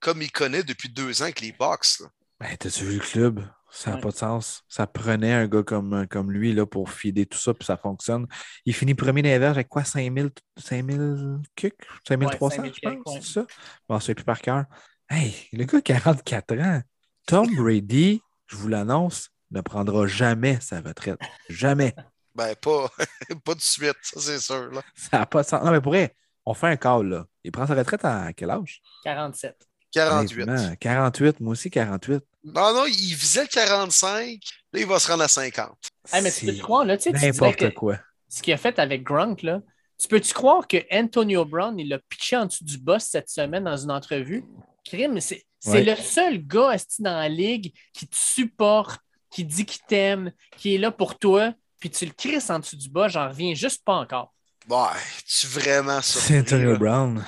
comme 0.01 0.21
il 0.21 0.33
connaît 0.33 0.65
depuis 0.65 0.89
deux 0.89 1.23
ans 1.23 1.27
avec 1.27 1.41
les 1.41 1.53
Bucks. 1.53 2.03
Ben, 2.41 2.57
t'as-tu 2.59 2.85
vu 2.85 2.95
le 2.95 3.01
club? 3.01 3.47
Ça 3.75 3.93
n'a 3.93 3.97
pas 3.97 4.11
de 4.11 4.17
sens. 4.17 4.63
Ça 4.69 4.87
prenait 4.87 5.33
un 5.33 5.49
gars 5.49 5.63
comme, 5.63 6.07
comme 6.09 6.31
lui 6.31 6.53
là, 6.53 6.67
pour 6.67 6.91
fider 6.91 7.25
tout 7.25 7.39
ça, 7.39 7.55
puis 7.55 7.65
ça 7.65 7.79
fonctionne. 7.79 8.27
Il 8.67 8.75
finit 8.75 8.95
premier 8.95 9.23
des 9.23 9.33
avec 9.33 9.69
quoi? 9.69 9.83
5000 9.83 10.31
5000 10.59 11.41
kicks 11.57 11.75
5300, 12.07 12.65
je 12.65 12.89
pense, 12.89 13.15
c'est 13.15 13.25
ça? 13.25 13.47
Bon, 13.89 13.99
c'est 13.99 14.15
plus 14.15 14.25
par 14.25 14.41
cœur. 14.43 14.67
Hey, 15.09 15.35
le 15.53 15.65
gars 15.65 15.81
44 15.81 16.59
ans. 16.59 16.83
Tom 17.27 17.47
Brady, 17.57 18.21
je 18.47 18.57
vous 18.57 18.69
l'annonce, 18.69 19.31
ne 19.51 19.63
prendra 19.63 20.07
jamais 20.07 20.61
sa 20.61 20.83
retraite. 20.83 21.19
Jamais. 21.49 21.95
Ben, 22.35 22.55
pas, 22.57 22.91
pas 23.45 23.55
de 23.55 23.61
suite, 23.61 23.97
ça, 24.03 24.21
c'est 24.21 24.39
sûr. 24.39 24.71
Là. 24.71 24.83
Ça 24.95 25.19
n'a 25.21 25.27
pas 25.27 25.43
de 25.43 25.49
sens. 25.49 25.65
Non, 25.65 25.71
mais 25.71 25.81
pour 25.81 25.93
vrai, 25.93 26.15
on 26.45 26.53
fait 26.53 26.69
un 26.69 26.77
call, 26.77 27.07
là. 27.09 27.27
Il 27.43 27.53
prend 27.53 27.67
sa 27.67 27.75
retraite 27.75 28.05
à 28.05 28.33
quel 28.35 28.51
âge? 28.51 28.83
47. 29.05 29.57
48. 29.93 30.79
48, 30.81 31.41
moi 31.41 31.53
aussi 31.53 31.71
48. 31.71 32.23
Non, 32.45 32.75
non, 32.75 32.87
il 32.87 33.15
visait 33.15 33.43
le 33.43 33.49
45, 33.49 34.41
là, 34.73 34.81
il 34.81 34.87
va 34.87 34.99
se 34.99 35.11
rendre 35.11 35.23
à 35.23 35.29
50. 35.29 35.71
mais 36.15 36.33
tu 36.33 36.47
peux 36.47 36.53
croire, 36.55 36.85
là, 36.85 36.97
tu 36.97 37.05
sais, 37.05 37.13
N'importe 37.13 37.73
quoi. 37.75 37.99
Ce 38.29 38.43
qu'il 38.43 38.53
a 38.53 38.57
fait 38.57 38.79
avec 38.79 39.05
Gronk, 39.05 39.43
là, 39.43 39.61
tu 39.99 40.09
peux-tu 40.09 40.35
croire 40.35 40.67
que 40.67 40.79
Antonio 40.91 41.45
Brown, 41.45 41.79
il 41.79 41.89
l'a 41.89 41.99
pitché 42.09 42.37
en 42.37 42.47
dessous 42.47 42.65
du 42.65 42.79
boss 42.79 43.05
cette 43.05 43.29
semaine 43.29 43.65
dans 43.65 43.77
une 43.77 43.91
entrevue? 43.91 44.45
Crime, 44.85 45.21
c'est 45.21 45.45
le 45.65 45.95
seul 45.95 46.45
gars 46.45 46.77
dans 46.99 47.17
la 47.17 47.29
ligue 47.29 47.73
qui 47.93 48.09
te 48.09 48.17
supporte, 48.17 49.01
qui 49.31 49.45
dit 49.45 49.65
qu'il 49.65 49.83
t'aime, 49.87 50.33
qui 50.57 50.75
est 50.75 50.79
là 50.79 50.91
pour 50.91 51.19
toi, 51.19 51.55
puis 51.79 51.91
tu 51.91 52.05
le 52.05 52.13
crisses 52.13 52.51
en 52.51 52.59
dessous 52.59 52.77
du 52.77 52.89
boss, 52.89 53.13
j'en 53.13 53.29
reviens 53.29 53.55
juste 53.55 53.85
pas 53.85 53.95
encore. 53.95 54.33
Ouais, 54.69 54.99
tu 55.27 55.47
vraiment 55.47 56.01
ça. 56.01 56.21
C'est 56.21 56.41
Antonio 56.41 56.77
Brown 56.77 57.25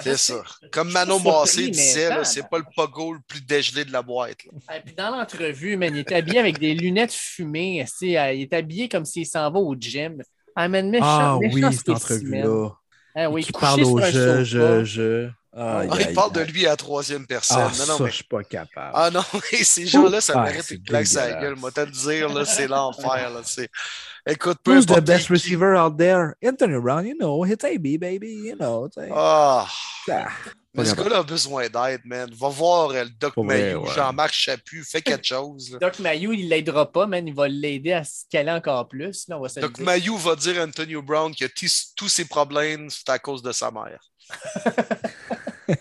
c'est 0.00 0.16
ça. 0.16 0.42
Comme 0.70 0.90
Manon 0.90 1.20
Massé 1.20 1.68
disait, 1.68 2.24
c'est 2.24 2.48
pas 2.48 2.58
le 2.58 2.64
pogo 2.74 3.12
le 3.12 3.20
plus 3.26 3.40
dégelé 3.40 3.84
de 3.84 3.92
la 3.92 4.02
boîte. 4.02 4.38
Et 4.74 4.80
puis 4.84 4.94
dans 4.94 5.10
l'entrevue, 5.10 5.78
il 5.80 5.98
est 5.98 6.12
habillé 6.12 6.38
avec 6.38 6.58
des 6.58 6.74
lunettes 6.74 7.12
fumées. 7.12 7.84
Il 8.00 8.10
est 8.10 8.52
habillé 8.52 8.88
comme 8.88 9.04
s'il 9.04 9.26
s'en 9.26 9.50
va 9.50 9.58
au 9.58 9.74
gym. 9.74 10.22
Ah, 10.54 10.68
ah 11.02 11.36
oui, 11.38 11.62
cette 11.72 11.88
entrevue-là. 11.90 12.70
Ah, 13.14 13.30
oui, 13.30 13.44
qui 13.44 13.52
parle 13.52 13.82
au 13.82 14.00
jeu, 14.00 14.44
je, 14.44 15.30
Ah, 15.58 15.84
il 15.98 16.12
parle 16.12 16.32
de 16.32 16.40
lui 16.40 16.66
à 16.66 16.70
la 16.70 16.76
troisième 16.76 17.26
personne. 17.26 17.56
Ah, 17.58 17.72
non, 17.78 17.86
non, 17.86 17.96
ça, 17.96 18.04
mais... 18.04 18.10
je 18.10 18.14
suis 18.16 18.24
pas 18.24 18.42
capable. 18.44 18.92
Ah 18.94 19.10
non, 19.10 19.22
ces 19.62 19.86
gens-là, 19.86 20.20
ça 20.20 20.42
mérite 20.42 20.70
une 20.70 20.82
claque 20.82 21.06
sa 21.06 21.32
gueule. 21.40 21.56
Moi, 21.56 21.70
te 21.72 21.80
le 21.80 21.90
dire, 21.90 22.46
c'est 22.46 22.68
l'enfer. 22.68 23.30
Écoute, 24.28 24.58
peu 24.62 24.76
Who's 24.76 24.86
the 24.86 25.00
best 25.00 25.30
receiver 25.30 25.76
out 25.76 25.96
there? 25.96 26.34
Anthony 26.44 26.78
Brown, 26.78 27.06
you 27.06 27.14
know, 27.14 27.44
hits 27.44 27.64
AB, 27.64 27.98
baby, 27.98 28.48
you 28.48 28.56
know. 28.56 28.90
Ah. 29.14 29.66
ah. 30.10 30.28
Mais 30.74 30.84
ce 30.84 30.94
gars-là 30.94 31.18
a 31.18 31.22
besoin 31.22 31.68
d'aide, 31.68 32.02
man. 32.04 32.28
Va 32.34 32.48
voir 32.48 32.90
euh, 32.90 33.04
le 33.04 33.10
Doc 33.10 33.36
Mayou, 33.38 33.86
Jean-Marc 33.86 34.34
Chaput, 34.34 34.84
fais 34.84 35.00
quelque 35.00 35.24
chose. 35.24 35.78
Doc 35.80 35.98
Mayou, 36.00 36.32
il 36.32 36.50
l'aidera 36.50 36.90
pas, 36.90 37.06
man. 37.06 37.26
Il 37.26 37.34
va 37.34 37.48
l'aider 37.48 37.92
à 37.92 38.04
se 38.04 38.24
caler 38.30 38.50
encore 38.50 38.86
plus. 38.88 39.26
Là, 39.28 39.40
Doc 39.56 39.78
Mayou 39.78 40.18
va 40.18 40.36
dire 40.36 40.60
à 40.60 40.64
Antonio 40.64 41.00
Brown 41.00 41.34
que 41.34 41.46
tous 41.46 42.08
ses 42.08 42.26
problèmes, 42.26 42.90
c'est 42.90 43.08
à 43.08 43.18
cause 43.18 43.42
de 43.42 43.52
sa 43.52 43.70
mère. 43.70 44.00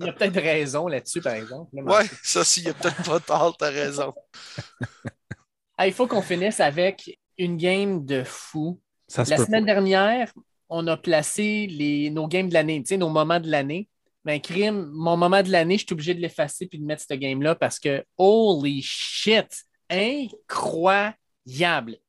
il 0.00 0.06
y 0.06 0.08
a 0.08 0.12
peut-être 0.12 0.40
raison 0.40 0.88
là-dessus, 0.88 1.20
par 1.20 1.34
exemple. 1.34 1.70
Oui, 1.72 2.04
ça, 2.22 2.44
s'il 2.44 2.64
y 2.64 2.68
a 2.68 2.74
peut-être 2.74 3.02
pas 3.04 3.20
tort, 3.20 3.56
t'as 3.56 3.70
raison. 3.70 4.14
il 5.84 5.92
faut 5.92 6.06
qu'on 6.06 6.22
finisse 6.22 6.60
avec 6.60 7.18
une 7.38 7.56
game 7.56 8.04
de 8.04 8.22
fou. 8.24 8.80
la 9.16 9.36
semaine 9.36 9.64
dernière, 9.64 10.32
on 10.68 10.86
a 10.86 10.96
placé 10.96 11.66
les, 11.66 12.10
nos 12.10 12.26
games 12.28 12.48
de 12.48 12.54
l'année, 12.54 12.82
nos 12.92 13.10
moments 13.10 13.40
de 13.40 13.50
l'année. 13.50 13.88
Mais 14.24 14.40
crime, 14.40 14.88
mon 14.92 15.16
moment 15.16 15.42
de 15.42 15.50
l'année, 15.50 15.78
je 15.78 15.84
suis 15.84 15.92
obligé 15.92 16.14
de 16.14 16.20
l'effacer 16.20 16.66
puis 16.66 16.78
de 16.78 16.84
mettre 16.84 17.02
ce 17.08 17.14
game-là 17.14 17.56
parce 17.56 17.80
que 17.80 18.04
holy 18.16 18.80
shit, 18.82 19.64
incroyable. 19.90 21.16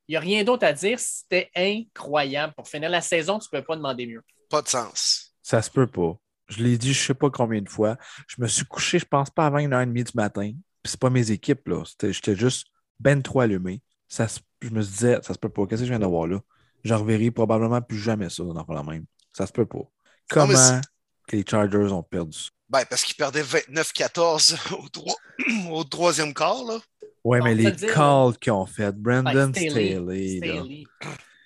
Il 0.08 0.12
n'y 0.12 0.16
a 0.16 0.20
rien 0.20 0.44
d'autre 0.44 0.66
à 0.66 0.74
dire. 0.74 1.00
C'était 1.00 1.50
incroyable. 1.56 2.54
Pour 2.56 2.68
finir 2.68 2.90
la 2.90 3.02
saison, 3.02 3.40
tu 3.40 3.48
ne 3.52 3.60
peux 3.60 3.66
pas 3.66 3.76
demander 3.76 4.06
mieux. 4.06 4.22
Pas 4.50 4.62
de 4.62 4.68
sens. 4.68 5.33
Ça 5.44 5.62
se 5.62 5.70
peut 5.70 5.88
pas. 5.88 6.18
Je 6.48 6.64
l'ai 6.64 6.78
dit, 6.78 6.94
je 6.94 7.00
ne 7.00 7.06
sais 7.06 7.14
pas 7.14 7.30
combien 7.30 7.62
de 7.62 7.70
fois. 7.70 7.98
Je 8.28 8.42
me 8.42 8.48
suis 8.48 8.66
couché, 8.66 9.00
je 9.00 9.06
pense 9.06 9.30
pas 9.30 9.46
avant 9.46 9.60
1h30 9.60 9.94
du 9.94 10.12
matin. 10.16 10.52
Puis 10.82 10.92
c'est 10.92 11.00
pas 11.00 11.10
mes 11.10 11.32
équipes, 11.32 11.68
là. 11.68 11.84
J'étais 12.02 12.36
juste 12.36 12.68
ben 13.00 13.22
trop 13.22 13.42
allumé. 13.42 13.82
Ça, 14.08 14.28
je 14.62 14.70
me 14.70 14.82
disais, 14.82 15.20
ça 15.22 15.34
se 15.34 15.40
peut 15.40 15.50
pas. 15.50 15.66
Qu'est-ce 15.66 15.82
que 15.82 15.86
je 15.86 15.92
viens 15.92 16.00
d'avoir 16.00 16.28
là? 16.28 16.40
Je 16.84 16.94
reverrai 16.94 17.32
probablement 17.32 17.82
plus 17.82 18.00
jamais 18.00 18.30
ça 18.30 18.44
dans 18.44 18.66
la 18.68 18.84
même. 18.84 19.06
Ça 19.32 19.48
se 19.48 19.52
peut 19.52 19.66
pas. 19.66 19.84
Comment 20.30 20.82
les 21.32 21.46
Chargers 21.50 21.92
ont 21.92 22.04
perdu 22.04 22.50
Ben, 22.70 22.84
parce 22.90 23.04
qu'ils 23.04 23.16
perdaient 23.16 23.44
29-14 23.44 24.58
au, 25.72 25.72
au, 25.72 25.84
troisième 25.84 26.34
quart, 26.34 26.64
là. 26.66 26.80
Ouais, 27.24 27.40
mais 27.42 27.56
les 27.56 27.74
calls 27.74 28.38
qu'ils 28.38 28.52
ont 28.52 28.66
fait, 28.66 28.94
Brandon 28.94 29.52
Staley. 29.54 30.84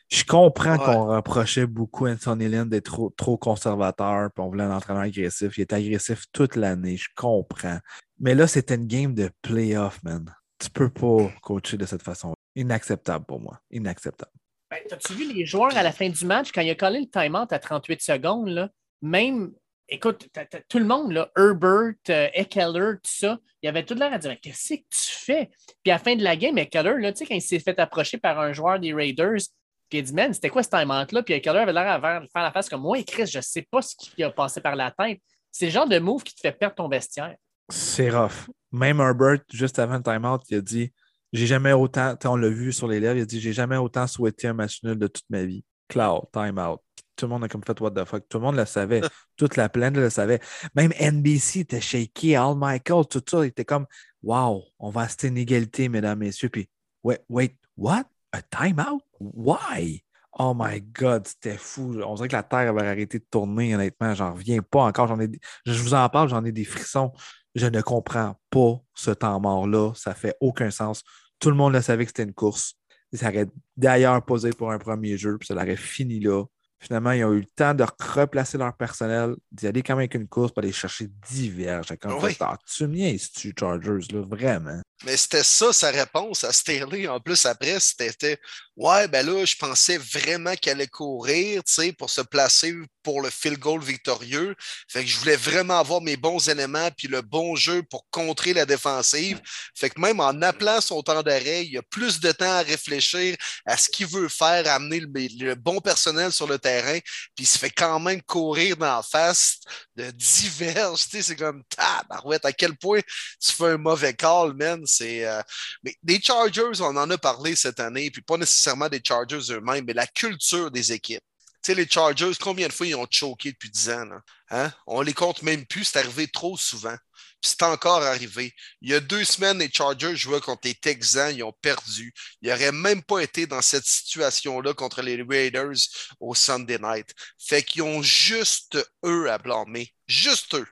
Je 0.10 0.24
comprends 0.24 0.78
qu'on 0.78 1.08
reprochait 1.08 1.66
beaucoup 1.66 2.06
à 2.06 2.12
Anthony 2.12 2.48
Lynn 2.48 2.70
d'être 2.70 2.86
trop, 2.86 3.10
trop 3.10 3.38
conservateur, 3.38 4.32
puis 4.32 4.42
on 4.42 4.48
voulait 4.48 4.64
un 4.64 4.76
entraîneur 4.76 5.04
agressif. 5.04 5.58
Il 5.58 5.62
était 5.62 5.76
agressif 5.76 6.24
toute 6.32 6.56
l'année, 6.56 6.96
je 6.96 7.10
comprends. 7.16 7.80
Mais 8.20 8.34
là, 8.34 8.48
c'était 8.48 8.76
une 8.76 8.88
game 8.88 9.14
de 9.14 9.30
playoff, 9.42 10.02
man. 10.04 10.34
Tu 10.60 10.70
peux 10.70 10.90
pas 10.90 11.30
coacher 11.42 11.78
de 11.78 11.86
cette 11.86 12.04
façon. 12.04 12.34
Inacceptable 12.56 13.26
pour 13.26 13.42
moi. 13.42 13.60
Inacceptable. 13.70 14.32
Ben, 14.72 14.80
As-tu 14.92 15.14
vu 15.14 15.34
les 15.34 15.46
joueurs 15.46 15.76
à 15.76 15.84
la 15.84 15.92
fin 15.92 16.10
du 16.10 16.26
match, 16.26 16.52
quand 16.54 16.62
il 16.62 16.70
a 16.70 16.76
collé 16.76 17.02
le 17.02 17.10
time-out 17.10 17.52
à 17.52 17.60
38 17.60 18.02
secondes, 18.02 18.48
là, 18.48 18.70
même, 19.02 19.52
écoute, 19.90 20.30
tout 20.70 20.80
le 20.80 20.86
monde, 20.86 21.12
là, 21.12 21.30
Herbert, 21.38 21.94
euh, 22.10 22.30
Eckler, 22.34 22.94
tout 23.04 23.12
ça, 23.12 23.38
il 23.62 23.66
y 23.66 23.70
avait 23.70 23.84
tout 23.84 23.94
l'air 23.94 24.14
à 24.14 24.18
dire 24.18 24.38
Qu'est-ce 24.42 24.76
que 24.76 24.80
tu 24.80 25.12
fais? 25.12 25.50
Puis 25.84 25.92
à 25.92 25.96
la 25.96 26.00
fin 26.00 26.16
de 26.16 26.24
la 26.24 26.38
game, 26.38 26.58
Eckler, 26.58 26.96
là, 27.00 27.12
tu 27.12 27.20
sais, 27.20 27.26
quand 27.26 27.36
il 27.36 27.42
s'est 27.42 27.60
fait 27.60 27.78
approcher 27.80 28.18
par 28.18 28.40
un 28.40 28.54
joueur 28.54 28.80
des 28.80 28.94
Raiders, 28.94 29.42
puis 29.90 30.00
il 30.00 30.02
a 30.02 30.04
dit 30.04 30.14
Man, 30.14 30.34
c'était 30.34 30.50
quoi 30.50 30.64
ce 30.64 30.70
time-out-là? 30.70 31.24
Puis 31.24 31.34
Eckler 31.34 31.60
avait 31.60 31.74
l'air 31.74 31.88
à 31.88 32.02
faire 32.02 32.44
la 32.44 32.52
face 32.52 32.70
comme 32.70 32.82
moi, 32.82 32.98
et 32.98 33.04
Chris, 33.04 33.28
je 33.28 33.40
sais 33.40 33.66
pas 33.70 33.82
ce 33.82 33.96
qui 33.96 34.24
a 34.24 34.30
passé 34.30 34.62
par 34.62 34.76
la 34.76 34.92
tête. 34.92 35.22
C'est 35.52 35.66
le 35.66 35.72
genre 35.72 35.88
de 35.88 36.00
move 36.00 36.24
qui 36.24 36.36
te 36.36 36.42
fait 36.42 36.52
perdre 36.52 36.76
ton 36.76 36.88
vestiaire. 36.88 37.36
C'est 37.70 38.10
rough. 38.10 38.50
Même 38.72 39.00
Herbert, 39.00 39.40
juste 39.52 39.80
avant 39.80 39.98
le 39.98 40.04
time-out, 40.04 40.42
il 40.50 40.58
a 40.58 40.62
dit 40.62 40.94
J'ai 41.34 41.48
jamais 41.48 41.74
autant, 41.74 42.16
on 42.26 42.36
l'a 42.36 42.50
vu 42.50 42.72
sur 42.72 42.88
les 42.88 43.00
lèvres, 43.00 43.18
il 43.18 43.22
a 43.22 43.26
dit 43.26 43.40
J'ai 43.40 43.54
jamais 43.54 43.78
autant 43.78 44.08
souhaité 44.08 44.48
un 44.48 44.54
match 44.54 44.84
nul 44.84 44.98
de 44.98 45.08
toute 45.08 45.26
ma 45.30 45.44
vie. 45.44 45.64
Cloud, 45.88 46.24
time-out. 46.32 46.82
Tout 47.16 47.26
le 47.26 47.30
monde 47.30 47.46
a 47.46 47.48
comme 47.48 47.64
fait 47.64 47.80
What 47.80 47.92
the 47.92 48.06
fuck. 48.06 48.28
Tout 48.30 48.38
le 48.38 48.44
monde 48.44 48.58
le 48.58 48.66
savait. 48.66 49.02
toute 49.38 49.56
la 49.56 49.70
plaine 49.70 49.96
le 49.96 50.10
savait. 50.10 50.40
Même 50.76 50.92
NBC 51.00 51.62
était 51.62 51.82
shaky, 51.82 52.36
Al 52.36 52.56
Michael, 52.56 53.06
tout 53.10 53.24
ça 53.28 53.46
était 53.46 53.66
comme 53.66 53.86
Wow, 54.22 54.66
on 54.80 54.90
va 54.90 55.02
rester 55.02 55.28
une 55.28 55.38
égalité, 55.38 55.90
mesdames, 55.90 56.20
messieurs. 56.20 56.50
Puis, 56.50 56.70
wait, 57.04 57.24
wait, 57.30 57.56
what? 57.78 58.04
A 58.32 58.42
time-out? 58.42 59.02
Why? 59.20 60.04
Oh 60.40 60.54
my 60.56 60.82
God, 60.82 61.28
c'était 61.28 61.58
fou. 61.58 62.00
On 62.06 62.16
dirait 62.16 62.28
que 62.28 62.36
la 62.36 62.44
Terre 62.44 62.70
avait 62.70 62.88
arrêté 62.88 63.20
de 63.20 63.26
tourner, 63.30 63.74
honnêtement. 63.74 64.14
J'en 64.14 64.34
reviens 64.34 64.62
pas 64.62 64.84
encore. 64.84 65.20
Ai... 65.20 65.30
Je 65.66 65.82
vous 65.82 65.94
en 65.94 66.08
parle, 66.10 66.30
j'en 66.30 66.46
ai 66.46 66.52
des 66.52 66.66
frissons 66.66 67.12
je 67.58 67.66
ne 67.66 67.82
comprends 67.82 68.40
pas 68.50 68.80
ce 68.94 69.12
temps 69.12 69.40
mort-là. 69.40 69.94
Ça 69.96 70.14
fait 70.14 70.36
aucun 70.40 70.72
sens. 70.72 71.04
Tout 71.40 71.50
le 71.50 71.56
monde 71.56 71.74
le 71.74 71.82
savait 71.82 72.06
que 72.06 72.10
c'était 72.10 72.24
une 72.24 72.34
course. 72.34 72.76
Ça 73.14 73.30
aurait 73.30 73.48
d'ailleurs 73.76 74.24
posé 74.24 74.52
pour 74.52 74.72
un 74.72 74.78
premier 74.78 75.18
jeu, 75.18 75.38
puis 75.38 75.48
ça 75.48 75.56
l'aurait 75.56 75.76
fini 75.76 76.20
là. 76.20 76.44
Finalement, 76.80 77.12
ils 77.12 77.26
ont 77.26 77.34
eu 77.34 77.40
le 77.40 77.46
temps 77.56 77.74
de 77.74 77.84
replacer 78.00 78.58
leur 78.58 78.76
personnel, 78.76 79.36
d'y 79.52 79.68
aller 79.68 79.82
quand 79.82 79.94
même 79.94 80.02
avec 80.02 80.14
une 80.14 80.28
course 80.28 80.52
pour 80.52 80.64
aller 80.64 80.72
chercher 80.72 81.08
divers. 81.28 81.82
Comme 82.00 82.24
oui. 82.24 82.38
Ah, 82.40 82.58
tu 82.66 82.88
me 82.88 83.18
tu 83.34 83.54
Chargers, 83.60 84.14
là, 84.14 84.22
vraiment. 84.22 84.80
Mais 85.06 85.18
c'était 85.18 85.44
ça 85.44 85.74
sa 85.74 85.90
réponse 85.90 86.44
à 86.44 86.52
Sterling. 86.52 87.08
En 87.08 87.20
plus, 87.20 87.46
après, 87.46 87.80
c'était 87.80 88.40
Ouais, 88.76 89.08
ben 89.08 89.26
là, 89.26 89.44
je 89.44 89.56
pensais 89.56 89.98
vraiment 89.98 90.54
qu'elle 90.56 90.78
allait 90.78 90.88
courir, 90.88 91.64
tu 91.64 91.74
sais, 91.74 91.94
pour 91.94 92.12
se 92.12 92.22
placer 92.22 92.76
pour 93.08 93.22
le 93.22 93.30
field 93.30 93.58
goal 93.60 93.82
victorieux. 93.82 94.54
Fait 94.90 95.02
que 95.02 95.10
je 95.10 95.18
voulais 95.18 95.38
vraiment 95.38 95.80
avoir 95.80 96.02
mes 96.02 96.18
bons 96.18 96.50
éléments 96.50 96.90
puis 96.98 97.08
le 97.08 97.22
bon 97.22 97.56
jeu 97.56 97.82
pour 97.84 98.06
contrer 98.10 98.52
la 98.52 98.66
défensive. 98.66 99.40
Fait 99.74 99.90
que 99.90 100.02
même 100.02 100.20
en 100.20 100.42
appelant 100.42 100.82
son 100.82 101.02
temps 101.02 101.24
d'arrêt, 101.24 101.64
il 101.64 101.72
y 101.72 101.78
a 101.78 101.82
plus 101.84 102.20
de 102.20 102.34
temps 102.34 102.52
à 102.52 102.64
réfléchir 102.64 103.38
à 103.66 103.78
ce 103.78 103.88
qu'il 103.88 104.08
veut 104.08 104.28
faire, 104.28 104.70
amener 104.70 105.00
le, 105.00 105.56
bon 105.56 105.80
personnel 105.80 106.34
sur 106.34 106.48
le 106.48 106.60
terrain, 106.60 107.00
puis 107.34 107.46
il 107.46 107.48
se 107.48 107.58
fait 107.58 107.70
quand 107.70 107.98
même 108.02 108.22
courir 108.24 108.76
dans 108.76 108.98
la 108.98 109.04
face 109.04 109.60
de 109.96 110.12
sais, 110.20 111.22
c'est 111.22 111.36
comme, 111.38 111.64
tabarouette, 111.70 112.44
à 112.44 112.52
quel 112.52 112.76
point 112.76 113.00
tu 113.40 113.54
fais 113.54 113.68
un 113.68 113.78
mauvais 113.78 114.14
call, 114.16 114.54
man. 114.54 114.82
C'est, 114.86 115.26
euh, 115.26 115.42
Mais 115.82 115.96
des 116.04 116.20
Chargers, 116.22 116.82
on 116.82 116.98
en 116.98 117.10
a 117.10 117.18
parlé 117.18 117.56
cette 117.56 117.80
année, 117.80 118.12
puis 118.12 118.22
pas 118.22 118.36
nécessairement 118.36 118.90
des 118.90 119.02
Chargers 119.02 119.54
eux-mêmes, 119.54 119.86
mais 119.88 119.94
la 119.94 120.08
culture 120.08 120.70
des 120.70 120.92
équipes. 120.92 121.24
Tu 121.68 121.74
sais, 121.74 121.82
les 121.82 121.90
Chargers, 121.90 122.32
combien 122.40 122.70
de 122.70 122.72
fois 122.72 122.88
ils 122.88 122.96
ont 122.96 123.06
choqué 123.12 123.52
depuis 123.52 123.70
10 123.70 123.90
ans? 123.90 124.06
Là? 124.06 124.22
Hein? 124.52 124.72
On 124.86 125.02
les 125.02 125.14
compte 125.14 125.42
même 125.42 125.66
plus, 125.66 125.84
c'est 125.84 126.00
arrivé 126.00 126.30
trop 126.30 126.56
souvent. 126.56 126.96
Puis 127.42 127.52
c'est 127.52 127.64
encore 127.64 128.04
arrivé. 128.04 128.54
Il 128.80 128.90
y 128.90 128.94
a 128.94 129.02
deux 129.02 129.26
semaines, 129.26 129.60
les 129.60 129.70
Chargers 129.70 130.16
jouaient 130.16 130.40
contre 130.40 130.62
les 130.64 130.76
Texans, 130.76 131.36
ils 131.36 131.44
ont 131.44 131.52
perdu. 131.62 132.14
Ils 132.42 132.52
n'auraient 132.52 132.72
même 132.72 133.04
pas 133.04 133.20
été 133.20 133.48
dans 133.48 133.62
cette 133.62 133.84
situation-là 133.84 134.76
contre 134.76 135.02
les 135.02 135.22
Raiders 135.22 135.76
au 136.22 136.34
Sunday 136.34 136.80
night. 136.82 137.14
Fait 137.38 137.64
qu'ils 137.64 137.82
ont 137.82 138.02
juste 138.02 138.78
eux 139.04 139.30
à 139.30 139.38
blâmer. 139.38 139.94
Juste 140.08 140.56
eux. 140.56 140.68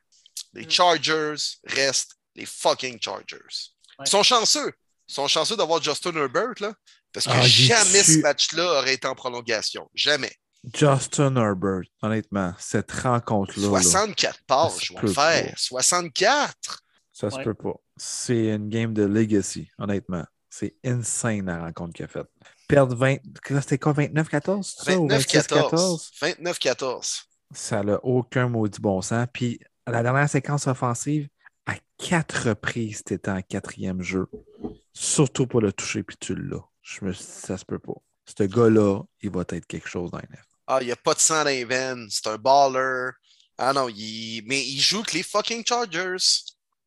Les 0.54 0.66
mm. 0.66 0.72
Chargers 0.72 1.36
restent 1.66 2.16
les 2.36 2.46
fucking 2.46 3.02
Chargers. 3.02 3.74
Ils 4.00 4.08
sont 4.08 4.24
chanceux. 4.24 4.72
Ils 5.10 5.14
sont 5.14 5.28
chanceux 5.28 5.58
d'avoir 5.58 5.84
Justin 5.84 6.16
Herbert, 6.16 6.54
là, 6.62 6.74
parce 7.12 7.26
que 7.26 7.34
ah, 7.34 7.46
jamais 7.46 8.02
ce 8.02 8.20
match-là 8.20 8.80
aurait 8.80 8.94
été 8.94 9.10
en 9.10 9.16
prolongation. 9.16 9.90
Jamais. 9.94 10.34
Justin 10.74 11.36
Herbert, 11.36 11.84
honnêtement, 12.02 12.54
cette 12.58 12.92
rencontre-là. 12.92 13.82
64 13.82 14.44
passes, 14.48 14.84
je 14.84 14.94
vais 14.94 15.14
faire. 15.14 15.54
64! 15.58 16.84
Ça 17.12 17.30
se 17.30 17.40
peut 17.40 17.54
pas. 17.54 17.76
C'est 17.98 18.48
une 18.48 18.70
game 18.70 18.94
de 18.94 19.04
legacy, 19.04 19.70
honnêtement. 19.78 20.26
C'est 20.50 20.76
insane 20.84 21.46
la 21.46 21.60
rencontre 21.60 21.94
qu'il 21.94 22.06
a 22.06 22.08
faite. 22.08 22.28
Perdre 22.68 22.96
20. 22.96 23.18
C'était 23.62 23.78
quoi, 23.78 23.94
29-14? 23.94 24.86
29-14. 24.86 26.12
29-14. 26.42 27.24
Ça 27.54 27.84
n'a 27.84 28.04
aucun 28.04 28.50
maudit 28.50 28.80
bon 28.82 29.02
sens. 29.02 29.28
Puis, 29.32 29.60
la 29.88 30.02
dernière 30.02 30.30
séquence 30.30 30.68
offensive, 30.68 31.28
à 31.66 31.76
quatre 31.98 32.50
reprises, 32.50 33.04
c'était 33.08 33.30
en 33.30 33.42
quatrième 33.42 34.02
jeu. 34.02 34.28
Surtout 34.94 35.46
pour 35.46 35.62
le 35.62 35.72
toucher, 35.72 36.04
puis 36.04 36.18
tu 36.20 36.36
l'as. 36.36 36.64
Je 36.82 37.06
me... 37.06 37.14
Ça 37.14 37.58
se 37.58 37.66
peut 37.66 37.80
pas. 37.80 37.96
Ce 38.26 38.44
gars-là, 38.44 39.02
il 39.22 39.30
va 39.30 39.42
être 39.50 39.66
quelque 39.68 39.88
chose 39.88 40.12
dans 40.12 40.18
les 40.20 40.28
ah, 40.68 40.80
il 40.82 40.88
n'y 40.88 40.92
a 40.92 40.96
pas 40.96 41.14
de 41.14 41.20
sang 41.20 41.44
dans 41.44 41.50
les 41.50 41.66
veines, 41.66 42.08
c'est 42.10 42.28
un 42.28 42.38
baller. 42.38 43.12
Ah 43.58 43.74
non, 43.74 43.88
il... 43.90 44.44
mais 44.46 44.66
il 44.66 44.82
joue 44.82 45.04
que 45.04 45.14
les 45.14 45.24
fucking 45.24 45.64
Chargers. 45.66 46.18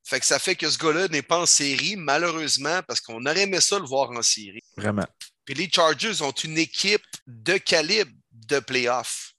Fait 0.04 0.20
que 0.20 0.26
ça 0.26 0.38
fait 0.38 0.56
que 0.56 0.68
ce 0.68 0.78
gars-là 0.78 1.08
n'est 1.08 1.22
pas 1.22 1.40
en 1.40 1.46
série, 1.46 1.96
malheureusement, 1.96 2.80
parce 2.86 3.00
qu'on 3.00 3.24
aurait 3.26 3.42
aimé 3.42 3.60
ça 3.60 3.78
le 3.78 3.84
voir 3.84 4.10
en 4.10 4.22
série. 4.22 4.62
Vraiment. 4.76 5.06
Puis 5.44 5.54
les 5.54 5.70
Chargers 5.70 6.22
ont 6.22 6.30
une 6.30 6.58
équipe 6.58 7.04
de 7.26 7.58
calibre 7.58 8.10
de 8.32 8.58
playoff. 8.58 9.32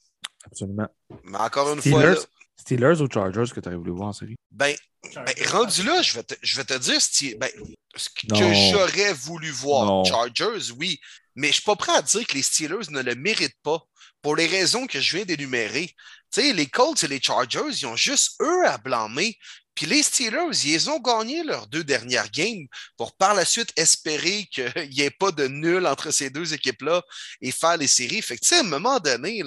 Absolument. 0.45 0.87
Mais 1.23 1.37
encore 1.37 1.73
une 1.73 1.81
fois. 1.81 2.15
Steelers 2.55 3.01
ou 3.01 3.07
Chargers 3.11 3.51
que 3.53 3.59
tu 3.59 3.67
aurais 3.67 3.77
voulu 3.77 3.91
voir 3.91 4.09
en 4.09 4.13
série? 4.13 4.35
Ben, 4.51 4.75
ben 5.15 5.33
rendu 5.47 5.83
là, 5.83 6.01
je 6.01 6.13
vais 6.13 6.23
te, 6.23 6.35
je 6.41 6.55
vais 6.57 6.65
te 6.65 6.77
dire 6.77 6.99
ben, 7.39 7.49
ce 7.95 8.09
que 8.09 8.27
j'aurais 8.71 9.13
voulu 9.13 9.49
voir. 9.49 10.05
Chargers, 10.05 10.71
oui. 10.77 10.99
Mais 11.35 11.47
je 11.47 11.51
ne 11.51 11.53
suis 11.53 11.63
pas 11.63 11.75
prêt 11.75 11.93
à 11.93 12.01
dire 12.01 12.27
que 12.27 12.33
les 12.33 12.41
Steelers 12.41 12.89
ne 12.89 13.01
le 13.01 13.15
méritent 13.15 13.57
pas 13.63 13.83
pour 14.21 14.35
les 14.35 14.47
raisons 14.47 14.87
que 14.87 14.99
je 14.99 15.17
viens 15.17 15.25
d'énumérer. 15.25 15.87
Tu 16.31 16.41
sais, 16.41 16.53
les 16.53 16.67
Colts 16.67 17.03
et 17.03 17.07
les 17.07 17.21
Chargers, 17.21 17.69
ils 17.69 17.87
ont 17.87 17.95
juste 17.95 18.35
eux 18.41 18.65
à 18.67 18.77
blâmer. 18.77 19.37
Puis 19.79 19.87
les 19.87 20.03
Steelers, 20.03 20.65
ils 20.65 20.89
ont 20.89 20.99
gagné 20.99 21.41
leurs 21.41 21.65
deux 21.67 21.85
dernières 21.85 22.29
games 22.31 22.67
pour 22.97 23.15
par 23.15 23.33
la 23.33 23.45
suite 23.45 23.71
espérer 23.77 24.45
qu'il 24.51 24.89
n'y 24.89 25.03
ait 25.03 25.09
pas 25.09 25.31
de 25.31 25.47
nul 25.47 25.87
entre 25.87 26.11
ces 26.11 26.29
deux 26.29 26.53
équipes-là 26.53 27.01
et 27.39 27.53
faire 27.53 27.77
les 27.77 27.87
séries. 27.87 28.21
Fait 28.21 28.37
que, 28.37 28.55
à 28.55 28.59
un 28.59 28.63
moment 28.63 28.99
donné, 28.99 29.41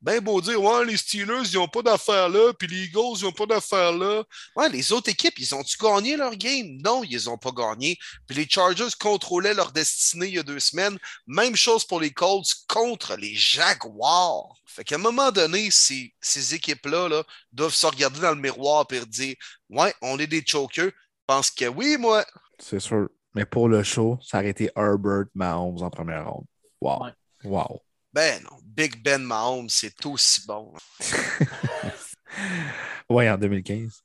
ben 0.00 0.20
beau 0.20 0.40
dire, 0.40 0.62
ouais, 0.62 0.86
les 0.86 0.96
Steelers, 0.96 1.42
ils 1.50 1.56
n'ont 1.56 1.68
pas 1.68 1.82
d'affaires 1.82 2.30
là, 2.30 2.54
puis 2.54 2.66
les 2.66 2.84
Eagles, 2.84 3.18
ils 3.18 3.24
n'ont 3.24 3.32
pas 3.32 3.44
d'affaires 3.44 3.92
là. 3.92 4.24
Ouais, 4.56 4.70
les 4.70 4.90
autres 4.90 5.10
équipes, 5.10 5.38
ils 5.38 5.54
ont-tu 5.54 5.76
gagné 5.76 6.16
leur 6.16 6.34
game? 6.34 6.78
Non, 6.82 7.04
ils 7.04 7.26
n'ont 7.26 7.36
pas 7.36 7.52
gagné. 7.52 7.98
Puis 8.26 8.36
les 8.38 8.48
Chargers 8.48 8.88
contrôlaient 8.98 9.52
leur 9.52 9.70
destinée 9.70 10.28
il 10.28 10.34
y 10.36 10.38
a 10.38 10.42
deux 10.42 10.60
semaines. 10.60 10.98
Même 11.26 11.56
chose 11.56 11.84
pour 11.84 12.00
les 12.00 12.10
Colts 12.10 12.54
contre 12.68 13.16
les 13.16 13.34
Jaguars. 13.34 14.54
Fait 14.66 14.82
qu'à 14.82 14.96
un 14.96 14.98
moment 14.98 15.30
donné, 15.30 15.70
ces, 15.70 16.12
ces 16.20 16.54
équipes-là 16.54 17.08
là, 17.08 17.24
doivent 17.54 17.74
se 17.74 17.86
regarder 17.86 18.20
dans 18.20 18.34
le 18.34 18.40
miroir 18.40 18.86
et 18.90 19.04
dire, 19.06 19.34
ouais, 19.70 19.94
on 20.02 20.18
est 20.18 20.26
des 20.26 20.42
chokers. 20.44 20.90
Je 20.90 21.24
pense 21.26 21.50
que 21.50 21.66
oui, 21.66 21.96
moi. 21.98 22.24
C'est 22.58 22.80
sûr. 22.80 23.08
Mais 23.34 23.44
pour 23.44 23.68
le 23.68 23.82
show, 23.82 24.18
ça 24.22 24.38
aurait 24.38 24.50
été 24.50 24.70
Herbert 24.76 25.26
Mahomes 25.34 25.82
en 25.82 25.90
première 25.90 26.30
ronde. 26.30 26.46
Wow. 26.80 27.06
Wow. 27.44 27.82
Ben 28.12 28.42
non, 28.44 28.58
Big 28.62 29.02
Ben 29.02 29.22
Mahomes, 29.22 29.68
c'est 29.68 30.06
aussi 30.06 30.46
bon. 30.46 30.72
oui, 33.08 33.28
en 33.28 33.36
2015. 33.36 34.02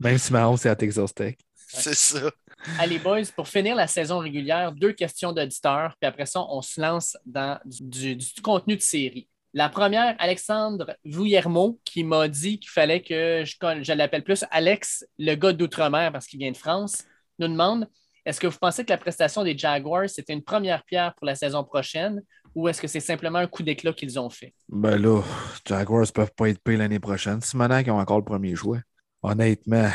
Même 0.00 0.18
si 0.18 0.32
Mahomes, 0.32 0.56
c'est 0.56 0.68
à 0.68 0.76
Texas 0.76 1.14
Tech. 1.14 1.36
C'est 1.54 1.94
ça. 1.94 2.30
Allez, 2.78 2.98
boys, 2.98 3.26
pour 3.36 3.46
finir 3.46 3.76
la 3.76 3.86
saison 3.86 4.18
régulière, 4.18 4.72
deux 4.72 4.92
questions 4.92 5.32
d'auditeurs, 5.32 5.94
puis 6.00 6.08
après 6.08 6.26
ça, 6.26 6.40
on 6.48 6.62
se 6.62 6.80
lance 6.80 7.16
dans 7.24 7.60
du, 7.64 8.18
contenu 8.42 8.76
de 8.76 8.82
série. 8.82 9.28
La 9.54 9.68
première, 9.68 10.14
Alexandre 10.18 10.94
Vouillermo, 11.04 11.80
qui 11.84 12.04
m'a 12.04 12.28
dit 12.28 12.58
qu'il 12.58 12.70
fallait 12.70 13.02
que 13.02 13.44
je, 13.44 13.92
l'appelle 13.92 14.22
plus 14.22 14.44
Alex, 14.50 15.06
le 15.18 15.34
gars 15.34 15.52
d'outre-mer, 15.52 16.12
parce 16.12 16.26
qu'il 16.26 16.38
vient 16.38 16.52
de 16.52 16.56
France, 16.56 17.04
nous 17.38 17.48
demande 17.48 17.88
est-ce 18.26 18.40
que 18.40 18.46
vous 18.46 18.58
pensez 18.60 18.84
que 18.84 18.90
la 18.90 18.98
prestation 18.98 19.42
des 19.42 19.56
Jaguars, 19.56 20.10
c'était 20.10 20.34
une 20.34 20.42
première 20.42 20.84
pierre 20.84 21.14
pour 21.14 21.24
la 21.24 21.34
saison 21.34 21.64
prochaine 21.64 22.20
ou 22.54 22.68
est-ce 22.68 22.82
que 22.82 22.88
c'est 22.88 23.00
simplement 23.00 23.38
un 23.38 23.46
coup 23.46 23.62
d'éclat 23.62 23.94
qu'ils 23.94 24.18
ont 24.18 24.28
fait? 24.28 24.52
Ben 24.68 25.00
là, 25.00 25.22
Jaguars 25.66 26.02
ne 26.02 26.10
peuvent 26.10 26.32
pas 26.36 26.50
être 26.50 26.60
payés 26.60 26.76
l'année 26.76 26.98
prochaine. 26.98 27.40
C'est 27.40 27.56
maintenant 27.56 27.82
qu'ils 27.82 27.92
ont 27.92 28.00
encore 28.00 28.18
le 28.18 28.24
premier 28.24 28.54
choix. 28.54 28.78
Honnêtement, 29.22 29.88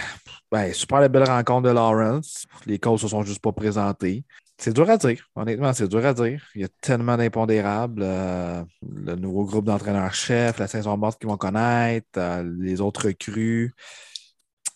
ben, 0.51 0.73
super 0.73 0.99
la 0.99 1.09
belle 1.09 1.23
rencontre 1.23 1.69
de 1.69 1.73
Lawrence. 1.73 2.45
Les 2.65 2.79
ne 2.83 2.97
se 2.97 3.07
sont 3.07 3.23
juste 3.23 3.41
pas 3.41 3.51
présentées. 3.51 4.25
C'est 4.57 4.73
dur 4.73 4.89
à 4.89 4.97
dire. 4.97 5.27
Honnêtement, 5.35 5.73
c'est 5.73 5.87
dur 5.87 6.05
à 6.05 6.13
dire. 6.13 6.45
Il 6.55 6.61
y 6.61 6.63
a 6.63 6.69
tellement 6.79 7.17
d'impondérables. 7.17 8.03
Euh, 8.03 8.63
le 8.81 9.15
nouveau 9.15 9.45
groupe 9.45 9.65
d'entraîneurs-chefs, 9.65 10.59
la 10.59 10.67
saison 10.67 10.95
morte 10.95 11.19
qu'ils 11.19 11.29
vont 11.29 11.37
connaître, 11.37 12.07
euh, 12.17 12.43
les 12.59 12.79
autres 12.79 13.07
recrues. 13.07 13.73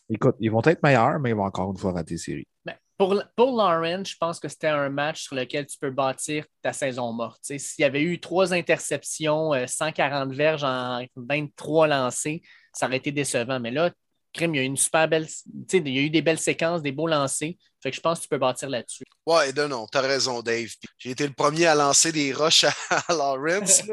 Écoute, 0.09 0.35
ils 0.39 0.51
vont 0.51 0.61
être 0.63 0.81
meilleurs, 0.83 1.19
mais 1.19 1.29
ils 1.29 1.35
vont 1.35 1.45
encore 1.45 1.71
une 1.71 1.77
fois 1.77 1.91
rater 1.91 2.17
série. 2.17 2.47
Ben, 2.65 2.75
pour, 2.97 3.21
pour 3.35 3.55
Lawrence, 3.55 4.09
je 4.09 4.15
pense 4.19 4.39
que 4.39 4.47
c'était 4.47 4.67
un 4.67 4.89
match 4.89 5.23
sur 5.23 5.35
lequel 5.35 5.65
tu 5.67 5.77
peux 5.77 5.91
bâtir 5.91 6.45
ta 6.61 6.73
saison 6.73 7.13
morte. 7.13 7.39
S'il 7.43 7.81
y 7.81 7.83
avait 7.83 8.01
eu 8.01 8.19
trois 8.19 8.53
interceptions, 8.53 9.51
140 9.67 10.31
euh, 10.31 10.35
verges 10.35 10.63
en 10.63 11.05
23 11.15 11.87
lancés, 11.87 12.41
ça 12.73 12.87
aurait 12.87 12.97
été 12.97 13.11
décevant. 13.11 13.59
Mais 13.59 13.71
là, 13.71 13.91
il 14.39 14.55
y 14.55 14.59
a 14.59 14.63
une 14.63 14.77
super 14.77 15.07
belle. 15.07 15.27
Il 15.73 15.89
y 15.89 15.99
a 15.99 16.01
eu 16.01 16.09
des 16.09 16.21
belles 16.21 16.39
séquences, 16.39 16.81
des 16.81 16.91
beaux 16.91 17.07
lancers. 17.07 17.53
Fait 17.81 17.91
que 17.91 17.95
je 17.95 18.01
pense 18.01 18.19
que 18.19 18.23
tu 18.23 18.29
peux 18.29 18.37
bâtir 18.37 18.69
là-dessus. 18.69 19.03
Ouais, 19.25 19.53
non, 19.53 19.67
non, 19.67 19.87
t'as 19.87 20.01
raison, 20.01 20.41
Dave. 20.41 20.69
J'ai 20.97 21.11
été 21.11 21.27
le 21.27 21.33
premier 21.33 21.67
à 21.67 21.75
lancer 21.75 22.11
des 22.11 22.33
roches 22.33 22.65
à, 22.65 23.03
Lawrence 23.09 23.83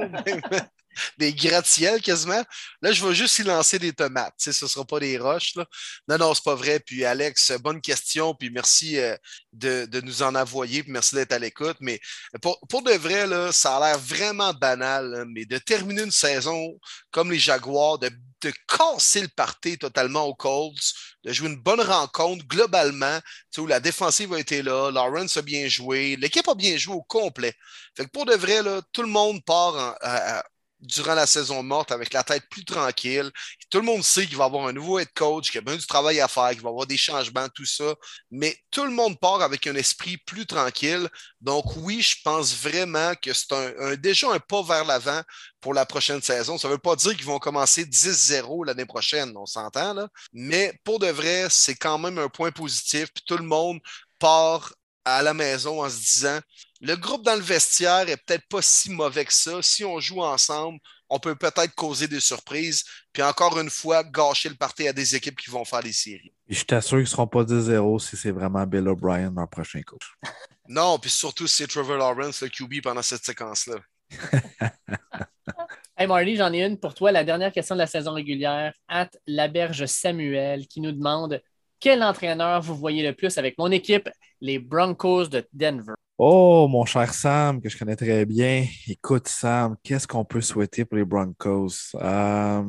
des 1.19 1.33
gratte-ciels 1.33 2.01
quasiment. 2.01 2.43
Là, 2.83 2.93
je 2.93 3.05
vais 3.05 3.15
juste 3.15 3.39
y 3.39 3.43
lancer 3.43 3.79
des 3.79 3.93
tomates. 3.93 4.35
ce 4.39 4.51
ne 4.51 4.69
sera 4.69 4.85
pas 4.85 5.01
des 5.01 5.19
roches. 5.19 5.55
Là. 5.57 5.67
Non, 6.09 6.19
non, 6.19 6.35
c'est 6.35 6.45
pas 6.45 6.55
vrai. 6.55 6.81
Puis 6.81 7.05
Alex, 7.05 7.53
bonne 7.61 7.81
question. 7.81 8.35
Puis 8.35 8.51
merci 8.51 8.99
euh, 8.99 9.17
de, 9.53 10.01
nous 10.01 10.23
en 10.23 10.35
envoyer. 10.35 10.83
Puis 10.83 10.93
merci 10.93 11.15
d'être 11.15 11.33
à 11.33 11.39
l'écoute. 11.39 11.77
Mais 11.81 12.01
pour, 12.41 12.83
de 12.83 12.93
vrai, 12.93 13.27
là, 13.27 13.53
ça 13.53 13.77
a 13.77 13.81
l'air 13.81 13.99
vraiment 13.99 14.53
banal. 14.53 15.25
mais 15.29 15.45
de 15.45 15.59
terminer 15.59 16.03
une 16.03 16.11
saison 16.11 16.79
comme 17.11 17.31
les 17.31 17.39
Jaguars, 17.39 17.99
de, 17.99 18.11
de 18.45 18.53
casser 18.69 19.23
le 19.23 19.29
party 19.29 19.79
totalement 19.79 20.25
aux 20.25 20.35
Colts, 20.35 20.93
de 21.25 21.33
jouer 21.33 21.49
une 21.49 21.61
bonne 21.61 21.81
rencontre 21.81 22.47
globalement, 22.47 23.19
où 23.59 23.67
la 23.67 23.81
défensive 23.81 24.33
a 24.35 24.39
été 24.39 24.63
là, 24.63 24.91
Lawrence 24.91 25.37
a 25.37 25.43
bien 25.43 25.69
joué, 25.69 26.17
l'équipe 26.17 26.49
a 26.49 26.55
bien 26.55 26.77
joué 26.77 26.95
au 26.95 27.03
complet. 27.03 27.55
Fait 27.97 28.05
que 28.05 28.11
pour 28.11 28.27
de 28.27 28.35
vrai, 28.35 28.63
là, 28.63 28.83
tout 28.93 29.03
le 29.03 29.09
monde 29.09 29.43
part 29.45 29.97
en, 30.03 30.41
durant 30.85 31.15
la 31.15 31.27
saison 31.27 31.63
morte 31.63 31.93
avec 31.93 32.13
la 32.13 32.23
tête 32.23 32.45
plus 32.51 32.65
tranquille. 32.65 33.31
Tout 33.71 33.79
le 33.79 33.85
monde 33.85 34.05
sait 34.05 34.27
qu'il 34.27 34.37
va 34.37 34.45
avoir 34.45 34.67
un 34.67 34.73
nouveau 34.73 34.99
head 34.99 35.09
coach, 35.15 35.51
qu'il 35.51 35.57
y 35.57 35.59
a 35.59 35.63
bien 35.63 35.77
du 35.77 35.87
travail 35.87 36.21
à 36.21 36.29
faire, 36.29 36.51
qu'il 36.51 36.63
va 36.63 36.69
avoir 36.69 36.87
des 36.87 36.97
changements, 36.97 37.49
tout 37.49 37.65
ça. 37.65 37.95
Mais 38.31 38.57
tout 38.71 38.85
le 38.85 38.91
monde 38.91 39.19
part 39.19 39.43
avec 39.43 39.67
un 39.67 39.75
esprit 39.75 40.17
plus 40.19 40.47
tranquille. 40.47 41.09
Donc 41.41 41.65
oui, 41.77 42.03
je 42.03 42.17
pense 42.23 42.55
vraiment 42.55 43.15
que 43.21 43.33
c'est 43.33 44.01
déjà 44.01 44.31
un 44.33 44.39
pas 44.39 44.63
vers 44.63 44.85
l'avant 44.85 45.23
pour 45.61 45.75
la 45.75 45.87
prochaine 45.87 46.23
saison. 46.23 46.59
Ça 46.59 46.69
ne 46.69 46.75
veut 46.75 46.79
pas 46.79 46.97
dire 46.97 47.17
qu'ils 47.17 47.25
vont 47.25 47.39
commencer 47.39 47.85
10-0 47.85 48.67
l'année 48.67 48.87
prochaine, 48.87 49.33
on 49.37 49.47
s'entend 49.47 49.95
là. 49.95 50.09
Mais 50.33 50.79
pour 50.85 50.99
de 50.99 51.09
vrai, 51.09 51.47
c'est 51.51 51.75
quand 51.75 51.99
même 51.99 52.19
un 52.19 52.29
point 52.29 52.53
positif. 52.53 53.09
Puis 53.15 53.25
tout 53.27 53.39
le 53.39 53.45
monde 53.45 53.81
part 54.19 54.73
à 55.05 55.23
la 55.23 55.35
maison 55.35 55.83
en 55.83 55.89
se 55.89 55.97
disant 55.97 56.41
le 56.81 56.97
groupe 56.97 57.25
dans 57.25 57.35
le 57.35 57.41
vestiaire 57.41 58.09
est 58.09 58.17
peut-être 58.17 58.47
pas 58.49 58.61
si 58.61 58.91
mauvais 58.91 59.25
que 59.25 59.33
ça. 59.33 59.63
Si 59.63 59.85
on 59.85 60.01
joue 60.01 60.21
ensemble, 60.23 60.79
on 61.09 61.19
peut 61.19 61.35
peut-être 61.35 61.75
causer 61.75 62.09
des 62.09 62.21
surprises. 62.21 62.85
Puis 63.13 63.23
encore 63.23 63.59
une 63.59 63.71
fois, 63.71 64.05
gâcher 64.05 64.49
le 64.49 64.55
parti 64.55 64.87
à 64.87 64.93
des 64.93 65.15
équipes 65.15 65.39
qui 65.39 65.51
vont 65.51 65.65
faire 65.65 65.83
des 65.83 65.93
séries. 65.93 66.33
je 66.49 66.63
t'assure 66.65 66.99
qu'ils 66.99 67.05
ne 67.05 67.09
seront 67.09 67.27
pas 67.27 67.43
10-0 67.43 67.99
si 68.01 68.17
c'est 68.17 68.33
vraiment 68.33 68.67
Bill 68.67 68.89
O'Brien, 68.89 69.33
leur 69.35 69.49
prochain 69.49 69.81
coach. 69.83 70.15
non, 70.69 70.99
puis 70.99 71.11
surtout 71.11 71.47
si 71.47 71.59
c'est 71.59 71.69
Trevor 71.69 71.97
Lawrence, 71.97 72.43
le 72.43 72.49
QB, 72.49 72.83
pendant 72.83 73.03
cette 73.03 73.25
séquence-là. 73.25 73.77
hey 75.97 76.07
Marty, 76.07 76.37
j'en 76.37 76.53
ai 76.53 76.65
une 76.65 76.79
pour 76.79 76.95
toi. 76.95 77.13
La 77.13 77.25
dernière 77.25 77.53
question 77.53 77.75
de 77.75 77.81
la 77.81 77.87
saison 77.87 78.13
régulière. 78.13 78.75
At 78.89 79.09
Laberge 79.27 79.87
Samuel 79.87 80.67
qui 80.67 80.81
nous 80.81 80.93
demande 80.93 81.41
quel 81.85 82.03
entraîneur 82.03 82.63
vous 82.63 82.75
voyez 82.75 83.07
le 83.07 83.13
plus 83.13 83.37
avec 83.37 83.59
mon 83.59 83.71
équipe, 83.71 84.09
les 84.41 84.59
Broncos 84.59 85.27
de 85.27 85.47
Denver? 85.53 85.93
Oh, 86.17 86.67
mon 86.67 86.87
cher 86.87 87.13
Sam, 87.13 87.61
que 87.61 87.69
je 87.69 87.77
connais 87.77 87.95
très 87.95 88.25
bien. 88.25 88.65
Écoute, 88.89 89.29
Sam, 89.29 89.77
qu'est-ce 89.83 90.09
qu'on 90.09 90.25
peut 90.25 90.41
souhaiter 90.41 90.87
pour 90.87 90.97
les 90.97 91.05
Broncos? 91.05 91.95
Euh, 91.97 92.63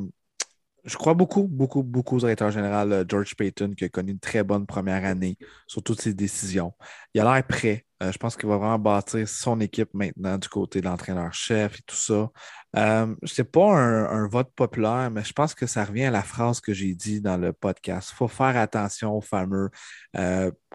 je 0.84 0.98
crois 0.98 1.14
beaucoup, 1.14 1.48
beaucoup, 1.48 1.82
beaucoup 1.82 2.18
au 2.18 2.20
directeur 2.20 2.52
général 2.52 2.92
euh, 2.92 3.06
George 3.08 3.38
Payton 3.38 3.72
qui 3.72 3.86
a 3.86 3.90
connu 3.90 4.12
une 4.12 4.20
très 4.20 4.44
bonne 4.44 4.66
première 4.66 5.06
année 5.06 5.38
sur 5.66 5.82
toutes 5.82 6.02
ses 6.02 6.14
décisions. 6.14 6.74
Il 7.14 7.22
a 7.22 7.24
l'air 7.24 7.48
prêt. 7.48 7.86
Euh, 8.04 8.12
je 8.12 8.18
pense 8.18 8.36
qu'il 8.36 8.50
va 8.50 8.58
vraiment 8.58 8.80
bâtir 8.80 9.28
son 9.28 9.60
équipe 9.62 9.94
maintenant 9.94 10.38
du 10.38 10.50
côté 10.50 10.82
de 10.82 10.86
l'entraîneur-chef 10.86 11.80
et 11.80 11.82
tout 11.86 11.96
ça. 11.96 12.30
Euh, 12.76 13.16
ce 13.24 13.42
n'est 13.42 13.48
pas 13.48 13.74
un, 13.74 14.28
vote 14.28 14.52
populaire, 14.54 15.10
mais 15.12 15.24
je 15.24 15.32
pense 15.32 15.54
que 15.54 15.66
ça 15.66 15.86
revient 15.86 16.06
à 16.06 16.12
la 16.12 16.24
phrase 16.24 16.60
que 16.60 16.74
j'ai 16.74 16.94
dit 16.94 17.22
dans 17.22 17.38
le 17.38 17.54
podcast. 17.54 18.10
Il 18.12 18.16
faut 18.16 18.28
faire 18.28 18.58
attention 18.58 19.16
au 19.16 19.22
fameux 19.22 19.70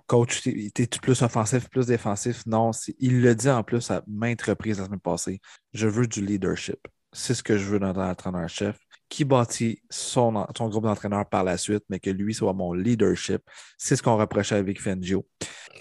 coach, 0.07 0.47
es-tu 0.47 1.01
plus 1.01 1.23
offensif, 1.23 1.69
plus 1.69 1.87
défensif? 1.87 2.45
Non, 2.47 2.71
il 2.99 3.21
le 3.21 3.35
dit 3.35 3.51
en 3.51 3.63
plus 3.63 3.91
à 3.91 4.03
maintes 4.09 4.43
reprises 4.43 4.79
la 4.79 4.87
semaine 4.87 5.01
passée. 5.01 5.41
Je 5.73 5.87
veux 5.87 6.07
du 6.07 6.25
leadership. 6.25 6.79
C'est 7.13 7.35
ce 7.35 7.43
que 7.43 7.59
je 7.59 7.65
veux 7.65 7.79
dans 7.79 7.93
l'entraîneur-chef 7.93 8.79
qui 9.11 9.25
bâtit 9.25 9.83
son, 9.91 10.47
groupe 10.57 10.85
d'entraîneurs 10.85 11.29
par 11.29 11.45
la 11.45 11.59
suite, 11.59 11.85
mais 11.91 11.99
que 11.99 12.09
lui 12.09 12.33
soit 12.33 12.55
mon 12.55 12.73
leadership. 12.73 13.43
C'est 13.77 13.97
ce 13.97 14.03
qu'on 14.03 14.17
reprochait 14.17 14.55
avec 14.55 14.81
Fengio. 14.81 15.27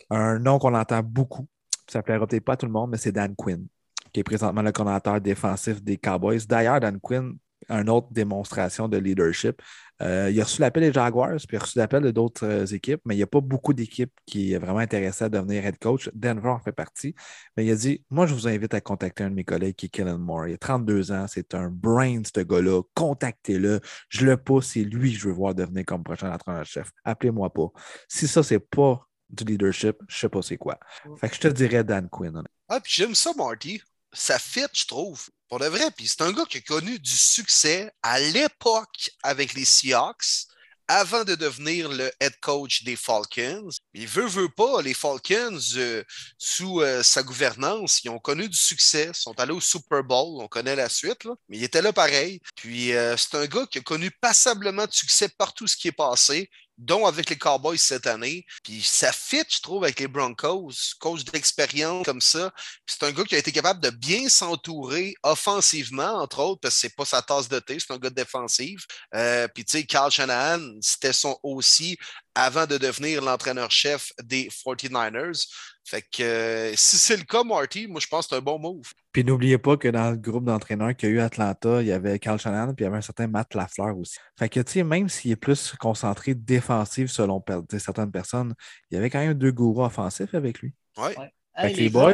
Un 0.09 0.39
nom 0.39 0.57
qu'on 0.57 0.73
entend 0.73 1.01
beaucoup, 1.03 1.47
ça 1.87 1.99
ne 1.99 2.03
plaira 2.03 2.27
peut-être 2.27 2.43
pas 2.43 2.57
tout 2.57 2.65
le 2.65 2.71
monde, 2.71 2.89
mais 2.89 2.97
c'est 2.97 3.11
Dan 3.11 3.35
Quinn, 3.35 3.67
qui 4.11 4.19
est 4.19 4.23
présentement 4.23 4.63
le 4.63 4.71
coordinateur 4.71 5.21
défensif 5.21 5.81
des 5.81 5.97
Cowboys. 5.97 6.39
D'ailleurs, 6.47 6.79
Dan 6.79 6.99
Quinn, 6.99 7.37
une 7.67 7.89
autre 7.89 8.07
démonstration 8.11 8.87
de 8.87 8.97
leadership. 8.97 9.61
Euh, 10.01 10.29
il 10.31 10.39
a 10.39 10.45
reçu 10.45 10.61
l'appel 10.61 10.83
des 10.83 10.93
Jaguars, 10.93 11.35
puis 11.35 11.47
il 11.51 11.57
a 11.57 11.59
reçu 11.59 11.77
l'appel 11.77 12.01
de 12.01 12.11
d'autres 12.11 12.45
euh, 12.45 12.65
équipes, 12.65 13.01
mais 13.05 13.15
il 13.15 13.17
n'y 13.17 13.23
a 13.23 13.27
pas 13.27 13.41
beaucoup 13.41 13.73
d'équipes 13.73 14.13
qui 14.25 14.53
est 14.53 14.57
vraiment 14.57 14.79
intéressées 14.79 15.25
à 15.25 15.29
devenir 15.29 15.65
head 15.65 15.77
coach. 15.77 16.09
Denver 16.13 16.49
en 16.49 16.59
fait 16.59 16.71
partie. 16.71 17.15
Mais 17.57 17.65
il 17.65 17.71
a 17.71 17.75
dit 17.75 18.05
Moi, 18.09 18.25
je 18.25 18.33
vous 18.33 18.47
invite 18.47 18.73
à 18.73 18.81
contacter 18.81 19.25
un 19.25 19.29
de 19.29 19.35
mes 19.35 19.43
collègues 19.43 19.75
qui 19.75 19.87
est 19.87 19.89
Kellen 19.89 20.17
Moore. 20.17 20.47
Il 20.47 20.53
a 20.53 20.57
32 20.57 21.11
ans, 21.11 21.25
c'est 21.27 21.53
un 21.53 21.69
brain, 21.69 22.21
ce 22.23 22.41
gars-là. 22.41 22.81
Contactez-le. 22.95 23.81
Je 24.07 24.25
le 24.25 24.37
pousse, 24.37 24.67
c'est 24.67 24.83
lui 24.83 25.11
que 25.13 25.19
je 25.19 25.27
veux 25.27 25.33
voir 25.33 25.53
devenir 25.53 25.85
comme 25.85 26.03
prochain 26.03 26.31
entraîneur-chef. 26.31 26.91
Appelez-moi 27.03 27.51
pas. 27.51 27.67
Si 28.07 28.27
ça, 28.27 28.41
c'est 28.41 28.59
pas 28.59 29.05
du 29.29 29.43
leadership, 29.43 29.97
je 30.07 30.17
sais 30.17 30.29
pas 30.29 30.41
c'est 30.41 30.57
quoi. 30.57 30.79
Fait 31.17 31.29
que 31.29 31.35
je 31.35 31.41
te 31.41 31.47
dirais 31.49 31.83
Dan 31.83 32.09
Quinn. 32.09 32.41
Ah, 32.67 32.79
puis 32.79 32.93
j'aime 32.95 33.15
ça, 33.15 33.31
Marty. 33.37 33.81
Ça 34.13 34.39
fit, 34.39 34.65
je 34.73 34.85
trouve. 34.85 35.29
Pour 35.47 35.59
de 35.59 35.65
vrai, 35.65 35.89
puis 35.91 36.07
c'est 36.07 36.21
un 36.21 36.31
gars 36.31 36.45
qui 36.45 36.57
a 36.57 36.61
connu 36.61 36.99
du 36.99 37.17
succès 37.17 37.91
à 38.03 38.19
l'époque 38.19 39.09
avec 39.23 39.53
les 39.53 39.65
Seahawks 39.65 40.47
avant 40.89 41.23
de 41.23 41.35
devenir 41.35 41.87
le 41.87 42.11
head 42.19 42.33
coach 42.41 42.83
des 42.83 42.95
Falcons. 42.95 43.69
Il 43.93 44.07
veut, 44.07 44.25
veut 44.25 44.49
pas, 44.49 44.81
les 44.81 44.95
Falcons, 44.95 45.59
euh, 45.75 46.03
sous 46.39 46.81
euh, 46.81 47.03
sa 47.03 47.21
gouvernance, 47.21 48.03
ils 48.03 48.09
ont 48.09 48.17
connu 48.17 48.49
du 48.49 48.57
succès, 48.57 49.11
sont 49.13 49.39
allés 49.39 49.53
au 49.53 49.61
Super 49.61 50.03
Bowl, 50.03 50.41
on 50.41 50.47
connaît 50.47 50.75
la 50.75 50.89
suite, 50.89 51.27
mais 51.47 51.57
il 51.57 51.63
était 51.63 51.83
là 51.83 51.93
pareil. 51.93 52.41
Puis 52.55 52.93
euh, 52.93 53.15
c'est 53.17 53.35
un 53.35 53.45
gars 53.45 53.67
qui 53.67 53.77
a 53.77 53.81
connu 53.81 54.09
passablement 54.09 54.87
de 54.87 54.91
succès 54.91 55.29
par 55.29 55.53
tout 55.53 55.67
ce 55.67 55.77
qui 55.77 55.89
est 55.89 55.91
passé 55.91 56.49
dont 56.79 57.05
avec 57.05 57.29
les 57.29 57.37
Cowboys 57.37 57.77
cette 57.77 58.07
année. 58.07 58.45
Puis 58.63 58.81
ça 58.81 59.11
fit, 59.11 59.43
je 59.49 59.59
trouve, 59.59 59.83
avec 59.83 59.99
les 59.99 60.07
Broncos, 60.07 60.71
coach 60.99 61.25
d'expérience 61.25 62.05
comme 62.05 62.21
ça. 62.21 62.51
C'est 62.87 63.03
un 63.03 63.11
gars 63.11 63.25
qui 63.25 63.35
a 63.35 63.37
été 63.37 63.51
capable 63.51 63.81
de 63.81 63.89
bien 63.89 64.29
s'entourer 64.29 65.13
offensivement, 65.21 66.21
entre 66.21 66.39
autres, 66.39 66.61
parce 66.61 66.75
que 66.75 66.81
c'est 66.81 66.95
pas 66.95 67.05
sa 67.05 67.21
tasse 67.21 67.49
de 67.49 67.59
thé, 67.59 67.77
c'est 67.79 67.93
un 67.93 67.97
gars 67.97 68.09
défensif. 68.09 68.85
Euh, 69.13 69.47
puis 69.53 69.65
tu 69.65 69.73
sais, 69.73 69.85
Carl 69.85 70.09
Shanahan, 70.09 70.61
c'était 70.81 71.13
son 71.13 71.37
aussi 71.43 71.97
avant 72.33 72.65
de 72.65 72.77
devenir 72.77 73.21
l'entraîneur-chef 73.21 74.13
des 74.23 74.47
49ers. 74.49 75.47
Fait 75.89 76.03
que 76.03 76.21
euh, 76.21 76.75
si 76.75 76.97
c'est 76.97 77.17
le 77.17 77.23
cas, 77.23 77.43
Marty, 77.43 77.87
moi 77.87 77.99
je 77.99 78.05
pense 78.05 78.27
que 78.27 78.35
c'est 78.35 78.39
un 78.39 78.43
bon 78.43 78.59
move. 78.59 78.93
Puis 79.11 79.23
n'oubliez 79.23 79.57
pas 79.57 79.75
que 79.75 79.87
dans 79.87 80.11
le 80.11 80.17
groupe 80.17 80.45
d'entraîneurs 80.45 80.95
qu'il 80.95 81.09
y 81.09 81.11
a 81.13 81.15
eu 81.15 81.19
à 81.19 81.25
Atlanta, 81.25 81.81
il 81.81 81.87
y 81.87 81.91
avait 81.91 82.19
Carl 82.19 82.37
Shannon 82.37 82.75
puis 82.75 82.83
il 82.83 82.85
y 82.85 82.87
avait 82.87 82.97
un 82.97 83.01
certain 83.01 83.25
Matt 83.25 83.55
Lafleur 83.55 83.97
aussi. 83.97 84.19
Fait 84.37 84.49
que 84.49 84.59
tu 84.59 84.71
sais, 84.71 84.83
même 84.83 85.09
s'il 85.09 85.31
est 85.31 85.35
plus 85.35 85.73
concentré 85.79 86.35
défensif 86.35 87.09
selon 87.09 87.43
certaines 87.79 88.11
personnes, 88.11 88.53
il 88.91 88.95
y 88.95 88.97
avait 88.99 89.09
quand 89.09 89.17
même 89.17 89.33
deux 89.33 89.51
gourous 89.51 89.83
offensifs 89.83 90.35
avec 90.35 90.59
lui. 90.59 90.75
Ouais. 90.95 91.15
Fait 91.59 91.73
les, 91.73 91.89
boys. 91.89 92.13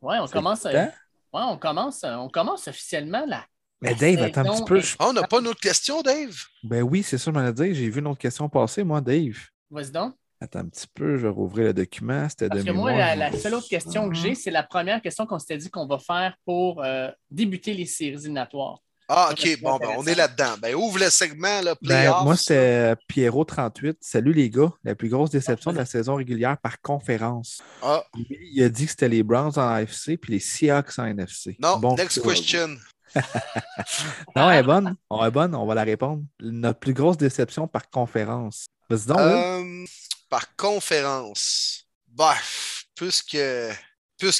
Ouais, 0.00 0.18
on 0.20 0.28
commence, 0.28 0.62
ouais, 0.62 0.88
on 1.32 1.58
commence, 1.58 2.04
on 2.04 2.28
commence 2.28 2.68
officiellement 2.68 3.26
là. 3.26 3.44
Mais 3.80 3.96
Dave, 3.96 4.22
attends 4.22 4.42
un 4.42 4.54
petit 4.54 4.64
peu. 4.64 4.80
Ah, 5.00 5.06
on 5.08 5.12
n'a 5.12 5.24
pas 5.24 5.40
une 5.40 5.48
autre 5.48 5.60
question, 5.60 6.02
Dave? 6.02 6.36
Ben 6.62 6.82
oui, 6.82 7.02
c'est 7.02 7.18
ça, 7.18 7.32
je 7.32 7.36
m'en 7.36 7.50
dire. 7.50 7.74
J'ai 7.74 7.90
vu 7.90 7.98
une 7.98 8.06
autre 8.06 8.20
question 8.20 8.48
passer, 8.48 8.84
moi, 8.84 9.00
Dave. 9.00 9.36
Vas-y 9.70 9.90
donc. 9.90 10.14
Attends 10.40 10.60
un 10.60 10.68
petit 10.68 10.86
peu, 10.94 11.16
je 11.16 11.22
vais 11.22 11.28
rouvrir 11.28 11.66
le 11.66 11.74
document. 11.74 12.28
C'était 12.28 12.48
Parce 12.48 12.62
que 12.62 12.70
moi, 12.70 12.92
la, 12.92 13.32
seule 13.32 13.54
autre 13.54 13.68
question 13.68 14.08
que 14.08 14.14
j'ai, 14.14 14.34
c'est 14.34 14.52
la 14.52 14.62
première 14.62 15.02
question 15.02 15.26
qu'on 15.26 15.38
s'était 15.38 15.56
dit 15.56 15.68
qu'on 15.68 15.86
va 15.86 15.98
faire 15.98 16.36
pour 16.44 16.82
euh, 16.84 17.10
débuter 17.30 17.74
les 17.74 17.86
séries 17.86 18.14
éliminatoires. 18.14 18.78
Ah, 19.10 19.30
OK, 19.32 19.60
bon, 19.62 19.78
ben, 19.78 19.88
on 19.96 20.04
est 20.04 20.14
là-dedans. 20.14 20.56
Ben, 20.60 20.74
ouvre 20.74 20.98
le 20.98 21.08
segment, 21.08 21.62
là, 21.62 21.74
ben, 21.80 22.14
Moi, 22.24 22.36
c'est 22.36 22.94
Pierrot38. 23.10 23.96
Salut 24.00 24.34
les 24.34 24.50
gars. 24.50 24.70
La 24.84 24.94
plus 24.94 25.08
grosse 25.08 25.30
déception 25.30 25.72
de 25.72 25.78
la 25.78 25.86
saison 25.86 26.16
régulière 26.16 26.58
par 26.58 26.78
conférence. 26.82 27.62
Ah. 27.82 28.04
il 28.14 28.62
a 28.62 28.68
dit 28.68 28.84
que 28.84 28.90
c'était 28.90 29.08
les 29.08 29.22
Browns 29.22 29.52
en 29.56 29.66
AFC 29.66 30.18
puis 30.20 30.34
les 30.34 30.40
Seahawks 30.40 30.98
en 30.98 31.06
NFC. 31.06 31.56
Non, 31.58 31.80
next 31.96 32.22
question. 32.22 32.76
non, 34.36 34.50
elle 34.50 34.58
est 34.58 34.62
bonne. 34.62 34.94
On 35.08 35.24
est 35.24 35.30
bonne, 35.30 35.54
on 35.54 35.64
va 35.64 35.74
la 35.74 35.84
répondre. 35.84 36.22
Notre 36.40 36.78
plus 36.78 36.92
grosse 36.92 37.16
déception 37.16 37.66
par 37.66 37.88
conférence. 37.88 38.66
Vas-y 38.90 39.06
donc. 39.06 39.18
Euh, 39.18 39.84
par 40.28 40.54
conférence. 40.56 41.84
Bah, 42.06 42.36
puisque, 42.94 43.36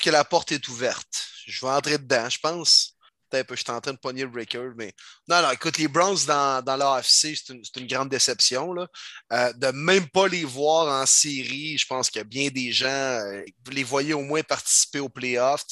la 0.06 0.24
porte 0.24 0.52
est 0.52 0.68
ouverte, 0.68 1.28
je 1.46 1.64
vais 1.64 1.72
entrer 1.72 1.98
dedans, 1.98 2.28
je 2.28 2.38
pense. 2.38 2.94
Peut-être 3.30 3.48
que 3.48 3.56
je 3.56 3.62
suis 3.62 3.70
en 3.70 3.80
train 3.80 3.92
de 3.92 3.98
pogner 3.98 4.24
le 4.24 4.30
record, 4.30 4.72
mais. 4.76 4.92
Non, 5.28 5.42
non, 5.42 5.50
écoute, 5.50 5.76
les 5.76 5.88
Browns 5.88 6.24
dans, 6.26 6.64
dans 6.64 6.76
l'AFC, 6.76 7.36
c'est 7.36 7.50
une, 7.50 7.62
une, 7.76 7.86
grande 7.86 8.08
déception. 8.08 8.72
Là. 8.72 8.88
Euh, 9.32 9.52
de 9.52 9.66
même 9.68 10.08
pas 10.08 10.28
les 10.28 10.44
voir 10.44 11.02
en 11.02 11.04
série, 11.04 11.76
je 11.76 11.86
pense 11.86 12.08
qu'il 12.08 12.20
y 12.20 12.22
a 12.22 12.24
bien 12.24 12.48
des 12.48 12.72
gens, 12.72 12.86
euh, 12.88 13.42
les 13.70 13.84
voyez 13.84 14.14
au 14.14 14.22
moins 14.22 14.42
participer 14.42 15.00
aux 15.00 15.10
playoffs. 15.10 15.64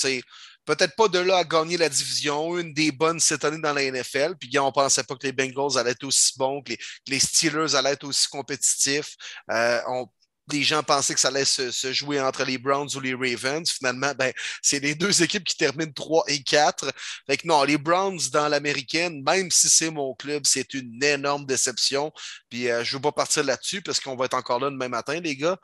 Peut-être 0.66 0.96
pas 0.96 1.08
de 1.08 1.18
là 1.18 1.38
à 1.38 1.44
gagner 1.44 1.76
la 1.76 1.88
division, 1.88 2.58
une 2.58 2.74
des 2.74 2.92
bonnes 2.92 3.20
cette 3.20 3.44
année 3.44 3.60
dans 3.60 3.72
la 3.72 3.90
NFL. 3.90 4.34
Puis 4.38 4.58
on 4.58 4.66
ne 4.66 4.70
pensait 4.72 5.04
pas 5.04 5.14
que 5.14 5.26
les 5.26 5.32
Bengals 5.32 5.78
allaient 5.78 5.92
être 5.92 6.04
aussi 6.04 6.32
bons, 6.36 6.62
que 6.62 6.74
les, 7.06 7.18
Steelers 7.20 7.74
allaient 7.74 7.92
être 7.92 8.04
aussi 8.04 8.28
compétitifs. 8.28 9.14
Euh, 9.50 9.80
on, 9.88 10.08
les 10.52 10.62
gens 10.62 10.82
pensaient 10.82 11.14
que 11.14 11.20
ça 11.20 11.28
allait 11.28 11.44
se, 11.44 11.92
jouer 11.92 12.20
entre 12.20 12.44
les 12.44 12.58
Browns 12.58 12.88
ou 12.94 13.00
les 13.00 13.14
Ravens. 13.14 13.68
Finalement, 13.70 14.12
ben, 14.16 14.32
c'est 14.62 14.78
les 14.78 14.94
deux 14.94 15.22
équipes 15.22 15.44
qui 15.44 15.56
terminent 15.56 15.92
3 15.92 16.24
et 16.28 16.42
4. 16.42 16.92
Fait 17.26 17.36
que 17.36 17.46
non, 17.46 17.64
les 17.64 17.78
Browns 17.78 18.20
dans 18.32 18.48
l'américaine, 18.48 19.22
même 19.22 19.50
si 19.50 19.68
c'est 19.68 19.90
mon 19.90 20.14
club, 20.14 20.42
c'est 20.46 20.74
une 20.74 21.02
énorme 21.02 21.46
déception. 21.46 22.12
Puis 22.48 22.70
euh, 22.70 22.84
je 22.84 22.92
ne 22.92 22.96
veux 22.96 23.02
pas 23.02 23.12
partir 23.12 23.44
là-dessus 23.44 23.82
parce 23.82 24.00
qu'on 24.00 24.16
va 24.16 24.26
être 24.26 24.34
encore 24.34 24.60
là 24.60 24.70
demain 24.70 24.88
matin, 24.88 25.20
les 25.20 25.36
gars. 25.36 25.58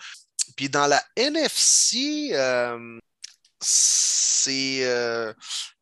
Puis 0.57 0.69
dans 0.69 0.87
la 0.87 1.03
NFC, 1.17 2.31
euh, 2.33 2.99
c'est. 3.63 4.81
Euh, 4.85 5.33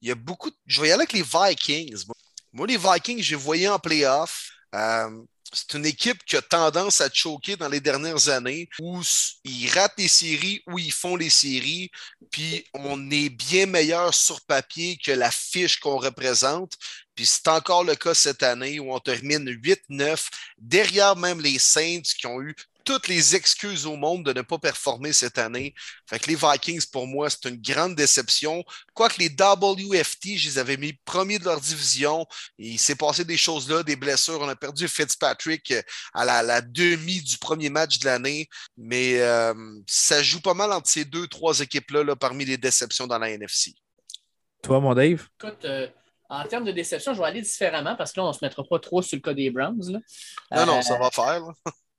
il 0.00 0.08
y 0.08 0.12
a 0.12 0.14
beaucoup. 0.14 0.50
Je 0.66 0.80
vais 0.80 0.88
y 0.88 0.92
aller 0.92 1.02
avec 1.02 1.12
les 1.12 1.22
Vikings. 1.22 2.04
Moi, 2.52 2.66
les 2.66 2.76
Vikings, 2.76 3.22
j'ai 3.22 3.36
voyé 3.36 3.68
en 3.68 3.78
playoff. 3.78 4.50
Euh, 4.74 5.10
c'est 5.52 5.74
une 5.74 5.86
équipe 5.86 6.22
qui 6.24 6.36
a 6.36 6.42
tendance 6.42 7.00
à 7.00 7.10
choquer 7.12 7.56
dans 7.56 7.68
les 7.68 7.80
dernières 7.80 8.28
années, 8.28 8.68
où 8.80 9.00
ils 9.44 9.68
ratent 9.68 9.98
les 9.98 10.08
séries, 10.08 10.62
où 10.68 10.78
ils 10.78 10.92
font 10.92 11.16
les 11.16 11.30
séries, 11.30 11.90
puis 12.30 12.64
on 12.74 13.10
est 13.10 13.30
bien 13.30 13.66
meilleur 13.66 14.14
sur 14.14 14.40
papier 14.42 14.96
que 15.04 15.10
la 15.10 15.30
fiche 15.30 15.80
qu'on 15.80 15.98
représente. 15.98 16.74
Puis 17.14 17.26
c'est 17.26 17.48
encore 17.48 17.84
le 17.84 17.96
cas 17.96 18.14
cette 18.14 18.42
année 18.42 18.78
où 18.78 18.94
on 18.94 19.00
termine 19.00 19.50
8-9, 19.50 20.28
derrière 20.58 21.16
même 21.16 21.40
les 21.40 21.58
Saints 21.58 22.02
qui 22.18 22.26
ont 22.26 22.40
eu 22.40 22.54
toutes 22.90 23.06
les 23.06 23.36
excuses 23.36 23.86
au 23.86 23.94
monde 23.94 24.24
de 24.24 24.32
ne 24.32 24.42
pas 24.42 24.58
performer 24.58 25.12
cette 25.12 25.38
année. 25.38 25.74
Fait 26.08 26.18
que 26.18 26.28
les 26.28 26.34
Vikings, 26.34 26.84
pour 26.90 27.06
moi, 27.06 27.30
c'est 27.30 27.48
une 27.48 27.60
grande 27.60 27.94
déception. 27.94 28.64
Quoique 28.94 29.18
les 29.20 29.28
WFT, 29.28 30.36
je 30.36 30.48
les 30.48 30.58
avais 30.58 30.76
mis 30.76 30.94
premiers 31.04 31.38
de 31.38 31.44
leur 31.44 31.60
division. 31.60 32.26
Il 32.58 32.80
s'est 32.80 32.96
passé 32.96 33.24
des 33.24 33.36
choses 33.36 33.70
là, 33.70 33.84
des 33.84 33.94
blessures. 33.94 34.40
On 34.40 34.48
a 34.48 34.56
perdu 34.56 34.88
Fitzpatrick 34.88 35.70
euh, 35.70 35.82
à 36.14 36.42
la, 36.42 36.60
demi 36.60 37.22
du 37.22 37.38
premier 37.38 37.70
match 37.70 38.00
de 38.00 38.06
l'année. 38.06 38.48
Mais 38.76 39.20
euh, 39.20 39.54
ça 39.86 40.20
joue 40.20 40.40
pas 40.40 40.54
mal 40.54 40.72
entre 40.72 40.90
ces 40.90 41.04
deux, 41.04 41.28
trois 41.28 41.60
équipes-là 41.60 42.02
là, 42.02 42.16
parmi 42.16 42.44
les 42.44 42.56
déceptions 42.56 43.06
dans 43.06 43.18
la 43.18 43.30
NFC. 43.30 43.72
Toi, 44.64 44.80
mon 44.80 44.94
Dave? 44.94 45.28
Écoute, 45.40 45.64
euh, 45.64 45.86
En 46.28 46.44
termes 46.44 46.64
de 46.64 46.72
déception, 46.72 47.14
je 47.14 47.20
vais 47.20 47.26
aller 47.26 47.42
différemment 47.42 47.94
parce 47.94 48.10
que 48.10 48.18
là, 48.18 48.26
on 48.26 48.30
ne 48.30 48.32
se 48.32 48.44
mettra 48.44 48.64
pas 48.64 48.80
trop 48.80 49.00
sur 49.00 49.16
le 49.16 49.22
cas 49.22 49.32
des 49.32 49.48
Browns. 49.48 50.02
Non, 50.50 50.66
non, 50.66 50.82
ça 50.82 50.98
va 50.98 51.08
faire. 51.12 51.44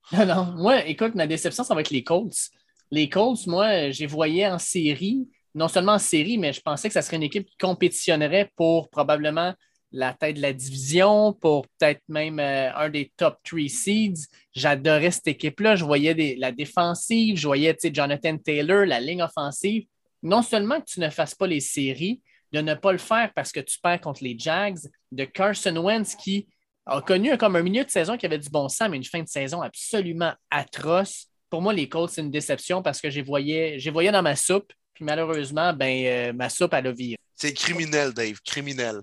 non, 0.14 0.26
non. 0.26 0.46
Moi, 0.58 0.86
écoute, 0.88 1.16
ma 1.16 1.28
déception, 1.28 1.64
ça 1.64 1.74
va 1.76 1.82
être 1.82 1.90
les 1.90 2.04
Colts. 2.04 2.50
Les 2.92 3.10
Colts, 3.10 3.48
moi, 3.48 3.92
j'ai 3.92 4.08
voyé 4.08 4.48
en 4.48 4.60
série, 4.60 5.28
non 5.56 5.68
seulement 5.68 5.94
en 5.94 6.00
série, 6.00 6.38
mais 6.38 6.54
je 6.54 6.62
pensais 6.62 6.88
que 6.88 6.94
ça 6.94 7.02
serait 7.02 7.18
une 7.18 7.24
équipe 7.24 7.46
qui 7.46 7.58
compétitionnerait 7.58 8.52
pour 8.56 8.90
probablement 8.90 9.54
la 9.92 10.14
tête 10.14 10.38
de 10.38 10.42
la 10.42 10.54
division, 10.54 11.34
pour 11.34 11.68
peut-être 11.68 12.02
même 12.08 12.40
euh, 12.40 12.74
un 12.76 12.90
des 12.90 13.12
top 13.18 13.38
three 13.44 13.70
seeds. 13.70 14.28
J'adorais 14.54 15.12
cette 15.12 15.28
équipe-là. 15.28 15.76
Je 15.76 15.84
voyais 15.84 16.36
la 16.38 16.52
défensive, 16.52 17.38
je 17.38 17.48
voyais 17.48 17.76
Jonathan 17.84 18.38
Taylor, 18.38 18.86
la 18.86 19.02
ligne 19.02 19.22
offensive. 19.22 19.86
Non 20.24 20.42
seulement 20.42 20.80
que 20.80 20.86
tu 20.86 21.00
ne 21.00 21.10
fasses 21.10 21.36
pas 21.36 21.48
les 21.48 21.60
séries, 21.60 22.22
de 22.52 22.62
ne 22.62 22.74
pas 22.74 22.92
le 22.92 22.98
faire 22.98 23.32
parce 23.36 23.52
que 23.52 23.60
tu 23.60 23.80
perds 23.80 24.02
contre 24.02 24.24
les 24.24 24.38
Jags, 24.38 24.80
de 25.12 25.26
Carson 25.26 25.76
Wentz 25.78 26.16
qui 26.16 26.48
a 26.86 27.02
connu 27.02 27.38
comme 27.38 27.56
un 27.56 27.62
milieu 27.62 27.84
de 27.84 27.90
saison 27.90 28.18
qui 28.18 28.26
avait 28.26 28.40
du 28.40 28.50
bon 28.50 28.68
sens, 28.70 28.90
mais 28.90 28.98
une 28.98 29.04
fin 29.04 29.22
de 29.22 29.28
saison 29.28 29.62
absolument 29.62 30.34
atroce. 30.50 31.28
Pour 31.50 31.62
moi, 31.62 31.74
les 31.74 31.88
Colts, 31.90 32.12
c'est 32.12 32.22
une 32.22 32.32
déception 32.32 32.82
parce 32.82 33.02
que 33.02 33.10
j'ai 33.10 33.22
voyé, 33.22 33.78
voyé 33.92 34.12
dans 34.12 34.22
ma 34.22 34.36
soupe, 34.36 34.72
puis 34.94 35.04
malheureusement, 35.04 35.74
ben, 35.74 36.06
euh, 36.06 36.34
ma 36.34 36.50
soupe, 36.50 36.74
elle 36.74 36.88
a 36.88 36.92
viré. 36.92 37.18
C'est 37.36 37.54
criminel, 37.54 38.14
Dave, 38.14 38.40
criminel. 38.46 39.00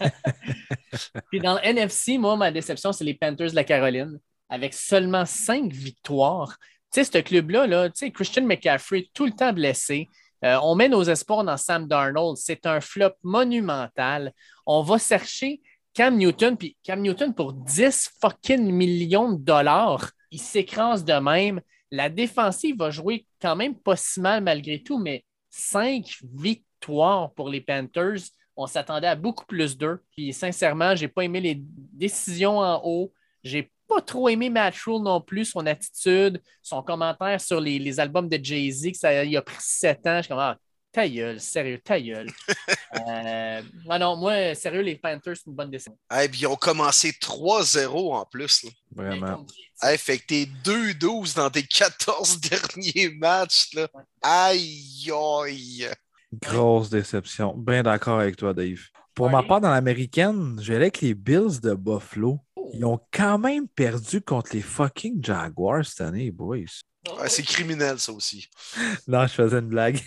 puis 1.30 1.40
dans 1.40 1.54
le 1.54 1.60
NFC, 1.64 2.18
moi, 2.18 2.36
ma 2.36 2.50
déception, 2.50 2.92
c'est 2.92 3.04
les 3.04 3.14
Panthers 3.14 3.50
de 3.50 3.56
la 3.56 3.64
Caroline, 3.64 4.18
avec 4.48 4.74
seulement 4.74 5.24
cinq 5.26 5.72
victoires. 5.72 6.56
Tu 6.92 7.04
sais, 7.04 7.04
ce 7.04 7.18
club-là, 7.18 7.66
là, 7.66 7.88
tu 7.88 7.98
sais, 7.98 8.10
Christian 8.10 8.44
McCaffrey, 8.44 9.08
tout 9.14 9.26
le 9.26 9.32
temps 9.32 9.52
blessé. 9.52 10.08
Euh, 10.44 10.58
on 10.62 10.74
met 10.74 10.88
nos 10.88 11.04
espoirs 11.04 11.44
dans 11.44 11.56
Sam 11.56 11.86
Darnold. 11.86 12.36
C'est 12.36 12.66
un 12.66 12.80
flop 12.80 13.12
monumental. 13.22 14.32
On 14.66 14.82
va 14.82 14.98
chercher 14.98 15.60
Cam 15.94 16.16
Newton, 16.16 16.56
puis 16.56 16.76
Cam 16.82 17.00
Newton 17.00 17.34
pour 17.34 17.52
10 17.52 18.10
fucking 18.20 18.70
millions 18.72 19.32
de 19.32 19.42
dollars. 19.42 20.10
Il 20.30 20.40
s'écrase 20.40 21.04
de 21.04 21.14
même. 21.14 21.60
La 21.90 22.08
défensive 22.08 22.76
va 22.78 22.90
jouer 22.90 23.26
quand 23.42 23.56
même 23.56 23.74
pas 23.74 23.96
si 23.96 24.20
mal 24.20 24.42
malgré 24.42 24.82
tout, 24.82 24.98
mais 24.98 25.24
cinq 25.48 26.18
victoires 26.34 27.32
pour 27.34 27.48
les 27.48 27.60
Panthers. 27.60 28.20
On 28.56 28.66
s'attendait 28.66 29.08
à 29.08 29.16
beaucoup 29.16 29.46
plus 29.46 29.76
d'eux. 29.76 30.00
Puis 30.12 30.32
sincèrement, 30.32 30.94
je 30.94 31.02
n'ai 31.02 31.08
pas 31.08 31.24
aimé 31.24 31.40
les 31.40 31.56
décisions 31.58 32.58
en 32.58 32.80
haut. 32.84 33.12
J'ai 33.42 33.72
pas 33.88 34.00
trop 34.00 34.28
aimé 34.28 34.50
Matt 34.50 34.76
Rule 34.76 35.02
non 35.02 35.20
plus, 35.20 35.46
son 35.46 35.66
attitude, 35.66 36.40
son 36.62 36.82
commentaire 36.82 37.40
sur 37.40 37.60
les, 37.60 37.98
albums 37.98 38.28
de 38.28 38.38
Jay-Z, 38.42 38.92
que 38.92 38.98
ça 38.98 39.24
il 39.24 39.36
a 39.36 39.42
pris 39.42 39.56
sept 39.58 40.06
ans. 40.06 40.18
Je 40.18 40.22
suis 40.22 40.28
comme, 40.28 40.38
ah, 40.38 40.56
ta 40.92 41.08
gueule, 41.08 41.40
sérieux, 41.40 41.78
ta 41.78 42.00
gueule. 42.00 42.30
euh, 43.08 43.62
non, 43.86 44.16
moi, 44.16 44.54
sérieux, 44.54 44.82
les 44.82 44.96
Panthers, 44.96 45.36
c'est 45.36 45.46
une 45.46 45.54
bonne 45.54 45.70
décision. 45.70 45.96
Eh 46.12 46.28
bien, 46.28 46.40
ils 46.40 46.46
ont 46.46 46.56
commencé 46.56 47.10
3-0 47.10 48.14
en 48.14 48.24
plus. 48.24 48.66
Vraiment. 48.94 49.46
Hey, 49.82 49.96
fait 49.96 50.18
que 50.18 50.26
t'es 50.26 50.48
2-12 50.64 51.36
dans 51.36 51.50
tes 51.50 51.62
14 51.62 52.40
derniers 52.50 53.10
matchs. 53.10 53.72
Là. 53.74 53.88
Aïe, 54.22 55.10
aïe. 55.10 55.88
Grosse 56.32 56.90
déception. 56.90 57.56
Bien 57.56 57.82
d'accord 57.82 58.20
avec 58.20 58.36
toi, 58.36 58.52
Dave. 58.52 58.80
Pour 59.14 59.30
ma 59.30 59.42
part, 59.42 59.60
dans 59.60 59.70
l'américaine, 59.70 60.58
j'ai 60.60 60.76
avec 60.76 61.00
les 61.00 61.14
Bills 61.14 61.60
de 61.62 61.74
Buffalo. 61.74 62.38
Ils 62.72 62.84
ont 62.84 63.00
quand 63.12 63.38
même 63.38 63.68
perdu 63.68 64.20
contre 64.20 64.54
les 64.54 64.62
fucking 64.62 65.22
Jaguars 65.24 65.84
cette 65.84 66.00
année, 66.00 66.30
boys. 66.30 66.82
C'est 67.26 67.42
criminel, 67.42 67.98
ça 67.98 68.12
aussi. 68.12 68.48
non, 69.08 69.26
je 69.26 69.32
faisais 69.32 69.58
une 69.58 69.68
blague. 69.68 70.00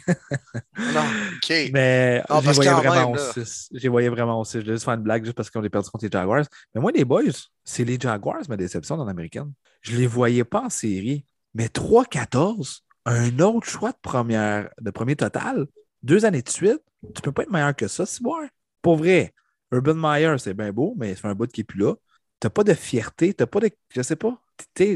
non, 0.78 1.04
OK. 1.36 1.50
Mais 1.74 2.24
j'ai 2.30 2.52
voyé 2.52 2.72
vraiment 2.72 3.12
au 3.12 3.18
6. 3.18 3.70
J'ai 3.74 3.90
voyé 3.90 4.10
vraiment 4.10 4.40
aussi. 4.40 4.54
Je 4.54 4.60
voulais 4.60 4.74
juste 4.74 4.86
faire 4.86 4.94
une 4.94 5.04
blague 5.04 5.26
juste 5.26 5.36
parce 5.36 5.50
qu'on 5.50 5.64
est 5.64 5.70
perdu 5.70 5.90
contre 5.90 6.06
les 6.06 6.12
Jaguars. 6.12 6.46
Mais 6.74 6.82
moi, 6.82 6.92
les 6.92 7.06
boys, 7.06 7.24
c'est 7.64 7.84
les 7.84 8.00
Jaguars, 8.00 8.42
ma 8.48 8.58
déception 8.58 8.98
dans 8.98 9.06
l'américaine. 9.06 9.52
Je 9.82 9.94
ne 9.94 9.98
les 9.98 10.08
voyais 10.08 10.44
pas 10.44 10.62
en 10.62 10.70
série. 10.70 11.26
Mais 11.56 11.68
3-14, 11.68 12.80
un 13.06 13.40
autre 13.40 13.68
choix 13.68 13.92
de, 13.92 13.98
première, 14.02 14.70
de 14.80 14.92
premier 14.92 15.16
total, 15.16 15.68
deux 16.02 16.26
années 16.26 16.42
de 16.42 16.50
suite, 16.50 16.82
tu 17.16 17.22
peux 17.22 17.32
pas 17.32 17.44
être 17.44 17.52
meilleur 17.52 17.76
que 17.76 17.88
ça, 17.88 18.06
bon. 18.22 18.48
Pour 18.82 18.98
vrai, 18.98 19.34
Urban 19.72 19.96
Meyer, 19.96 20.36
c'est 20.38 20.54
bien 20.54 20.72
beau, 20.72 20.96
mais 20.98 21.16
c'est 21.16 21.28
un 21.28 21.36
bout 21.36 21.52
qui 21.52 21.62
n'est 21.62 21.66
plus 21.66 21.80
là 21.80 21.96
n'as 22.44 22.50
pas 22.50 22.64
de 22.64 22.74
fierté, 22.74 23.34
t'as 23.34 23.46
pas 23.46 23.60
de. 23.60 23.70
Je 23.90 24.02
sais 24.02 24.16
pas. 24.16 24.38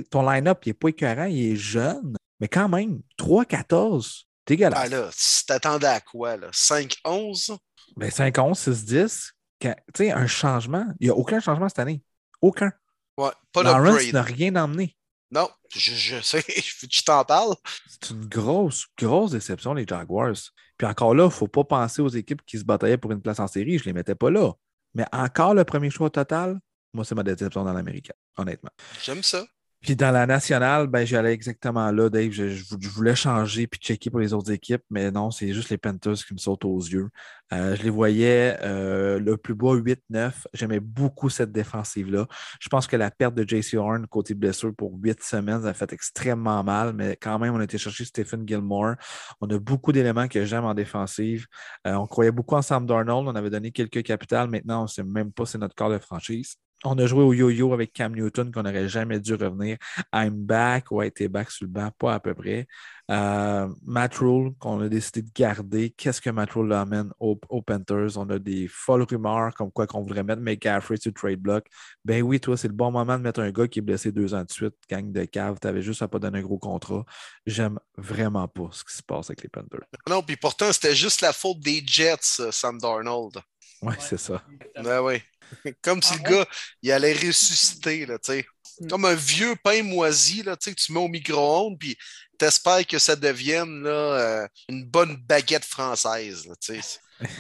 Ton 0.10 0.30
line-up, 0.30 0.60
il 0.66 0.70
n'est 0.70 0.74
pas 0.74 0.90
écœurant, 0.90 1.26
il 1.26 1.54
est 1.54 1.56
jeune. 1.56 2.16
Mais 2.40 2.48
quand 2.48 2.70
même, 2.70 3.02
3-14, 3.20 4.24
dégueulasse. 4.46 4.80
Ah 4.82 4.88
là, 4.88 5.10
tu 5.12 5.46
t'attendais 5.46 5.88
à 5.88 6.00
quoi, 6.00 6.38
là? 6.38 6.50
5-11? 6.52 7.58
Ben 7.96 8.10
5-11, 8.10 8.54
6-10. 8.54 9.32
Tu 9.60 9.70
sais, 9.96 10.12
un 10.12 10.28
changement. 10.28 10.86
Il 11.00 11.08
n'y 11.08 11.10
a 11.10 11.16
aucun 11.16 11.40
changement 11.40 11.68
cette 11.68 11.80
année. 11.80 12.04
Aucun. 12.42 12.72
Ouais, 13.18 13.32
pas 13.52 13.64
Lawrence 13.64 14.14
n'a 14.14 14.22
rien 14.22 14.56
emmené. 14.56 14.96
Non, 15.32 15.50
je, 15.76 15.94
je 15.94 16.22
sais, 16.22 16.44
tu 16.90 17.04
t'en 17.04 17.26
parles. 17.26 17.56
C'est 17.88 18.12
une 18.12 18.26
grosse, 18.26 18.88
grosse 18.98 19.32
déception, 19.32 19.74
les 19.74 19.86
Jaguars. 19.86 20.36
Puis 20.78 20.88
encore 20.88 21.16
là, 21.16 21.24
il 21.24 21.28
ne 21.28 21.32
faut 21.32 21.48
pas 21.48 21.64
penser 21.64 22.02
aux 22.02 22.08
équipes 22.08 22.46
qui 22.46 22.60
se 22.60 22.64
bataillaient 22.64 22.98
pour 22.98 23.12
une 23.12 23.22
place 23.22 23.40
en 23.40 23.48
série. 23.48 23.78
Je 23.78 23.84
ne 23.84 23.86
les 23.88 23.94
mettais 23.94 24.16
pas 24.16 24.30
là. 24.30 24.54
Mais 24.94 25.06
encore 25.12 25.54
le 25.54 25.66
premier 25.66 25.90
choix 25.90 26.10
total, 26.10 26.60
moi, 26.94 27.06
c'est 27.06 27.16
ma 27.16 27.24
déception 27.24 27.64
dans 27.64 27.74
l'américain, 27.74 28.14
honnêtement. 28.38 28.72
J'aime 29.04 29.24
ça. 29.24 29.46
Puis 29.82 29.96
dans 29.96 30.12
la 30.12 30.26
nationale, 30.26 30.88
ben, 30.88 31.06
j'allais 31.06 31.34
exactement 31.34 31.92
là, 31.92 32.10
Dave. 32.10 32.32
Je, 32.32 32.90
voulais 32.90 33.16
changer 33.16 33.68
puis 33.68 33.80
checker 33.80 34.10
pour 34.10 34.20
les 34.20 34.34
autres 34.34 34.52
équipes, 34.52 34.82
mais 34.90 35.12
non, 35.12 35.30
c'est 35.30 35.54
juste 35.54 35.70
les 35.70 35.78
Panthers 35.78 36.16
qui 36.16 36.34
me 36.34 36.40
sautent 36.40 36.66
aux 36.66 36.80
yeux. 36.80 37.10
Euh, 37.54 37.76
je 37.76 37.84
les 37.84 37.92
voyais 37.92 38.58
euh, 38.64 39.20
le 39.20 39.38
plus 39.38 39.54
bas 39.54 39.76
8-9. 39.76 40.32
J'aimais 40.54 40.80
beaucoup 40.80 41.30
cette 41.30 41.52
défensive-là. 41.52 42.28
Je 42.60 42.70
pense 42.70 42.88
que 42.88 42.96
la 42.98 43.12
perte 43.12 43.36
de 43.36 43.48
JC 43.48 43.76
Horn 43.76 44.08
côté 44.08 44.34
blessure 44.34 44.74
pour 44.76 44.94
8 44.96 45.24
semaines 45.24 45.66
a 45.66 45.74
fait 45.74 45.94
extrêmement 45.94 46.64
mal, 46.64 46.94
mais 46.94 47.16
quand 47.16 47.38
même, 47.38 47.54
on 47.54 47.60
a 47.60 47.64
été 47.64 47.78
chercher 47.78 48.04
Stephen 48.04 48.48
Gilmore. 48.48 48.96
On 49.42 49.48
a 49.50 49.60
beaucoup 49.60 49.92
d'éléments 49.92 50.28
que 50.28 50.44
j'aime 50.44 50.66
en 50.66 50.74
défensive. 50.74 51.46
Euh, 51.86 51.94
on 51.94 52.08
croyait 52.08 52.32
beaucoup 52.32 52.56
en 52.56 52.64
Sam 52.64 52.86
Darnold. 52.88 53.28
On 53.28 53.36
avait 53.36 53.52
donné 53.52 53.72
quelques 53.72 54.04
capitales. 54.04 54.50
Maintenant, 54.50 54.82
on 54.82 54.84
ne 54.84 54.88
sait 54.88 55.04
même 55.04 55.32
pas 55.32 55.46
si 55.46 55.54
c'est 55.54 55.58
notre 55.60 55.76
corps 55.76 55.92
de 55.92 56.00
franchise. 56.00 56.58
On 56.84 56.98
a 57.00 57.08
joué 57.08 57.24
au 57.24 57.34
yo-yo 57.34 57.74
avec 57.74 57.92
Cam 57.92 58.14
Newton 58.14 58.52
qu'on 58.52 58.62
n'aurait 58.62 58.88
jamais 58.88 59.20
dû 59.20 59.34
revenir. 59.34 59.78
I'm 60.14 60.46
back 60.46 60.92
ou 60.92 61.00
a 61.00 61.08
été 61.08 61.28
back 61.28 61.50
sur 61.50 61.66
le 61.66 61.72
banc, 61.72 61.90
pas 61.98 62.14
à 62.14 62.20
peu 62.20 62.36
près. 62.36 62.68
Euh, 63.10 63.68
Matt 63.84 64.16
Rule, 64.16 64.54
qu'on 64.60 64.82
a 64.82 64.88
décidé 64.88 65.24
de 65.24 65.32
garder. 65.34 65.90
Qu'est-ce 65.92 66.22
que 66.22 66.30
Matt 66.30 66.52
Rule 66.52 66.72
amène 66.74 67.12
aux, 67.20 67.36
Panthers? 67.36 68.18
On 68.18 68.30
a 68.30 68.38
des 68.38 68.68
folles 68.68 69.04
rumeurs 69.04 69.56
comme 69.56 69.72
quoi 69.72 69.88
qu'on 69.88 70.02
voudrait 70.02 70.24
mettre 70.24 70.42
McCaffrey 70.42 70.98
sur 70.98 71.14
trade 71.14 71.40
block. 71.40 71.66
Ben 72.06 72.22
oui, 72.22 72.40
toi, 72.40 72.56
c'est 72.56 72.68
le 72.68 72.74
bon 72.74 72.92
moment 72.92 73.18
de 73.18 73.24
mettre 73.24 73.40
un 73.40 73.50
gars 73.50 73.68
qui 73.68 73.80
est 73.80 73.82
blessé 73.82 74.12
deux 74.12 74.36
ans 74.36 74.44
de 74.44 74.52
suite, 74.52 74.76
gang 74.88 75.12
de 75.12 75.26
cave. 75.26 75.58
Tu 75.60 75.68
avais 75.68 75.82
juste 75.82 76.04
à 76.04 76.08
pas 76.08 76.20
donner 76.20 76.40
un 76.40 76.44
gros 76.44 76.60
contrat. 76.60 77.06
J'aime 77.46 77.80
vraiment 77.98 78.48
pas 78.48 78.70
ce 78.72 78.84
qui 78.84 78.96
se 78.96 79.04
passe 79.04 79.30
avec 79.30 79.42
les 79.42 79.50
Panthers. 79.50 79.88
Non, 80.08 80.22
puis 80.22 80.36
pourtant, 80.36 80.72
c'était 80.72 80.96
juste 80.96 81.22
la 81.22 81.34
faute 81.34 81.60
des 81.60 81.82
Jets, 81.86 82.52
Sam 82.52 82.78
Darnold. 82.78 83.38
Oui, 83.82 83.94
c'est 84.00 84.20
ça. 84.20 84.44
Ben 84.76 85.02
oui. 85.02 85.22
Comme 85.82 86.02
si 86.02 86.14
le 86.18 86.30
gars, 86.30 86.46
il 86.82 86.92
allait 86.92 87.14
ressusciter, 87.14 88.06
là, 88.06 88.18
tu 88.20 88.34
sais. 88.34 88.46
Hmm. 88.80 88.88
Comme 88.88 89.06
un 89.06 89.16
vieux 89.16 89.56
pain 89.64 89.84
moisi, 89.84 90.44
là, 90.44 90.56
tu 90.56 90.70
sais, 90.70 90.76
que 90.76 90.82
tu 90.82 90.92
mets 90.94 91.00
au 91.00 91.08
micro-ondes, 91.08 91.78
puis 91.80 91.98
t'espères 92.38 92.86
que 92.86 93.00
ça 93.00 93.16
devienne 93.16 93.84
là, 93.84 93.90
euh, 93.90 94.48
une 94.70 94.86
bonne 94.86 95.18
baguette 95.18 95.66
française, 95.66 96.48
tu 96.62 96.82
sais. 96.82 97.00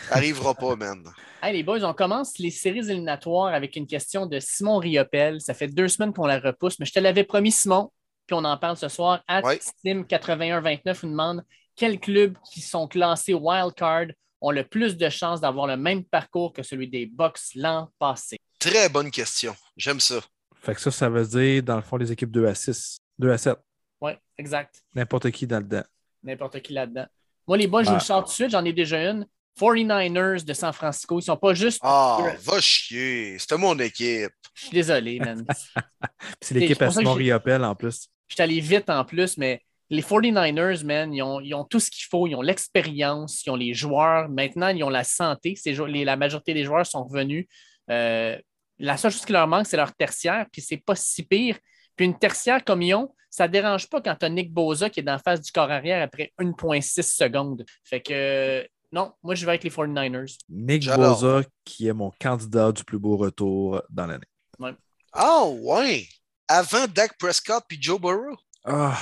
Arrivera 0.09 0.55
pas, 0.55 0.75
man. 0.77 1.03
Hey, 1.41 1.53
les 1.53 1.63
boys, 1.63 1.83
on 1.83 1.93
commence 1.93 2.39
les 2.39 2.49
séries 2.49 2.89
éliminatoires 2.89 3.53
avec 3.53 3.75
une 3.75 3.85
question 3.85 4.25
de 4.25 4.39
Simon 4.39 4.77
Riopel. 4.77 5.39
Ça 5.39 5.53
fait 5.53 5.67
deux 5.67 5.87
semaines 5.87 6.13
qu'on 6.13 6.25
la 6.25 6.39
repousse, 6.39 6.79
mais 6.79 6.85
je 6.85 6.93
te 6.93 6.99
l'avais 6.99 7.23
promis, 7.23 7.51
Simon, 7.51 7.91
puis 8.25 8.35
on 8.35 8.43
en 8.43 8.57
parle 8.57 8.77
ce 8.77 8.87
soir. 8.87 9.23
At 9.27 9.43
Steam 9.61 10.05
8129 10.05 11.03
nous 11.03 11.11
demande 11.11 11.43
quels 11.75 11.99
clubs 11.99 12.35
qui 12.51 12.61
sont 12.61 12.87
classés 12.87 13.35
wildcard 13.35 14.07
ont 14.41 14.51
le 14.51 14.63
plus 14.63 14.97
de 14.97 15.09
chances 15.09 15.41
d'avoir 15.41 15.67
le 15.67 15.77
même 15.77 16.03
parcours 16.03 16.53
que 16.53 16.63
celui 16.63 16.87
des 16.87 17.05
Bucks 17.05 17.39
l'an 17.55 17.89
passé? 17.99 18.37
Très 18.59 18.89
bonne 18.89 19.11
question. 19.11 19.55
J'aime 19.75 19.99
ça. 19.99 20.19
Fait 20.55 20.75
que 20.75 20.81
ça, 20.81 20.91
ça 20.91 21.09
veut 21.09 21.25
dire, 21.25 21.63
dans 21.63 21.75
le 21.75 21.81
fond, 21.81 21.97
les 21.97 22.11
équipes 22.11 22.31
2 22.31 22.47
à 22.47 22.55
6, 22.55 22.97
2 23.19 23.31
à 23.31 23.37
7. 23.37 23.57
Oui, 24.01 24.11
exact. 24.37 24.83
N'importe 24.93 25.31
qui 25.31 25.45
là-dedans. 25.45 25.83
N'importe 26.23 26.61
qui 26.61 26.73
là-dedans. 26.73 27.05
Moi, 27.47 27.57
les 27.57 27.67
boys, 27.67 27.83
je 27.83 27.89
vous 27.89 27.95
le 27.95 28.01
sors 28.01 28.23
tout 28.23 28.29
de 28.29 28.33
suite, 28.33 28.49
j'en 28.49 28.65
ai 28.65 28.73
déjà 28.73 29.09
une. 29.09 29.25
49ers 29.59 30.43
de 30.43 30.53
San 30.53 30.71
Francisco, 30.71 31.19
ils 31.19 31.23
sont 31.23 31.37
pas 31.37 31.53
juste. 31.53 31.79
Ah, 31.81 32.19
va 32.43 32.61
chier. 32.61 33.37
C'était 33.39 33.57
mon 33.57 33.77
équipe. 33.79 34.31
Je 34.53 34.65
suis 34.65 34.71
désolé, 34.71 35.19
man. 35.19 35.45
c'est 36.41 36.53
l'équipe 36.55 36.81
à 36.81 36.91
Simon 36.91 37.13
Riopel 37.13 37.63
en 37.63 37.73
plus. 37.75 38.09
Je 38.27 38.35
suis 38.35 38.43
allé 38.43 38.59
vite 38.59 38.89
en 38.89 39.03
plus, 39.03 39.37
mais 39.37 39.61
les 39.89 40.01
49ers, 40.01 40.83
man, 40.85 41.13
ils 41.13 41.23
ont, 41.23 41.63
tout 41.63 41.79
ce 41.79 41.89
qu'il 41.89 42.05
faut. 42.09 42.27
Ils 42.27 42.35
ont 42.35 42.41
l'expérience, 42.41 43.45
ils 43.45 43.49
ont 43.49 43.55
les 43.55 43.73
joueurs. 43.73 44.29
Maintenant, 44.29 44.67
ils 44.69 44.83
ont 44.83 44.89
la 44.89 45.03
santé. 45.03 45.55
la 45.65 46.15
majorité 46.17 46.53
des 46.53 46.63
joueurs 46.63 46.85
sont 46.85 47.05
revenus. 47.05 47.47
Euh, 47.89 48.37
la 48.79 48.97
seule 48.97 49.11
chose 49.11 49.25
qui 49.25 49.31
leur 49.31 49.47
manque, 49.47 49.65
c'est 49.65 49.77
leur 49.77 49.93
tertiaire, 49.95 50.45
puis 50.51 50.61
c'est 50.61 50.77
pas 50.77 50.95
si 50.95 51.23
pire. 51.23 51.57
Puis 51.95 52.05
une 52.05 52.17
tertiaire 52.17 52.63
comme 52.63 52.81
ils 52.81 52.93
ont, 52.93 53.13
ça 53.29 53.47
ne 53.47 53.51
dérange 53.51 53.89
pas 53.89 54.01
quand 54.01 54.15
tu 54.15 54.25
as 54.25 54.29
Nick 54.29 54.53
Boza 54.53 54.89
qui 54.89 54.99
est 54.99 55.03
dans 55.03 55.13
la 55.13 55.19
face 55.19 55.41
du 55.41 55.51
corps 55.51 55.71
arrière 55.71 56.03
après 56.03 56.33
1,6 56.39 57.03
secondes. 57.03 57.65
Fait 57.83 58.01
que 58.01 58.67
Non, 58.91 59.13
moi, 59.23 59.35
je 59.35 59.45
vais 59.45 59.51
avec 59.51 59.63
les 59.63 59.69
49ers. 59.69 60.37
Nick 60.49 60.85
Boza, 60.85 61.41
qui 61.63 61.87
est 61.87 61.93
mon 61.93 62.11
candidat 62.19 62.71
du 62.71 62.83
plus 62.83 62.99
beau 62.99 63.17
retour 63.17 63.81
dans 63.89 64.05
l'année. 64.05 64.25
Ah, 65.13 65.45
ouais! 65.47 66.07
Avant 66.47 66.87
Dak 66.87 67.17
Prescott 67.17 67.63
puis 67.67 67.77
Joe 67.81 67.99
Burrow. 67.99 68.37
Ah, 68.63 68.97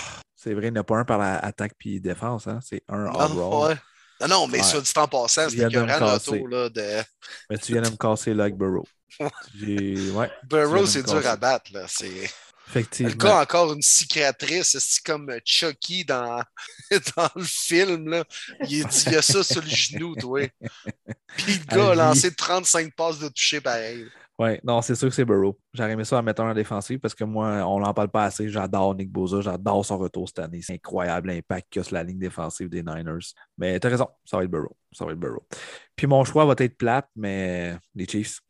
c'est 0.45 0.53
vrai, 0.53 0.67
il 0.67 0.73
n'y 0.73 0.77
a 0.77 0.84
pas 0.84 0.97
un 0.97 1.05
par 1.05 1.17
l'attaque 1.17 1.73
puis 1.76 1.99
défense, 1.99 2.45
hein? 2.45 2.59
c'est 2.63 2.84
un 2.88 3.07
all-round. 3.07 3.80
Non, 4.22 4.27
non, 4.27 4.47
mais 4.47 4.61
sur 4.61 4.80
du 4.80 4.93
temps 4.93 5.07
passant, 5.07 5.49
c'était 5.49 5.76
un 5.76 5.97
retour 5.97 6.47
là, 6.47 6.69
de. 6.69 7.03
Mais 7.49 7.57
tu 7.57 7.73
viens 7.73 7.81
de 7.81 7.89
me 7.89 7.97
casser 7.97 8.31
avec 8.31 8.55
Burrow. 8.55 8.85
ouais, 9.19 10.31
Burrow, 10.43 10.85
c'est 10.85 11.01
dur 11.01 11.26
à 11.26 11.35
battre. 11.35 11.72
Là. 11.73 11.85
C'est... 11.88 12.30
Effectivement. 12.67 13.11
Le 13.11 13.17
gars 13.17 13.41
encore 13.41 13.73
une 13.73 13.81
cicatrice, 13.81 14.77
c'est 14.80 15.03
comme 15.03 15.31
Chucky 15.43 16.05
dans, 16.05 16.41
dans 17.17 17.30
le 17.35 17.43
film. 17.43 18.09
Là? 18.09 18.23
Il, 18.69 18.85
dit, 18.85 19.03
il 19.07 19.15
a 19.15 19.22
ça 19.23 19.43
sur 19.43 19.61
le 19.61 19.67
genou, 19.67 20.15
toi. 20.15 20.47
Puis 21.38 21.57
le 21.57 21.76
gars 21.76 21.91
a 21.91 21.95
lancé 21.95 22.34
35 22.34 22.93
passes 22.95 23.19
de 23.19 23.30
toucher 23.30 23.61
pareil. 23.61 24.05
Oui, 24.38 24.60
non, 24.66 24.82
c'est 24.82 24.95
sûr 24.95 25.07
que 25.07 25.16
c'est 25.16 25.24
Burrow. 25.24 25.57
J'aurais 25.74 25.94
aimé 25.94 26.03
ça 26.03 26.20
en 26.20 26.24
mettant 26.24 26.49
en 26.49 26.53
défensif 26.53 26.99
parce 26.99 27.16
que 27.16 27.24
moi, 27.24 27.66
on 27.68 27.80
n'en 27.80 27.94
parle 27.94 28.10
pas 28.10 28.26
assez. 28.26 28.49
J'adore 28.49 28.94
Nick 28.94 29.10
Boza, 29.10 29.40
j'adore 29.40 29.86
son 29.86 29.98
retour 29.98 30.28
cette 30.28 30.40
année. 30.40 30.62
C'est 30.62 30.74
incroyable 30.74 31.30
l'impact 31.30 31.78
a 31.78 31.84
sur 31.84 31.94
la 31.94 32.03
ligne 32.03 32.20
défensive 32.20 32.68
des 32.68 32.84
Niners. 32.84 33.34
Mais 33.57 33.80
tu 33.80 33.88
as 33.88 33.90
raison, 33.90 34.10
ça 34.26 34.36
va 34.38 34.44
être 34.44 34.52
Burrow. 34.52 34.76
Ça 34.91 35.06
va 35.06 35.14
être 35.14 35.20
Burrow. 35.20 35.48
Puis 35.95 36.07
mon 36.07 36.26
choix 36.26 36.45
va 36.45 36.53
être 36.57 36.78
plate, 36.78 37.07
mais 37.16 37.78
les 37.95 38.06
Chiefs. 38.06 38.41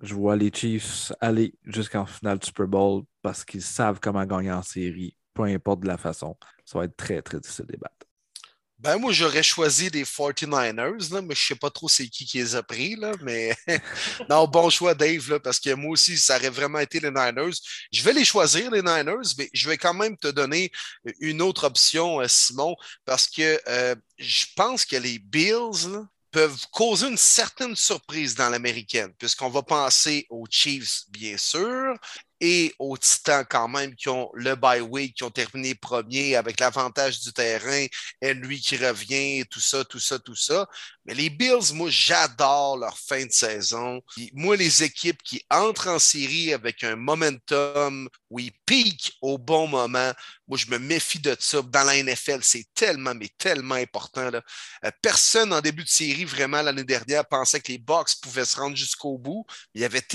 Je 0.00 0.14
vois 0.14 0.34
les 0.36 0.50
Chiefs 0.50 1.12
aller 1.20 1.54
jusqu'en 1.64 2.06
finale 2.06 2.38
du 2.38 2.46
Super 2.46 2.66
Bowl 2.66 3.02
parce 3.20 3.44
qu'ils 3.44 3.62
savent 3.62 4.00
comment 4.00 4.24
gagner 4.24 4.52
en 4.52 4.62
série, 4.62 5.14
peu 5.34 5.42
importe 5.42 5.80
de 5.80 5.88
la 5.88 5.98
façon. 5.98 6.36
Ça 6.64 6.78
va 6.78 6.86
être 6.86 6.96
très, 6.96 7.20
très 7.20 7.38
difficile 7.38 7.66
de 7.66 7.72
débattre. 7.72 8.07
Ben, 8.80 8.96
moi, 8.96 9.12
j'aurais 9.12 9.42
choisi 9.42 9.90
des 9.90 10.04
49ers, 10.04 11.12
là, 11.12 11.20
mais 11.20 11.34
je 11.34 11.40
ne 11.40 11.46
sais 11.48 11.54
pas 11.56 11.70
trop 11.70 11.88
c'est 11.88 12.06
qui 12.08 12.24
qui 12.24 12.38
les 12.38 12.54
a 12.54 12.62
pris. 12.62 12.94
Là, 12.94 13.12
mais 13.22 13.56
non, 14.30 14.46
bon 14.46 14.70
choix, 14.70 14.94
Dave, 14.94 15.28
là, 15.30 15.40
parce 15.40 15.58
que 15.58 15.74
moi 15.74 15.90
aussi, 15.90 16.16
ça 16.16 16.36
aurait 16.36 16.48
vraiment 16.50 16.78
été 16.78 17.00
les 17.00 17.10
Niners. 17.10 17.56
Je 17.92 18.02
vais 18.02 18.12
les 18.12 18.24
choisir, 18.24 18.70
les 18.70 18.82
Niners, 18.82 19.34
mais 19.36 19.50
je 19.52 19.68
vais 19.68 19.78
quand 19.78 19.94
même 19.94 20.16
te 20.16 20.28
donner 20.28 20.70
une 21.18 21.42
autre 21.42 21.64
option, 21.64 22.20
euh, 22.20 22.28
Simon, 22.28 22.76
parce 23.04 23.26
que 23.26 23.60
euh, 23.66 23.96
je 24.16 24.44
pense 24.54 24.84
que 24.84 24.96
les 24.96 25.18
Bills, 25.18 26.06
peuvent 26.30 26.66
causer 26.72 27.08
une 27.08 27.16
certaine 27.16 27.74
surprise 27.74 28.34
dans 28.34 28.50
l'américaine, 28.50 29.12
puisqu'on 29.18 29.48
va 29.48 29.62
penser 29.62 30.26
aux 30.30 30.44
Chiefs, 30.50 31.04
bien 31.08 31.36
sûr, 31.38 31.94
et 32.40 32.74
aux 32.78 32.96
Titans 32.96 33.44
quand 33.48 33.68
même 33.68 33.94
qui 33.94 34.08
ont 34.08 34.30
le 34.34 34.54
bye 34.54 34.80
week, 34.80 35.14
qui 35.14 35.24
ont 35.24 35.30
terminé 35.30 35.74
premier 35.74 36.36
avec 36.36 36.60
l'avantage 36.60 37.20
du 37.20 37.32
terrain, 37.32 37.86
et 38.20 38.34
lui 38.34 38.60
qui 38.60 38.76
revient, 38.76 39.44
tout 39.50 39.60
ça, 39.60 39.84
tout 39.84 39.98
ça, 39.98 40.18
tout 40.18 40.36
ça. 40.36 40.68
Mais 41.04 41.14
les 41.14 41.30
Bills, 41.30 41.72
moi, 41.72 41.88
j'adore 41.90 42.76
leur 42.76 42.98
fin 42.98 43.24
de 43.24 43.32
saison. 43.32 44.02
moi, 44.34 44.56
les 44.56 44.82
équipes 44.82 45.22
qui 45.22 45.42
entrent 45.50 45.88
en 45.88 45.98
série 45.98 46.52
avec 46.52 46.84
un 46.84 46.96
momentum 46.96 48.08
où 48.28 48.38
ils 48.38 48.52
piquent 48.66 49.16
au 49.22 49.38
bon 49.38 49.66
moment, 49.66 50.12
moi, 50.46 50.58
je 50.58 50.66
me 50.70 50.78
méfie 50.78 51.18
de 51.18 51.34
ça. 51.38 51.62
Dans 51.62 51.84
la 51.84 52.02
NFL, 52.02 52.40
c'est 52.42 52.66
tellement, 52.74 53.14
mais 53.14 53.28
tellement 53.38 53.74
important. 53.74 54.30
Là. 54.30 54.42
Euh, 54.84 54.90
personne 55.02 55.52
en 55.52 55.60
début 55.60 55.84
de 55.84 55.88
série, 55.88 56.24
vraiment, 56.24 56.62
l'année 56.62 56.84
dernière, 56.84 57.26
pensait 57.26 57.60
que 57.60 57.72
les 57.72 57.78
Bucks 57.78 58.20
pouvaient 58.22 58.44
se 58.44 58.58
rendre 58.58 58.76
jusqu'au 58.76 59.18
bout. 59.18 59.46
Ils 59.74 59.84
avaient 59.84 60.06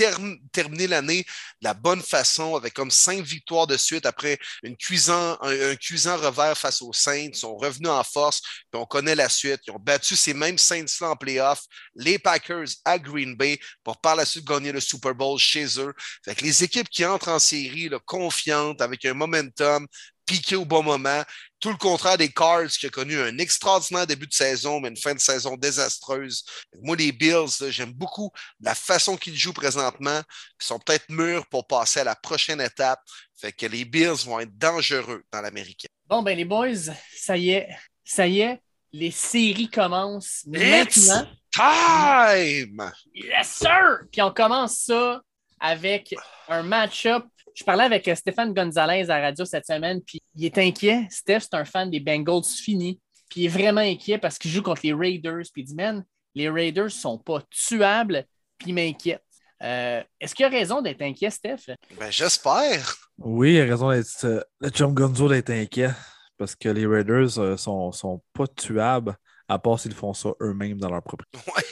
terminé 0.52 0.86
l'année 0.86 1.22
de 1.22 1.64
la 1.68 1.74
bonne 1.74 2.02
façon, 2.02 2.13
avec 2.14 2.74
comme 2.74 2.90
cinq 2.90 3.22
victoires 3.22 3.66
de 3.66 3.76
suite 3.76 4.06
après 4.06 4.38
une 4.62 4.76
cuisant, 4.76 5.38
un, 5.40 5.76
cuisant 5.76 6.16
revers 6.16 6.56
face 6.56 6.82
aux 6.82 6.92
Saints. 6.92 7.30
Ils 7.32 7.36
sont 7.36 7.56
revenus 7.56 7.90
en 7.90 8.04
force, 8.04 8.40
puis 8.70 8.80
on 8.80 8.86
connaît 8.86 9.14
la 9.14 9.28
suite. 9.28 9.60
Ils 9.66 9.72
ont 9.72 9.78
battu 9.78 10.16
ces 10.16 10.34
mêmes 10.34 10.58
Saints-là 10.58 11.10
en 11.10 11.16
playoff, 11.16 11.62
les 11.94 12.18
Packers 12.18 12.68
à 12.84 12.98
Green 12.98 13.36
Bay, 13.36 13.58
pour 13.82 14.00
par 14.00 14.16
la 14.16 14.24
suite 14.24 14.44
gagner 14.44 14.72
le 14.72 14.80
Super 14.80 15.14
Bowl 15.14 15.38
chez 15.38 15.66
eux. 15.78 15.92
Les 16.40 16.64
équipes 16.64 16.88
qui 16.88 17.04
entrent 17.04 17.28
en 17.28 17.38
série, 17.38 17.90
confiantes, 18.06 18.80
avec 18.80 19.04
un 19.04 19.14
momentum, 19.14 19.86
piqué 20.26 20.56
au 20.56 20.64
bon 20.64 20.82
moment. 20.82 21.22
Tout 21.64 21.70
le 21.70 21.76
contraire 21.76 22.18
des 22.18 22.28
Cards 22.28 22.68
qui 22.68 22.84
a 22.84 22.90
connu 22.90 23.18
un 23.18 23.38
extraordinaire 23.38 24.06
début 24.06 24.26
de 24.26 24.34
saison, 24.34 24.80
mais 24.80 24.90
une 24.90 24.98
fin 24.98 25.14
de 25.14 25.18
saison 25.18 25.56
désastreuse. 25.56 26.44
Moi, 26.82 26.94
les 26.94 27.10
Bills, 27.10 27.70
j'aime 27.70 27.94
beaucoup 27.94 28.30
la 28.60 28.74
façon 28.74 29.16
qu'ils 29.16 29.34
jouent 29.34 29.54
présentement. 29.54 30.20
Ils 30.60 30.66
sont 30.66 30.78
peut-être 30.78 31.08
mûrs 31.08 31.46
pour 31.46 31.66
passer 31.66 32.00
à 32.00 32.04
la 32.04 32.16
prochaine 32.16 32.60
étape. 32.60 33.00
Fait 33.40 33.50
que 33.50 33.64
les 33.64 33.86
Bills 33.86 34.26
vont 34.26 34.40
être 34.40 34.54
dangereux 34.58 35.22
dans 35.32 35.40
l'américain. 35.40 35.88
Bon, 36.06 36.20
ben 36.20 36.36
les 36.36 36.44
boys, 36.44 36.92
ça 37.16 37.34
y 37.38 37.52
est. 37.52 37.70
Ça 38.04 38.26
y 38.26 38.40
est. 38.40 38.60
Les 38.92 39.10
séries 39.10 39.70
commencent 39.70 40.44
maintenant. 40.46 41.26
Time! 41.50 42.92
Yes, 43.14 43.48
sir! 43.48 44.00
Puis 44.12 44.20
on 44.20 44.32
commence 44.32 44.80
ça 44.80 45.22
avec 45.58 46.14
un 46.46 46.62
match-up 46.62 47.24
je 47.54 47.64
parlais 47.64 47.84
avec 47.84 48.06
euh, 48.08 48.14
Stéphane 48.14 48.52
Gonzalez 48.52 49.10
à 49.10 49.20
la 49.20 49.28
radio 49.28 49.44
cette 49.44 49.66
semaine, 49.66 50.00
puis 50.02 50.20
il 50.34 50.44
est 50.44 50.58
inquiet. 50.58 51.06
Steph, 51.10 51.40
c'est 51.40 51.54
un 51.54 51.64
fan 51.64 51.90
des 51.90 52.00
Bengals 52.00 52.44
finis, 52.44 53.00
puis 53.28 53.42
il 53.42 53.44
est 53.46 53.48
vraiment 53.48 53.80
inquiet 53.80 54.18
parce 54.18 54.38
qu'il 54.38 54.50
joue 54.50 54.62
contre 54.62 54.82
les 54.84 54.92
Raiders, 54.92 55.44
puis 55.52 55.62
il 55.62 55.64
dit 55.64 55.74
Man, 55.74 56.04
les 56.34 56.48
Raiders 56.48 56.90
sont 56.90 57.18
pas 57.18 57.42
tuables, 57.50 58.26
puis 58.58 58.70
il 58.70 58.74
m'inquiète. 58.74 59.22
Euh, 59.62 60.02
est-ce 60.20 60.34
qu'il 60.34 60.44
a 60.44 60.48
raison 60.48 60.82
d'être 60.82 61.00
inquiet, 61.00 61.30
Steph? 61.30 61.70
Ben, 61.98 62.10
j'espère. 62.10 62.96
Oui, 63.18 63.54
il 63.54 63.60
a 63.60 63.64
raison 63.64 63.90
d'être. 63.90 64.24
Euh, 64.24 64.40
le 64.60 64.70
John 64.74 64.92
Gonzo 64.92 65.28
d'être 65.28 65.50
inquiet 65.50 65.90
parce 66.36 66.56
que 66.56 66.68
les 66.68 66.84
Raiders 66.84 67.58
sont, 67.58 67.92
sont 67.92 68.20
pas 68.32 68.48
tuables 68.48 69.16
à 69.48 69.58
part 69.58 69.78
s'ils 69.78 69.94
font 69.94 70.14
ça 70.14 70.30
eux-mêmes 70.40 70.78
dans 70.78 70.90
leur 70.90 71.02
propre. 71.02 71.24
Ouais. 71.34 71.62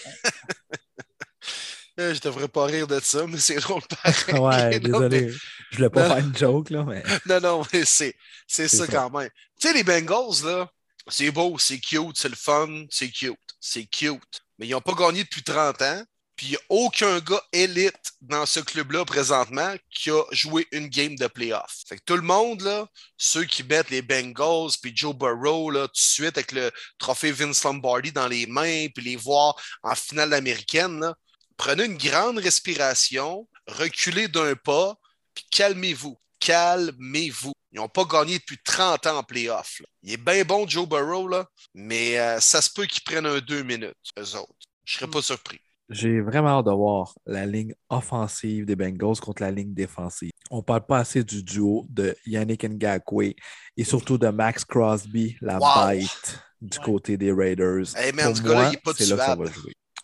Je 2.15 2.21
devrais 2.21 2.49
pas 2.49 2.65
rire 2.67 2.87
de 2.87 2.99
ça, 3.01 3.27
mais 3.27 3.39
c'est 3.39 3.57
drôle 3.57 3.83
pareil. 3.89 4.39
ouais, 4.73 4.81
désolé. 4.81 5.33
Je 5.73 5.79
voulais 5.79 5.91
pas 5.91 6.07
faire 6.07 6.19
une 6.19 6.37
joke, 6.37 6.69
là, 6.69 6.85
mais. 6.85 7.03
Non, 7.27 7.41
non, 7.41 7.67
mais 7.73 7.87
c'est, 7.87 8.15
c'est 8.47 8.69
ça, 8.69 8.87
quand 8.87 9.11
même. 9.11 9.31
Tu 9.59 9.69
sais, 9.69 9.75
les 9.75 9.83
Bengals, 9.83 10.45
là, 10.45 10.71
c'est 11.09 11.31
beau, 11.31 11.59
c'est 11.59 11.79
cute, 11.79 12.17
c'est 12.17 12.29
le 12.29 12.37
fun, 12.37 12.85
c'est 12.91 13.09
cute. 13.09 13.39
C'est 13.59 13.87
cute. 13.87 14.43
Mais 14.59 14.67
ils 14.67 14.73
n'ont 14.73 14.83
pas 14.83 14.95
gagné 14.95 15.25
depuis 15.25 15.43
30 15.43 15.81
ans. 15.81 16.05
Puis 16.37 16.47
il 16.47 16.51
n'y 16.51 16.57
a 16.57 16.61
aucun 16.69 17.21
gars 17.21 17.43
élite 17.53 18.13
dans 18.21 18.47
ce 18.47 18.61
club-là 18.61 19.05
présentement 19.05 19.75
qui 19.91 20.11
a 20.11 20.23
joué 20.31 20.67
une 20.73 20.89
game 20.89 21.15
de 21.17 21.27
playoff. 21.27 21.85
Fait 21.87 21.97
que 21.97 22.03
tout 22.05 22.17
le 22.17 22.23
monde, 22.23 22.63
là, 22.63 22.87
ceux 23.17 23.45
qui 23.45 23.63
mettent 23.63 23.91
les 23.91 24.03
Bengals 24.03 24.73
puis 24.81 24.93
Joe 24.95 25.15
Burrow 25.15 25.71
là, 25.71 25.87
tout 25.89 25.95
de 25.95 25.99
suite 25.99 26.39
avec 26.39 26.53
le 26.53 26.71
trophée 26.99 27.33
Vince 27.33 27.63
Lombardi 27.65 28.13
dans 28.13 28.29
les 28.29 28.47
mains, 28.47 28.87
puis 28.95 29.05
les 29.05 29.17
voir 29.17 29.55
en 29.83 29.95
finale 29.95 30.33
américaine, 30.33 31.13
prenez 31.57 31.85
une 31.85 31.99
grande 31.99 32.39
respiration, 32.39 33.47
reculez 33.67 34.29
d'un 34.29 34.55
pas, 34.55 34.97
puis 35.35 35.45
calmez-vous. 35.51 36.17
Calmez-vous. 36.41 37.53
Ils 37.73 37.77
n'ont 37.77 37.89
pas 37.89 38.05
gagné 38.05 38.39
depuis 38.39 38.59
30 38.63 39.07
ans 39.07 39.19
en 39.19 39.23
playoff. 39.23 39.81
Il 40.03 40.13
est 40.13 40.17
bien 40.17 40.45
bon, 40.45 40.69
Joe 40.69 40.87
Burrow, 40.87 41.27
là, 41.29 41.47
mais 41.75 42.19
euh, 42.19 42.39
ça 42.41 42.61
se 42.61 42.71
peut 42.71 42.85
qu'ils 42.85 43.03
prennent 43.03 43.27
un 43.27 43.39
deux 43.39 43.63
minutes, 43.63 43.95
eux 44.19 44.37
autres. 44.37 44.55
Je 44.85 44.97
ne 44.97 44.99
serais 44.99 45.11
pas 45.11 45.23
surpris. 45.23 45.61
J'ai 45.89 46.21
vraiment 46.21 46.59
hâte 46.59 46.67
de 46.67 46.71
voir 46.71 47.15
la 47.27 47.47
ligne 47.47 47.75
offensive 47.89 48.65
des 48.65 48.77
Bengals 48.77 49.21
contre 49.21 49.43
la 49.43 49.51
ligne 49.51 49.75
défensive. 49.75 50.31
On 50.51 50.59
ne 50.59 50.63
parle 50.63 50.87
pas 50.87 50.99
assez 50.99 51.23
du 51.23 51.43
duo 51.43 51.87
de 51.89 52.17
Yannick 52.27 52.65
Ngakwe 52.65 53.35
et 53.77 53.85
surtout 53.85 54.19
de 54.19 54.29
Max 54.29 54.65
Crosby, 54.65 55.37
la 55.41 55.59
bite 55.59 56.39
du 56.61 56.79
côté 56.79 57.17
des 57.17 57.33
Raiders. 57.33 57.97
Hey 57.97 58.13
man, 58.13 58.35
ce 58.35 58.43
gars-là, 58.43 58.69
il 58.69 58.71
n'est 58.73 58.77
pas 58.79 58.95
tuable. 58.95 59.51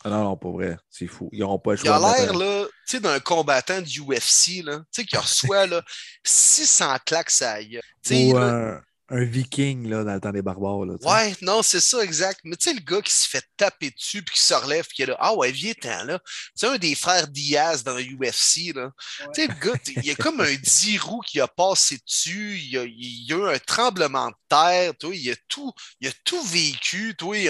Ah 0.04 0.10
non, 0.10 0.24
non, 0.24 0.36
pas 0.36 0.50
vrai. 0.50 0.76
C'est 0.88 1.08
fou. 1.08 1.28
Ils 1.32 1.40
n'auront 1.40 1.58
pas 1.58 1.72
le 1.72 1.76
choix. 1.78 1.98
Il 1.98 2.04
a 2.04 2.16
l'air, 2.16 2.34
là, 2.34 2.64
tu 2.64 2.70
sais, 2.86 3.00
d'un 3.00 3.18
combattant 3.18 3.80
du 3.80 4.00
UFC, 4.00 4.62
là, 4.64 4.78
tu 4.78 5.02
sais, 5.02 5.04
qui 5.04 5.16
reçoit, 5.16 5.66
là, 5.66 5.82
600 6.24 6.96
claques, 7.04 7.30
ça 7.30 7.60
y 7.60 7.80
Ou 8.10 8.36
un, 8.36 8.80
un, 9.08 9.24
viking, 9.24 9.88
là, 9.88 10.04
dans 10.04 10.14
le 10.14 10.20
temps 10.20 10.30
des 10.30 10.40
barbares, 10.40 10.84
là. 10.84 10.94
Ouais, 11.02 11.34
non, 11.42 11.62
c'est 11.62 11.80
ça, 11.80 12.04
exact. 12.04 12.38
Mais 12.44 12.54
tu 12.54 12.70
sais, 12.70 12.74
le 12.74 12.80
gars 12.80 13.02
qui 13.02 13.12
se 13.12 13.28
fait 13.28 13.42
taper 13.56 13.90
dessus, 13.90 14.22
puis 14.22 14.36
qui 14.36 14.42
se 14.42 14.54
relève, 14.54 14.86
puis 14.86 14.94
qui 14.94 15.02
est 15.02 15.06
là, 15.06 15.16
ah 15.18 15.34
ouais, 15.34 15.50
viens-t'en, 15.50 16.04
là. 16.04 16.20
Tu 16.20 16.52
sais, 16.54 16.66
un 16.68 16.78
des 16.78 16.94
frères 16.94 17.26
Diaz 17.26 17.82
dans 17.82 17.94
le 17.94 18.04
UFC, 18.04 18.72
là. 18.76 18.92
Tu 19.34 19.42
sais, 19.42 19.46
le 19.48 19.54
gars, 19.54 19.78
il 19.96 20.04
y 20.04 20.10
a 20.12 20.14
comme 20.14 20.40
un 20.40 20.54
10 20.54 20.98
roues 20.98 21.22
qui 21.26 21.40
a 21.40 21.48
passé 21.48 21.98
dessus, 22.06 22.56
il 22.56 22.70
y 22.70 22.78
a, 22.78 22.84
il 22.84 23.26
y 23.28 23.32
a 23.32 23.36
eu 23.36 23.48
un 23.48 23.58
tremblement 23.58 24.28
de 24.28 24.36
terre, 24.48 24.96
toi, 24.96 25.10
il 25.12 25.28
a 25.28 25.36
tout, 25.48 25.72
il 26.00 26.06
a 26.06 26.12
tout 26.24 26.42
vécu, 26.44 27.16
toi, 27.16 27.36
il 27.36 27.48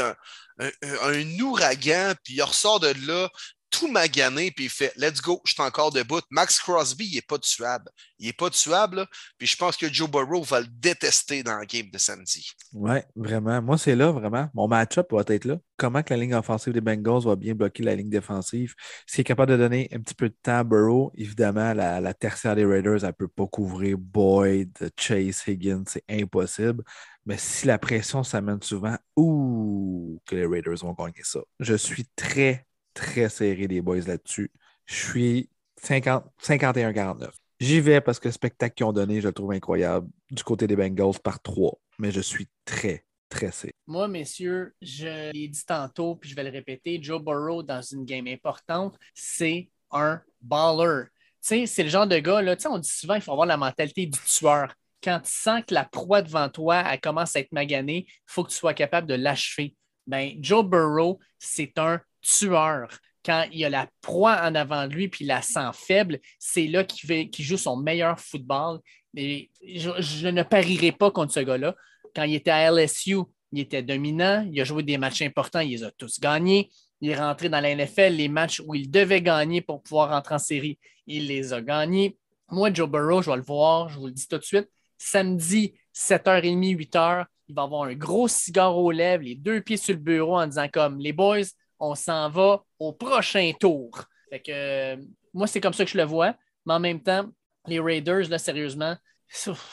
un, 0.58 1.40
ouragan, 1.40 2.14
puis 2.24 2.34
il 2.34 2.42
ressort 2.42 2.80
de 2.80 2.92
là 3.06 3.28
tout 3.70 3.88
magané, 3.88 4.50
puis 4.50 4.64
il 4.64 4.70
fait 4.70 4.92
Let's 4.96 5.20
go, 5.20 5.40
je 5.44 5.52
suis 5.52 5.62
encore 5.62 5.92
debout. 5.92 6.20
Max 6.30 6.58
Crosby, 6.58 7.06
il 7.06 7.14
n'est 7.16 7.22
pas 7.22 7.38
tuable. 7.38 7.90
Il 8.18 8.26
n'est 8.26 8.32
pas 8.32 8.50
tuable, 8.50 9.06
puis 9.36 9.46
je 9.46 9.56
pense 9.56 9.76
que 9.76 9.92
Joe 9.92 10.10
Burrow 10.10 10.42
va 10.42 10.60
le 10.60 10.66
détester 10.68 11.42
dans 11.42 11.58
le 11.58 11.66
game 11.66 11.90
de 11.90 11.98
samedi. 11.98 12.50
Oui, 12.72 12.98
vraiment. 13.14 13.60
Moi, 13.62 13.78
c'est 13.78 13.94
là, 13.94 14.10
vraiment. 14.10 14.48
Mon 14.54 14.66
match-up 14.68 15.12
va 15.12 15.22
être 15.28 15.44
là. 15.44 15.58
Comment 15.76 16.02
que 16.02 16.12
la 16.12 16.20
ligne 16.20 16.34
offensive 16.34 16.72
des 16.72 16.80
Bengals 16.80 17.22
va 17.24 17.36
bien 17.36 17.54
bloquer 17.54 17.82
la 17.84 17.94
ligne 17.94 18.10
défensive? 18.10 18.74
S'il 19.06 19.20
est 19.20 19.24
capable 19.24 19.52
de 19.52 19.56
donner 19.58 19.88
un 19.92 20.00
petit 20.00 20.14
peu 20.14 20.28
de 20.28 20.36
temps 20.42 20.58
à 20.58 20.64
Burrow, 20.64 21.12
évidemment, 21.16 21.72
la, 21.74 22.00
la 22.00 22.14
tertiaire 22.14 22.56
des 22.56 22.64
Raiders, 22.64 23.04
elle 23.04 23.08
ne 23.08 23.12
peut 23.12 23.28
pas 23.28 23.46
couvrir 23.46 23.96
Boyd, 23.98 24.72
Chase, 24.98 25.42
Higgins, 25.46 25.84
c'est 25.86 26.04
impossible. 26.08 26.82
Mais 27.28 27.36
si 27.36 27.66
la 27.66 27.78
pression 27.78 28.24
s'amène 28.24 28.62
souvent, 28.62 28.96
ouh, 29.14 30.18
que 30.24 30.34
les 30.34 30.46
Raiders 30.46 30.78
vont 30.78 30.94
gagner 30.94 31.22
ça. 31.24 31.40
Je 31.60 31.74
suis 31.74 32.06
très, 32.16 32.66
très 32.94 33.28
serré 33.28 33.68
des 33.68 33.82
boys 33.82 34.00
là-dessus. 34.00 34.50
Je 34.86 34.94
suis 34.94 35.50
51-49. 35.82 37.28
J'y 37.60 37.80
vais 37.82 38.00
parce 38.00 38.18
que 38.18 38.28
le 38.28 38.32
spectacle 38.32 38.74
qu'ils 38.76 38.86
ont 38.86 38.94
donné, 38.94 39.20
je 39.20 39.28
le 39.28 39.34
trouve 39.34 39.52
incroyable 39.52 40.08
du 40.30 40.42
côté 40.42 40.66
des 40.66 40.74
Bengals 40.74 41.20
par 41.22 41.42
trois. 41.42 41.78
Mais 41.98 42.10
je 42.12 42.22
suis 42.22 42.48
très, 42.64 43.04
très 43.28 43.52
serré. 43.52 43.74
Moi, 43.86 44.08
messieurs, 44.08 44.74
je 44.80 45.30
l'ai 45.30 45.48
dit 45.48 45.66
tantôt, 45.66 46.16
puis 46.16 46.30
je 46.30 46.34
vais 46.34 46.44
le 46.44 46.50
répéter, 46.50 46.98
Joe 47.02 47.22
Burrow, 47.22 47.62
dans 47.62 47.82
une 47.82 48.06
game 48.06 48.26
importante, 48.26 48.98
c'est 49.12 49.68
un 49.90 50.22
baller. 50.40 51.08
C'est 51.42 51.66
le 51.82 51.90
genre 51.90 52.06
de 52.06 52.18
gars, 52.20 52.40
là, 52.40 52.56
on 52.70 52.78
dit 52.78 52.88
souvent 52.88 53.14
qu'il 53.14 53.22
faut 53.22 53.32
avoir 53.32 53.46
la 53.46 53.58
mentalité 53.58 54.06
du 54.06 54.18
tueur. 54.18 54.74
Quand 55.02 55.20
tu 55.20 55.30
sens 55.30 55.62
que 55.66 55.74
la 55.74 55.84
proie 55.84 56.22
devant 56.22 56.48
toi 56.48 56.82
elle 56.90 57.00
commence 57.00 57.36
à 57.36 57.40
être 57.40 57.52
maganée, 57.52 58.06
il 58.08 58.22
faut 58.26 58.44
que 58.44 58.50
tu 58.50 58.56
sois 58.56 58.74
capable 58.74 59.06
de 59.06 59.14
l'achever. 59.14 59.74
Ben, 60.06 60.32
Joe 60.40 60.64
Burrow, 60.64 61.18
c'est 61.38 61.78
un 61.78 62.00
tueur. 62.20 62.88
Quand 63.24 63.46
il 63.52 63.64
a 63.64 63.68
la 63.68 63.88
proie 64.00 64.40
en 64.42 64.54
avant 64.54 64.86
de 64.86 64.94
lui 64.94 65.08
puis 65.08 65.24
la 65.24 65.42
sent 65.42 65.70
faible, 65.74 66.18
c'est 66.38 66.66
là 66.66 66.84
qu'il 66.84 67.44
joue 67.44 67.58
son 67.58 67.76
meilleur 67.76 68.18
football. 68.18 68.80
Je, 69.14 69.46
je, 69.62 70.28
ne 70.28 70.42
parierai 70.42 70.92
pas 70.92 71.10
contre 71.10 71.32
ce 71.32 71.40
gars-là. 71.40 71.74
Quand 72.14 72.22
il 72.22 72.34
était 72.34 72.50
à 72.50 72.70
LSU, 72.70 73.18
il 73.52 73.60
était 73.60 73.82
dominant. 73.82 74.48
Il 74.50 74.60
a 74.60 74.64
joué 74.64 74.82
des 74.82 74.98
matchs 74.98 75.22
importants, 75.22 75.60
il 75.60 75.70
les 75.70 75.84
a 75.84 75.90
tous 75.90 76.20
gagnés. 76.20 76.70
Il 77.00 77.10
est 77.10 77.16
rentré 77.16 77.48
dans 77.48 77.60
la 77.60 77.74
NFL, 77.74 78.14
les 78.14 78.28
matchs 78.28 78.60
où 78.66 78.74
il 78.74 78.90
devait 78.90 79.22
gagner 79.22 79.60
pour 79.60 79.82
pouvoir 79.82 80.10
rentrer 80.10 80.34
en 80.34 80.38
série, 80.38 80.78
il 81.06 81.26
les 81.28 81.52
a 81.52 81.60
gagnés. 81.60 82.16
Moi, 82.50 82.72
Joe 82.72 82.88
Burrow, 82.88 83.22
je 83.22 83.30
vais 83.30 83.36
le 83.36 83.42
voir, 83.42 83.88
je 83.88 83.98
vous 83.98 84.06
le 84.06 84.12
dis 84.12 84.26
tout 84.26 84.38
de 84.38 84.44
suite. 84.44 84.68
Samedi, 84.98 85.74
7h30, 85.94 86.76
8h, 86.76 87.24
il 87.48 87.54
va 87.54 87.62
avoir 87.62 87.84
un 87.84 87.94
gros 87.94 88.28
cigare 88.28 88.76
aux 88.76 88.90
lèvres, 88.90 89.24
les 89.24 89.34
deux 89.34 89.60
pieds 89.62 89.76
sur 89.76 89.94
le 89.94 90.00
bureau 90.00 90.38
en 90.38 90.46
disant 90.46 90.68
comme 90.68 90.98
les 90.98 91.12
boys, 91.12 91.46
on 91.78 91.94
s'en 91.94 92.28
va 92.28 92.62
au 92.78 92.92
prochain 92.92 93.52
tour. 93.58 94.04
Fait 94.30 94.40
que 94.40 94.50
euh, 94.52 94.96
moi, 95.32 95.46
c'est 95.46 95.60
comme 95.60 95.72
ça 95.72 95.84
que 95.84 95.90
je 95.90 95.96
le 95.96 96.04
vois. 96.04 96.34
Mais 96.66 96.74
en 96.74 96.80
même 96.80 97.02
temps, 97.02 97.26
les 97.66 97.80
Raiders, 97.80 98.28
là, 98.28 98.38
sérieusement, 98.38 98.96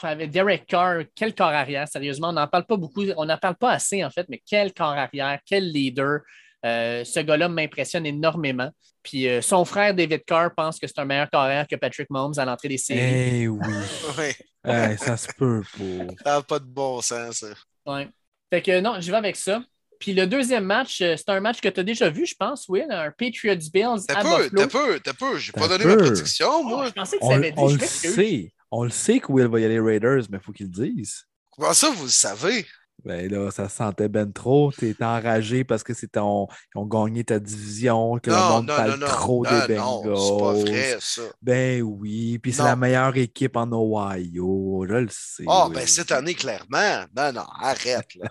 avec 0.02 0.30
Derek 0.30 0.66
Carr, 0.66 1.02
quel 1.14 1.34
corps 1.34 1.48
arrière, 1.48 1.88
sérieusement, 1.88 2.28
on 2.28 2.32
n'en 2.32 2.46
parle 2.46 2.66
pas 2.66 2.76
beaucoup, 2.76 3.04
on 3.16 3.24
n'en 3.24 3.38
parle 3.38 3.56
pas 3.56 3.72
assez 3.72 4.04
en 4.04 4.10
fait, 4.10 4.26
mais 4.28 4.42
quel 4.46 4.72
corps 4.72 4.88
arrière, 4.92 5.40
quel 5.44 5.70
leader. 5.70 6.20
Euh, 6.64 7.04
ce 7.04 7.20
gars-là 7.20 7.48
m'impressionne 7.48 8.06
énormément. 8.06 8.70
Puis 9.02 9.28
euh, 9.28 9.40
son 9.40 9.64
frère 9.64 9.94
David 9.94 10.24
Carr 10.24 10.52
pense 10.54 10.78
que 10.78 10.86
c'est 10.86 10.98
un 10.98 11.04
meilleur 11.04 11.30
carrière 11.30 11.66
que 11.68 11.76
Patrick 11.76 12.10
Mahomes 12.10 12.38
à 12.38 12.44
l'entrée 12.44 12.68
des 12.68 12.78
séries. 12.78 13.42
Eh 13.42 13.48
oui. 13.48 13.60
ça 14.98 15.16
se 15.16 15.28
peut 15.36 15.62
pas. 15.78 16.14
Ça 16.24 16.30
n'a 16.36 16.42
pas 16.42 16.58
de 16.58 16.64
bon 16.64 17.00
sens. 17.00 17.36
Ça. 17.36 17.48
Ouais. 17.86 18.08
Fait 18.50 18.62
que 18.62 18.80
non, 18.80 19.00
j'y 19.00 19.10
vais 19.10 19.16
avec 19.16 19.36
ça. 19.36 19.62
Puis 19.98 20.12
le 20.12 20.26
deuxième 20.26 20.64
match, 20.64 21.00
euh, 21.00 21.14
c'est 21.16 21.30
un 21.30 21.40
match 21.40 21.60
que 21.60 21.68
tu 21.68 21.80
as 21.80 21.82
déjà 21.82 22.10
vu, 22.10 22.26
je 22.26 22.34
pense, 22.34 22.68
Will, 22.68 22.86
un 22.90 23.10
Patriots 23.10 23.56
Bills. 23.72 24.04
T'as 24.06 24.22
peu, 24.22 24.50
t'as 24.50 24.66
peu, 24.66 25.00
t'as 25.00 25.14
peu. 25.14 25.38
J'ai 25.38 25.52
pas 25.52 25.68
donné 25.68 25.84
ma 25.84 25.96
prédiction, 25.96 26.64
moi. 26.64 26.82
Oh, 26.82 26.86
je 26.86 26.92
pensais 26.92 27.18
que 27.18 27.24
ça 27.24 27.34
avait 27.34 27.52
dit. 27.52 27.58
On 27.58 27.68
le 27.68 27.78
sait. 27.78 28.52
On 28.70 28.84
le 28.84 28.90
sait 28.90 29.20
que 29.20 29.32
Will 29.32 29.46
va 29.46 29.60
y 29.60 29.64
aller 29.64 29.80
Raiders, 29.80 30.24
mais 30.30 30.38
il 30.38 30.44
faut 30.44 30.52
qu'il 30.52 30.66
le 30.66 30.72
dise. 30.72 31.24
Comment 31.52 31.72
ça, 31.72 31.90
vous 31.90 32.04
le 32.04 32.10
savez? 32.10 32.66
Ben 33.06 33.30
là, 33.30 33.52
ça 33.52 33.68
sentait 33.68 34.08
ben 34.08 34.32
trop. 34.32 34.72
Tu 34.76 34.90
es 34.90 35.04
enragé 35.04 35.62
parce 35.62 35.84
que 35.84 35.94
c'est 35.94 36.08
ton... 36.08 36.48
ils 36.74 36.78
ont 36.78 36.86
gagné 36.86 37.22
ta 37.22 37.38
division, 37.38 38.18
que 38.18 38.30
non, 38.30 38.36
le 38.36 38.42
monde 38.42 38.66
non, 38.66 38.76
parle 38.76 38.98
non, 38.98 39.06
trop 39.06 39.46
des 39.46 39.76
non, 39.76 40.02
Bengals. 40.02 40.18
c'est 40.18 40.38
pas 40.38 40.52
vrai, 40.52 40.98
ça. 41.00 41.22
Ben 41.40 41.82
oui, 41.82 42.40
puis 42.40 42.52
c'est 42.52 42.64
la 42.64 42.74
meilleure 42.74 43.16
équipe 43.16 43.56
en 43.56 43.70
Ohio, 43.70 44.84
je 44.88 44.94
le 44.94 45.08
sais. 45.08 45.44
Ah, 45.46 45.66
Will. 45.66 45.76
ben 45.76 45.86
cette 45.86 46.10
année, 46.10 46.34
clairement. 46.34 47.04
Non, 47.16 47.32
non, 47.32 47.46
arrête, 47.60 48.08
là. 48.16 48.28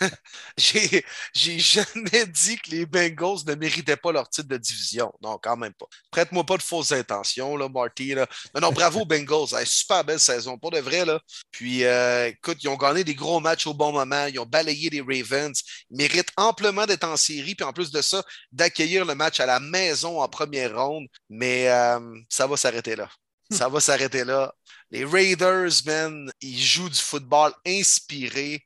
j'ai, 0.58 1.02
j'ai 1.32 1.58
jamais 1.58 2.26
dit 2.26 2.58
que 2.58 2.72
les 2.72 2.84
Bengals 2.84 3.46
ne 3.46 3.54
méritaient 3.54 3.96
pas 3.96 4.12
leur 4.12 4.28
titre 4.28 4.48
de 4.48 4.58
division. 4.58 5.10
Non, 5.22 5.38
quand 5.42 5.56
même 5.56 5.72
pas. 5.72 5.86
Prête-moi 6.10 6.44
pas 6.44 6.58
de 6.58 6.62
fausses 6.62 6.92
intentions, 6.92 7.56
là, 7.56 7.70
Marty. 7.70 8.14
Là. 8.14 8.26
Non, 8.54 8.60
non, 8.60 8.72
bravo, 8.72 9.04
Bengals. 9.06 9.54
Hey, 9.58 9.64
super 9.64 10.04
belle 10.04 10.20
saison, 10.20 10.58
pour 10.58 10.72
de 10.72 10.78
vrai, 10.80 11.06
là. 11.06 11.20
Puis, 11.50 11.84
euh, 11.86 12.28
écoute, 12.28 12.58
ils 12.62 12.68
ont 12.68 12.76
gagné 12.76 13.02
des 13.02 13.14
gros 13.14 13.40
matchs 13.40 13.66
au 13.66 13.72
bon 13.72 13.92
moment. 13.92 14.09
Ils 14.28 14.38
ont 14.38 14.46
balayé 14.46 14.90
les 14.90 15.00
Ravens. 15.00 15.62
Ils 15.90 15.96
méritent 15.96 16.32
amplement 16.36 16.86
d'être 16.86 17.04
en 17.04 17.16
série. 17.16 17.54
Puis, 17.54 17.64
en 17.64 17.72
plus 17.72 17.90
de 17.90 18.02
ça, 18.02 18.22
d'accueillir 18.52 19.04
le 19.04 19.14
match 19.14 19.40
à 19.40 19.46
la 19.46 19.60
maison 19.60 20.20
en 20.20 20.28
première 20.28 20.76
ronde. 20.76 21.06
Mais 21.28 21.68
euh, 21.68 22.00
ça 22.28 22.46
va 22.46 22.56
s'arrêter 22.56 22.96
là. 22.96 23.10
Ça 23.50 23.68
va 23.68 23.80
s'arrêter 23.80 24.24
là. 24.24 24.54
Les 24.90 25.04
Raiders, 25.04 25.72
man, 25.84 26.30
ils 26.40 26.60
jouent 26.60 26.88
du 26.88 27.00
football 27.00 27.52
inspiré. 27.66 28.62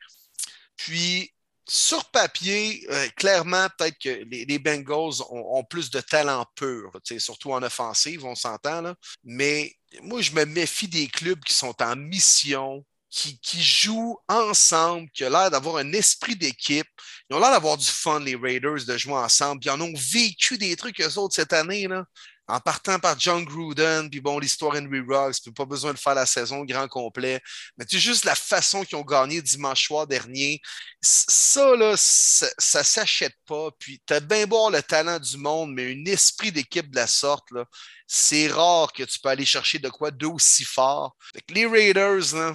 Puis, 0.76 1.32
sur 1.66 2.10
papier, 2.10 2.86
euh, 2.90 3.08
clairement, 3.16 3.68
peut-être 3.78 3.98
que 3.98 4.24
les, 4.30 4.44
les 4.44 4.58
Bengals 4.58 5.22
ont, 5.30 5.58
ont 5.58 5.64
plus 5.64 5.90
de 5.90 6.00
talent 6.00 6.44
pur, 6.54 6.92
surtout 7.18 7.52
en 7.52 7.62
offensive, 7.62 8.24
on 8.24 8.34
s'entend. 8.34 8.94
Mais 9.22 9.74
moi, 10.02 10.20
je 10.20 10.32
me 10.32 10.44
méfie 10.44 10.88
des 10.88 11.06
clubs 11.06 11.42
qui 11.42 11.54
sont 11.54 11.74
en 11.82 11.96
mission, 11.96 12.84
qui, 13.14 13.62
jouent 13.62 14.18
ensemble, 14.28 15.08
qui 15.10 15.24
ont 15.24 15.30
l'air 15.30 15.50
d'avoir 15.50 15.76
un 15.76 15.92
esprit 15.92 16.36
d'équipe. 16.36 16.86
Ils 17.30 17.36
ont 17.36 17.40
l'air 17.40 17.52
d'avoir 17.52 17.76
du 17.76 17.86
fun, 17.86 18.20
les 18.20 18.34
Raiders, 18.34 18.84
de 18.86 18.96
jouer 18.96 19.14
ensemble. 19.14 19.60
Puis 19.60 19.70
ils 19.70 19.72
en 19.72 19.80
ont 19.80 19.94
vécu 19.94 20.58
des 20.58 20.74
trucs, 20.76 21.00
eux 21.00 21.18
autres, 21.18 21.34
cette 21.34 21.52
année. 21.52 21.86
Là 21.86 22.04
en 22.46 22.60
partant 22.60 22.98
par 22.98 23.18
John 23.18 23.44
Gruden, 23.44 24.10
puis 24.10 24.20
bon, 24.20 24.38
l'histoire 24.38 24.76
Henry 24.76 25.00
Ruggs, 25.00 25.40
puis 25.42 25.52
pas 25.52 25.64
besoin 25.64 25.94
de 25.94 25.98
faire 25.98 26.14
la 26.14 26.26
saison 26.26 26.62
grand 26.64 26.88
complet. 26.88 27.40
Mais 27.78 27.86
tu 27.86 27.96
sais, 27.96 28.02
juste 28.02 28.24
la 28.24 28.34
façon 28.34 28.84
qu'ils 28.84 28.98
ont 28.98 29.02
gagné 29.02 29.40
dimanche 29.40 29.86
soir 29.86 30.06
dernier, 30.06 30.60
ça, 31.00 31.74
là, 31.76 31.94
ça, 31.96 32.46
ça 32.58 32.84
s'achète 32.84 33.36
pas. 33.46 33.70
Puis 33.78 34.02
t'as 34.04 34.20
bien 34.20 34.46
beau 34.46 34.68
le 34.70 34.82
talent 34.82 35.18
du 35.18 35.38
monde, 35.38 35.72
mais 35.72 35.92
un 35.94 36.04
esprit 36.04 36.52
d'équipe 36.52 36.90
de 36.90 36.96
la 36.96 37.06
sorte, 37.06 37.50
là, 37.50 37.64
c'est 38.06 38.48
rare 38.48 38.92
que 38.92 39.04
tu 39.04 39.18
peux 39.20 39.30
aller 39.30 39.46
chercher 39.46 39.78
de 39.78 39.88
quoi 39.88 40.10
d'aussi 40.10 40.64
fort. 40.64 41.16
Fait 41.32 41.40
que 41.40 41.54
les 41.54 41.66
Raiders, 41.66 42.34
là, 42.34 42.52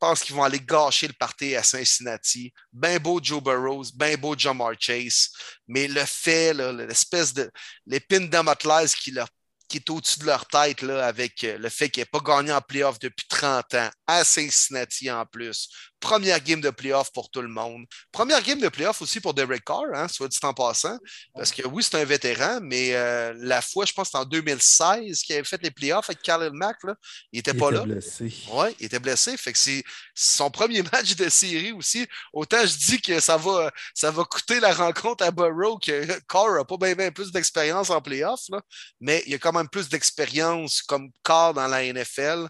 pense 0.00 0.22
qu'ils 0.22 0.34
vont 0.34 0.42
aller 0.42 0.60
gâcher 0.60 1.06
le 1.06 1.12
party 1.12 1.54
à 1.54 1.62
Cincinnati. 1.62 2.52
Ben 2.72 2.98
beau 2.98 3.20
Joe 3.22 3.42
Burrows, 3.42 3.84
ben 3.94 4.16
beau 4.16 4.36
Jamar 4.36 4.72
Chase, 4.78 5.28
mais 5.68 5.86
le 5.86 6.04
fait, 6.04 6.54
l'espèce 6.54 7.34
de 7.34 7.50
l'épine 7.86 8.28
Damoclès 8.28 8.94
qui, 8.94 9.14
qui 9.68 9.76
est 9.76 9.90
au-dessus 9.90 10.18
de 10.20 10.26
leur 10.26 10.46
tête 10.46 10.82
là, 10.82 11.06
avec 11.06 11.44
euh, 11.44 11.56
le 11.58 11.68
fait 11.68 11.88
qu'ils 11.88 12.00
n'aient 12.00 12.06
pas 12.06 12.20
gagné 12.20 12.52
en 12.52 12.60
playoff 12.60 12.98
depuis 12.98 13.26
30 13.28 13.74
ans, 13.74 13.90
à 14.06 14.24
Cincinnati 14.24 15.10
en 15.10 15.24
plus. 15.26 15.68
Première 16.00 16.40
game 16.40 16.60
de 16.60 16.70
playoff 16.70 17.12
pour 17.12 17.30
tout 17.30 17.42
le 17.42 17.48
monde. 17.48 17.84
Première 18.10 18.42
game 18.42 18.58
de 18.58 18.68
playoff 18.68 19.02
aussi 19.02 19.20
pour 19.20 19.34
Derek 19.34 19.64
Carr, 19.64 19.84
hein, 19.94 20.08
soit 20.08 20.28
dit 20.28 20.38
en 20.42 20.54
passant. 20.54 20.98
Parce 21.34 21.52
que 21.52 21.66
oui, 21.66 21.82
c'est 21.82 21.96
un 22.00 22.04
vétéran, 22.04 22.58
mais 22.62 22.94
euh, 22.94 23.34
la 23.36 23.60
fois, 23.60 23.84
je 23.84 23.92
pense 23.92 24.08
c'est 24.10 24.16
en 24.18 24.24
2016 24.24 25.20
qu'il 25.22 25.34
avait 25.36 25.44
fait 25.44 25.62
les 25.62 25.70
playoffs 25.70 26.08
avec 26.08 26.22
Khalil 26.22 26.52
Mack. 26.52 26.78
Là. 26.84 26.94
Il 27.32 27.36
n'était 27.38 27.50
Il 27.52 27.58
pas 27.58 27.66
était 27.68 27.76
là. 27.76 27.84
blessé. 27.84 28.32
Oui, 28.52 28.68
il 28.80 28.86
était 28.86 28.98
blessé. 28.98 29.36
Fait 29.36 29.52
que 29.52 29.58
c'est 29.58 29.84
son 30.14 30.50
premier 30.50 30.82
match 30.92 31.14
de 31.16 31.28
série 31.28 31.72
aussi. 31.72 32.06
Autant 32.32 32.64
je 32.64 32.76
dis 32.76 33.00
que 33.00 33.20
ça 33.20 33.36
va, 33.36 33.70
ça 33.94 34.10
va 34.10 34.24
coûter 34.24 34.58
la 34.60 34.72
rencontre 34.74 35.24
à 35.24 35.30
Burrow 35.30 35.78
que 35.78 36.18
Carr 36.28 36.54
n'a 36.54 36.64
pas 36.64 36.76
bien, 36.76 36.94
bien 36.94 37.10
plus 37.10 37.30
d'expérience 37.30 37.90
en 37.90 38.00
playoff, 38.00 38.40
là, 38.48 38.60
mais 39.00 39.22
il 39.26 39.34
a 39.34 39.38
quand 39.38 39.52
même 39.52 39.68
plus 39.68 39.88
d'expérience 39.88 40.82
comme 40.82 41.10
Carr 41.22 41.54
dans 41.54 41.66
la 41.66 41.84
NFL. 41.84 42.48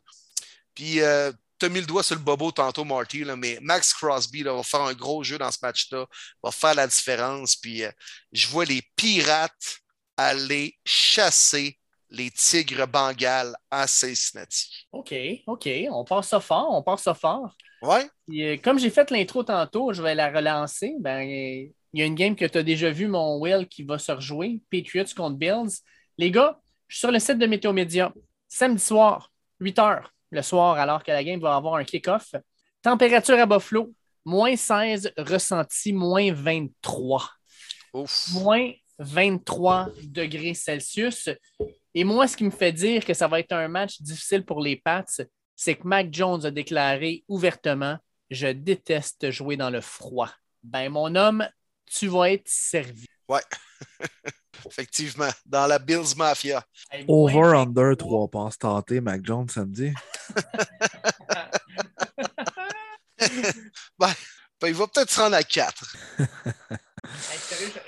Puis, 0.75 1.01
euh, 1.01 1.33
as 1.63 1.69
mis 1.69 1.81
le 1.81 1.87
doigt 1.87 2.03
sur 2.03 2.15
le 2.15 2.21
bobo 2.21 2.51
tantôt, 2.51 2.85
Marty, 2.85 3.25
là, 3.25 3.37
mais 3.37 3.59
Max 3.61 3.93
Crosby 3.93 4.43
là, 4.43 4.55
va 4.55 4.63
faire 4.63 4.83
un 4.83 4.95
gros 4.95 5.23
jeu 5.23 5.39
dans 5.39 5.51
ce 5.51 5.59
match-là, 5.63 6.07
va 6.43 6.51
faire 6.51 6.75
la 6.75 6.87
différence. 6.87 7.57
Puis, 7.57 7.85
euh, 7.85 7.91
je 8.33 8.47
vois 8.49 8.65
les 8.65 8.83
Pirates 8.97 9.79
aller 10.17 10.77
chasser 10.85 11.79
les 12.11 12.31
Tigres 12.31 12.87
Bengals 12.87 13.55
à 13.71 13.87
Cincinnati. 13.87 14.87
OK, 14.93 15.15
OK. 15.47 15.69
On 15.91 16.05
part 16.05 16.25
ça 16.25 16.41
fort, 16.41 16.69
on 16.73 16.83
part 16.83 16.99
ça 16.99 17.15
fort. 17.15 17.55
Ouais? 17.83 18.09
Puis, 18.27 18.45
euh, 18.45 18.57
comme 18.57 18.79
j'ai 18.79 18.91
fait 18.91 19.11
l'intro 19.11 19.43
tantôt, 19.43 19.93
je 19.93 20.03
vais 20.03 20.15
la 20.15 20.31
relancer. 20.31 20.95
Ben, 21.01 21.23
il 21.23 21.73
y 21.95 22.03
a 22.03 22.05
une 22.05 22.15
game 22.15 22.37
que 22.37 22.45
tu 22.45 22.59
as 22.59 22.63
déjà 22.63 22.91
vu, 22.91 23.07
mon 23.07 23.39
Will, 23.39 23.67
qui 23.69 23.85
va 23.85 23.99
se 23.99 24.13
rejouer. 24.13 24.61
Patriots 24.71 25.15
contre 25.17 25.37
Bills. 25.37 25.81
Les 26.19 26.31
gars, 26.31 26.61
je 26.89 26.97
suis 26.97 27.01
sur 27.01 27.11
le 27.11 27.19
site 27.19 27.39
de 27.39 27.47
Météo 27.47 27.73
Média. 27.73 28.13
Samedi 28.49 28.83
soir, 28.83 29.33
8 29.61 29.79
h 29.79 30.03
le 30.31 30.43
soir, 30.43 30.79
alors 30.79 31.03
que 31.03 31.11
la 31.11 31.25
game 31.25 31.41
va 31.41 31.57
avoir 31.57 31.75
un 31.75 31.85
kick-off. 31.85 32.35
Température 32.83 33.39
à 33.39 33.47
Buffalo, 33.47 33.93
moins 34.25 34.57
16, 34.57 35.13
ressenti 35.19 35.93
moins 35.93 36.33
23. 36.33 37.29
Ouf. 37.95 38.29
Moins 38.33 38.73
23 38.99 39.89
degrés 40.05 40.55
Celsius. 40.55 41.29
Et 41.95 42.05
moi, 42.05 42.29
ce 42.29 42.37
qui 42.37 42.45
me 42.45 42.51
fait 42.51 42.73
dire 42.73 43.05
que 43.05 43.15
ça 43.15 43.27
va 43.27 43.41
être 43.41 43.53
un 43.53 43.69
match 43.69 44.01
difficile 44.01 44.45
pour 44.45 44.61
les 44.61 44.77
Pats, 44.77 45.05
c'est 45.57 45.75
que 45.75 45.87
Mac 45.87 46.09
Jones 46.13 46.45
a 46.47 46.51
déclaré 46.51 47.25
ouvertement 47.29 47.99
Je 48.31 48.47
déteste 48.47 49.31
jouer 49.31 49.57
dans 49.57 49.71
le 49.71 49.81
froid. 49.81 50.31
Ben, 50.63 50.89
mon 50.91 51.15
homme, 51.17 51.47
tu 51.87 52.07
vas 52.07 52.31
être 52.31 52.49
servi. 52.49 53.07
Ouais. 53.29 53.43
Effectivement, 54.67 55.29
dans 55.47 55.67
la 55.67 55.79
Bills 55.79 56.17
Mafia. 56.17 56.65
Over-under, 57.09 57.91
23. 57.91 57.97
trois 57.97 58.29
passes 58.29 58.59
tentées, 58.59 59.01
Mac 59.01 59.25
Jones 59.25 59.49
samedi. 59.49 59.93
Ben, 63.99 64.69
il 64.69 64.75
va 64.75 64.87
peut-être 64.87 65.11
se 65.11 65.21
rendre 65.21 65.37
à 65.37 65.43
4. 65.43 65.97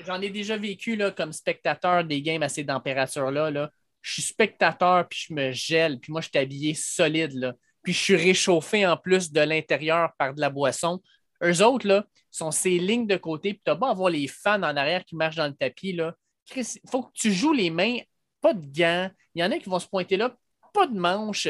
j'en 0.06 0.20
ai 0.20 0.30
déjà 0.30 0.56
vécu 0.56 0.96
là, 0.96 1.10
comme 1.10 1.32
spectateur 1.32 2.04
des 2.04 2.22
games 2.22 2.42
à 2.42 2.48
ces 2.48 2.64
températures-là. 2.64 3.50
Là. 3.50 3.70
Je 4.00 4.12
suis 4.14 4.22
spectateur, 4.22 5.06
puis 5.06 5.26
je 5.28 5.34
me 5.34 5.52
gèle, 5.52 6.00
puis 6.00 6.12
moi, 6.12 6.22
je 6.22 6.28
suis 6.28 6.38
habillé 6.38 6.74
solide. 6.74 7.34
Là. 7.34 7.52
Puis 7.82 7.92
je 7.92 7.98
suis 7.98 8.16
réchauffé 8.16 8.86
en 8.86 8.96
plus 8.96 9.30
de 9.32 9.40
l'intérieur 9.40 10.12
par 10.18 10.34
de 10.34 10.40
la 10.40 10.48
boisson. 10.48 11.02
Eux 11.44 11.62
autres, 11.62 11.86
là, 11.86 12.06
sont 12.30 12.50
ces 12.50 12.78
lignes 12.78 13.06
de 13.06 13.16
côté, 13.16 13.52
puis 13.54 13.62
tu 13.64 13.70
as 13.70 13.74
beau 13.74 13.86
avoir 13.86 14.08
les 14.08 14.26
fans 14.28 14.62
en 14.62 14.76
arrière 14.76 15.04
qui 15.04 15.16
marchent 15.16 15.36
dans 15.36 15.48
le 15.48 15.54
tapis. 15.54 15.92
Là. 15.92 16.14
Il 16.56 16.90
faut 16.90 17.04
que 17.04 17.12
tu 17.14 17.32
joues 17.32 17.52
les 17.52 17.70
mains, 17.70 17.98
pas 18.40 18.54
de 18.54 18.66
gants. 18.66 19.10
Il 19.34 19.40
y 19.40 19.44
en 19.44 19.50
a 19.50 19.58
qui 19.58 19.68
vont 19.68 19.78
se 19.78 19.88
pointer 19.88 20.16
là, 20.16 20.34
pas 20.72 20.86
de 20.86 20.98
manches. 20.98 21.48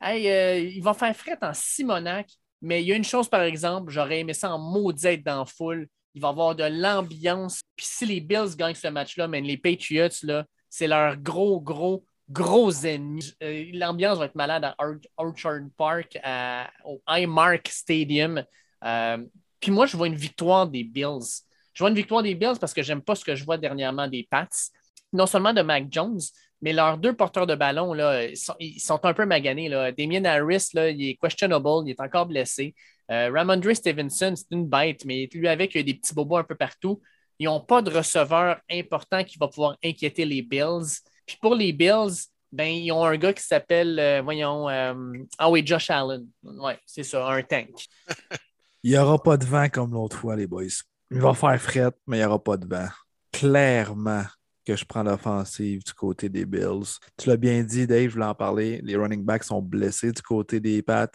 Hey, 0.00 0.28
euh, 0.28 0.58
il 0.58 0.82
va 0.82 0.94
faire 0.94 1.16
fret 1.16 1.38
en 1.42 1.52
Simonac. 1.54 2.30
Mais 2.60 2.82
il 2.82 2.86
y 2.86 2.92
a 2.92 2.96
une 2.96 3.04
chose, 3.04 3.28
par 3.28 3.42
exemple, 3.42 3.92
j'aurais 3.92 4.20
aimé 4.20 4.32
ça 4.32 4.54
en 4.54 4.58
maudit 4.58 5.18
dans 5.18 5.40
la 5.40 5.44
foule. 5.44 5.86
Il 6.14 6.22
va 6.22 6.28
y 6.28 6.30
avoir 6.30 6.54
de 6.54 6.64
l'ambiance. 6.64 7.60
Puis 7.76 7.86
si 7.86 8.06
les 8.06 8.20
Bills 8.20 8.56
gagnent 8.56 8.74
ce 8.74 8.88
match-là, 8.88 9.28
mais 9.28 9.40
les 9.40 9.58
Patriots, 9.58 10.08
là, 10.22 10.46
c'est 10.70 10.86
leur 10.86 11.16
gros, 11.16 11.60
gros, 11.60 12.06
gros 12.30 12.70
ennemi. 12.70 13.32
Euh, 13.42 13.66
l'ambiance 13.74 14.18
va 14.18 14.26
être 14.26 14.34
malade 14.34 14.64
à 14.64 14.76
Orchard 15.18 15.60
Park, 15.76 16.18
au 16.84 17.02
Highmark 17.06 17.68
Stadium. 17.68 18.42
Euh, 18.82 19.18
puis 19.60 19.70
moi, 19.70 19.86
je 19.86 19.96
vois 19.96 20.06
une 20.06 20.14
victoire 20.14 20.66
des 20.66 20.84
Bills. 20.84 21.42
Je 21.74 21.82
vois 21.82 21.90
une 21.90 21.96
victoire 21.96 22.22
des 22.22 22.34
Bills 22.34 22.58
parce 22.60 22.72
que 22.72 22.82
j'aime 22.82 23.02
pas 23.02 23.14
ce 23.14 23.24
que 23.24 23.34
je 23.34 23.44
vois 23.44 23.58
dernièrement 23.58 24.08
des 24.08 24.26
Pats. 24.30 24.48
Non 25.12 25.26
seulement 25.26 25.52
de 25.52 25.62
Mac 25.62 25.86
Jones, 25.90 26.20
mais 26.60 26.72
leurs 26.72 26.98
deux 26.98 27.14
porteurs 27.14 27.46
de 27.46 27.54
ballon, 27.54 27.94
ils, 27.94 28.80
sont, 28.80 29.04
un 29.04 29.14
peu 29.14 29.26
maganés. 29.26 29.68
Là. 29.68 29.92
Damien 29.92 30.24
Harris, 30.24 30.68
là, 30.72 30.88
il 30.88 31.10
est 31.10 31.16
questionable, 31.16 31.68
il 31.84 31.90
est 31.90 32.00
encore 32.00 32.26
blessé. 32.26 32.74
Euh, 33.10 33.30
Ramondre 33.32 33.74
Stevenson, 33.74 34.34
c'est 34.34 34.50
une 34.50 34.66
bête, 34.66 35.04
mais 35.04 35.28
lui 35.32 35.46
avec, 35.46 35.74
il 35.74 35.78
y 35.78 35.80
a 35.80 35.84
des 35.84 35.94
petits 35.94 36.14
bobos 36.14 36.38
un 36.38 36.44
peu 36.44 36.54
partout. 36.54 37.00
Ils 37.38 37.46
n'ont 37.46 37.60
pas 37.60 37.82
de 37.82 37.90
receveur 37.90 38.60
important 38.70 39.22
qui 39.24 39.38
va 39.38 39.48
pouvoir 39.48 39.76
inquiéter 39.84 40.24
les 40.24 40.42
Bills. 40.42 41.02
Puis 41.26 41.36
pour 41.40 41.54
les 41.54 41.72
Bills, 41.72 42.28
ben, 42.50 42.68
ils 42.68 42.92
ont 42.92 43.04
un 43.04 43.16
gars 43.16 43.32
qui 43.32 43.42
s'appelle, 43.42 43.98
euh, 43.98 44.22
voyons, 44.22 44.68
euh, 44.68 44.94
ah 45.38 45.50
oui, 45.50 45.66
Josh 45.66 45.90
Allen. 45.90 46.26
Oui, 46.42 46.72
c'est 46.86 47.02
ça, 47.02 47.26
un 47.28 47.42
tank. 47.42 47.84
il 48.82 48.92
n'y 48.92 48.96
aura 48.96 49.20
pas 49.20 49.36
de 49.36 49.44
vent 49.44 49.68
comme 49.68 49.92
l'autre 49.92 50.16
fois, 50.16 50.36
les 50.36 50.46
boys. 50.46 50.68
Il 51.10 51.20
va 51.20 51.34
faire 51.34 51.60
fret, 51.60 51.92
mais 52.06 52.18
il 52.18 52.20
n'y 52.20 52.26
aura 52.26 52.42
pas 52.42 52.56
de 52.56 52.66
vent. 52.66 52.88
Clairement, 53.32 54.24
que 54.64 54.76
je 54.76 54.84
prends 54.84 55.02
l'offensive 55.02 55.84
du 55.84 55.92
côté 55.92 56.28
des 56.28 56.46
Bills. 56.46 56.98
Tu 57.18 57.28
l'as 57.28 57.36
bien 57.36 57.62
dit, 57.62 57.86
Dave, 57.86 58.08
je 58.08 58.14
voulais 58.14 58.24
en 58.24 58.34
parler. 58.34 58.80
Les 58.82 58.96
running 58.96 59.22
backs 59.22 59.44
sont 59.44 59.60
blessés 59.60 60.12
du 60.12 60.22
côté 60.22 60.58
des 60.60 60.82
Pats. 60.82 61.08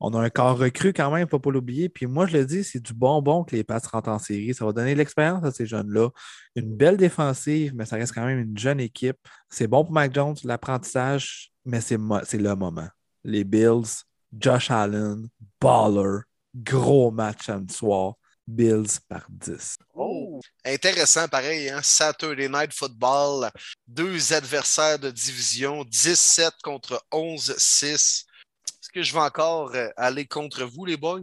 On 0.00 0.14
a 0.14 0.20
un 0.20 0.30
corps 0.30 0.58
recru 0.58 0.92
quand 0.92 1.10
même, 1.10 1.22
il 1.22 1.24
ne 1.24 1.28
faut 1.28 1.40
pas 1.40 1.50
l'oublier. 1.50 1.88
Puis 1.88 2.06
moi, 2.06 2.26
je 2.26 2.36
le 2.36 2.46
dis, 2.46 2.62
c'est 2.62 2.80
du 2.80 2.94
bonbon 2.94 3.44
que 3.44 3.56
les 3.56 3.64
Pats 3.64 3.80
rentrent 3.90 4.10
en 4.10 4.18
série. 4.18 4.54
Ça 4.54 4.64
va 4.64 4.72
donner 4.72 4.94
l'expérience 4.94 5.44
à 5.44 5.50
ces 5.50 5.66
jeunes-là. 5.66 6.10
Une 6.54 6.76
belle 6.76 6.96
défensive, 6.96 7.72
mais 7.74 7.84
ça 7.84 7.96
reste 7.96 8.14
quand 8.14 8.24
même 8.24 8.38
une 8.38 8.56
jeune 8.56 8.80
équipe. 8.80 9.18
C'est 9.48 9.66
bon 9.66 9.84
pour 9.84 9.92
Mac 9.92 10.14
Jones, 10.14 10.36
l'apprentissage, 10.44 11.52
mais 11.64 11.80
c'est 11.80 11.98
le 11.98 12.54
moment. 12.54 12.88
Les 13.24 13.42
Bills, 13.42 14.04
Josh 14.38 14.70
Allen, 14.70 15.28
baller, 15.60 16.20
gros 16.54 17.10
match 17.10 17.46
samedi 17.46 17.74
soir. 17.74 18.14
Bills 18.46 19.00
par 19.08 19.26
10. 19.28 19.76
Oh. 19.94 20.40
Intéressant, 20.64 21.28
pareil, 21.28 21.68
hein? 21.70 21.80
Saturday 21.82 22.48
Night 22.48 22.72
Football, 22.72 23.50
deux 23.86 24.32
adversaires 24.32 24.98
de 24.98 25.10
division, 25.10 25.84
17 25.84 26.54
contre 26.62 27.02
11-6. 27.10 27.54
Est-ce 27.92 28.88
que 28.92 29.02
je 29.02 29.12
vais 29.12 29.20
encore 29.20 29.74
euh, 29.74 29.88
aller 29.96 30.26
contre 30.26 30.64
vous, 30.64 30.84
les 30.84 30.96
boys? 30.96 31.20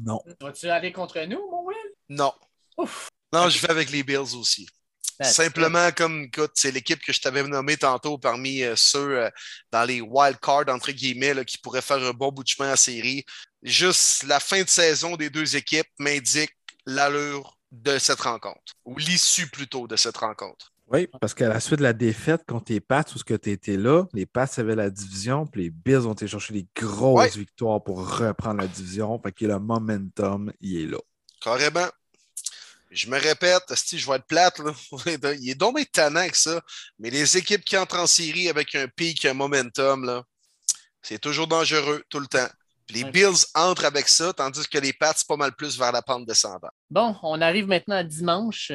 Non. 0.00 0.20
Vas-tu 0.40 0.68
aller 0.68 0.92
contre 0.92 1.20
nous, 1.22 1.50
mon 1.50 1.64
Will? 1.64 1.76
Non. 2.08 2.32
Non, 3.32 3.48
je 3.48 3.58
vais 3.60 3.70
avec 3.70 3.90
les 3.90 4.02
Bills 4.02 4.36
aussi. 4.36 4.68
Simplement, 5.22 5.90
comme, 5.92 6.24
écoute, 6.24 6.52
c'est 6.54 6.72
l'équipe 6.72 7.00
que 7.00 7.12
je 7.12 7.20
t'avais 7.20 7.42
nommée 7.44 7.76
tantôt 7.76 8.18
parmi 8.18 8.62
euh, 8.62 8.74
ceux 8.76 9.18
euh, 9.18 9.30
dans 9.70 9.84
les 9.84 10.00
wild 10.00 10.38
cards, 10.40 10.68
entre 10.68 10.90
guillemets, 10.90 11.44
qui 11.44 11.58
pourraient 11.58 11.82
faire 11.82 12.02
un 12.02 12.12
bon 12.12 12.32
bout 12.32 12.42
de 12.42 12.48
chemin 12.48 12.72
en 12.72 12.76
série. 12.76 13.24
Juste 13.62 14.24
la 14.24 14.40
fin 14.40 14.62
de 14.62 14.68
saison 14.68 15.16
des 15.16 15.30
deux 15.30 15.56
équipes 15.56 15.86
m'indique 15.98 16.54
l'allure 16.86 17.56
de 17.70 17.98
cette 17.98 18.20
rencontre, 18.20 18.74
ou 18.84 18.98
l'issue 18.98 19.48
plutôt 19.48 19.86
de 19.86 19.96
cette 19.96 20.16
rencontre. 20.16 20.72
Oui, 20.88 21.08
parce 21.20 21.32
qu'à 21.32 21.48
la 21.48 21.60
suite 21.60 21.78
de 21.78 21.82
la 21.82 21.94
défaite 21.94 22.42
contre 22.46 22.70
les 22.70 22.80
Pats, 22.80 23.04
où 23.14 23.18
ce 23.18 23.24
que 23.24 23.34
tu 23.34 23.50
étais 23.50 23.76
là, 23.76 24.04
les 24.12 24.26
Pats 24.26 24.46
avaient 24.58 24.76
la 24.76 24.90
division, 24.90 25.46
puis 25.46 25.64
les 25.64 25.70
Bills 25.70 26.06
ont 26.06 26.12
été 26.12 26.26
chercher 26.26 26.52
des 26.52 26.66
grosses 26.76 27.36
victoires 27.36 27.82
pour 27.82 28.18
reprendre 28.18 28.60
la 28.60 28.66
division. 28.66 29.18
Fait 29.22 29.32
que 29.32 29.46
le 29.46 29.58
momentum, 29.58 30.52
il 30.60 30.82
est 30.82 30.86
là. 30.86 30.98
Carrément. 31.40 31.88
Je 32.94 33.10
me 33.10 33.18
répète, 33.18 33.74
si 33.74 33.98
je 33.98 34.08
vais 34.08 34.16
être 34.16 34.26
plate, 34.26 34.60
il 35.40 35.50
est 35.50 35.54
donc 35.56 35.78
tannant 35.90 36.28
que 36.28 36.36
ça. 36.36 36.60
Mais 37.00 37.10
les 37.10 37.36
équipes 37.36 37.64
qui 37.64 37.76
entrent 37.76 37.98
en 37.98 38.06
série 38.06 38.48
avec 38.48 38.72
un 38.76 38.86
pic, 38.86 39.24
un 39.24 39.34
momentum, 39.34 40.22
c'est 41.02 41.18
toujours 41.18 41.48
dangereux 41.48 42.04
tout 42.08 42.20
le 42.20 42.28
temps. 42.28 42.48
Les 42.90 43.02
Bills 43.02 43.46
entrent 43.54 43.86
avec 43.86 44.08
ça, 44.08 44.32
tandis 44.32 44.68
que 44.68 44.78
les 44.78 44.92
Pats, 44.92 45.14
pas 45.26 45.36
mal 45.36 45.52
plus 45.56 45.76
vers 45.76 45.90
la 45.90 46.02
pente 46.02 46.26
descendante. 46.26 46.70
Bon, 46.88 47.16
on 47.22 47.40
arrive 47.40 47.66
maintenant 47.66 47.96
à 47.96 48.04
dimanche, 48.04 48.70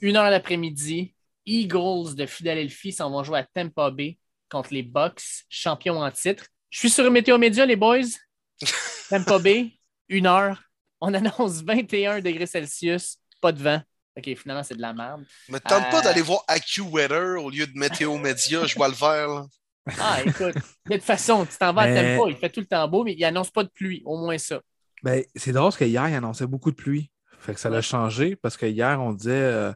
une 0.00 0.16
heure 0.16 0.30
l'après-midi. 0.30 1.14
Eagles 1.46 2.14
de 2.14 2.26
Philadelphie 2.26 2.92
s'en 2.92 3.10
vont 3.10 3.24
jouer 3.24 3.38
à 3.38 3.44
Tampa 3.44 3.90
Bay 3.90 4.18
contre 4.50 4.74
les 4.74 4.82
Bucks, 4.82 5.22
champions 5.48 6.02
en 6.02 6.10
titre. 6.10 6.44
Je 6.68 6.78
suis 6.80 6.90
sur 6.90 7.10
Météo 7.10 7.38
Média, 7.38 7.64
les 7.64 7.76
boys. 7.76 8.02
Tampa 9.08 9.38
Bay, 9.38 9.78
une 10.08 10.26
heure. 10.26 10.62
On 11.00 11.14
annonce 11.14 11.62
21 11.62 12.20
degrés 12.20 12.46
Celsius, 12.46 13.18
pas 13.42 13.52
de 13.52 13.62
vent. 13.62 13.82
OK, 14.16 14.34
finalement, 14.36 14.62
c'est 14.62 14.76
de 14.76 14.80
la 14.80 14.94
merde. 14.94 15.24
Mais 15.48 15.60
tente 15.60 15.90
pas 15.90 16.00
euh, 16.00 16.02
d'aller 16.02 16.22
voir 16.22 16.42
AccuWeather 16.48 17.42
au 17.42 17.50
lieu 17.50 17.66
de 17.66 17.78
Météo 17.78 18.16
Média, 18.16 18.64
je 18.64 18.74
vois 18.74 18.88
le 18.88 18.94
vert. 18.94 19.46
Ah, 19.98 20.20
écoute, 20.24 20.54
de 20.86 20.94
toute 20.94 21.02
façon, 21.02 21.44
tu 21.44 21.56
t'en 21.58 21.72
vas 21.72 21.82
à 21.82 21.94
Tempo, 21.94 22.28
il 22.28 22.36
fait 22.36 22.50
tout 22.50 22.60
le 22.60 22.66
temps 22.66 22.86
beau, 22.88 23.04
mais 23.04 23.14
il 23.14 23.20
n'annonce 23.20 23.50
pas 23.50 23.64
de 23.64 23.68
pluie, 23.68 24.02
au 24.04 24.16
moins 24.16 24.38
ça. 24.38 24.60
Ben, 25.02 25.24
c'est 25.34 25.52
drôle 25.52 25.66
parce 25.66 25.78
qu'hier, 25.78 26.08
il 26.08 26.14
annonçait 26.14 26.46
beaucoup 26.46 26.70
de 26.70 26.76
pluie. 26.76 27.10
Fait 27.40 27.54
que 27.54 27.60
ça 27.60 27.68
l'a 27.68 27.82
changé 27.82 28.36
parce 28.36 28.56
que 28.56 28.66
hier, 28.66 29.00
on 29.00 29.12
disait 29.12 29.32
euh, 29.32 29.72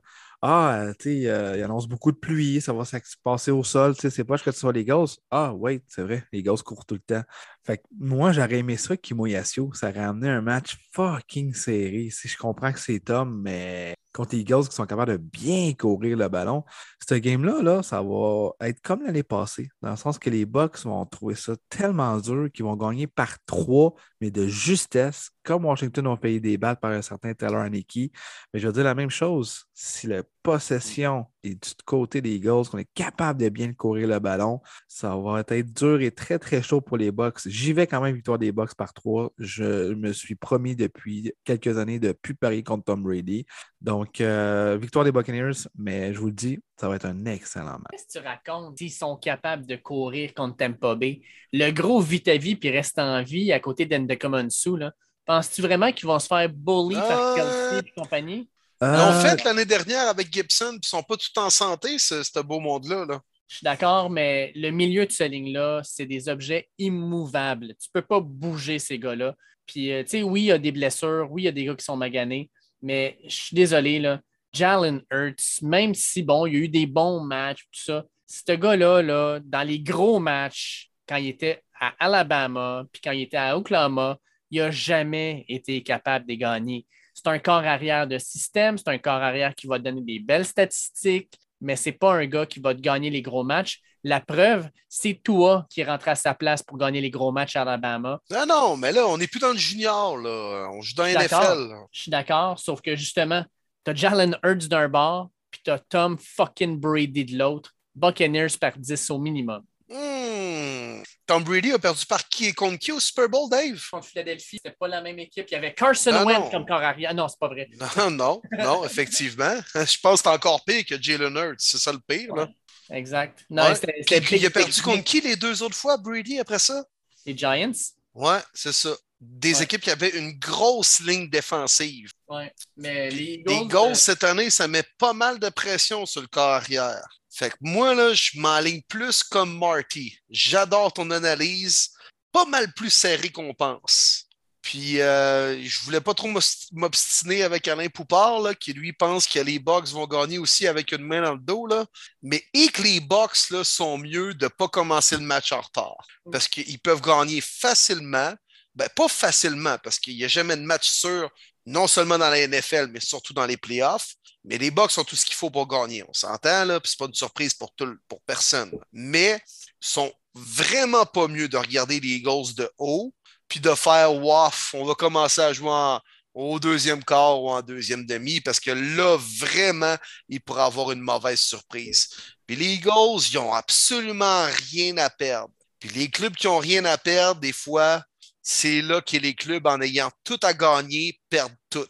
Ah, 0.49 0.93
tu 1.01 1.23
sais, 1.23 1.29
euh, 1.29 1.57
il 1.57 1.63
annonce 1.65 1.89
beaucoup 1.89 2.13
de 2.13 2.17
pluie, 2.17 2.61
ça 2.61 2.73
va 2.73 2.85
se 2.85 2.97
passer 3.25 3.51
au 3.51 3.65
sol, 3.65 3.97
tu 3.97 4.03
sais, 4.03 4.11
c'est 4.11 4.23
pas 4.23 4.39
que 4.39 4.49
tu 4.49 4.57
sois 4.57 4.73
les 4.73 4.85
gosses. 4.85 5.19
Ah, 5.29 5.53
oui, 5.53 5.83
c'est 5.89 6.03
vrai, 6.03 6.25
les 6.33 6.45
gosses 6.45 6.63
courent 6.63 6.87
tout 6.87 6.95
le 6.95 7.01
temps. 7.01 7.25
Fait 7.65 7.79
que 7.79 7.83
moi, 7.99 8.31
j'aurais 8.31 8.59
aimé 8.59 8.77
ça, 8.77 8.97
Kimoyasio. 8.97 9.73
Ça 9.75 9.89
aurait 9.89 10.05
amené 10.05 10.29
un 10.29 10.43
match 10.43 10.77
fucking 10.93 11.53
serré. 11.53 12.11
Si 12.13 12.29
je 12.29 12.39
comprends 12.39 12.73
que 12.73 12.79
c'est 12.79 13.01
Tom, 13.01 13.43
mais 13.43 13.97
contre 14.17 14.35
les 14.35 14.43
Eagles 14.43 14.69
qui 14.69 14.75
sont 14.75 14.87
capables 14.87 15.13
de 15.13 15.17
bien 15.19 15.73
courir 15.75 16.17
le 16.17 16.29
ballon. 16.29 16.65
Ce 17.07 17.15
game-là, 17.15 17.63
là, 17.63 17.83
ça 17.83 18.03
va 18.03 18.51
être 18.61 18.81
comme 18.81 19.03
l'année 19.05 19.23
passée, 19.23 19.69
dans 19.83 19.91
le 19.91 19.97
sens 19.97 20.19
que 20.19 20.31
les 20.31 20.47
Bucks 20.47 20.79
vont 20.85 21.05
trouver 21.07 21.35
ça 21.35 21.55
tellement 21.69 22.19
dur 22.19 22.49
qu'ils 22.53 22.65
vont 22.65 22.77
gagner 22.77 23.07
par 23.07 23.37
trois, 23.47 23.95
mais 24.21 24.31
de 24.31 24.47
justesse, 24.47 25.31
comme 25.47 25.65
Washington 25.65 26.09
ont 26.09 26.17
payé 26.17 26.41
des 26.41 26.59
balles 26.59 26.77
par 26.77 26.91
un 26.91 27.03
certain 27.03 27.33
Taylor 27.33 27.61
Aniki. 27.61 28.11
Mais 28.53 28.59
je 28.59 28.67
veux 28.67 28.73
dire 28.73 28.85
la 28.85 28.97
même 28.97 29.11
chose. 29.11 29.67
Si 29.73 30.09
la 30.09 30.25
possession 30.43 31.27
est 31.45 31.55
du 31.55 31.71
côté 31.85 32.21
des 32.21 32.35
Eagles, 32.35 32.69
qu'on 32.71 32.79
est 32.79 32.91
capable 32.95 33.41
de 33.41 33.49
bien 33.49 33.73
courir 33.73 34.09
le 34.09 34.19
ballon, 34.19 34.61
ça 34.89 35.17
va 35.17 35.45
être 35.49 35.73
dur 35.73 36.01
et 36.01 36.11
très, 36.11 36.41
très 36.41 36.63
chaud 36.63 36.81
pour 36.81 36.97
les 36.97 37.13
Bucks. 37.13 37.47
J'y 37.47 37.73
vais 37.73 37.87
quand 37.87 38.01
même 38.01 38.17
victoire 38.17 38.39
des 38.39 38.51
Bucks 38.51 38.75
par 38.75 38.93
trois. 38.93 39.33
Je 39.39 39.95
me 39.95 40.13
suis 40.13 40.35
promis 40.35 40.75
depuis 40.75 41.33
quelques 41.45 41.79
années 41.79 42.01
de 42.01 42.09
ne 42.09 42.13
plus 42.13 42.35
parier 42.35 42.65
contre 42.65 42.85
Tom 42.85 43.05
Brady. 43.05 43.47
Donc, 43.81 44.21
euh, 44.21 44.77
victoire 44.81 45.05
des 45.05 45.13
Buccaneers, 45.13 45.69
mais 45.79 46.13
je 46.13 46.19
vous 46.19 46.27
le 46.27 46.33
dis, 46.33 46.59
ça 46.81 46.89
va 46.89 46.97
être 46.97 47.07
un 47.07 47.25
excellent 47.27 47.79
match. 47.79 47.93
Qu'est-ce 47.93 48.19
que 48.19 48.25
tu 48.25 48.27
racontes 48.27 48.79
s'ils 48.79 48.91
sont 48.91 49.17
capables 49.17 49.65
de 49.65 49.77
courir 49.77 50.35
contre 50.35 50.57
Tampa 50.57 50.97
Bay? 50.97 51.23
Le 51.53 51.71
gros 51.71 52.01
vite 52.01 52.27
à 52.27 52.37
vie 52.37 52.57
puis 52.57 52.71
reste 52.71 52.99
en 52.99 53.23
vie 53.23 53.53
à 53.53 53.61
côté 53.61 53.87
d'Endecomonsu, 53.87 54.77
là. 54.77 54.93
Penses-tu 55.27 55.61
vraiment 55.63 55.93
qu'ils 55.93 56.07
vont 56.07 56.19
se 56.19 56.29
faire 56.29 56.49
bully 56.49 56.95
par 56.95 57.21
euh, 57.21 57.35
Kelsey 57.35 57.89
et 57.89 58.01
compagnie? 58.01 58.49
Ils 58.81 58.89
l'ont 58.89 59.21
fait 59.21 59.43
l'année 59.45 59.65
dernière 59.65 60.09
avec 60.09 60.33
Gibson, 60.33 60.71
puis 60.71 60.81
ils 60.85 60.89
sont 60.89 61.03
pas 61.03 61.17
tout 61.17 61.39
en 61.39 61.51
santé, 61.51 61.99
ce, 61.99 62.23
ce 62.23 62.41
beau 62.41 62.61
monde-là. 62.61 63.05
Là. 63.07 63.21
Je 63.49 63.57
suis 63.57 63.65
d'accord, 63.65 64.11
mais 64.11 64.53
le 64.55 64.71
milieu 64.71 65.07
de 65.07 65.13
ce 65.13 65.25
ligne-là, 65.25 65.81
c'est 65.85 66.07
des 66.07 66.29
objets 66.29 66.69
immovables. 66.79 67.69
Tu 67.81 67.89
ne 67.95 68.01
peux 68.01 68.07
pas 68.07 68.21
bouger 68.21 68.79
ces 68.79 68.99
gars-là. 68.99 69.35
Puis, 69.67 69.93
euh, 69.93 70.03
tu 70.03 70.11
sais, 70.11 70.23
oui, 70.23 70.43
il 70.43 70.47
y 70.47 70.53
a 70.53 70.59
des 70.59 70.73
blessures, 70.73 71.29
oui, 71.31 71.43
il 71.43 71.45
y 71.47 71.49
a 71.49 71.53
des 71.53 71.65
gars 71.65 71.75
qui 71.75 71.85
sont 71.85 71.97
maganés, 71.97 72.51
mais 72.83 73.19
je 73.27 73.35
suis 73.35 73.57
désolé, 73.57 73.99
là. 73.99 74.21
Jalen 74.53 75.03
Hurts, 75.11 75.63
même 75.63 75.95
si, 75.95 76.23
bon, 76.23 76.47
il 76.47 76.55
y 76.55 76.57
a 76.57 76.61
eu 76.61 76.69
des 76.69 76.87
bons 76.87 77.21
matchs, 77.21 77.65
tout 77.73 77.83
ça, 77.83 78.05
ce 78.27 78.53
gars-là, 78.53 79.03
là, 79.03 79.41
dans 79.45 79.63
les 79.63 79.81
gros 79.81 80.19
matchs, 80.19 80.91
quand 81.09 81.17
il 81.17 81.29
était 81.29 81.63
à 81.79 81.95
Alabama, 81.99 82.85
puis 82.93 83.01
quand 83.03 83.13
il 83.13 83.23
était 83.23 83.37
à 83.37 83.57
Oklahoma, 83.57 84.19
il 84.51 84.61
n'a 84.61 84.71
jamais 84.71 85.45
été 85.49 85.83
capable 85.83 86.27
de 86.27 86.35
gagner. 86.35 86.87
C'est 87.15 87.29
un 87.29 87.39
corps 87.39 87.65
arrière 87.65 88.07
de 88.07 88.19
système, 88.19 88.77
c'est 88.77 88.89
un 88.89 88.99
corps 88.99 89.15
arrière 89.15 89.55
qui 89.55 89.67
va 89.67 89.79
donner 89.79 90.03
des 90.03 90.19
belles 90.19 90.45
statistiques, 90.45 91.33
mais 91.61 91.77
ce 91.77 91.89
n'est 91.89 91.97
pas 91.97 92.15
un 92.15 92.27
gars 92.27 92.47
qui 92.47 92.61
va 92.61 92.75
te 92.75 92.81
gagner 92.81 93.11
les 93.11 93.23
gros 93.23 93.45
matchs. 93.45 93.81
La 94.05 94.21
preuve, 94.21 94.69
c'est 94.89 95.21
toi 95.23 95.67
qui 95.71 95.83
rentre 95.83 96.09
à 96.09 96.15
sa 96.15 96.35
place 96.35 96.63
pour 96.63 96.79
gagner 96.79 97.01
les 97.01 97.11
gros 97.11 97.33
matchs 97.33 97.57
à 97.57 97.63
Alabama. 97.63 98.21
Non, 98.31 98.47
non, 98.47 98.77
mais 98.77 98.93
là, 98.93 99.07
on 99.09 99.19
n'est 99.19 99.27
plus 99.27 99.41
dans 99.41 99.53
le 99.53 99.59
junior, 99.59 100.17
là. 100.19 100.69
On 100.73 100.81
joue 100.83 100.95
dans 100.95 101.07
NFL. 101.07 101.75
Je 101.91 102.03
suis 102.03 102.11
d'accord, 102.11 102.59
sauf 102.59 102.81
que 102.81 102.95
justement, 102.95 103.45
tu 103.85 103.91
as 103.91 103.95
Jalen 103.95 104.39
Hurts 104.45 104.69
d'un 104.69 104.89
bord, 104.89 105.31
puis 105.51 105.61
tu 105.65 105.71
as 105.71 105.79
Tom 105.79 106.17
fucking 106.19 106.79
Brady 106.79 107.25
de 107.25 107.39
l'autre. 107.39 107.73
Buccaneers 107.97 108.59
par 108.61 108.77
10 108.77 109.11
au 109.11 109.19
minimum. 109.19 109.63
Hmm. 109.89 111.03
Tom 111.27 111.45
Brady 111.45 111.73
a 111.73 111.79
perdu 111.79 112.05
par 112.07 112.29
qui 112.29 112.47
et 112.47 112.53
contre 112.53 112.79
qui 112.79 112.93
au 112.93 113.01
Super 113.01 113.29
Bowl, 113.29 113.49
Dave? 113.49 113.81
Contre 113.91 114.07
Philadelphie, 114.07 114.59
c'était 114.63 114.77
pas 114.77 114.89
la 114.89 115.01
même 115.01 115.19
équipe. 115.19 115.47
Il 115.49 115.55
y 115.55 115.57
avait 115.57 115.75
Carson 115.75 116.13
ah, 116.13 116.25
Wentz 116.25 116.51
comme 116.51 116.67
corps 116.67 116.83
arrière. 116.83 117.15
Non, 117.15 117.29
c'est 117.29 117.39
pas 117.39 117.49
vrai. 117.49 117.69
Non, 117.97 118.11
non, 118.11 118.43
non, 118.59 118.85
effectivement. 118.85 119.57
Je 119.75 120.01
pense 120.01 120.23
que 120.23 120.29
c'est 120.29 120.35
encore 120.35 120.65
pire 120.65 120.85
que 120.85 121.01
Jalen 121.01 121.37
Hurts. 121.37 121.57
C'est 121.59 121.79
ça 121.79 121.93
le 121.93 122.01
pire, 122.01 122.35
là. 122.35 122.49
Exact. 122.91 123.45
Non, 123.51 123.65
il 123.75 124.47
a 124.47 124.51
perdu 124.51 124.83
contre 124.83 125.05
qui 125.05 125.21
les 125.21 125.37
deux 125.37 125.63
autres 125.63 125.75
fois, 125.75 125.97
Brady, 125.97 126.39
après 126.39 126.59
ça? 126.59 126.85
Les 127.25 127.37
Giants. 127.37 127.73
Ouais, 128.15 128.39
c'est 128.55 128.73
ça. 128.73 128.91
Des 129.21 129.63
équipes 129.63 129.81
qui 129.81 129.91
avaient 129.91 130.17
une 130.17 130.39
grosse 130.39 131.01
ligne 131.01 131.29
défensive. 131.29 132.11
Ouais. 132.29 132.53
Mais 132.77 133.11
les 133.11 133.43
Eagles, 133.49 133.77
euh, 133.77 133.95
cette 133.95 134.25
année, 134.25 134.51
ça 134.51 134.69
met 134.69 134.85
pas 134.99 135.15
mal 135.15 135.39
de 135.39 135.49
pression 135.49 136.05
sur 136.07 136.21
le 136.21 136.27
corps 136.27 136.51
arrière. 136.51 137.09
Fait 137.37 137.51
que 137.51 137.57
moi, 137.61 137.95
là, 137.95 138.15
je 138.15 138.31
m'enligne 138.41 138.81
plus 138.89 139.23
comme 139.23 139.59
Marty. 139.59 140.17
J'adore 140.31 140.91
ton 140.91 141.11
analyse. 141.11 141.91
Pas 142.33 142.47
mal 142.47 142.73
plus 142.73 142.89
serré 142.89 143.29
qu'on 143.29 143.53
pense. 143.53 144.25
Puis, 144.63 145.03
euh, 145.03 145.63
je 145.63 145.81
voulais 145.85 146.01
pas 146.01 146.15
trop 146.15 146.31
m'obstiner 146.73 147.43
avec 147.43 147.69
Alain 147.69 147.89
Poupard, 147.89 148.41
là, 148.41 148.55
qui 148.55 148.73
lui 148.73 148.95
pense 148.95 149.27
que 149.27 149.39
les 149.39 149.59
Bucks 149.59 149.89
vont 149.89 150.07
gagner 150.07 150.39
aussi 150.39 150.67
avec 150.67 150.93
une 150.93 151.03
main 151.05 151.21
dans 151.21 151.35
le 151.35 151.41
dos. 151.41 151.67
Là. 151.67 151.85
Mais 152.23 152.43
et 152.55 152.69
que 152.69 152.81
les 152.81 153.01
Bucks 153.01 153.51
là, 153.51 153.65
sont 153.65 153.99
mieux 153.99 154.33
de 154.33 154.47
ne 154.47 154.49
pas 154.49 154.69
commencer 154.69 155.17
le 155.17 155.23
match 155.23 155.53
en 155.53 155.61
retard. 155.61 156.07
Parce 156.33 156.49
qu'ils 156.49 156.81
peuvent 156.81 157.03
gagner 157.03 157.43
facilement. 157.43 158.33
Ben, 158.75 158.89
pas 158.97 159.09
facilement, 159.09 159.77
parce 159.83 159.99
qu'il 159.99 160.17
n'y 160.17 160.25
a 160.25 160.29
jamais 160.29 160.57
de 160.57 160.63
match 160.63 160.89
sûr, 160.89 161.31
non 161.67 161.87
seulement 161.87 162.19
dans 162.19 162.31
la 162.31 162.47
NFL, 162.47 162.89
mais 162.93 163.01
surtout 163.01 163.33
dans 163.33 163.47
les 163.47 163.57
playoffs. 163.57 164.15
Mais 164.45 164.59
les 164.59 164.71
Bucks 164.71 164.97
ont 164.97 165.05
tout 165.05 165.17
ce 165.17 165.27
qu'il 165.27 165.35
faut 165.35 165.51
pour 165.51 165.67
gagner. 165.67 166.05
On 166.09 166.15
s'entend, 166.15 166.65
là, 166.65 166.79
puis 166.79 166.91
c'est 166.91 166.99
pas 166.99 167.07
une 167.07 167.15
surprise 167.15 167.53
pour, 167.55 167.75
tout, 167.75 167.97
pour 168.09 168.21
personne. 168.23 168.71
Mais 168.93 169.41
sont 169.81 170.13
vraiment 170.35 171.05
pas 171.05 171.27
mieux 171.27 171.49
de 171.49 171.57
regarder 171.57 171.99
les 171.99 172.09
Eagles 172.09 172.55
de 172.57 172.71
haut 172.79 173.13
puis 173.49 173.61
de 173.61 173.75
faire 173.75 174.13
waf, 174.15 174.75
on 174.75 174.85
va 174.85 174.95
commencer 174.95 175.41
à 175.41 175.53
jouer 175.53 175.99
au 176.35 176.59
deuxième 176.61 177.03
quart 177.03 177.41
ou 177.41 177.49
en 177.49 177.63
deuxième 177.63 178.05
demi, 178.05 178.41
parce 178.41 178.61
que 178.61 178.71
là, 178.71 179.17
vraiment, 179.41 179.97
il 180.29 180.41
pourrait 180.41 180.65
avoir 180.65 180.91
une 180.93 181.01
mauvaise 181.01 181.41
surprise. 181.41 182.09
Puis 182.47 182.57
les 182.57 182.75
Eagles, 182.75 183.23
ils 183.31 183.37
n'ont 183.37 183.55
absolument 183.55 184.47
rien 184.71 184.97
à 184.99 185.09
perdre. 185.09 185.53
Puis 185.79 185.89
les 185.91 186.11
clubs 186.11 186.35
qui 186.35 186.47
n'ont 186.47 186.59
rien 186.59 186.85
à 186.85 186.99
perdre, 186.99 187.41
des 187.41 187.53
fois, 187.53 188.03
c'est 188.49 188.81
là 188.81 189.01
que 189.01 189.17
les 189.17 189.35
clubs, 189.35 189.67
en 189.67 189.81
ayant 189.81 190.13
tout 190.23 190.39
à 190.45 190.55
gagner, 190.55 191.21
perdent 191.29 191.57
tout. 191.69 191.89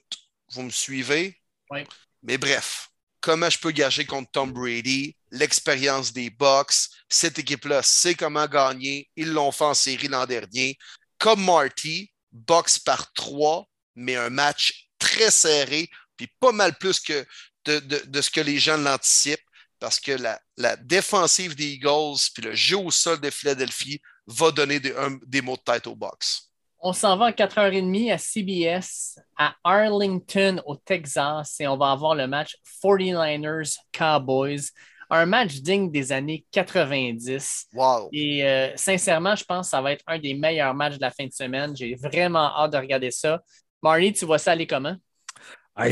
Vous 0.52 0.62
me 0.62 0.70
suivez? 0.70 1.38
Oui. 1.68 1.80
Mais 2.22 2.38
bref, 2.38 2.88
comment 3.20 3.50
je 3.50 3.58
peux 3.58 3.72
gager 3.72 4.06
contre 4.06 4.30
Tom 4.30 4.52
Brady? 4.52 5.14
L'expérience 5.30 6.14
des 6.14 6.30
Bucks. 6.30 6.88
Cette 7.10 7.38
équipe-là 7.38 7.82
sait 7.82 8.14
comment 8.14 8.46
gagner. 8.46 9.10
Ils 9.16 9.32
l'ont 9.34 9.52
fait 9.52 9.64
en 9.64 9.74
série 9.74 10.08
l'an 10.08 10.24
dernier 10.24 10.78
comme 11.18 11.44
Marty, 11.44 12.10
boxe 12.32 12.78
par 12.78 13.12
trois, 13.12 13.68
mais 13.94 14.16
un 14.16 14.30
match 14.30 14.88
très 14.98 15.30
serré, 15.30 15.90
puis 16.16 16.28
pas 16.40 16.52
mal 16.52 16.78
plus 16.78 17.00
que 17.00 17.26
de, 17.66 18.20
ce 18.22 18.30
que 18.30 18.40
les 18.40 18.58
gens 18.58 18.78
l'anticipent, 18.78 19.44
parce 19.78 20.00
que 20.00 20.12
la, 20.12 20.76
défensive 20.76 21.54
des 21.54 21.72
Eagles 21.72 22.30
puis 22.32 22.44
le 22.44 22.54
jeu 22.54 22.78
au 22.78 22.90
sol 22.90 23.20
de 23.20 23.28
Philadelphie 23.28 24.00
va 24.26 24.50
donner 24.50 24.80
des, 24.80 25.42
mots 25.42 25.56
de 25.56 25.62
tête 25.62 25.86
au 25.86 25.94
box. 25.94 26.45
On 26.88 26.92
s'en 26.92 27.16
va 27.16 27.26
à 27.26 27.32
4h30 27.32 28.12
à 28.12 28.16
CBS 28.16 29.18
à 29.36 29.56
Arlington, 29.64 30.62
au 30.66 30.76
Texas, 30.76 31.56
et 31.58 31.66
on 31.66 31.76
va 31.76 31.90
avoir 31.90 32.14
le 32.14 32.28
match 32.28 32.56
49ers 32.80 33.76
Cowboys 33.90 34.70
un 35.10 35.26
match 35.26 35.54
digne 35.56 35.90
des 35.90 36.12
années 36.12 36.46
90. 36.52 37.66
Wow. 37.74 38.08
Et 38.12 38.44
euh, 38.44 38.70
sincèrement, 38.76 39.34
je 39.34 39.42
pense 39.42 39.66
que 39.66 39.70
ça 39.70 39.80
va 39.80 39.90
être 39.90 40.04
un 40.06 40.20
des 40.20 40.34
meilleurs 40.34 40.74
matchs 40.74 40.94
de 40.94 41.00
la 41.00 41.10
fin 41.10 41.26
de 41.26 41.32
semaine. 41.32 41.76
J'ai 41.76 41.96
vraiment 41.96 42.56
hâte 42.56 42.72
de 42.74 42.78
regarder 42.78 43.10
ça. 43.10 43.42
Marnie, 43.82 44.12
tu 44.12 44.24
vois 44.24 44.38
ça 44.38 44.52
aller 44.52 44.68
comment? 44.68 44.94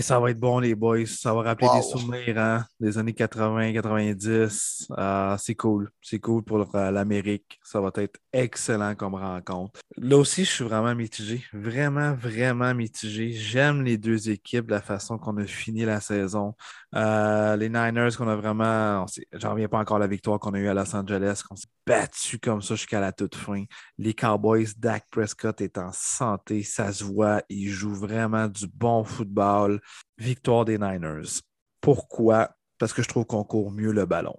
Ça 0.01 0.19
va 0.19 0.31
être 0.31 0.41
bon, 0.41 0.61
les 0.61 0.75
boys. 0.75 1.07
Ça 1.07 1.35
va 1.35 1.43
rappeler 1.43 1.69
des 1.75 1.83
souvenirs 1.83 2.39
hein, 2.39 2.65
des 2.81 2.97
années 2.97 3.13
80-90. 3.13 4.87
Ah, 4.97 5.37
c'est 5.39 5.55
cool. 5.55 5.91
C'est 6.01 6.21
cool 6.21 6.43
pour 6.43 6.75
euh, 6.75 6.91
l'Amérique. 6.91 7.61
Ça 7.63 7.81
va 7.81 7.91
être 7.97 8.19
excellent 8.33 8.95
comme 8.95 9.15
rencontre. 9.15 9.81
Là 9.97 10.17
aussi, 10.17 10.45
je 10.45 10.51
suis 10.51 10.65
vraiment 10.65 10.95
mitigé. 10.95 11.45
Vraiment, 11.53 12.15
vraiment 12.15 12.75
mitigé. 12.75 13.33
J'aime 13.33 13.83
les 13.83 13.99
deux 13.99 14.31
équipes, 14.31 14.71
la 14.71 14.81
façon 14.81 15.19
qu'on 15.19 15.37
a 15.37 15.47
fini 15.47 15.85
la 15.85 16.01
saison. 16.01 16.55
Euh, 16.95 17.57
les 17.57 17.69
Niners, 17.69 18.11
qu'on 18.17 18.29
a 18.29 18.37
vraiment. 18.37 19.05
J'en 19.33 19.51
reviens 19.51 19.69
pas 19.69 19.79
encore 19.79 19.97
à 19.97 20.01
la 20.01 20.07
victoire 20.07 20.39
qu'on 20.39 20.55
a 20.55 20.59
eue 20.59 20.69
à 20.69 20.75
Los 20.75 20.95
Angeles, 20.95 21.43
qu'on 21.47 21.57
s'est 21.57 21.67
battu 21.87 22.39
comme 22.39 22.63
ça 22.63 22.75
jusqu'à 22.75 23.01
la 23.01 23.13
toute 23.13 23.35
fin. 23.35 23.65
Les 23.99 24.15
Cowboys, 24.15 24.69
Dak 24.77 25.05
Prescott 25.11 25.61
est 25.61 25.77
en 25.77 25.91
santé, 25.93 26.63
ça 26.63 26.93
se 26.93 27.05
voit. 27.05 27.43
Il 27.49 27.69
joue 27.69 27.95
vraiment 27.95 28.49
du 28.49 28.67
bon 28.67 29.05
football. 29.05 29.74
Victoire 30.19 30.65
des 30.65 30.79
Niners. 30.79 31.41
Pourquoi? 31.81 32.51
Parce 32.79 32.93
que 32.93 33.03
je 33.03 33.09
trouve 33.09 33.27
qu'on 33.27 33.45
court 33.45 33.71
mieux 33.71 33.93
le 33.93 34.07
ballon. 34.07 34.37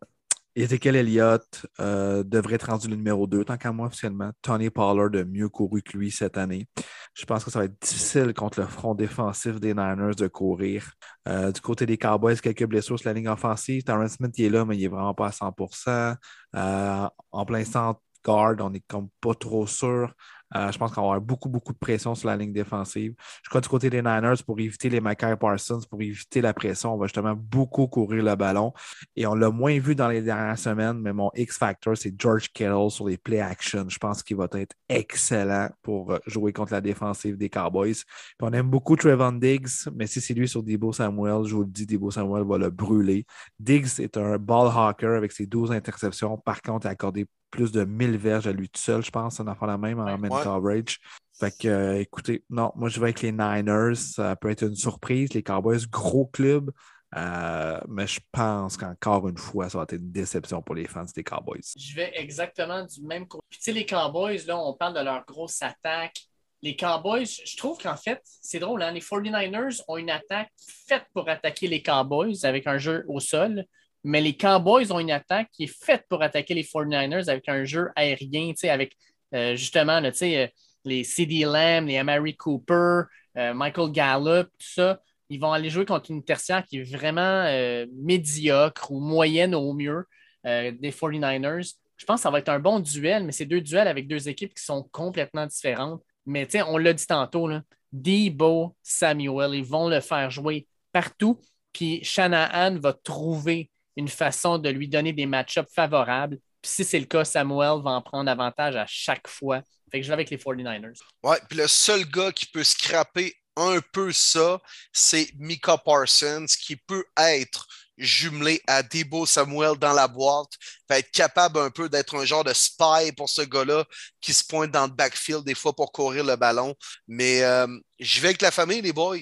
Ezekiel 0.56 0.96
Elliott 0.96 1.66
euh, 1.82 2.24
devrait 2.24 2.56
être 2.56 2.70
rendu 2.70 2.88
le 2.88 2.96
numéro 2.96 3.28
2, 3.28 3.44
tant 3.44 3.58
qu'à 3.58 3.74
moi 3.74 3.88
officiellement. 3.88 4.32
Tony 4.42 4.70
Pollard 4.70 5.10
a 5.14 5.26
mieux 5.26 5.50
couru 5.50 5.82
que 5.82 5.98
lui 5.98 6.12
cette 6.12 6.38
année. 6.38 6.66
Je 7.14 7.26
pense 7.26 7.44
que 7.44 7.52
ça 7.52 7.60
va 7.60 7.66
être 7.66 7.82
difficile 7.82 8.34
contre 8.34 8.62
le 8.62 8.68
front 8.68 8.96
défensif 8.96 9.60
des 9.60 9.74
Niners 9.74 10.16
de 10.16 10.28
courir. 10.28 10.94
Euh, 11.28 11.52
du 11.52 11.60
côté 11.60 11.86
des 11.86 11.98
Cowboys, 11.98 12.38
quelques 12.38 12.66
blessures 12.66 12.98
sur 12.98 13.10
la 13.10 13.14
ligne 13.14 13.28
offensive. 13.28 13.84
Terrence 13.84 14.14
Smith 14.14 14.32
il 14.38 14.46
est 14.46 14.50
là, 14.50 14.64
mais 14.64 14.78
il 14.78 14.82
n'est 14.82 14.88
vraiment 14.88 15.14
pas 15.14 15.28
à 15.28 15.32
100% 15.32 16.16
euh, 16.56 17.08
En 17.32 17.46
plein 17.46 17.66
centre, 17.66 18.00
guard, 18.24 18.56
on 18.60 18.70
n'est 18.70 18.84
pas 19.20 19.36
trop 19.36 19.68
sûr. 19.68 20.14
Euh, 20.56 20.72
je 20.72 20.78
pense 20.78 20.92
qu'on 20.92 21.02
va 21.02 21.08
avoir 21.08 21.22
beaucoup, 21.22 21.50
beaucoup 21.50 21.74
de 21.74 21.78
pression 21.78 22.14
sur 22.16 22.28
la 22.28 22.38
ligne 22.38 22.54
défensive. 22.54 23.14
Je 23.44 23.50
crois 23.50 23.62
du 23.62 23.68
côté 23.68 23.90
des 23.90 24.02
Niners, 24.02 24.44
pour 24.46 24.60
éviter 24.60 24.90
les 24.90 25.02
Mackay 25.02 25.36
Parsons, 25.38 25.82
pour 25.90 26.02
éviter 26.02 26.42
la 26.42 26.54
pression, 26.54 26.94
on 26.94 26.98
va 26.98 27.08
justement 27.08 27.36
beaucoup 27.36 27.88
courir 27.88 28.24
le 28.24 28.36
ballon. 28.36 28.74
Et 29.16 29.26
on 29.26 29.36
l'a 29.36 29.50
moins 29.50 29.80
vu 29.80 29.96
dans 29.96 30.08
les 30.08 30.22
dernières 30.22 30.60
semaines, 30.60 31.00
mais 31.00 31.14
mon 31.14 31.32
X-Factor, 31.36 31.98
c'est 31.98 32.14
George 32.18 32.50
Kittle 32.52 32.90
sur 32.90 33.08
les 33.08 33.18
play 33.18 33.40
action. 33.40 33.86
Je 33.88 33.98
pense 33.98 34.22
qu'il 34.22 34.38
va 34.38 34.48
être 34.54 34.76
excellent 34.90 35.70
pour 35.82 36.12
euh, 36.12 36.20
jouer 36.28 36.54
contre 36.54 36.74
la 36.74 36.82
défensive 36.82 37.38
des 37.38 37.50
Cowboys. 37.50 37.96
on 38.42 38.54
aime 38.54 38.70
beaucoup 38.70 38.96
Trevon 38.96 39.34
Diggs, 39.34 39.90
mais 39.96 40.08
si 40.08 40.22
c'est 40.22 40.34
lui 40.34 40.48
sur 40.48 40.64
Debo 40.64 40.94
Samuel, 40.94 41.46
je 41.46 41.56
vous 41.56 41.64
le 41.64 41.70
dis, 41.70 41.86
Debo 41.86 42.12
Samuel 42.12 42.46
va 42.46 42.58
le 42.58 42.70
brûler. 42.70 43.26
Diggs 43.60 44.00
est 44.00 44.18
un 44.18 44.38
ball 44.38 44.68
hawker 44.68 45.18
avec 45.18 45.32
ses 45.32 45.46
12 45.46 45.72
interceptions. 45.72 46.38
Par 46.38 46.62
contre, 46.62 46.86
il 46.86 46.90
a 46.90 46.92
accordé 46.92 47.26
plus 47.56 47.72
de 47.72 47.86
1000 47.86 48.18
verges 48.18 48.48
à 48.48 48.52
lui 48.52 48.68
tout 48.68 48.82
seul, 48.82 49.04
je 49.04 49.10
pense. 49.10 49.40
On 49.40 49.48
en 49.48 49.56
fait 49.56 49.66
la 49.66 49.78
même 49.78 50.00
en 50.00 50.18
main 50.38 50.44
coverage. 50.44 51.00
Fait 51.40 51.56
que, 51.58 51.68
euh, 51.68 52.00
écoutez, 52.00 52.44
non, 52.50 52.72
moi 52.76 52.90
je 52.90 53.00
vais 53.00 53.08
avec 53.08 53.22
les 53.22 53.32
Niners. 53.32 53.96
Ça 53.96 54.36
peut 54.36 54.50
être 54.50 54.64
une 54.64 54.76
surprise. 54.76 55.34
Les 55.34 55.44
Cowboys, 55.44 55.86
gros 55.90 56.26
club. 56.26 56.72
Euh, 57.16 57.80
mais 57.88 58.08
je 58.08 58.20
pense 58.32 58.78
qu'encore 58.78 59.28
une 59.28 59.38
fois, 59.38 59.70
ça 59.70 59.78
va 59.78 59.84
être 59.84 59.94
une 59.94 60.12
déception 60.12 60.62
pour 60.62 60.76
les 60.76 60.86
fans 60.86 61.06
des 61.16 61.24
Cowboys. 61.24 61.62
Je 61.78 61.96
vais 61.96 62.12
exactement 62.16 62.84
du 62.84 63.02
même 63.02 63.28
côté. 63.28 63.44
Puis, 63.50 63.60
tu 63.60 63.64
sais, 63.66 63.72
les 63.72 63.86
Cowboys, 63.86 64.46
là, 64.48 64.58
on 64.58 64.74
parle 64.74 64.96
de 64.96 65.02
leur 65.02 65.26
grosse 65.26 65.62
attaque. 65.62 66.18
Les 66.62 66.76
Cowboys, 66.76 67.26
je 67.26 67.58
trouve 67.58 67.78
qu'en 67.78 67.96
fait, 67.96 68.22
c'est 68.24 68.60
drôle, 68.60 68.82
hein? 68.82 68.92
les 68.92 69.02
49ers 69.02 69.82
ont 69.88 69.98
une 69.98 70.10
attaque 70.10 70.50
faite 70.88 71.06
pour 71.14 71.30
attaquer 71.30 71.68
les 71.68 71.84
Cowboys 71.84 72.44
avec 72.44 72.66
un 72.66 72.78
jeu 72.78 73.06
au 73.08 73.20
sol 73.20 73.66
mais 74.06 74.22
les 74.22 74.38
Cowboys 74.38 74.92
ont 74.92 75.00
une 75.00 75.10
attaque 75.10 75.50
qui 75.52 75.64
est 75.64 75.84
faite 75.84 76.06
pour 76.08 76.22
attaquer 76.22 76.54
les 76.54 76.64
49ers 76.64 77.28
avec 77.28 77.50
un 77.50 77.66
jeu 77.66 77.90
aérien, 77.96 78.54
avec 78.70 78.96
euh, 79.36 79.56
justement 79.56 80.02
euh, 80.02 80.48
les 80.86 81.04
CD 81.04 81.44
Lamb, 81.44 81.88
les 81.88 81.98
Amari 81.98 82.36
Cooper, 82.36 83.02
euh, 83.38 83.54
Michael 83.54 83.92
Gallup, 83.92 84.48
tout 84.58 84.74
ça. 84.74 85.02
Ils 85.30 85.40
vont 85.40 85.52
aller 85.52 85.70
jouer 85.70 85.86
contre 85.86 86.12
une 86.12 86.24
tertiaire 86.24 86.64
qui 86.66 86.78
est 86.78 86.84
vraiment 86.84 87.46
médiocre 87.92 88.92
ou 88.92 89.00
moyenne 89.00 89.56
au 89.56 89.74
mieux 89.74 90.06
des 90.44 90.92
49ers. 90.92 91.74
Je 91.98 92.06
pense 92.06 92.20
que 92.20 92.22
ça 92.22 92.30
va 92.30 92.38
être 92.38 92.50
un 92.50 92.60
bon 92.60 92.80
duel, 92.80 93.24
mais 93.24 93.32
c'est 93.32 93.48
deux 93.48 93.62
duels 93.62 93.88
avec 93.88 94.08
deux 94.08 94.30
équipes 94.30 94.54
qui 94.54 94.64
sont 94.64 94.84
complètement 94.92 95.48
différentes. 95.48 96.04
Mais 96.28 96.48
on 96.68 96.78
l'a 96.78 96.94
dit 96.94 97.08
tantôt, 97.08 97.48
là, 97.48 97.64
Debo, 97.92 98.76
Samuel, 98.84 99.56
ils 99.56 99.66
vont 99.66 99.90
le 99.90 100.00
faire 100.00 100.30
jouer 100.30 100.68
partout. 100.92 101.42
Puis 101.74 102.04
Shanahan 102.04 102.78
va 102.78 102.94
trouver 102.94 103.72
une 103.96 104.08
façon 104.08 104.60
de 104.60 104.70
lui 104.70 104.88
donner 104.88 105.12
des 105.12 105.26
match-ups 105.26 105.74
favorables. 105.74 106.38
Puis 106.66 106.74
si 106.74 106.84
c'est 106.84 107.00
le 107.00 107.06
cas, 107.06 107.24
Samuel 107.24 107.84
va 107.84 107.92
en 107.92 108.02
prendre 108.02 108.28
avantage 108.28 108.76
à 108.76 108.88
chaque 108.88 109.28
fois. 109.28 109.62
Fait 109.92 110.00
que 110.00 110.04
je 110.04 110.08
vais 110.08 110.16
avec 110.16 110.32
les 110.32 110.38
49ers. 110.38 110.98
Ouais, 111.22 111.40
puis 111.48 111.60
le 111.60 111.68
seul 111.68 112.04
gars 112.06 112.32
qui 112.32 112.48
peut 112.48 112.64
scraper 112.64 113.36
un 113.56 113.80
peu 113.94 114.12
ça, 114.12 114.60
c'est 114.92 115.30
Mika 115.38 115.78
Parsons, 115.78 116.48
qui 116.60 116.76
peut 116.76 117.06
être 117.18 117.68
jumelé 118.00 118.64
à 118.66 118.82
Debo 118.82 119.28
Samuel 119.28 119.78
dans 119.78 119.94
la 119.94 120.08
boîte, 120.08 120.54
va 120.90 120.98
être 120.98 121.12
capable 121.12 121.60
un 121.60 121.70
peu 121.70 121.88
d'être 121.88 122.16
un 122.16 122.26
genre 122.26 122.44
de 122.44 122.52
spy 122.52 123.12
pour 123.16 123.30
ce 123.30 123.44
gars-là 123.44 123.86
qui 124.20 124.34
se 124.34 124.44
pointe 124.44 124.72
dans 124.72 124.88
le 124.88 124.92
backfield 124.92 125.44
des 125.44 125.54
fois 125.54 125.74
pour 125.74 125.92
courir 125.92 126.24
le 126.24 126.36
ballon. 126.36 126.74
Mais 127.08 127.44
euh, 127.44 127.68
je 128.00 128.22
vais 128.22 128.30
avec 128.30 128.42
la 128.42 128.50
famille, 128.50 128.82
les 128.82 128.92
boys 128.92 129.18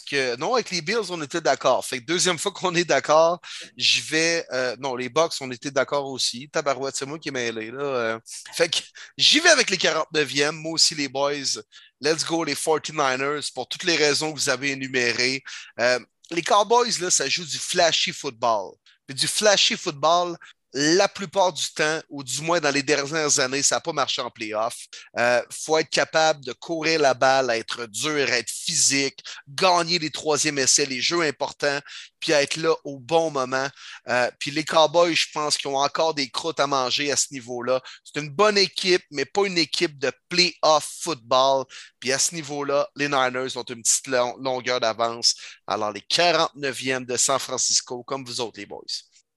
que 0.00 0.36
non, 0.36 0.54
avec 0.54 0.70
les 0.70 0.80
Bills, 0.80 1.10
on 1.10 1.20
était 1.22 1.40
d'accord. 1.40 1.84
Fait 1.84 1.98
que 2.00 2.04
deuxième 2.04 2.38
fois 2.38 2.52
qu'on 2.52 2.74
est 2.74 2.84
d'accord, 2.84 3.40
je 3.76 4.00
vais. 4.02 4.46
Euh, 4.52 4.76
non, 4.78 4.96
les 4.96 5.08
Bucks, 5.08 5.34
on 5.40 5.50
était 5.50 5.70
d'accord 5.70 6.06
aussi. 6.06 6.48
Tabarouette, 6.50 6.96
c'est 6.96 7.06
moi 7.06 7.18
qui 7.18 7.28
ai 7.28 7.32
mêlé. 7.32 7.70
Là. 7.70 7.82
Euh. 7.82 8.20
fait 8.54 8.68
que 8.68 8.78
j'y 9.16 9.40
vais 9.40 9.50
avec 9.50 9.70
les 9.70 9.76
49e. 9.76 10.52
Moi 10.52 10.72
aussi, 10.72 10.94
les 10.94 11.08
boys. 11.08 11.60
Let's 12.00 12.24
go, 12.24 12.44
les 12.44 12.54
49ers, 12.54 13.52
pour 13.52 13.68
toutes 13.68 13.84
les 13.84 13.96
raisons 13.96 14.32
que 14.32 14.38
vous 14.38 14.48
avez 14.48 14.72
énumérées. 14.72 15.42
Euh, 15.78 15.98
les 16.30 16.42
Cowboys, 16.42 16.98
là, 17.00 17.10
ça 17.10 17.28
joue 17.28 17.44
du 17.44 17.58
flashy 17.58 18.12
football. 18.12 18.74
Puis 19.06 19.14
du 19.14 19.26
flashy 19.26 19.76
football, 19.76 20.36
la 20.74 21.06
plupart 21.08 21.52
du 21.52 21.66
temps, 21.74 22.00
ou 22.08 22.24
du 22.24 22.40
moins 22.40 22.60
dans 22.60 22.70
les 22.70 22.82
dernières 22.82 23.38
années, 23.40 23.62
ça 23.62 23.76
n'a 23.76 23.80
pas 23.80 23.92
marché 23.92 24.22
en 24.22 24.30
playoff. 24.30 24.74
Il 25.16 25.20
euh, 25.20 25.42
faut 25.50 25.76
être 25.76 25.90
capable 25.90 26.44
de 26.44 26.52
courir 26.52 27.00
la 27.00 27.12
balle, 27.14 27.50
être 27.50 27.86
dur, 27.86 28.28
être 28.30 28.50
physique, 28.50 29.22
gagner 29.48 29.98
les 29.98 30.10
troisièmes 30.10 30.58
essais, 30.58 30.86
les 30.86 31.02
jeux 31.02 31.22
importants, 31.22 31.80
puis 32.20 32.32
être 32.32 32.56
là 32.56 32.74
au 32.84 32.98
bon 32.98 33.30
moment. 33.30 33.68
Euh, 34.08 34.30
puis 34.38 34.50
les 34.50 34.64
Cowboys, 34.64 35.14
je 35.14 35.26
pense 35.34 35.58
qu'ils 35.58 35.70
ont 35.70 35.76
encore 35.76 36.14
des 36.14 36.30
croûtes 36.30 36.60
à 36.60 36.66
manger 36.66 37.12
à 37.12 37.16
ce 37.16 37.32
niveau-là. 37.32 37.82
C'est 38.04 38.20
une 38.20 38.30
bonne 38.30 38.56
équipe, 38.56 39.02
mais 39.10 39.26
pas 39.26 39.44
une 39.44 39.58
équipe 39.58 39.98
de 39.98 40.10
playoff 40.28 40.88
football. 41.02 41.64
Puis 42.00 42.12
à 42.12 42.18
ce 42.18 42.34
niveau-là, 42.34 42.88
les 42.96 43.08
Niners 43.08 43.56
ont 43.56 43.64
une 43.64 43.82
petite 43.82 44.06
longueur 44.06 44.80
d'avance. 44.80 45.34
Alors 45.66 45.92
les 45.92 46.00
49e 46.00 47.04
de 47.04 47.16
San 47.16 47.38
Francisco, 47.38 48.02
comme 48.04 48.24
vous 48.24 48.40
autres, 48.40 48.58
les 48.58 48.66
boys 48.66 48.82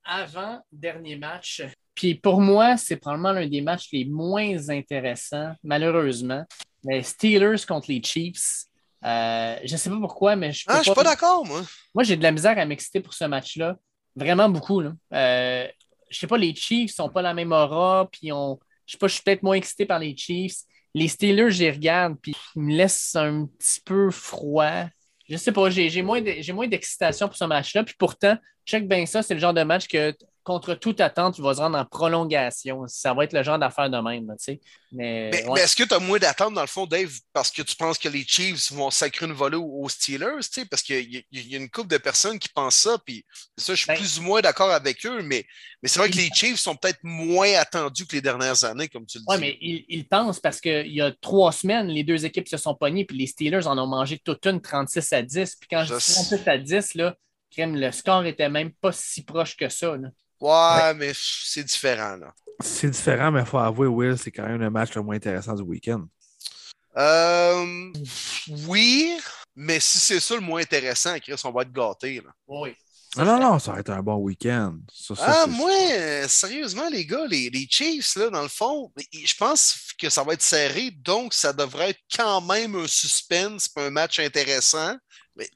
avant 0.05 0.61
dernier 0.71 1.15
match. 1.15 1.63
Puis 1.93 2.15
pour 2.15 2.41
moi, 2.41 2.77
c'est 2.77 2.97
probablement 2.97 3.31
l'un 3.31 3.47
des 3.47 3.61
matchs 3.61 3.89
les 3.91 4.05
moins 4.05 4.69
intéressants, 4.69 5.53
malheureusement. 5.63 6.43
Mais 6.83 7.01
Steelers 7.01 7.65
contre 7.67 7.89
les 7.89 8.01
Chiefs. 8.03 8.65
Euh, 9.03 9.57
je 9.63 9.73
ne 9.73 9.77
sais 9.77 9.89
pas 9.89 9.99
pourquoi, 9.99 10.35
mais 10.35 10.51
je 10.51 10.63
ah, 10.67 10.81
suis 10.81 10.93
pas 10.93 11.03
d'accord, 11.03 11.45
moi. 11.45 11.61
Moi, 11.93 12.03
j'ai 12.03 12.17
de 12.17 12.23
la 12.23 12.31
misère 12.31 12.57
à 12.57 12.65
m'exciter 12.65 12.99
pour 12.99 13.13
ce 13.13 13.25
match-là. 13.25 13.77
Vraiment 14.15 14.49
beaucoup. 14.49 14.81
Là. 14.81 14.93
Euh, 15.13 15.67
je 16.09 16.19
sais 16.19 16.27
pas, 16.27 16.37
les 16.37 16.55
Chiefs 16.55 16.93
sont 16.93 17.09
pas 17.09 17.21
la 17.21 17.33
même 17.33 17.51
aura, 17.51 18.07
puis 18.11 18.31
on. 18.31 18.59
Je 18.85 18.93
sais 18.93 18.97
pas, 18.97 19.07
je 19.07 19.13
suis 19.15 19.23
peut-être 19.23 19.43
moins 19.43 19.55
excité 19.55 19.85
par 19.85 19.99
les 19.99 20.15
Chiefs. 20.15 20.57
Les 20.93 21.07
Steelers, 21.07 21.51
je 21.51 21.63
les 21.63 21.71
regarde, 21.71 22.15
puis 22.21 22.35
ils 22.55 22.61
me 22.61 22.75
laissent 22.75 23.15
un 23.15 23.45
petit 23.45 23.81
peu 23.81 24.11
froid. 24.11 24.85
Je 25.27 25.37
sais 25.37 25.51
pas, 25.51 25.69
j'ai 25.69 26.01
moins 26.01 26.21
d'excitation 26.21 27.27
pour 27.27 27.37
ce 27.37 27.45
match-là. 27.45 27.83
Puis 27.83 27.95
pourtant, 27.97 28.37
check 28.65 28.87
bien 28.87 29.05
ça, 29.05 29.23
c'est 29.23 29.33
le 29.33 29.39
genre 29.39 29.53
de 29.53 29.63
match 29.63 29.87
que 29.87 30.15
contre 30.45 30.75
toute 30.75 31.01
attente, 31.01 31.35
tu 31.35 31.41
vas 31.41 31.55
se 31.55 31.59
rendre 31.59 31.75
en 31.75 31.85
prolongation. 31.85 32.85
Ça 32.87 33.15
va 33.15 33.23
être 33.23 33.33
le 33.33 33.41
genre 33.41 33.57
d'affaire 33.57 33.89
de 33.89 33.97
même. 33.97 34.27
mais, 34.91 35.31
mais, 35.31 35.59
est-ce 35.59 35.75
que 35.75 35.83
tu 35.83 35.93
as 35.93 35.99
moins 35.99 36.19
d'attente, 36.19 36.53
dans 36.53 36.61
le 36.61 36.67
fond, 36.67 36.85
Dave, 36.85 37.11
parce 37.33 37.49
que 37.49 37.63
tu 37.63 37.75
penses 37.75 37.97
que 37.97 38.07
les 38.07 38.23
Chiefs 38.23 38.71
vont 38.71 38.91
sacrer 38.91 39.25
une 39.25 39.33
volée 39.33 39.57
aux 39.57 39.89
Steelers? 39.89 40.41
Parce 40.69 40.83
qu'il 40.83 41.25
y, 41.31 41.55
a 41.55 41.57
une 41.57 41.69
couple 41.69 41.87
de 41.87 41.97
personnes 41.97 42.37
qui 42.37 42.47
pensent 42.49 42.75
ça, 42.75 42.99
puis 43.03 43.25
ça, 43.57 43.73
je 43.73 43.79
suis 43.79 43.87
ben 43.87 43.97
plus 43.97 44.19
ou 44.19 44.21
moins 44.21 44.39
d'accord 44.39 44.69
avec 44.69 45.03
eux, 45.07 45.23
mais, 45.23 45.47
mais 45.81 45.89
c'est 45.89 45.97
vrai 45.97 46.11
que 46.11 46.17
les 46.17 46.29
Chiefs 46.31 46.59
sont 46.59 46.75
peut-être 46.75 46.99
moins 47.01 47.51
attendus 47.55 48.05
que 48.05 48.15
les 48.15 48.21
dernières 48.21 48.63
années, 48.65 48.87
comme 48.87 49.07
tu 49.07 49.17
le 49.17 49.21
dis. 49.21 49.27
Oui, 49.27 49.37
mais 49.39 49.57
ils, 49.59 50.07
pensent 50.07 50.39
parce 50.39 50.61
qu'il 50.61 50.93
y 50.93 51.01
a 51.01 51.11
trois 51.21 51.53
semaines, 51.53 51.87
les 51.87 52.03
deux 52.03 52.23
équipes 52.23 52.47
se 52.47 52.57
sont 52.57 52.75
pognées, 52.75 53.03
puis 53.03 53.17
les 53.17 53.25
Steelers 53.27 53.65
en 53.65 53.79
ont 53.79 53.87
mangé 53.87 54.19
toute 54.19 54.45
une 54.45 54.61
36 54.61 55.11
à 55.11 55.23
10. 55.23 55.55
Puis 55.55 55.69
quand 55.71 55.83
je, 55.85 55.95
dis 55.95 56.13
36 56.13 56.47
à 56.47 56.57
10, 56.59 56.93
là, 56.93 57.15
le 57.57 57.91
score 57.91 58.25
était 58.25 58.49
même 58.49 58.71
pas 58.73 58.91
si 58.91 59.23
proche 59.23 59.57
que 59.57 59.69
ça. 59.69 59.95
Ouais, 60.39 60.93
mais 60.95 61.11
c'est 61.13 61.63
différent. 61.63 62.17
là. 62.17 62.33
C'est 62.59 62.89
différent, 62.89 63.31
mais 63.31 63.41
il 63.41 63.45
faut 63.45 63.57
avouer, 63.57 63.87
Will, 63.87 64.17
c'est 64.17 64.31
quand 64.31 64.47
même 64.47 64.59
le 64.59 64.69
match 64.69 64.93
le 64.95 65.01
moins 65.01 65.15
intéressant 65.15 65.53
du 65.55 65.63
week-end. 65.63 66.05
Euh, 66.97 67.91
oui, 68.67 69.17
mais 69.55 69.79
si 69.79 69.99
c'est 69.99 70.19
ça 70.19 70.35
le 70.35 70.41
moins 70.41 70.61
intéressant, 70.61 71.17
Chris, 71.19 71.35
on 71.43 71.51
va 71.51 71.63
être 71.63 71.71
gâtés. 71.73 72.21
Oui. 72.47 72.75
Non, 73.17 73.39
non, 73.39 73.59
ça 73.59 73.73
va 73.73 73.79
être 73.79 73.91
un 73.91 74.01
bon 74.01 74.17
week-end. 74.17 74.77
ah, 75.19 75.45
moi, 75.47 75.71
sérieusement, 76.27 76.89
les 76.89 77.05
gars, 77.05 77.25
les, 77.27 77.49
les, 77.49 77.67
Chiefs, 77.69 78.15
là, 78.15 78.29
dans 78.29 78.41
le 78.41 78.47
fond, 78.47 78.91
je 79.13 79.33
pense 79.35 79.93
que 79.97 80.09
ça 80.09 80.23
va 80.23 80.33
être 80.33 80.41
serré, 80.41 80.91
donc 80.91 81.33
ça 81.33 81.53
devrait 81.53 81.91
être 81.91 82.01
quand 82.15 82.41
même 82.41 82.75
un 82.75 82.87
suspense, 82.87 83.69
un 83.77 83.89
match 83.89 84.19
intéressant 84.19 84.95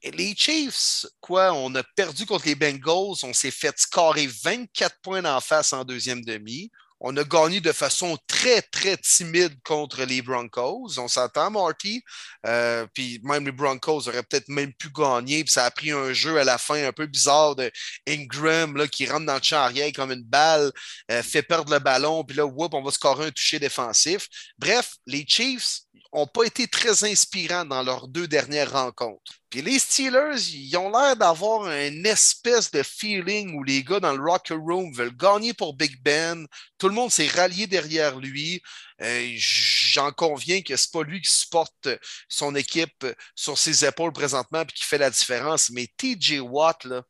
les 0.04 0.36
Chiefs, 0.36 1.06
quoi, 1.20 1.54
on 1.54 1.74
a 1.76 1.84
perdu 1.96 2.26
contre 2.26 2.48
les 2.48 2.56
Bengals, 2.56 3.24
on 3.24 3.34
s'est 3.34 3.52
fait 3.52 3.78
scorer 3.78 4.28
24 4.28 4.96
points 5.02 5.26
en 5.26 5.40
face 5.40 5.74
en 5.74 5.84
deuxième 5.84 6.24
demi. 6.24 6.70
On 7.02 7.16
a 7.16 7.24
gagné 7.24 7.62
de 7.62 7.72
façon 7.72 8.18
très, 8.28 8.62
très 8.62 8.98
timide 8.98 9.56
contre 9.64 10.04
les 10.04 10.22
Broncos. 10.22 10.98
On 10.98 11.08
s'entend, 11.08 11.50
Marty. 11.50 12.04
Euh, 12.46 12.86
puis 12.94 13.20
même 13.24 13.46
les 13.46 13.52
Broncos 13.52 14.08
auraient 14.08 14.24
peut-être 14.24 14.50
même 14.50 14.74
pu 14.74 14.90
gagner. 14.90 15.44
Puis 15.44 15.54
ça 15.54 15.66
a 15.66 15.72
pris 15.72 15.92
un 15.92 16.12
jeu 16.12 16.38
à 16.38 16.44
la 16.44 16.58
fin 16.58 16.86
un 16.86 16.92
peu 16.92 17.06
bizarre 17.06 17.56
de 17.56 17.72
Ingram 18.08 18.76
là, 18.76 18.88
qui 18.88 19.06
rentre 19.08 19.26
dans 19.26 19.36
le 19.36 19.44
champ 19.44 19.58
arrière 19.58 19.92
comme 19.96 20.12
une 20.12 20.24
balle, 20.24 20.72
euh, 21.12 21.24
fait 21.24 21.44
perdre 21.44 21.72
le 21.72 21.80
ballon. 21.80 22.24
Puis 22.24 22.36
là, 22.36 22.46
whoop, 22.46 22.74
on 22.74 22.84
va 22.84 22.92
scorer 22.92 23.28
un 23.28 23.32
toucher 23.32 23.60
défensif. 23.60 24.28
Bref, 24.58 24.96
les 25.06 25.26
Chiefs, 25.28 25.82
n'ont 26.14 26.28
pas 26.28 26.44
été 26.44 26.68
très 26.68 27.04
inspirants 27.04 27.66
dans 27.66 27.84
leurs 27.84 28.08
deux 28.08 28.28
dernières 28.28 28.72
rencontres. 28.72 29.34
Puis 29.50 29.64
les 29.64 29.80
Steelers, 29.80 30.54
ils 30.54 30.78
ont 30.78 30.92
l'air 30.92 31.16
d'avoir 31.16 31.66
un 31.66 32.04
espèce 32.04 32.70
de 32.70 32.84
feeling 32.84 33.56
où 33.56 33.64
les 33.64 33.84
gars 33.84 34.00
dans 34.00 34.12
le 34.14 34.24
locker 34.24 34.54
room 34.54 34.94
veulent 34.94 35.16
gagner 35.16 35.54
pour 35.54 35.76
Big 35.76 36.00
Ben. 36.04 36.46
Tout 36.78 36.88
le 36.88 36.94
monde 36.94 37.12
s'est 37.12 37.28
rallié 37.28 37.66
derrière 37.66 38.20
lui. 38.20 38.62
Euh, 39.02 39.32
j'en 39.38 40.12
conviens 40.12 40.62
que 40.62 40.76
c'est 40.76 40.92
pas 40.92 41.02
lui 41.04 41.22
qui 41.22 41.32
supporte 41.32 41.90
son 42.28 42.54
équipe 42.54 43.08
sur 43.34 43.58
ses 43.58 43.86
épaules 43.86 44.14
présentement 44.14 44.62
et 44.62 44.66
qui 44.68 44.86
fait 44.86 45.00
la 45.00 45.10
différence. 45.10 45.72
Mais 45.72 45.88
TJ 45.98 46.42
Watt, 46.42 46.84
là, 46.86 47.04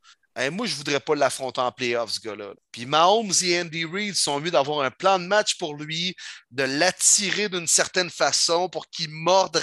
moi, 0.52 0.66
je 0.66 0.74
ne 0.74 0.78
voudrais 0.78 1.00
pas 1.00 1.16
l'affronter 1.16 1.62
en 1.62 1.72
playoffs, 1.72 2.12
ce 2.12 2.20
gars-là. 2.22 2.54
Puis 2.72 2.86
Mahomes 2.86 3.32
et 3.44 3.60
Andy 3.60 3.86
Reid 3.86 4.16
sont 4.16 4.38
venus 4.40 4.52
d'avoir 4.52 4.82
un 4.86 4.92
plan 4.92 5.20
de 5.20 5.26
match 5.26 5.58
pour 5.58 5.76
lui, 5.76 6.16
de 6.52 6.64
l'attirer 6.64 7.50
d'une 7.50 7.68
certaine 7.68 8.10
façon 8.10 8.70
pour 8.70 8.90
qu'il 8.90 9.10
morde 9.10 9.62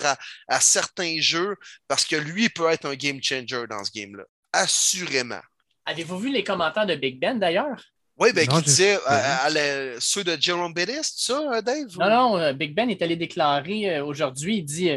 à, 0.48 0.60
certains 0.60 1.16
jeux, 1.20 1.56
parce 1.88 2.04
que 2.04 2.16
lui 2.16 2.48
peut 2.48 2.68
être 2.70 2.86
un 2.86 2.94
game 2.94 3.22
changer 3.22 3.66
dans 3.68 3.82
ce 3.84 3.90
game-là. 3.92 4.24
Assurément. 4.52 5.40
Avez-vous 5.86 6.18
vu 6.18 6.32
les 6.32 6.44
commentaires 6.44 6.86
de 6.86 6.96
Big 6.96 7.20
Ben 7.20 7.38
d'ailleurs? 7.38 7.80
Oui, 8.18 8.32
ben, 8.32 8.46
qui 8.46 8.62
disait 8.62 8.98
euh, 9.10 9.96
ceux 10.00 10.24
de 10.24 10.36
Jerome 10.40 10.72
Bettis, 10.72 11.12
ça, 11.16 11.38
euh, 11.52 11.60
Dave? 11.60 11.96
Non, 11.98 12.08
non, 12.08 12.38
euh, 12.38 12.52
Big 12.54 12.74
Ben 12.74 12.88
est 12.88 13.02
allé 13.02 13.14
déclarer 13.14 14.00
aujourd'hui, 14.00 14.58
il 14.58 14.64
dit 14.64 14.90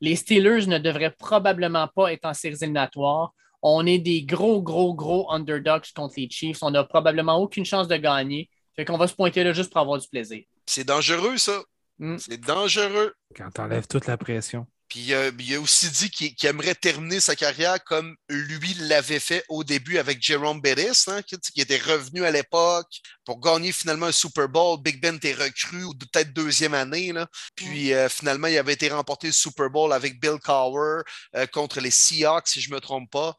les 0.00 0.16
Steelers 0.16 0.66
ne 0.66 0.78
devraient 0.78 1.10
probablement 1.10 1.88
pas 1.88 2.12
être 2.12 2.26
en 2.26 2.34
séries 2.34 2.56
éliminatoires. 2.60 3.32
On 3.68 3.84
est 3.84 3.98
des 3.98 4.22
gros, 4.22 4.62
gros, 4.62 4.94
gros 4.94 5.28
underdogs 5.32 5.92
contre 5.92 6.14
les 6.18 6.30
Chiefs. 6.30 6.62
On 6.62 6.70
n'a 6.70 6.84
probablement 6.84 7.36
aucune 7.38 7.64
chance 7.64 7.88
de 7.88 7.96
gagner. 7.96 8.48
Fait 8.76 8.84
qu'on 8.84 8.96
va 8.96 9.08
se 9.08 9.14
pointer 9.14 9.42
là 9.42 9.52
juste 9.52 9.72
pour 9.72 9.80
avoir 9.80 9.98
du 9.98 10.06
plaisir. 10.06 10.44
C'est 10.66 10.84
dangereux, 10.84 11.36
ça. 11.36 11.64
Hmm. 11.98 12.16
C'est 12.16 12.40
dangereux. 12.40 13.12
Quand 13.34 13.50
t'enlèves 13.50 13.88
toute 13.88 14.06
la 14.06 14.16
pression. 14.16 14.68
Puis 14.88 15.12
euh, 15.12 15.32
il 15.38 15.54
a 15.54 15.60
aussi 15.60 15.90
dit 15.90 16.10
qu'il 16.10 16.46
aimerait 16.46 16.74
terminer 16.74 17.20
sa 17.20 17.34
carrière 17.34 17.82
comme 17.84 18.16
lui 18.28 18.74
l'avait 18.74 19.18
fait 19.18 19.44
au 19.48 19.64
début 19.64 19.98
avec 19.98 20.22
Jerome 20.22 20.60
Bettis, 20.60 21.04
hein, 21.08 21.22
qui, 21.22 21.60
était 21.60 21.78
revenu 21.78 22.24
à 22.24 22.30
l'époque 22.30 23.00
pour 23.24 23.40
gagner 23.40 23.72
finalement 23.72 24.06
un 24.06 24.12
Super 24.12 24.48
Bowl. 24.48 24.80
Big 24.80 25.00
Ben 25.00 25.16
était 25.16 25.34
recru, 25.34 25.84
ou 25.84 25.94
peut-être 25.94 26.32
deuxième 26.32 26.74
année. 26.74 27.12
Là. 27.12 27.26
Puis 27.56 27.92
euh, 27.92 28.08
finalement, 28.08 28.46
il 28.46 28.58
avait 28.58 28.74
été 28.74 28.88
remporté 28.88 29.26
le 29.26 29.32
Super 29.32 29.70
Bowl 29.70 29.92
avec 29.92 30.20
Bill 30.20 30.38
Cowher 30.42 31.02
euh, 31.34 31.46
contre 31.46 31.80
les 31.80 31.90
Seahawks, 31.90 32.48
si 32.48 32.60
je 32.60 32.70
ne 32.70 32.76
me 32.76 32.80
trompe 32.80 33.10
pas. 33.10 33.36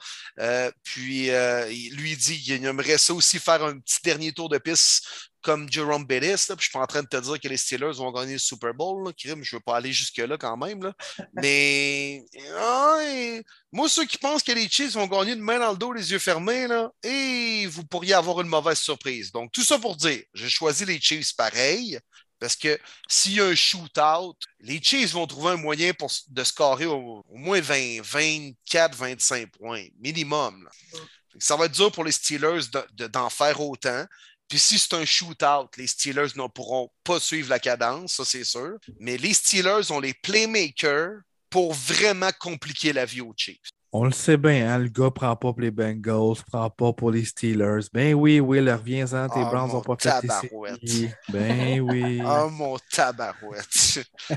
puis 0.83 1.29
lui 1.91 2.17
dit 2.17 2.41
qu'il 2.41 2.65
aimerait 2.65 2.97
ça 2.97 3.13
aussi 3.13 3.39
faire 3.39 3.63
un 3.63 3.79
petit 3.79 3.99
dernier 4.03 4.33
tour 4.33 4.49
de 4.49 4.57
piste 4.57 5.05
comme 5.47 5.71
Jerome 5.71 6.03
Bettis, 6.03 6.45
puis 6.47 6.57
je 6.57 6.63
suis 6.63 6.71
pas 6.73 6.81
en 6.81 6.87
train 6.87 7.01
de 7.01 7.07
te 7.07 7.15
dire 7.15 7.39
que 7.39 7.47
les 7.47 7.55
Steelers 7.55 7.93
vont 7.93 8.11
gagner 8.11 8.33
le 8.33 8.37
Super 8.37 8.73
Bowl. 8.73 9.05
Là, 9.05 9.13
je 9.17 9.29
ne 9.31 9.41
veux 9.53 9.59
pas 9.61 9.77
aller 9.77 9.93
jusque-là 9.93 10.37
quand 10.37 10.57
même. 10.57 10.83
Là. 10.83 10.93
Mais 11.33 12.25
moi, 13.71 13.87
ceux 13.87 14.05
qui 14.05 14.17
pensent 14.17 14.43
que 14.43 14.51
les 14.51 14.67
Chiefs 14.67 14.95
vont 14.95 15.07
gagner 15.07 15.37
de 15.37 15.41
main 15.41 15.57
dans 15.57 15.71
le 15.71 15.77
dos, 15.77 15.93
les 15.93 16.11
yeux 16.11 16.19
fermés, 16.19 16.67
là, 16.67 16.91
et 17.01 17.65
vous 17.67 17.85
pourriez 17.85 18.13
avoir 18.13 18.41
une 18.41 18.49
mauvaise 18.49 18.79
surprise. 18.79 19.31
Donc, 19.31 19.53
tout 19.53 19.63
ça 19.63 19.79
pour 19.79 19.95
dire, 19.95 20.21
j'ai 20.33 20.49
choisi 20.49 20.83
les 20.83 20.99
Chiefs 20.99 21.33
pareil. 21.33 21.97
Parce 22.39 22.57
que 22.57 22.77
s'il 23.07 23.35
y 23.35 23.41
a 23.41 23.45
un 23.45 23.55
shootout, 23.55 24.35
les 24.59 24.83
Chiefs 24.83 25.13
vont 25.13 25.27
trouver 25.27 25.51
un 25.51 25.57
moyen 25.57 25.93
pour, 25.93 26.11
de 26.27 26.43
scorer 26.43 26.85
au, 26.85 27.23
moins 27.29 27.61
20, 27.61 28.01
24, 28.03 28.95
25 28.95 29.49
points, 29.51 29.85
minimum. 29.97 30.69
Ça 31.39 31.55
va 31.55 31.65
être 31.65 31.71
dur 31.71 31.91
pour 31.91 32.03
les 32.03 32.11
Steelers 32.11 32.65
d'en 32.91 33.29
faire 33.29 33.61
autant. 33.61 34.05
Puis 34.47 34.59
si 34.59 34.79
c'est 34.79 34.93
un 34.93 35.05
shootout, 35.05 35.69
les 35.77 35.87
Steelers 35.87 36.35
ne 36.35 36.47
pourront 36.47 36.89
pas 37.03 37.19
suivre 37.19 37.49
la 37.49 37.59
cadence, 37.59 38.13
ça 38.13 38.25
c'est 38.25 38.45
sûr. 38.45 38.77
Mais 38.99 39.17
les 39.17 39.33
Steelers 39.33 39.91
ont 39.91 39.99
les 39.99 40.13
playmakers 40.13 41.19
pour 41.49 41.73
vraiment 41.73 42.31
compliquer 42.39 42.93
la 42.93 43.05
vie 43.05 43.21
aux 43.21 43.33
Chiefs. 43.35 43.69
On 43.93 44.03
le 44.03 44.11
sait 44.11 44.35
bien, 44.35 44.69
hein, 44.69 44.79
le 44.79 44.89
gars 44.89 45.11
prend 45.11 45.35
pas 45.35 45.53
pour 45.53 45.61
les 45.61 45.71
Bengals, 45.71 46.43
prend 46.51 46.69
pas 46.69 46.91
pour 46.91 47.09
les 47.09 47.23
Steelers. 47.23 47.87
Ben 47.93 48.13
oui, 48.13 48.41
Will, 48.41 48.69
reviens-en, 48.69 49.29
tes 49.29 49.39
oh, 49.39 49.45
Browns 49.45 49.71
n'ont 49.71 49.81
pas 49.81 49.95
fait 49.97 50.21
tes 50.21 51.09
Ben 51.29 51.79
oui. 51.79 52.21
Oh 52.23 52.49
mon 52.51 52.77
tabarouette. 52.91 54.05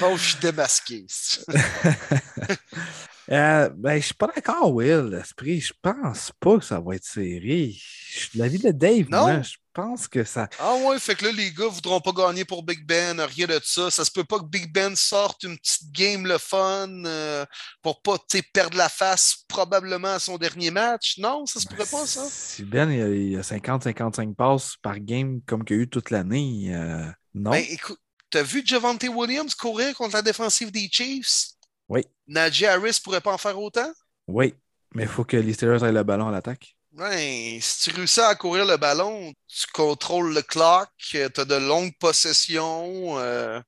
bon, 0.00 0.16
je 0.16 0.22
suis 0.22 0.38
démasqué. 0.40 1.06
Euh, 3.30 3.70
ben, 3.74 3.96
je 4.00 4.06
suis 4.06 4.14
pas 4.14 4.30
d'accord, 4.34 4.72
Will. 4.72 5.08
L'esprit, 5.10 5.60
je 5.60 5.72
pense 5.80 6.32
pas 6.40 6.58
que 6.58 6.64
ça 6.64 6.80
va 6.80 6.96
être 6.96 7.04
serré. 7.04 7.74
Je 8.10 8.18
suis 8.18 8.38
de 8.38 8.42
l'avis 8.42 8.58
de 8.58 8.70
Dave, 8.70 9.08
non? 9.08 9.22
moi. 9.22 9.42
Je 9.42 9.56
pense 9.72 10.06
que 10.06 10.22
ça. 10.22 10.48
Ah 10.60 10.76
ouais, 10.76 11.00
fait 11.00 11.16
que 11.16 11.24
là, 11.24 11.32
les 11.32 11.50
gars 11.50 11.66
voudront 11.66 12.00
pas 12.00 12.12
gagner 12.12 12.44
pour 12.44 12.62
Big 12.62 12.86
Ben, 12.86 13.20
rien 13.20 13.46
de 13.46 13.60
ça. 13.62 13.90
Ça 13.90 14.04
se 14.04 14.10
peut 14.10 14.22
pas 14.22 14.38
que 14.38 14.44
Big 14.44 14.72
Ben 14.72 14.94
sorte 14.94 15.42
une 15.42 15.58
petite 15.58 15.90
game 15.90 16.26
le 16.26 16.38
fun 16.38 16.88
euh, 17.04 17.44
pour 17.82 18.00
pas 18.00 18.16
perdre 18.52 18.76
la 18.76 18.88
face 18.88 19.44
probablement 19.48 20.14
à 20.14 20.18
son 20.20 20.38
dernier 20.38 20.70
match. 20.70 21.18
Non, 21.18 21.44
ça 21.46 21.58
se 21.58 21.66
pourrait 21.66 21.86
pas, 21.90 22.06
ça. 22.06 22.24
Si 22.30 22.62
Ben 22.62 22.90
il 22.90 23.32
y 23.32 23.36
a 23.36 23.40
50-55 23.40 24.34
passes 24.34 24.76
par 24.80 25.00
game 25.00 25.40
comme 25.44 25.64
qu'il 25.64 25.76
y 25.76 25.78
a 25.80 25.82
eu 25.82 25.88
toute 25.88 26.10
l'année, 26.10 26.66
euh, 26.68 27.10
non. 27.34 27.50
Ben 27.50 27.64
écoute, 27.68 27.98
t'as 28.30 28.42
vu 28.42 28.62
Javante 28.64 29.04
Williams 29.12 29.54
courir 29.56 29.94
contre 29.96 30.14
la 30.14 30.22
défensive 30.22 30.70
des 30.70 30.88
Chiefs? 30.90 31.54
Oui. 31.88 32.04
Najee 32.26 32.66
Harris 32.66 33.00
pourrait 33.02 33.20
pas 33.20 33.34
en 33.34 33.38
faire 33.38 33.58
autant? 33.58 33.92
Oui, 34.26 34.54
mais 34.94 35.02
il 35.02 35.08
faut 35.08 35.24
que 35.24 35.36
les 35.36 35.52
Steelers 35.52 35.84
aient 35.84 35.92
le 35.92 36.02
ballon 36.02 36.28
à 36.28 36.32
l'attaque. 36.32 36.76
Ouais, 36.96 37.58
si 37.60 37.90
tu 37.90 37.96
réussis 37.96 38.20
à 38.20 38.34
courir 38.36 38.64
le 38.64 38.76
ballon, 38.76 39.32
tu 39.48 39.66
contrôles 39.72 40.32
le 40.32 40.42
clock, 40.42 40.88
tu 40.98 41.18
as 41.18 41.28
de 41.28 41.56
longues 41.56 41.92
possessions. 41.98 43.18
Euh. 43.18 43.60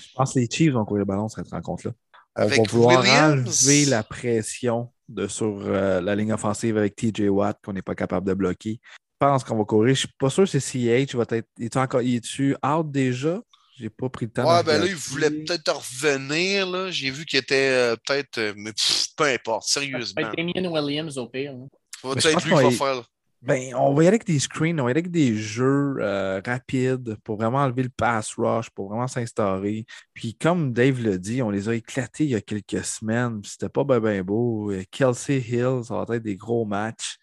Je 0.00 0.12
pense 0.14 0.34
que 0.34 0.40
les 0.40 0.48
Chiefs 0.50 0.72
vont 0.72 0.84
courir 0.84 1.00
le 1.00 1.04
ballon 1.04 1.28
cette 1.28 1.50
rencontre-là. 1.50 1.92
On 2.36 2.46
va 2.46 2.56
vouloir 2.68 3.00
enlever 3.00 3.84
la 3.86 4.02
pression 4.02 4.92
de, 5.08 5.26
sur 5.26 5.62
euh, 5.64 6.00
la 6.00 6.14
ligne 6.16 6.32
offensive 6.32 6.76
avec 6.76 6.96
TJ 6.96 7.28
Watt 7.28 7.58
qu'on 7.64 7.72
n'est 7.72 7.82
pas 7.82 7.94
capable 7.94 8.26
de 8.26 8.34
bloquer. 8.34 8.80
Je 8.82 9.26
pense 9.26 9.44
qu'on 9.44 9.56
va 9.56 9.64
courir. 9.64 9.86
Je 9.86 9.90
ne 9.90 10.06
suis 10.06 10.14
pas 10.18 10.28
sûr 10.28 10.50
que 10.50 10.58
CH 10.58 11.14
va 11.14 11.24
être. 11.30 11.48
est 11.58 11.76
encore. 11.76 12.02
Il 12.02 12.16
est-tu 12.16 12.56
out 12.66 12.90
déjà? 12.90 13.40
J'ai 13.78 13.90
pas 13.90 14.08
pris 14.08 14.26
le 14.26 14.32
temps. 14.32 14.50
Ouais, 14.50 14.62
ben 14.62 14.80
là, 14.80 14.86
il 14.86 14.94
voulait 14.94 15.30
peut-être 15.30 15.76
revenir. 15.76 16.66
Là. 16.66 16.90
J'ai 16.90 17.10
vu 17.10 17.26
qu'il 17.26 17.38
était 17.38 17.68
euh, 17.70 17.96
peut-être. 18.06 18.38
Euh, 18.38 18.54
mais 18.56 18.72
peu 19.16 19.24
importe, 19.24 19.68
sérieusement. 19.68 20.22
Ça 20.22 20.32
Damien 20.34 20.70
Williams 20.70 21.18
au 21.18 21.26
pire. 21.26 21.54
Ça 22.02 22.08
va 22.08 22.14
être 22.14 22.44
lui 22.44 22.54
qui 22.54 22.62
va 22.62 22.70
faire. 22.70 23.02
Ben, 23.42 23.74
on 23.74 23.92
va 23.92 24.02
y 24.02 24.06
aller 24.06 24.16
avec 24.16 24.26
des 24.26 24.40
screens, 24.40 24.80
on 24.80 24.84
va 24.84 24.90
y 24.90 24.92
aller 24.92 25.00
avec 25.00 25.10
des 25.10 25.36
jeux 25.36 25.96
euh, 26.00 26.40
rapides 26.44 27.16
pour 27.22 27.36
vraiment 27.36 27.58
enlever 27.58 27.82
le 27.82 27.90
pass 27.90 28.32
rush, 28.36 28.70
pour 28.70 28.88
vraiment 28.88 29.06
s'instaurer. 29.06 29.84
Puis 30.14 30.34
comme 30.34 30.72
Dave 30.72 31.00
l'a 31.06 31.18
dit, 31.18 31.42
on 31.42 31.50
les 31.50 31.68
a 31.68 31.74
éclatés 31.74 32.24
il 32.24 32.30
y 32.30 32.34
a 32.34 32.40
quelques 32.40 32.84
semaines. 32.84 33.42
C'était 33.44 33.68
pas 33.68 33.84
bien 33.84 34.00
ben 34.00 34.22
beau. 34.22 34.72
Kelsey 34.90 35.38
Hill, 35.38 35.82
ça 35.84 36.02
va 36.02 36.16
être 36.16 36.22
des 36.22 36.36
gros 36.36 36.64
matchs. 36.64 37.18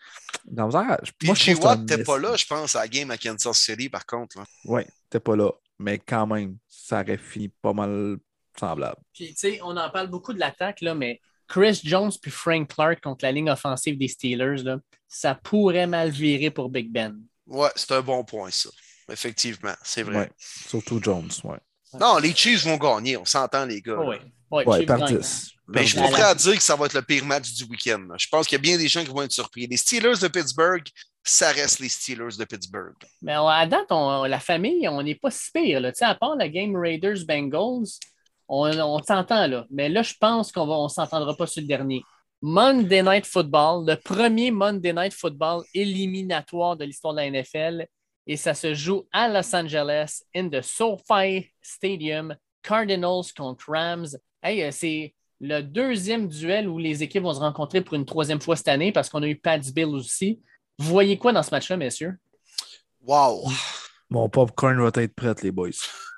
Dans 0.45 0.69
moi, 0.69 0.99
je 1.34 1.55
Watt 1.55 1.80
n'était 1.80 2.03
pas 2.03 2.19
là, 2.19 2.35
je 2.35 2.45
pense, 2.45 2.75
à 2.75 2.81
la 2.81 2.88
game 2.88 3.09
à 3.09 3.17
Kansas 3.17 3.57
City, 3.57 3.89
par 3.89 4.05
contre. 4.05 4.38
Oui, 4.65 4.84
t'es 5.09 5.19
pas 5.19 5.35
là 5.35 5.51
mais 5.79 5.99
quand 5.99 6.27
même, 6.27 6.57
ça 6.67 7.01
aurait 7.01 7.17
fini 7.17 7.49
pas 7.49 7.73
mal 7.73 8.17
semblable. 8.59 9.01
Puis, 9.13 9.29
tu 9.29 9.35
sais, 9.35 9.59
on 9.63 9.75
en 9.75 9.89
parle 9.89 10.07
beaucoup 10.07 10.33
de 10.33 10.39
l'attaque, 10.39 10.81
là, 10.81 10.93
mais 10.93 11.19
Chris 11.47 11.81
Jones 11.83 12.11
puis 12.21 12.31
Frank 12.31 12.73
Clark 12.73 13.01
contre 13.01 13.25
la 13.25 13.31
ligne 13.31 13.49
offensive 13.49 13.97
des 13.97 14.07
Steelers, 14.07 14.63
là, 14.63 14.77
ça 15.07 15.35
pourrait 15.35 15.87
mal 15.87 16.09
virer 16.09 16.49
pour 16.49 16.69
Big 16.69 16.91
Ben. 16.91 17.19
Ouais, 17.47 17.69
c'est 17.75 17.91
un 17.91 18.01
bon 18.01 18.23
point, 18.23 18.49
ça. 18.51 18.69
Effectivement, 19.09 19.73
c'est 19.83 20.03
vrai. 20.03 20.31
surtout 20.37 20.99
Jones, 21.01 21.29
ouais. 21.43 21.59
Non, 21.99 22.17
les 22.17 22.33
Chiefs 22.33 22.63
vont 22.63 22.77
gagner, 22.77 23.17
on 23.17 23.25
s'entend, 23.25 23.65
les 23.65 23.81
gars. 23.81 23.99
Oui, 23.99 24.15
ouais, 24.49 24.85
par 24.85 25.05
10. 25.05 25.51
Mais 25.67 25.83
je 25.83 25.89
suis 25.89 25.99
pas 25.99 26.09
prêt 26.09 26.23
à 26.23 26.35
dire 26.35 26.55
que 26.55 26.63
ça 26.63 26.75
va 26.75 26.85
être 26.85 26.93
le 26.93 27.01
pire 27.01 27.25
match 27.25 27.53
du 27.53 27.63
week-end. 27.65 28.07
Je 28.17 28.27
pense 28.27 28.47
qu'il 28.47 28.57
y 28.57 28.59
a 28.59 28.61
bien 28.61 28.77
des 28.77 28.87
gens 28.87 29.03
qui 29.03 29.09
vont 29.09 29.21
être 29.21 29.31
surpris. 29.31 29.67
Les 29.67 29.77
Steelers 29.77 30.17
de 30.21 30.27
Pittsburgh, 30.27 30.83
ça 31.23 31.51
reste 31.51 31.79
les 31.79 31.89
Steelers 31.89 32.37
de 32.37 32.45
Pittsburgh. 32.45 32.95
Mais 33.21 33.33
à 33.33 33.65
date, 33.65 33.89
la 33.89 34.39
famille, 34.39 34.87
on 34.89 35.01
n'est 35.01 35.15
pas 35.15 35.31
si 35.31 35.51
pire. 35.51 35.81
À 36.01 36.15
part 36.15 36.35
la 36.35 36.49
game 36.49 36.75
Raiders-Bengals, 36.75 37.99
on, 38.49 39.03
s'entend 39.03 39.47
là. 39.47 39.65
Mais 39.71 39.89
là, 39.89 40.03
je 40.03 40.13
pense 40.19 40.51
qu'on 40.51 40.83
ne 40.83 40.89
s'entendra 40.89 41.35
pas 41.35 41.47
sur 41.47 41.61
le 41.61 41.67
dernier. 41.67 42.03
Monday 42.41 43.01
Night 43.01 43.25
Football, 43.25 43.87
le 43.87 43.95
premier 43.95 44.51
Monday 44.51 44.91
Night 44.91 45.13
Football 45.13 45.63
éliminatoire 45.73 46.75
de 46.75 46.83
l'histoire 46.83 47.13
de 47.13 47.19
la 47.21 47.31
NFL. 47.31 47.87
Et 48.27 48.35
ça 48.35 48.53
se 48.53 48.73
joue 48.73 49.07
à 49.11 49.29
Los 49.29 49.55
Angeles, 49.55 50.21
in 50.35 50.49
the 50.49 50.61
SoFi 50.61 51.49
Stadium, 51.61 52.35
Cardinals 52.61 53.33
contre 53.35 53.69
Rams. 53.69 54.07
Hey, 54.41 54.63
euh, 54.63 54.71
c'est 54.71 55.13
le 55.39 55.61
deuxième 55.61 56.27
duel 56.27 56.67
où 56.67 56.77
les 56.77 57.03
équipes 57.03 57.23
vont 57.23 57.33
se 57.33 57.39
rencontrer 57.39 57.81
pour 57.81 57.95
une 57.95 58.05
troisième 58.05 58.39
fois 58.41 58.55
cette 58.55 58.69
année 58.69 58.91
parce 58.91 59.09
qu'on 59.09 59.23
a 59.23 59.27
eu 59.27 59.37
Pat 59.37 59.61
Bill 59.73 59.87
aussi. 59.87 60.41
Vous 60.79 60.89
voyez 60.89 61.17
quoi 61.17 61.31
dans 61.31 61.43
ce 61.43 61.51
match-là, 61.51 61.77
messieurs? 61.77 62.17
Wow! 63.01 63.51
Mon 64.09 64.29
popcorn 64.29 64.79
va 64.81 64.91
être 65.01 65.15
prêt, 65.15 65.33
les 65.41 65.51
boys. 65.51 65.69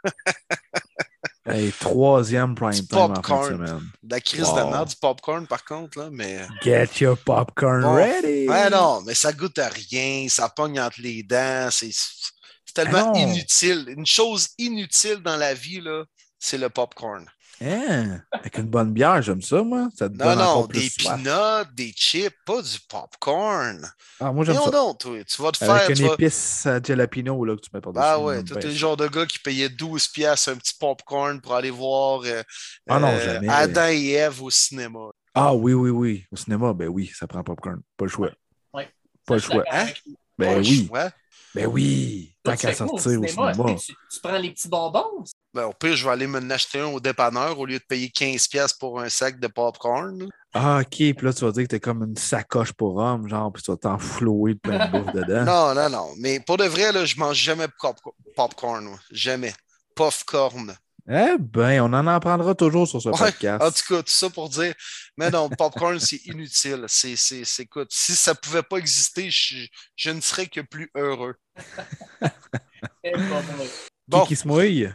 hey, 1.46 1.72
troisième 1.72 2.56
prime 2.56 2.72
time 2.74 2.98
en 2.98 3.22
fin 3.22 3.42
de 3.42 3.54
semaine. 3.54 3.92
La 4.10 4.20
crise 4.20 4.54
de 4.54 4.70
merde 4.70 4.90
du 4.90 4.96
popcorn, 4.96 5.48
par 5.48 5.64
contre, 5.64 6.00
là, 6.00 6.10
mais... 6.12 6.48
Get 6.62 6.90
your 7.00 7.18
popcorn 7.18 7.86
ready! 7.86 8.48
Ouais, 8.48 8.70
non, 8.70 9.02
mais 9.02 9.14
ça 9.14 9.34
goûte 9.34 9.58
à 9.60 9.70
rien, 9.70 10.28
ça 10.30 10.50
pogne 10.50 10.80
entre 10.80 11.02
les 11.02 11.24
dents, 11.24 11.70
c'est 11.72 11.92
tellement 12.74 13.14
inutile. 13.14 13.86
Une 13.88 14.06
chose 14.06 14.50
inutile 14.58 15.18
dans 15.18 15.38
la 15.38 15.54
vie, 15.54 15.82
là, 15.82 16.04
c'est 16.38 16.58
le 16.58 16.70
popcorn. 16.70 17.26
Hein? 17.62 18.22
Avec 18.32 18.58
une 18.58 18.66
bonne 18.66 18.92
bière, 18.92 19.22
j'aime 19.22 19.42
ça, 19.42 19.64
moi. 19.64 19.88
Ça 19.96 20.10
te 20.10 20.16
non, 20.16 20.36
non, 20.36 20.68
des 20.68 20.90
peanuts, 20.98 21.70
des 21.74 21.92
chips, 21.92 22.34
pas 22.46 22.62
du 22.62 22.80
popcorn. 22.90 23.90
Ah, 24.20 24.32
moi, 24.32 24.44
j'aime 24.44 24.56
ça. 24.56 24.72
Non, 24.72 24.94
toi, 24.94 25.24
tu 25.24 25.42
vas 25.42 25.52
te 25.52 25.58
faire. 25.58 25.72
Avec 25.72 25.98
une 25.98 26.06
épice 26.06 26.66
à 26.66 26.82
jalapeno 26.82 27.46
là, 27.46 27.56
que 27.56 27.62
tu 27.62 27.70
mets 27.74 27.82
par-dessus. 27.82 28.06
Ah 28.06 28.20
ouais, 28.20 28.44
toi, 28.44 28.60
t'es 28.60 28.68
le 28.68 28.74
genre 28.74 28.98
de 28.98 29.08
gars 29.08 29.26
qui 29.26 29.40
payait 29.40 29.70
12 29.70 30.08
piastres 30.10 30.50
un 30.50 30.56
petit 30.56 30.74
popcorn 30.78 31.40
pour 31.40 31.56
aller 31.56 31.72
voir 31.72 32.22
euh, 32.26 32.44
ah, 32.88 33.00
non, 33.00 33.08
euh, 33.08 33.26
jamais. 33.26 33.48
Adam 33.48 33.88
et 33.88 34.10
Eve 34.12 34.44
au 34.44 34.50
cinéma. 34.50 35.10
Ah 35.34 35.54
oui, 35.54 35.74
oui, 35.74 35.90
oui. 35.90 36.26
Au 36.32 36.36
cinéma, 36.36 36.74
ben 36.74 36.88
oui, 36.88 37.12
ça 37.14 37.28
prend 37.28 37.44
popcorn. 37.44 37.82
Pas 37.98 38.06
le 38.06 38.12
choix. 38.12 38.32
Oui. 38.74 38.84
Pas 39.26 39.36
le 39.36 39.42
choix. 39.42 39.64
Hein? 39.72 39.88
Ben 40.38 40.60
oui. 40.60 40.90
Ben 41.54 41.68
oui. 41.68 42.36
Tant 42.44 42.56
qu'à 42.56 42.74
sortir 42.74 43.22
au 43.22 43.28
cinéma? 43.28 43.54
Tu, 43.78 44.20
prends 44.22 44.38
les 44.38 44.52
petits 44.52 44.68
bonbons? 44.68 45.24
Ben, 45.56 45.68
au 45.68 45.72
pire, 45.72 45.96
je 45.96 46.04
vais 46.04 46.12
aller 46.12 46.28
me 46.28 46.52
acheter 46.52 46.82
un 46.82 46.88
au 46.88 47.00
dépanneur 47.00 47.58
au 47.58 47.66
lieu 47.66 47.80
de 47.80 47.84
payer 47.88 48.10
15$ 48.10 48.78
pour 48.78 49.00
un 49.00 49.08
sac 49.08 49.40
de 49.40 49.48
popcorn. 49.48 50.28
Ah, 50.54 50.80
ok. 50.82 50.90
Puis 50.90 51.16
là, 51.22 51.32
tu 51.32 51.46
vas 51.46 51.52
dire 51.54 51.64
que 51.64 51.70
t'es 51.70 51.80
comme 51.80 52.04
une 52.04 52.18
sacoche 52.18 52.74
pour 52.74 52.98
homme, 52.98 53.30
genre, 53.30 53.54
puis 53.54 53.64
tu 53.64 53.72
vas 53.72 53.78
t'enflouer 53.78 54.56
plein 54.56 54.86
de 54.86 54.92
bouffe 54.92 55.14
dedans. 55.14 55.46
Non, 55.46 55.74
non, 55.74 55.90
non. 55.90 56.14
Mais 56.20 56.42
pour 56.42 56.58
de 56.58 56.66
vrai, 56.66 56.92
là, 56.92 57.06
je 57.06 57.18
mange 57.18 57.38
jamais 57.38 57.68
pop 57.80 57.96
popcorn. 58.36 59.00
Jamais. 59.12 59.54
Popcorn. 59.96 60.76
Eh 61.10 61.38
bien, 61.40 61.86
on 61.86 61.94
en 61.94 62.06
apprendra 62.06 62.54
toujours 62.54 62.90
sur 62.90 63.02
ce 63.02 63.08
podcast. 63.08 63.64
En 63.64 63.72
tout 63.72 63.84
cas, 63.88 64.04
tout 64.04 64.12
ça 64.12 64.30
pour 64.30 64.50
dire, 64.50 64.74
mais 65.16 65.30
non, 65.30 65.48
popcorn, 65.48 66.02
c'est 66.02 66.26
inutile. 66.26 66.84
C'est, 66.90 67.16
c'est, 67.16 67.46
écoute, 67.60 67.88
si 67.92 68.14
ça 68.14 68.32
ne 68.32 68.38
pouvait 68.38 68.64
pas 68.64 68.76
exister, 68.76 69.30
je, 69.30 69.68
je, 69.96 70.10
ne 70.10 70.20
serais 70.20 70.48
que 70.48 70.60
plus 70.60 70.92
heureux. 70.96 71.36
bon. 74.06 74.24
Qui, 74.24 74.28
qui 74.28 74.36
se 74.36 74.46
mouille? 74.46 74.92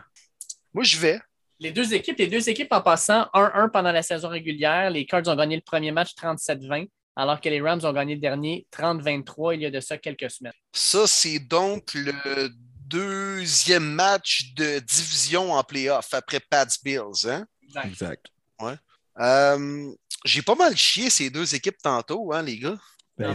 Moi, 0.73 0.85
je 0.85 0.97
vais. 0.99 1.21
Les 1.59 1.73
deux 1.73 1.93
équipes, 1.93 2.17
les 2.19 2.27
deux 2.27 2.49
équipes 2.49 2.73
en 2.73 2.81
passant 2.81 3.27
1-1 3.35 3.71
pendant 3.71 3.93
la 3.93 4.03
saison 4.03 4.29
régulière. 4.29 4.91
Les 4.91 5.05
Cards 5.05 5.29
ont 5.29 5.37
gagné 5.37 5.57
le 5.57 5.63
premier 5.63 5.93
match 5.93 6.15
37-20, 6.15 6.89
alors 7.17 7.41
que 7.41 7.49
les 7.49 7.61
Rams 7.61 7.81
ont 7.85 7.93
gagné 7.93 8.15
le 8.15 8.21
dernier 8.21 8.67
30-23 8.73 9.57
il 9.57 9.63
y 9.63 9.67
a 9.67 9.71
de 9.71 9.81
ça 9.81 9.99
quelques 9.99 10.31
semaines. 10.31 10.55
Ça, 10.73 11.07
c'est 11.07 11.39
donc 11.39 11.93
le 11.95 12.49
deuxième 12.87 13.85
match 13.85 14.55
de 14.55 14.79
division 14.79 15.53
en 15.53 15.63
playoff 15.63 16.15
après 16.15 16.41
Pat's 16.41 16.83
Bills. 16.83 17.29
Hein? 17.29 17.47
Exact. 17.85 18.27
Ouais. 18.61 18.75
Euh, 19.21 19.93
j'ai 20.25 20.43
pas 20.43 20.55
mal 20.55 20.77
chié 20.77 21.11
ces 21.11 21.29
deux 21.29 21.55
équipes 21.55 21.79
tantôt, 21.83 22.33
hein, 22.33 22.43
les 22.43 22.59
gars? 22.59 22.79
Ben, 23.19 23.35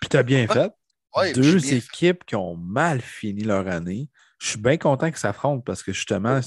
puis 0.00 0.08
t'as 0.08 0.22
bien 0.22 0.46
fait. 0.46 0.70
deux 1.34 1.74
équipes 1.74 2.24
qui 2.24 2.36
ont 2.36 2.56
mal 2.56 3.00
fini 3.00 3.42
leur 3.42 3.66
année. 3.66 4.08
Je 4.38 4.50
suis 4.50 4.58
bien 4.58 4.76
content 4.76 5.08
qu'ils 5.08 5.18
s'affrontent 5.18 5.62
parce 5.62 5.82
que 5.82 5.92
justement, 5.92 6.40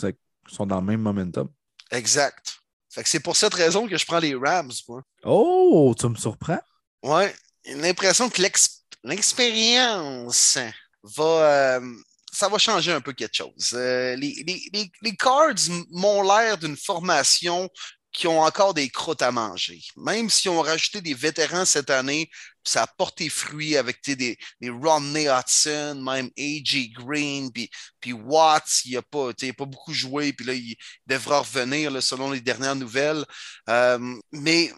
sont 0.47 0.65
dans 0.65 0.79
le 0.79 0.85
même 0.85 1.01
momentum. 1.01 1.49
Exact. 1.91 2.57
c'est 2.89 3.19
pour 3.19 3.35
cette 3.35 3.53
raison 3.53 3.87
que 3.87 3.97
je 3.97 4.05
prends 4.05 4.19
les 4.19 4.35
Rams, 4.35 4.71
moi. 4.87 5.01
Oh, 5.23 5.93
tu 5.97 6.07
me 6.07 6.15
surprends? 6.15 6.59
Ouais. 7.03 7.33
L'impression 7.65 8.29
que 8.29 8.41
l'expérience 9.03 10.57
va. 11.03 11.23
Euh, 11.23 11.95
ça 12.31 12.49
va 12.49 12.57
changer 12.57 12.91
un 12.91 13.01
peu 13.01 13.13
quelque 13.13 13.35
chose. 13.35 13.73
Euh, 13.73 14.15
les, 14.15 15.15
Cards 15.17 15.55
m'ont 15.89 16.21
l'air 16.21 16.57
d'une 16.57 16.77
formation 16.77 17.69
qui 18.17 18.25
ont 18.25 18.41
encore 18.41 18.73
des 18.73 18.89
croûtes 18.89 19.21
à 19.21 19.31
manger. 19.31 19.79
Même 19.95 20.31
s'ils 20.31 20.49
ont 20.49 20.63
rajouté 20.63 21.01
des 21.01 21.13
vétérans 21.13 21.65
cette 21.65 21.91
année, 21.91 22.31
ça 22.63 22.81
a 22.81 22.87
porté 22.87 23.29
fruit 23.29 23.77
avec 23.77 24.03
des, 24.05 24.15
des 24.59 24.69
Rodney 24.71 25.27
Hudson, 25.29 26.01
même 26.03 26.31
A.J. 26.35 26.89
Green, 26.97 27.51
puis, 27.51 27.69
puis 28.01 28.13
Watts, 28.13 28.81
il 28.85 28.95
n'a 28.95 29.03
pas, 29.03 29.33
pas 29.33 29.65
beaucoup 29.65 29.93
joué, 29.93 30.33
puis 30.33 30.47
là, 30.47 30.53
il 30.53 30.75
devra 31.05 31.41
revenir 31.41 32.01
selon 32.01 32.31
les 32.31 32.41
dernières 32.41 32.75
nouvelles. 32.75 33.23
Euh, 33.69 33.99
mais 34.31 34.73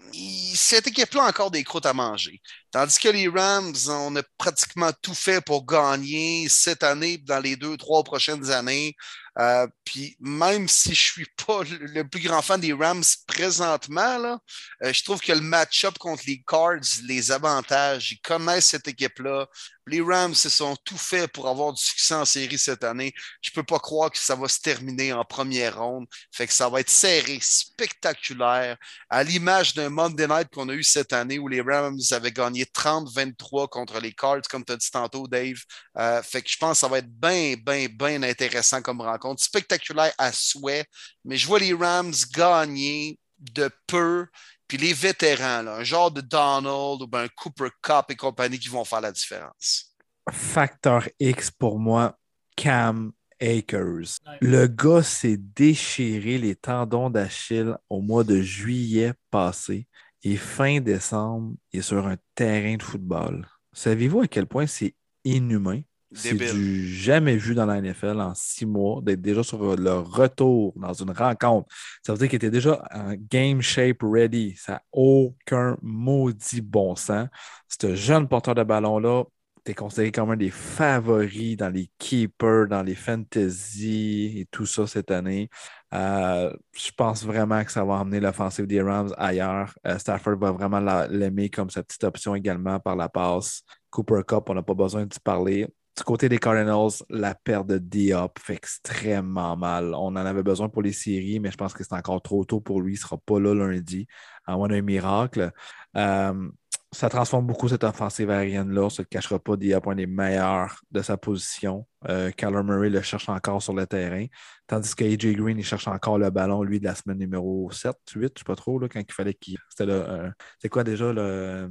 cette 0.54 0.88
équipe-là 0.88 1.24
a 1.24 1.30
encore 1.30 1.50
des 1.50 1.64
croûtes 1.64 1.86
à 1.86 1.94
manger. 1.94 2.42
Tandis 2.72 3.00
que 3.00 3.10
les 3.10 3.30
Rams, 3.30 3.74
on 3.88 4.18
a 4.18 4.24
pratiquement 4.38 4.92
tout 5.02 5.16
fait 5.16 5.40
pour 5.40 5.66
gagner 5.66 6.50
cette 6.50 6.84
année, 6.84 7.18
dans 7.18 7.40
les 7.40 7.56
deux, 7.56 7.78
trois 7.78 8.04
prochaines 8.04 8.52
années. 8.52 8.96
Euh, 9.40 9.68
puis 9.86 10.18
même 10.20 10.68
si 10.68 10.94
je 10.94 11.02
suis 11.02 11.28
pas 11.46 11.62
le 11.64 12.04
plus 12.04 12.22
grand 12.22 12.42
fan 12.42 12.60
des 12.60 12.74
Rams 12.74 13.04
présentement, 13.28 14.18
là, 14.18 14.40
euh, 14.84 14.94
je 14.94 15.04
trouve 15.04 15.22
que 15.22 15.32
le 15.32 15.42
match-up 15.42 15.98
contre 15.98 16.24
les 16.28 16.44
Cards 16.46 16.82
les 17.08 17.32
avantages. 17.32 18.12
Ils 18.12 18.22
connaissent 18.22 18.68
cette 18.68 18.88
équipe-là. 18.88 19.48
Les 19.90 20.02
Rams 20.02 20.36
se 20.36 20.50
sont 20.50 20.76
tout 20.86 20.98
fait 20.98 21.28
pour 21.28 21.48
avoir 21.48 21.74
du 21.74 21.82
succès 21.82 22.14
en 22.14 22.26
série 22.26 22.58
cette 22.58 22.84
année. 22.84 23.14
Je 23.42 23.50
ne 23.50 23.56
peux 23.56 23.64
pas 23.64 23.80
croire 23.80 24.12
que 24.12 24.18
ça 24.18 24.36
va 24.36 24.48
se 24.48 24.60
terminer 24.60 25.14
en 25.14 25.26
première 25.26 25.80
ronde. 25.80 26.06
Fait 26.32 26.48
que 26.48 26.54
ça 26.54 26.70
va 26.70 26.80
être 26.82 26.90
serré, 26.90 27.40
spectaculaire, 27.42 28.78
à 29.10 29.24
l'image 29.24 29.74
d'un 29.74 29.90
Monday 29.90 30.28
Night 30.28 30.50
qu'on 30.54 30.70
a 30.70 30.74
eu 30.74 30.84
cette 30.84 31.14
année 31.14 31.40
où 31.40 31.48
les 31.48 31.62
Rams 31.62 32.00
avaient 32.12 32.32
gagné 32.32 32.66
30-23 32.66 33.68
contre 33.68 34.00
les 34.00 34.14
Cards, 34.14 34.42
comme 34.50 34.64
tu 34.64 34.74
as 34.74 34.78
dit 34.78 34.92
tantôt, 34.92 35.28
Dave. 35.28 35.58
Euh, 35.98 36.22
fait 36.22 36.42
que 36.42 36.50
je 36.50 36.58
pense 36.58 36.78
que 36.78 36.82
ça 36.82 36.88
va 36.88 37.00
être 37.00 37.10
bien, 37.10 37.56
bien, 37.58 37.88
bien 37.90 38.24
intéressant 38.24 38.82
comme 38.82 39.02
rencontre. 39.02 39.44
Spectaculaire 39.44 40.14
à 40.18 40.32
souhait, 40.32 40.86
mais 41.26 41.38
je 41.38 41.48
vois 41.48 41.60
les 41.60 41.74
Rams 41.74 42.14
gagner 42.34 43.18
de 43.40 43.70
peu 43.88 44.28
puis 44.70 44.78
les 44.78 44.94
vétérans, 44.94 45.68
un 45.68 45.84
genre 45.84 46.12
de 46.12 46.22
Donald 46.22 47.02
ou 47.02 47.08
ben 47.08 47.24
un 47.24 47.28
Cooper 47.28 47.70
Cup 47.82 48.06
et 48.10 48.16
compagnie 48.16 48.60
qui 48.60 48.70
vont 48.70 48.86
faire 48.86 49.02
la 49.02 49.12
différence. 49.12 49.96
Facteur 50.32 51.10
X 51.20 51.50
pour 51.50 51.80
moi, 51.80 52.16
Cam 52.56 53.12
Akers. 53.42 54.20
Le 54.42 54.68
gars 54.68 55.02
s'est 55.02 55.38
déchiré 55.38 56.38
les 56.38 56.56
tendons 56.56 57.10
d'Achille 57.10 57.76
au 57.90 58.02
mois 58.02 58.24
de 58.24 58.42
juillet 58.42 59.14
passé 59.32 59.88
et 60.22 60.38
fin 60.38 60.80
décembre, 60.80 61.56
il 61.72 61.80
est 61.80 61.84
sur 61.84 62.06
un 62.06 62.18
terrain 62.36 62.76
de 62.76 62.84
football. 62.84 63.48
Savez-vous 63.74 64.22
à 64.22 64.28
quel 64.28 64.46
point 64.46 64.68
c'est 64.68 64.94
inhumain? 65.24 65.82
C'est 66.12 66.34
du 66.34 66.88
jamais 66.88 67.38
vu 67.38 67.54
dans 67.54 67.68
la 67.68 67.80
NFL 67.80 68.20
en 68.20 68.34
six 68.34 68.66
mois, 68.66 69.00
d'être 69.02 69.22
déjà 69.22 69.44
sur 69.44 69.76
le 69.76 69.94
retour 69.94 70.74
dans 70.76 70.94
une 70.94 71.12
rencontre. 71.12 71.68
Ça 72.04 72.14
veut 72.14 72.18
dire 72.20 72.30
qu'il 72.30 72.38
était 72.38 72.50
déjà 72.50 72.84
en 72.92 73.14
game 73.14 73.62
shape 73.62 73.98
ready. 74.02 74.56
Ça 74.58 74.74
n'a 74.74 74.82
aucun 74.92 75.78
maudit 75.84 76.62
bon 76.62 76.96
sens. 76.96 77.28
Ce 77.68 77.96
jeune 77.96 78.28
porteur 78.28 78.56
de 78.56 78.64
ballon-là, 78.64 79.26
tu 79.64 79.72
es 79.72 79.76
considéré 79.76 80.12
comme 80.12 80.32
un 80.32 80.38
des 80.38 80.50
favoris 80.50 81.58
dans 81.58 81.70
les 81.70 81.92
keepers, 82.00 82.68
dans 82.68 82.82
les 82.82 82.96
fantasy 82.96 84.40
et 84.40 84.46
tout 84.50 84.66
ça 84.66 84.88
cette 84.88 85.12
année. 85.12 85.50
Euh, 85.94 86.52
je 86.74 86.92
pense 86.92 87.24
vraiment 87.24 87.64
que 87.64 87.72
ça 87.72 87.84
va 87.84 87.96
emmener 87.96 88.20
l'offensive 88.20 88.66
des 88.66 88.82
Rams 88.82 89.14
ailleurs. 89.18 89.74
Euh, 89.86 90.00
Stafford 90.00 90.38
va 90.38 90.52
vraiment 90.52 90.80
l'aimer 91.10 91.50
comme 91.50 91.70
sa 91.70 91.84
petite 91.84 92.04
option 92.04 92.34
également 92.36 92.80
par 92.80 92.96
la 92.96 93.10
passe. 93.10 93.64
Cooper 93.92 94.22
Cup, 94.28 94.46
on 94.50 94.56
n'a 94.56 94.64
pas 94.64 94.74
besoin 94.74 95.06
d'y 95.06 95.20
parler. 95.20 95.68
Du 96.00 96.06
côté 96.06 96.30
des 96.30 96.38
Cardinals, 96.38 97.04
la 97.10 97.36
perte 97.36 97.68
de 97.68 97.78
Diop 97.78 98.40
fait 98.40 98.54
extrêmement 98.54 99.58
mal. 99.58 99.94
On 99.94 100.06
en 100.06 100.16
avait 100.16 100.44
besoin 100.44 100.70
pour 100.70 100.82
les 100.82 100.94
séries, 100.94 101.42
mais 101.42 101.52
je 101.52 101.58
pense 101.58 101.74
que 101.74 101.84
c'est 101.84 101.94
encore 101.94 102.22
trop 102.22 102.46
tôt 102.46 102.62
pour 102.62 102.80
lui. 102.80 102.94
Il 102.94 102.96
ne 102.96 103.02
sera 103.02 103.18
pas 103.18 103.38
là 103.38 103.54
lundi, 103.54 104.08
à 104.46 104.56
moins 104.56 104.70
d'un 104.70 104.82
miracle. 104.82 105.52
Euh, 105.98 106.50
ça 106.94 107.10
transforme 107.10 107.48
beaucoup 107.48 107.68
cette 107.68 107.84
offensive 107.84 108.30
aérienne-là. 108.30 108.84
On 108.84 108.90
ne 108.98 109.04
cachera 109.04 109.40
pas. 109.40 109.58
Diop 109.58 109.88
est 109.88 109.90
un 109.90 109.96
des 109.96 110.08
meilleurs 110.08 110.80
de 110.90 111.02
sa 111.02 111.18
position. 111.18 111.86
Euh, 112.08 112.32
Murray 112.42 112.90
le 112.90 113.02
cherche 113.02 113.28
encore 113.28 113.62
sur 113.62 113.74
le 113.74 113.86
terrain. 113.86 114.26
Tandis 114.68 114.96
que 114.96 115.04
AJ 115.04 115.36
Green, 115.36 115.60
il 115.60 115.66
cherche 115.66 115.90
encore 115.90 116.18
le 116.18 116.30
ballon, 116.30 116.64
lui, 116.64 116.80
de 116.80 116.86
la 116.86 116.96
semaine 116.96 117.18
numéro 117.18 117.70
7, 117.72 117.94
8, 117.94 118.14
je 118.16 118.20
ne 118.20 118.28
sais 118.38 118.44
pas 118.46 118.56
trop, 118.56 118.80
là, 118.80 118.88
quand 118.88 119.02
il 119.06 119.14
fallait 119.14 119.34
qu'il. 119.34 119.58
C'était 119.70 119.92
euh, 119.92 120.30
C'est 120.60 120.70
quoi 120.70 120.86
déjà 120.86 121.12
le 121.12 121.70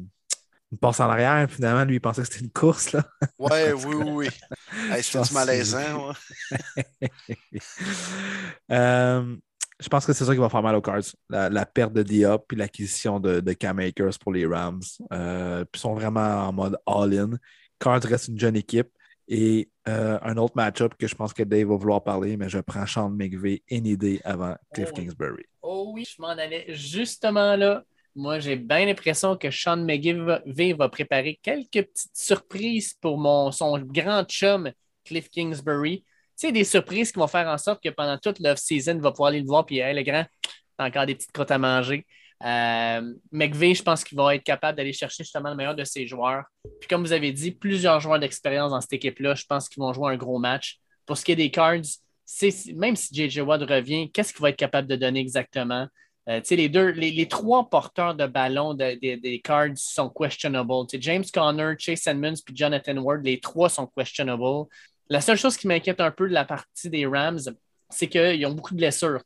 une 0.73 0.79
passe 0.79 1.01
en 1.01 1.09
arrière. 1.09 1.51
Finalement, 1.51 1.85
lui, 1.85 1.97
il 1.97 2.01
pensait 2.01 2.23
que 2.23 2.29
c'était 2.29 2.45
une 2.45 2.51
course. 2.51 2.93
Là. 2.93 3.05
Ouais, 3.39 3.73
oui, 3.87 3.95
oui, 3.95 4.11
oui. 4.11 4.29
c'est 5.03 5.33
malaisant. 5.33 6.13
euh, 8.71 9.37
je 9.81 9.89
pense 9.89 10.07
que 10.07 10.13
c'est 10.13 10.25
ça 10.25 10.33
qui 10.33 10.41
va 10.41 10.49
faire 10.49 10.63
mal 10.63 10.75
aux 10.75 10.83
Cards. 10.83 11.15
La, 11.31 11.67
perte 11.67 11.93
de 11.93 12.03
Diop 12.03 12.47
puis 12.49 12.57
l'acquisition 12.57 13.21
de, 13.21 13.41
de 13.41 13.53
Cam 13.53 13.79
Akers 13.79 14.19
pour 14.21 14.33
les 14.33 14.47
Rams. 14.47 14.81
Euh, 15.13 15.65
puis 15.65 15.79
ils 15.79 15.81
sont 15.81 15.95
vraiment 15.95 16.49
en 16.49 16.53
mode 16.53 16.77
all-in. 16.87 17.31
Cards 17.79 18.03
reste 18.05 18.29
une 18.29 18.39
jeune 18.39 18.57
équipe. 18.57 18.89
Et 19.31 19.69
euh, 19.87 20.19
un 20.23 20.39
autre 20.39 20.55
match-up 20.57 20.95
que 20.99 21.07
je 21.07 21.15
pense 21.15 21.35
que 21.35 21.43
Dave 21.43 21.69
va 21.69 21.77
vouloir 21.77 22.03
parler, 22.03 22.39
mais 22.39 22.49
je 22.49 22.59
prends 22.61 22.87
Sean 22.87 23.11
McVay 23.11 23.63
any 23.71 23.95
day 23.97 24.21
avant 24.25 24.57
Cliff 24.73 24.89
oh 24.91 24.95
Kingsbury. 24.97 25.45
Oh 25.61 25.91
oui, 25.95 26.07
je 26.07 26.21
m'en 26.21 26.29
allais 26.29 26.65
justement 26.75 27.55
là. 27.55 27.85
Moi, 28.19 28.41
j'ai 28.41 28.57
bien 28.57 28.85
l'impression 28.85 29.37
que 29.37 29.49
Sean 29.49 29.77
McGee 29.77 30.73
va, 30.73 30.89
préparer 30.89 31.39
quelques 31.41 31.87
petites 31.87 32.17
surprises 32.17 32.95
pour 32.95 33.17
mon, 33.17 33.53
son 33.53 33.79
grand 33.79 34.25
chum, 34.25 34.73
Cliff 35.05 35.31
Kingsbury. 35.31 36.01
Tu 36.01 36.49
sais, 36.49 36.53
des 36.53 36.65
surprises 36.65 37.13
qui 37.13 37.21
vont 37.21 37.29
faire 37.29 37.47
en 37.47 37.57
sorte 37.59 37.81
que 37.81 37.91
pendant 37.91 38.19
toute 38.19 38.41
l'off-season, 38.41 38.97
il 38.97 39.01
va 39.01 39.13
pouvoir 39.13 39.29
aller 39.29 39.39
le 39.39 39.47
voir, 39.47 39.65
puis 39.65 39.79
hey, 39.79 39.95
le 39.95 40.03
grand, 40.03 40.27
t'as 40.77 40.89
encore 40.89 41.07
des 41.07 41.15
petites 41.15 41.31
crottes 41.31 41.53
à 41.53 41.59
manger. 41.59 42.05
Euh, 42.45 43.15
McVeigh, 43.31 43.77
je 43.77 43.85
pense 43.85 44.03
qu'il 44.03 44.19
va 44.19 44.35
être 44.35 44.43
capable 44.43 44.77
d'aller 44.77 44.93
chercher 44.93 45.23
justement 45.23 45.51
le 45.51 45.57
meilleur 45.57 45.77
de 45.77 45.85
ses 45.85 46.05
joueurs. 46.05 46.43
Puis 46.81 46.89
comme 46.89 47.03
vous 47.03 47.13
avez 47.13 47.31
dit, 47.31 47.53
plusieurs 47.53 48.01
joueurs 48.01 48.19
d'expérience 48.19 48.73
dans 48.73 48.81
cette 48.81 48.95
équipe-là, 48.95 49.37
je 49.37 49.45
pense 49.49 49.69
qu'ils 49.69 49.81
vont 49.81 49.93
jouer 49.93 50.15
un 50.15 50.17
gros 50.17 50.41
match. 50.41 50.81
Pour 51.07 51.17
ce 51.17 51.25
qui 51.25 51.31
est 51.31 51.37
des 51.37 51.53
Cards, 51.53 51.87
même 52.75 52.97
si 52.97 53.15
JJ 53.15 53.39
Watt 53.43 53.63
revient, 53.63 54.11
qu'est-ce 54.11 54.33
qu'il 54.33 54.43
va 54.43 54.51
être 54.51 54.57
capable 54.57 54.89
de 54.89 54.97
donner 54.97 55.21
exactement? 55.21 55.87
Euh, 56.29 56.41
les, 56.51 56.69
deux, 56.69 56.91
les, 56.91 57.27
trois 57.27 57.71
porteurs 57.71 58.15
de 58.15 58.27
ballon 58.27 58.75
des 58.75 59.41
Cards 59.43 59.77
sont 59.77 60.11
questionable. 60.11 60.87
James 60.93 61.25
Conner, 61.33 61.75
Chase 61.79 62.07
Edmonds 62.07 62.35
puis 62.45 62.55
Jonathan 62.55 62.99
Ward, 62.99 63.25
les 63.25 63.41
trois 63.41 63.71
sont 63.71 63.87
questionable. 63.87 64.69
La 65.09 65.23
seule 65.23 65.39
chose 65.39 65.57
qui 65.57 65.67
m'inquiète 65.67 66.01
un 66.01 66.11
peu 66.11 66.29
de 66.29 66.35
la 66.35 66.45
partie 66.45 66.91
des 66.91 67.07
Rams, 67.07 67.41
c'est 67.89 68.09
qu'ils 68.09 68.45
ont 68.45 68.53
beaucoup 68.53 68.75
de 68.75 68.79
blessures. 68.79 69.23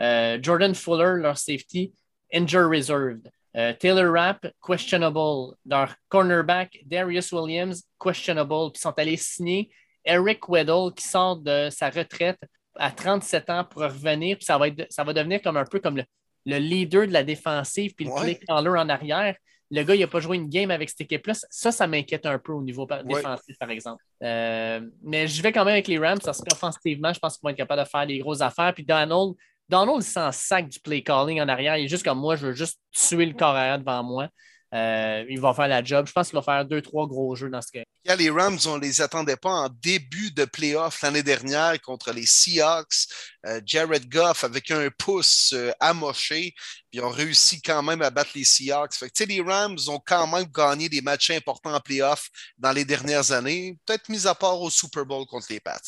Euh, 0.00 0.38
Jordan 0.40 0.74
Fuller, 0.74 1.20
leur 1.20 1.36
safety, 1.36 1.92
injured 2.32 2.70
reserved. 2.70 3.30
Euh, 3.54 3.74
Taylor 3.74 4.10
Rapp, 4.10 4.46
questionable. 4.66 5.56
Leur 5.66 5.94
cornerback, 6.08 6.78
Darius 6.86 7.32
Williams, 7.32 7.82
questionable. 8.02 8.72
Puis 8.72 8.80
sont 8.80 8.98
allés 8.98 9.18
signer 9.18 9.70
Eric 10.06 10.48
Weddle 10.48 10.94
qui 10.96 11.06
sort 11.06 11.36
de 11.36 11.68
sa 11.70 11.90
retraite 11.90 12.40
à 12.76 12.90
37 12.90 13.50
ans 13.50 13.64
pour 13.64 13.82
revenir. 13.82 14.38
Puis 14.38 14.46
ça 14.46 14.56
va, 14.56 14.66
ça 14.88 15.04
va 15.04 15.12
devenir 15.12 15.42
comme 15.42 15.58
un 15.58 15.64
peu 15.64 15.80
comme 15.80 15.98
le, 15.98 16.04
le 16.46 16.58
leader 16.58 17.06
de 17.06 17.12
la 17.12 17.22
défensive 17.22 17.94
puis 17.94 18.06
le 18.06 18.20
play 18.20 18.34
caller 18.36 18.70
en 18.70 18.88
arrière. 18.88 19.36
Le 19.72 19.84
gars, 19.84 19.94
il 19.94 20.00
n'a 20.00 20.08
pas 20.08 20.18
joué 20.18 20.36
une 20.36 20.48
game 20.48 20.72
avec 20.72 20.90
cette 20.90 21.02
équipe-là. 21.02 21.34
Ça, 21.48 21.70
ça 21.70 21.86
m'inquiète 21.86 22.26
un 22.26 22.38
peu 22.40 22.52
au 22.52 22.62
niveau 22.62 22.88
défensif, 23.04 23.56
par 23.56 23.70
exemple. 23.70 24.02
Euh, 24.22 24.80
mais 25.02 25.28
je 25.28 25.40
vais 25.42 25.52
quand 25.52 25.64
même 25.64 25.74
avec 25.74 25.86
les 25.86 25.98
Rams 25.98 26.18
parce 26.24 26.40
qu'offensivement, 26.40 27.12
je 27.12 27.20
pense 27.20 27.36
qu'ils 27.36 27.42
vont 27.44 27.50
être 27.50 27.56
capables 27.56 27.84
de 27.84 27.88
faire 27.88 28.06
des 28.06 28.18
grosses 28.18 28.40
affaires. 28.40 28.74
Puis 28.74 28.84
Donald, 28.84 29.34
Donald, 29.68 29.98
il 30.00 30.04
s'en 30.04 30.32
sac 30.32 30.68
du 30.68 30.80
play 30.80 31.02
calling 31.02 31.40
en 31.40 31.48
arrière. 31.48 31.76
Il 31.76 31.84
est 31.84 31.88
juste 31.88 32.04
comme 32.04 32.18
moi, 32.18 32.34
je 32.34 32.46
veux 32.46 32.52
juste 32.52 32.80
tuer 32.90 33.26
le 33.26 33.34
corps 33.34 33.54
arrière 33.54 33.78
devant 33.78 34.02
moi. 34.02 34.28
Euh, 34.72 35.24
il 35.28 35.40
va 35.40 35.52
faire 35.52 35.66
la 35.66 35.82
job. 35.82 36.06
Je 36.06 36.12
pense 36.12 36.28
qu'il 36.28 36.36
va 36.36 36.42
faire 36.42 36.64
deux, 36.64 36.80
trois 36.80 37.06
gros 37.06 37.34
jeux 37.34 37.50
dans 37.50 37.60
ce 37.60 37.72
cas. 37.72 38.16
Les 38.16 38.30
Rams, 38.30 38.58
on 38.66 38.76
ne 38.76 38.82
les 38.82 39.00
attendait 39.00 39.36
pas 39.36 39.50
en 39.50 39.68
début 39.68 40.30
de 40.30 40.44
playoff 40.44 41.02
l'année 41.02 41.22
dernière 41.22 41.80
contre 41.80 42.12
les 42.12 42.26
Seahawks. 42.26 43.06
Euh, 43.46 43.60
Jared 43.64 44.08
Goff 44.08 44.44
avec 44.44 44.70
un 44.70 44.88
pouce 44.96 45.52
euh, 45.54 45.72
amoché, 45.80 46.54
puis 46.90 47.00
ont 47.00 47.08
réussi 47.08 47.60
quand 47.60 47.82
même 47.82 48.00
à 48.02 48.10
battre 48.10 48.30
les 48.34 48.44
Seahawks. 48.44 48.94
Fait 48.94 49.26
les 49.26 49.40
Rams 49.40 49.78
ont 49.88 50.00
quand 50.04 50.26
même 50.28 50.44
gagné 50.44 50.88
des 50.88 51.02
matchs 51.02 51.30
importants 51.30 51.74
en 51.74 51.80
playoff 51.80 52.28
dans 52.56 52.72
les 52.72 52.84
dernières 52.84 53.32
années, 53.32 53.76
peut-être 53.84 54.08
mis 54.08 54.26
à 54.26 54.34
part 54.34 54.60
au 54.60 54.70
Super 54.70 55.04
Bowl 55.04 55.26
contre 55.26 55.46
les 55.50 55.60
Pats. 55.60 55.80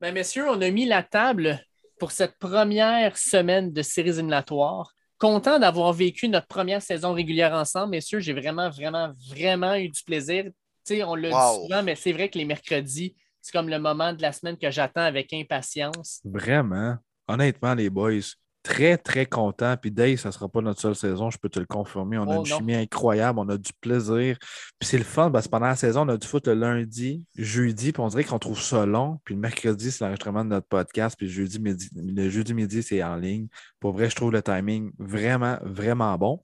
Ben, 0.00 0.12
messieurs, 0.12 0.48
on 0.48 0.60
a 0.60 0.70
mis 0.70 0.84
la 0.84 1.02
table 1.02 1.64
pour 1.98 2.10
cette 2.12 2.38
première 2.38 3.16
semaine 3.16 3.72
de 3.72 3.82
séries 3.82 4.10
éliminatoires 4.10 4.95
content 5.18 5.58
d'avoir 5.58 5.92
vécu 5.92 6.28
notre 6.28 6.46
première 6.46 6.82
saison 6.82 7.12
régulière 7.12 7.52
ensemble, 7.52 7.90
messieurs. 7.90 8.20
J'ai 8.20 8.32
vraiment, 8.32 8.70
vraiment, 8.70 9.12
vraiment 9.30 9.74
eu 9.74 9.88
du 9.88 10.02
plaisir. 10.02 10.50
on 10.90 11.14
le 11.14 11.30
dit 11.30 11.62
souvent, 11.62 11.82
mais 11.82 11.94
c'est 11.94 12.12
vrai 12.12 12.28
que 12.28 12.38
les 12.38 12.44
mercredis, 12.44 13.14
c'est 13.40 13.52
comme 13.52 13.68
le 13.68 13.78
moment 13.78 14.12
de 14.12 14.22
la 14.22 14.32
semaine 14.32 14.56
que 14.56 14.70
j'attends 14.70 15.02
avec 15.02 15.32
impatience. 15.32 16.20
Vraiment. 16.24 16.96
Honnêtement, 17.28 17.74
les 17.74 17.90
boys, 17.90 18.34
très, 18.66 18.98
très 18.98 19.26
content. 19.26 19.76
Puis 19.80 19.92
Dave, 19.92 20.16
ça 20.16 20.30
ne 20.30 20.32
sera 20.32 20.48
pas 20.48 20.60
notre 20.60 20.80
seule 20.80 20.96
saison, 20.96 21.30
je 21.30 21.38
peux 21.38 21.48
te 21.48 21.60
le 21.60 21.66
confirmer. 21.66 22.18
On 22.18 22.28
a 22.28 22.36
oh, 22.36 22.40
une 22.40 22.46
chimie 22.46 22.74
incroyable, 22.74 23.38
on 23.38 23.48
a 23.48 23.56
du 23.56 23.72
plaisir. 23.80 24.36
Puis 24.78 24.88
c'est 24.88 24.98
le 24.98 25.04
fun, 25.04 25.30
parce 25.30 25.46
que 25.46 25.50
pendant 25.50 25.66
la 25.66 25.76
saison, 25.76 26.02
on 26.02 26.08
a 26.08 26.16
du 26.16 26.26
foot 26.26 26.48
le 26.48 26.54
lundi, 26.54 27.24
jeudi, 27.36 27.92
puis 27.92 28.02
on 28.02 28.08
dirait 28.08 28.24
qu'on 28.24 28.40
trouve 28.40 28.60
ça 28.60 28.84
long. 28.84 29.20
Puis 29.24 29.34
le 29.34 29.40
mercredi, 29.40 29.92
c'est 29.92 30.02
l'enregistrement 30.02 30.44
de 30.44 30.50
notre 30.50 30.66
podcast, 30.66 31.16
puis 31.16 31.26
le 31.26 31.32
jeudi 31.32 31.60
midi, 31.60 31.88
le 31.94 32.28
jeudi 32.28 32.54
midi, 32.54 32.82
c'est 32.82 33.02
en 33.04 33.14
ligne. 33.14 33.46
Pour 33.78 33.92
vrai, 33.92 34.10
je 34.10 34.16
trouve 34.16 34.32
le 34.32 34.42
timing 34.42 34.90
vraiment, 34.98 35.58
vraiment 35.62 36.18
bon. 36.18 36.42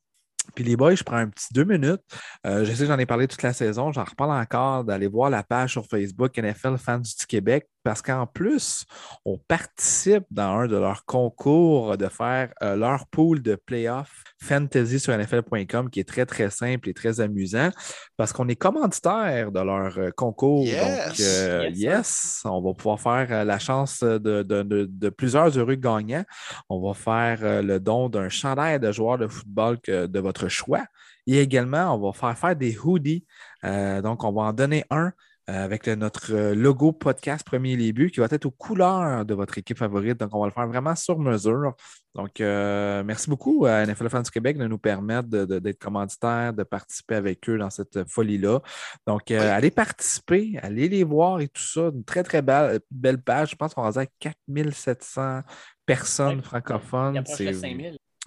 Puis 0.55 0.65
les 0.65 0.77
boys, 0.77 0.95
je 0.95 1.03
prends 1.03 1.17
un 1.17 1.29
petit 1.29 1.53
deux 1.53 1.65
minutes. 1.65 2.03
Euh, 2.47 2.65
je 2.65 2.73
sais 2.73 2.85
que 2.85 2.89
j'en 2.89 2.99
ai 2.99 3.07
parlé 3.07 3.27
toute 3.27 3.43
la 3.43 3.53
saison. 3.53 3.91
J'en 3.93 4.05
reparle 4.05 4.33
encore 4.33 4.85
d'aller 4.85 5.07
voir 5.09 5.31
la 5.31 5.43
page 5.43 5.73
sur 5.73 5.87
Facebook 5.87 6.37
NFL 6.37 6.77
Fans 6.79 6.99
du 6.99 7.27
Québec 7.27 7.67
parce 7.83 8.03
qu'en 8.03 8.27
plus, 8.27 8.85
on 9.25 9.39
participe 9.39 10.25
dans 10.31 10.59
un 10.59 10.67
de 10.67 10.77
leurs 10.77 11.05
concours 11.05 11.97
de 11.97 12.09
faire 12.09 12.53
euh, 12.63 12.77
leur 12.77 13.07
pool 13.07 13.43
de 13.43 13.55
playoffs 13.55 14.25
fantasy 14.41 15.01
sur 15.01 15.17
NFL.com 15.17 15.91
qui 15.91 16.01
est 16.01 16.09
très, 16.09 16.27
très 16.27 16.51
simple 16.51 16.89
et 16.89 16.95
très 16.95 17.21
amusant 17.21 17.71
parce 18.17 18.33
qu'on 18.33 18.49
est 18.49 18.57
commanditaire 18.57 19.53
de 19.53 19.61
leur 19.61 19.99
euh, 19.99 20.11
concours. 20.17 20.65
Donc, 20.65 21.19
yes, 21.19 22.43
on 22.45 22.61
va 22.61 22.75
pouvoir 22.75 23.01
faire 23.01 23.45
la 23.45 23.59
chance 23.59 24.01
de, 24.01 24.43
de, 24.43 25.09
plusieurs 25.11 25.57
heureux 25.57 25.75
gagnants. 25.75 26.25
On 26.69 26.81
va 26.81 26.95
faire 26.95 27.63
le 27.63 27.79
don 27.79 28.09
d'un 28.09 28.29
chandail 28.29 28.81
de 28.81 28.91
joueurs 28.93 29.19
de 29.19 29.27
football 29.27 29.81
que, 29.81 30.07
de 30.07 30.21
votre 30.21 30.49
choix. 30.49 30.85
Et 31.27 31.41
également, 31.41 31.95
on 31.95 31.99
va 31.99 32.13
faire 32.13 32.37
faire 32.37 32.57
des 32.57 32.77
hoodies. 32.79 33.25
Euh, 33.65 34.03
donc, 34.03 34.25
on 34.25 34.33
va 34.33 34.43
en 34.43 34.53
donner 34.53 34.85
un 34.91 35.13
euh, 35.51 35.65
avec 35.65 35.89
notre 35.89 36.53
logo 36.53 36.93
podcast 36.93 37.45
Premier 37.45 37.77
Début 37.77 38.11
qui 38.11 38.21
va 38.21 38.29
être 38.31 38.47
aux 38.47 38.51
couleurs 38.53 39.25
de 39.25 39.35
votre 39.35 39.59
équipe 39.59 39.79
favorite. 39.79 40.21
Donc, 40.21 40.31
on 40.35 40.41
va 40.41 40.47
le 40.47 40.53
faire 40.53 40.69
vraiment 40.69 40.95
sur 40.95 41.19
mesure. 41.19 41.75
Donc, 42.15 42.41
euh, 42.41 43.03
merci 43.03 43.29
beaucoup 43.29 43.67
à 43.67 43.85
NFL 43.85 44.09
Fans 44.09 44.23
du 44.23 44.31
Québec 44.31 44.57
de 44.59 44.67
nous 44.67 44.79
permettre 44.79 45.29
d'être 45.29 45.79
commanditaires, 45.79 46.53
de 46.53 46.63
participer 46.63 47.17
avec 47.17 47.49
eux 47.49 47.59
dans 47.59 47.71
cette 47.71 48.09
folie-là. 48.09 48.61
Donc, 49.07 49.31
allez 49.31 49.71
participer, 49.71 50.59
allez 50.63 50.89
les 50.89 51.05
voir 51.05 51.41
et 51.41 51.49
tout 51.49 51.63
ça. 51.63 51.91
Une 51.93 52.05
très, 52.05 52.23
très 52.23 52.43
belle, 52.43 52.81
belle 52.91 53.21
page. 53.21 53.51
Je 53.51 53.57
pense 53.57 53.75
qu'on 53.75 53.83
va 53.83 53.91
dire 53.91 54.07
4700 54.21 55.41
personnes 55.87 56.43
francophones. 56.43 57.23
C'est 57.27 57.53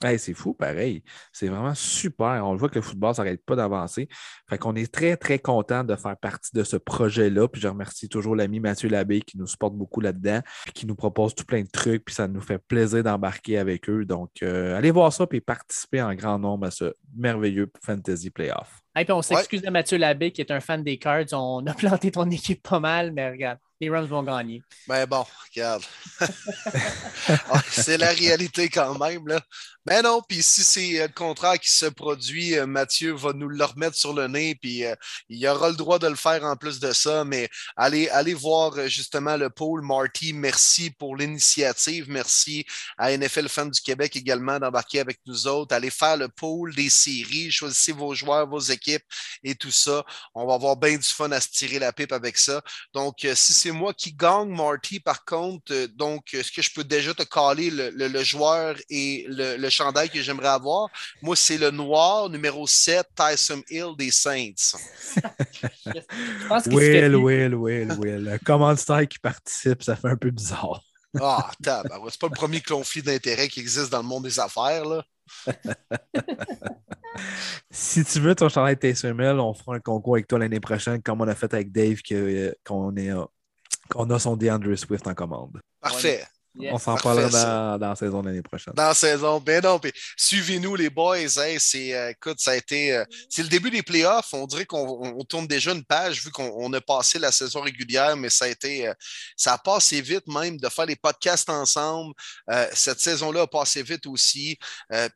5000 0.01 0.19
c'est 0.19 0.33
fou, 0.33 0.53
pareil. 0.53 1.03
C'est 1.31 1.47
vraiment 1.47 1.73
super. 1.73 2.45
On 2.45 2.55
voit 2.55 2.69
que 2.69 2.75
le 2.75 2.81
football 2.81 3.11
ne 3.11 3.15
s'arrête 3.15 3.45
pas 3.45 3.55
d'avancer. 3.55 4.07
Fait 4.49 4.57
qu'on 4.57 4.75
est 4.75 4.91
très, 4.91 5.15
très 5.17 5.39
content 5.39 5.83
de 5.83 5.95
faire 5.95 6.17
partie 6.17 6.51
de 6.53 6.63
ce 6.63 6.77
projet-là. 6.77 7.47
Puis 7.47 7.61
je 7.61 7.67
remercie 7.67 8.09
toujours 8.09 8.35
l'ami 8.35 8.59
Mathieu 8.59 8.89
Labbé 8.89 9.21
qui 9.21 9.37
nous 9.37 9.47
supporte 9.47 9.75
beaucoup 9.75 10.01
là-dedans, 10.01 10.41
qui 10.73 10.85
nous 10.85 10.95
propose 10.95 11.33
tout 11.33 11.45
plein 11.45 11.61
de 11.61 11.69
trucs. 11.71 12.05
Puis 12.05 12.15
ça 12.15 12.27
nous 12.27 12.41
fait 12.41 12.57
plaisir 12.57 13.03
d'embarquer 13.03 13.57
avec 13.57 13.89
eux. 13.89 14.05
Donc, 14.05 14.31
euh, 14.43 14.77
allez 14.77 14.91
voir 14.91 15.13
ça 15.13 15.25
et 15.31 15.41
participer 15.41 16.01
en 16.01 16.13
grand 16.13 16.39
nombre 16.39 16.67
à 16.67 16.71
ce 16.71 16.93
merveilleux 17.15 17.71
Fantasy 17.83 18.29
Playoff. 18.29 18.81
Et 18.97 19.03
puis 19.03 19.11
on 19.11 19.21
s'excuse 19.21 19.61
de 19.61 19.69
Mathieu 19.69 19.97
Labbé 19.97 20.31
qui 20.31 20.41
est 20.41 20.51
un 20.51 20.61
fan 20.61 20.81
des 20.81 20.97
Cards. 20.97 21.33
On 21.33 21.65
a 21.67 21.73
planté 21.73 22.11
ton 22.11 22.29
équipe 22.29 22.63
pas 22.63 22.79
mal, 22.79 23.11
mais 23.11 23.29
regarde, 23.29 23.59
les 23.81 23.89
Rams 23.89 24.05
vont 24.05 24.23
gagner. 24.23 24.61
Ben 24.87 25.05
bon, 25.05 25.25
regarde. 25.49 25.83
Ah, 27.27 27.61
c'est 27.71 27.97
la 27.97 28.09
réalité 28.09 28.69
quand 28.69 28.99
même. 28.99 29.27
Là. 29.27 29.41
Ben 29.87 30.01
non, 30.01 30.19
puis 30.27 30.41
si 30.41 30.63
c'est 30.63 30.99
euh, 30.99 31.05
le 31.05 31.13
contrat 31.13 31.59
qui 31.59 31.71
se 31.71 31.85
produit, 31.85 32.57
euh, 32.57 32.65
Mathieu 32.65 33.13
va 33.13 33.33
nous 33.33 33.47
le 33.47 33.63
remettre 33.63 33.95
sur 33.95 34.13
le 34.13 34.27
nez, 34.27 34.55
puis 34.55 34.83
euh, 34.83 34.95
il 35.29 35.47
aura 35.47 35.69
le 35.69 35.75
droit 35.75 35.99
de 35.99 36.07
le 36.07 36.15
faire 36.15 36.43
en 36.43 36.55
plus 36.55 36.79
de 36.79 36.91
ça. 36.91 37.23
Mais 37.23 37.49
allez, 37.75 38.09
allez 38.09 38.33
voir 38.33 38.87
justement 38.87 39.37
le 39.37 39.51
pôle. 39.51 39.83
Marty, 39.83 40.33
merci 40.33 40.89
pour 40.89 41.15
l'initiative. 41.15 42.05
Merci 42.09 42.65
à 42.97 43.15
NFL 43.15 43.47
Fans 43.47 43.67
du 43.67 43.79
Québec 43.79 44.15
également 44.15 44.59
d'embarquer 44.59 45.01
avec 45.01 45.19
nous 45.27 45.45
autres. 45.45 45.75
Allez 45.75 45.91
faire 45.91 46.17
le 46.17 46.29
pôle 46.29 46.73
des 46.73 46.89
séries, 46.89 47.51
choisissez 47.51 47.91
vos 47.91 48.15
joueurs, 48.15 48.47
vos 48.47 48.59
équipes 48.59 49.05
et 49.43 49.53
tout 49.53 49.69
ça. 49.69 50.03
On 50.33 50.47
va 50.47 50.55
avoir 50.55 50.77
bien 50.77 50.97
du 50.97 51.07
fun 51.07 51.31
à 51.31 51.39
se 51.39 51.49
tirer 51.49 51.77
la 51.77 51.93
pipe 51.93 52.11
avec 52.11 52.39
ça. 52.39 52.63
Donc, 52.91 53.17
si 53.35 53.53
c'est 53.53 53.71
moi 53.71 53.93
qui 53.93 54.13
gagne, 54.13 54.49
Marty, 54.49 54.99
par 54.99 55.23
contre, 55.25 55.85
donc, 55.93 56.33
est-ce 56.33 56.51
que 56.51 56.63
je 56.63 56.71
peux 56.73 56.83
déjà 56.83 57.13
te 57.13 57.21
caler 57.21 57.69
le, 57.69 58.23
joueur 58.23 58.77
et 58.89 59.25
le, 59.27 59.57
le 59.57 59.69
chandail 59.75 60.09
que 60.09 60.21
j'aimerais 60.21 60.49
avoir. 60.49 60.89
Moi, 61.21 61.35
c'est 61.35 61.57
le 61.57 61.71
noir, 61.71 62.29
numéro 62.29 62.65
7, 62.65 63.07
Tyson 63.15 63.61
Hill 63.69 63.93
des 63.97 64.11
Saints. 64.11 64.77
Will, 66.67 67.15
Will, 67.15 67.55
Will, 67.55 67.91
Will. 67.99 68.29
Un 68.29 68.37
commanditaire 68.37 69.07
qui 69.07 69.19
participe, 69.19 69.83
ça 69.83 69.95
fait 69.95 70.09
un 70.09 70.17
peu 70.17 70.31
bizarre. 70.31 70.81
Ah, 71.21 71.49
c'est 71.63 72.19
pas 72.19 72.27
le 72.27 72.35
premier 72.35 72.61
conflit 72.61 73.01
d'intérêt 73.01 73.47
qui 73.47 73.59
existe 73.59 73.89
dans 73.89 74.01
le 74.01 74.07
monde 74.07 74.23
des 74.23 74.39
affaires, 74.39 74.85
là. 74.85 75.03
si 77.71 78.03
tu 78.05 78.19
veux 78.19 78.35
ton 78.35 78.49
chandail 78.49 78.77
Tyson 78.77 79.17
Hill, 79.19 79.39
on 79.39 79.53
fera 79.53 79.75
un 79.75 79.79
concours 79.79 80.15
avec 80.15 80.27
toi 80.27 80.39
l'année 80.39 80.59
prochaine, 80.59 81.01
comme 81.01 81.21
on 81.21 81.27
a 81.27 81.35
fait 81.35 81.53
avec 81.53 81.71
Dave, 81.71 81.99
euh, 82.11 82.53
qu'on 82.63 84.09
a 84.09 84.19
son 84.19 84.35
DeAndre 84.35 84.77
Swift 84.77 85.07
en 85.07 85.13
commande. 85.13 85.61
Parfait. 85.79 86.25
On 86.59 86.77
s'en 86.77 86.95
parlera 86.95 87.77
dans, 87.77 87.87
la 87.87 87.95
saison 87.95 88.21
l'année 88.21 88.41
prochaine. 88.41 88.73
Dans 88.75 88.87
la 88.87 88.93
saison. 88.93 89.39
Ben 89.39 89.61
non, 89.63 89.79
suivez-nous 90.15 90.75
les 90.75 90.89
boys. 90.89 91.27
c'est, 91.59 91.93
euh, 91.93 92.09
écoute, 92.11 92.39
ça 92.39 92.51
a 92.51 92.55
été. 92.55 92.93
Euh, 92.93 93.05
c'est 93.29 93.43
le 93.43 93.49
début 93.49 93.69
des 93.69 93.83
playoffs. 93.83 94.33
On 94.33 94.47
dirait 94.47 94.65
qu'on 94.65 95.23
tourne 95.25 95.47
déjà 95.47 95.71
une 95.71 95.83
page 95.83 96.23
vu 96.23 96.31
qu'on 96.31 96.71
a 96.73 96.81
passé 96.81 97.19
la 97.19 97.31
saison 97.31 97.61
régulière, 97.61 98.15
mais 98.15 98.29
ça 98.29 98.45
a 98.45 98.47
été. 98.47 98.87
Euh, 98.87 98.93
ça 99.35 99.53
a 99.53 99.57
passé 99.57 100.01
vite 100.01 100.27
même 100.27 100.57
de 100.57 100.69
faire 100.69 100.85
les 100.85 100.95
podcasts 100.95 101.49
ensemble. 101.49 102.13
cette 102.73 102.99
saison-là 102.99 103.41
a 103.41 103.47
passé 103.47 103.83
vite 103.83 104.05
aussi. 104.07 104.57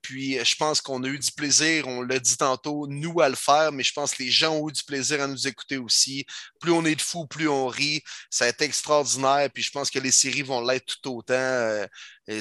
puis 0.02 0.44
je 0.44 0.56
pense 0.56 0.82
qu'on 0.82 1.03
a 1.03 1.07
eu 1.07 1.20
du 1.20 1.32
plaisir, 1.32 1.88
on 1.88 2.02
l'a 2.02 2.20
dit 2.20 2.38
tantôt, 2.38 2.88
nous 2.88 3.22
à 3.22 3.30
le 3.30 3.36
faire, 3.36 3.72
mais 3.72 3.84
je 3.84 3.94
pense 3.94 4.14
que 4.14 4.24
les 4.24 4.30
gens 4.30 4.53
ont 4.53 4.70
eu 4.70 4.72
du 4.72 4.84
plaisir 4.84 5.22
à 5.22 5.28
nous 5.28 5.48
écouter 5.48 5.78
aussi. 5.78 6.26
Plus 6.60 6.72
on 6.72 6.86
est 6.86 6.95
de 6.95 7.02
fous, 7.02 7.26
plus 7.28 7.48
on 7.48 7.68
rit. 7.68 8.03
Ça 8.30 8.45
a 8.45 8.48
été 8.49 8.66
extraordinaire. 8.66 9.49
Puis 9.53 9.64
je 9.64 9.72
pense 9.72 9.90
que 9.90 9.99
les 9.99 10.11
séries 10.11 10.41
vont 10.41 10.61
l'être 10.61 10.86
tout 11.02 11.18
autant. 11.18 11.28
Euh, 11.30 11.88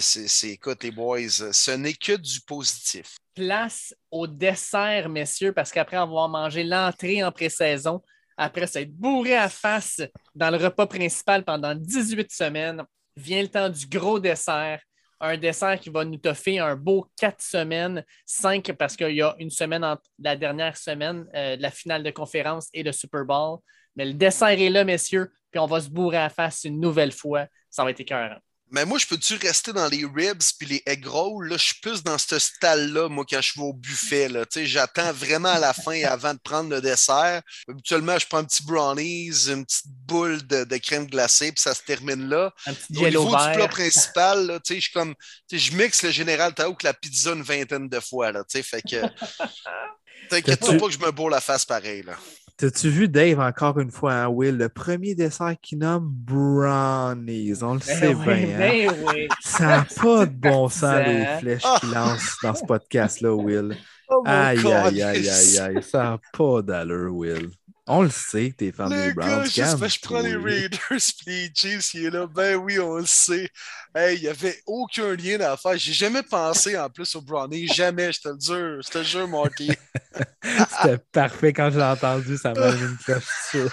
c'est, 0.01 0.51
écoute, 0.51 0.83
les 0.83 0.91
boys, 0.91 1.29
ce 1.29 1.71
n'est 1.73 1.95
que 1.95 2.17
du 2.17 2.41
positif. 2.41 3.17
Place 3.35 3.95
au 4.11 4.27
dessert, 4.27 5.09
messieurs, 5.09 5.53
parce 5.53 5.71
qu'après 5.71 5.97
avoir 5.97 6.29
mangé 6.29 6.65
l'entrée 6.65 7.23
en 7.23 7.33
pré-saison, 7.33 8.03
après 8.37 8.67
s'être 8.67 8.93
bourré 8.93 9.37
à 9.37 9.49
face 9.49 10.01
dans 10.35 10.51
le 10.51 10.57
repas 10.57 10.87
principal 10.87 11.45
pendant 11.45 11.75
18 11.75 12.31
semaines, 12.31 12.83
vient 13.17 13.43
le 13.43 13.49
temps 13.49 13.69
du 13.69 13.87
gros 13.87 14.19
dessert. 14.19 14.81
Un 15.21 15.37
dessert 15.37 15.81
qui 15.81 15.91
va 15.91 16.05
nous 16.05 16.19
toffer 16.19 16.61
un 16.61 16.77
beau 16.77 17.11
4 17.17 17.43
semaines, 17.43 18.05
5 18.25 18.73
parce 18.79 18.97
qu'il 18.97 19.17
y 19.17 19.23
a 19.23 19.35
une 19.41 19.51
semaine 19.51 19.85
entre 19.85 20.03
la 20.21 20.37
dernière 20.37 20.77
semaine, 20.77 21.27
euh, 21.35 21.57
la 21.59 21.73
finale 21.73 22.05
de 22.05 22.11
conférence 22.11 22.69
et 22.73 22.85
le 22.85 22.93
Super 22.93 23.25
Bowl. 23.25 23.59
Mais 23.97 24.05
le 24.05 24.15
dessert 24.15 24.51
est 24.51 24.69
là, 24.69 24.85
messieurs, 24.85 25.33
puis 25.51 25.59
on 25.59 25.67
va 25.67 25.81
se 25.81 25.89
bourrer 25.89 26.19
à 26.19 26.29
face 26.29 26.63
une 26.63 26.79
nouvelle 26.79 27.11
fois. 27.11 27.47
Ça 27.69 27.83
va 27.83 27.91
être 27.91 27.99
écœurant. 27.99 28.39
Mais 28.71 28.85
moi, 28.85 28.99
je 28.99 29.07
peux-tu 29.07 29.35
rester 29.37 29.73
dans 29.73 29.89
les 29.89 30.05
ribs 30.05 30.43
puis 30.59 30.69
les 30.69 30.83
egg 30.87 31.07
rolls? 31.07 31.49
Là, 31.49 31.57
je 31.57 31.65
suis 31.65 31.81
plus 31.81 32.03
dans 32.03 32.19
ce 32.19 32.39
style-là, 32.39 33.09
moi, 33.09 33.25
quand 33.29 33.41
je 33.41 33.55
vais 33.55 33.67
au 33.67 33.73
buffet. 33.73 34.29
Là. 34.29 34.45
J'attends 34.55 35.13
vraiment 35.13 35.49
à 35.49 35.59
la 35.59 35.73
fin 35.73 36.03
avant 36.05 36.35
de 36.35 36.39
prendre 36.39 36.71
le 36.71 36.81
dessert. 36.81 37.43
Habituellement, 37.69 38.19
je 38.19 38.27
prends 38.27 38.39
un 38.39 38.45
petit 38.45 38.63
brownies, 38.63 39.49
une 39.49 39.65
petite 39.65 39.87
boule 39.89 40.47
de, 40.47 40.77
crème 40.77 41.07
glacée, 41.07 41.53
puis 41.53 41.61
ça 41.61 41.75
se 41.75 41.83
termine 41.83 42.29
là. 42.29 42.53
au 42.67 43.09
niveau 43.09 43.25
du 43.25 43.53
plat 43.55 43.69
principal, 43.69 44.47
là, 44.47 44.61
je, 44.67 44.75
suis 44.75 44.93
comme, 44.93 45.15
je 45.51 45.73
mixe 45.73 46.03
le 46.03 46.11
Général 46.11 46.55
Tao 46.55 46.75
que 46.75 46.87
la 46.87 46.95
pizza 46.95 47.33
une 47.33 47.43
vingtaine 47.43 47.89
de 47.89 48.01
fois. 48.01 48.33
Là, 48.33 48.45
fait 48.49 48.83
que. 48.83 48.97
T'inquiète 50.29 50.61
pas 50.61 50.87
que 50.87 50.93
je 50.93 50.99
me 50.99 51.11
bourre 51.11 51.31
la 51.31 51.41
face 51.41 51.65
pareil. 51.65 52.03
Là. 52.03 52.15
T'as-tu 52.57 52.89
vu 52.91 53.09
Dave 53.09 53.39
encore 53.39 53.79
une 53.79 53.93
fois, 53.93 54.15
hein, 54.15 54.29
Will? 54.29 54.57
Le 54.57 54.69
premier 54.69 55.15
dessert 55.15 55.55
qu'il 55.63 55.79
nomme 55.79 56.09
brownies. 56.11 57.63
On 57.63 57.75
le 57.75 57.79
ben 57.79 57.81
sait 57.81 58.15
bien. 58.15 58.35
Hein? 58.35 58.93
Ben 59.07 59.29
ça 59.41 59.67
n'a 59.67 59.87
pas 60.01 60.27
de 60.27 60.33
bon 60.33 60.69
sens, 60.69 61.07
les 61.07 61.27
flèches 61.39 61.63
qu'il 61.81 61.91
lance 61.91 62.37
dans 62.43 62.55
ce 62.55 62.65
podcast-là, 62.65 63.33
Will. 63.33 63.77
Oh 64.09 64.23
aïe, 64.27 64.59
aïe, 64.67 65.03
aïe, 65.03 65.29
aïe, 65.29 65.59
aïe. 65.59 65.83
Ça 65.83 66.03
n'a 66.03 66.21
pas 66.37 66.63
d'allure, 66.63 67.15
Will. 67.15 67.51
On 67.91 68.03
le 68.03 68.11
sait 68.11 68.51
que 68.51 68.57
t'es 68.57 68.71
fan 68.71 68.91
des 68.91 69.15
Browns. 69.15 69.49
Gars, 69.57 69.77
je 69.77 70.01
prends 70.01 70.21
les 70.21 70.37
Raiders 70.37 70.79
puis 70.89 71.05
les 71.27 71.51
Chiefs, 71.55 71.95
il 71.95 72.05
est 72.05 72.11
là. 72.11 72.27
Ben 72.27 72.57
oui, 72.57 72.79
on 72.79 72.97
le 72.97 73.07
sait. 73.07 73.51
Hey, 73.95 74.19
il 74.19 74.23
n'y 74.23 74.29
avait 74.29 74.61
aucun 74.67 75.15
lien 75.15 75.41
à 75.41 75.57
faire. 75.57 75.79
J'ai 75.79 75.95
jamais 75.95 76.23
pensé 76.23 76.79
en 76.79 76.91
plus 76.91 77.17
aux 77.17 77.23
Brownies. 77.23 77.67
Jamais, 77.69 78.13
je 78.13 78.21
te 78.21 78.29
le 78.29 78.39
jure. 78.39 78.83
Je 78.83 78.91
te 78.91 78.99
le 78.99 79.05
jure, 79.05 79.27
Marty. 79.27 79.71
C'était 80.43 80.99
parfait 81.11 81.55
quand 81.55 81.71
je 81.71 81.79
l'ai 81.79 81.85
entendu. 81.85 82.37
Ça 82.37 82.53
m'a 82.53 82.73
mis 82.73 82.81
une 82.83 82.99
cloche 82.99 83.57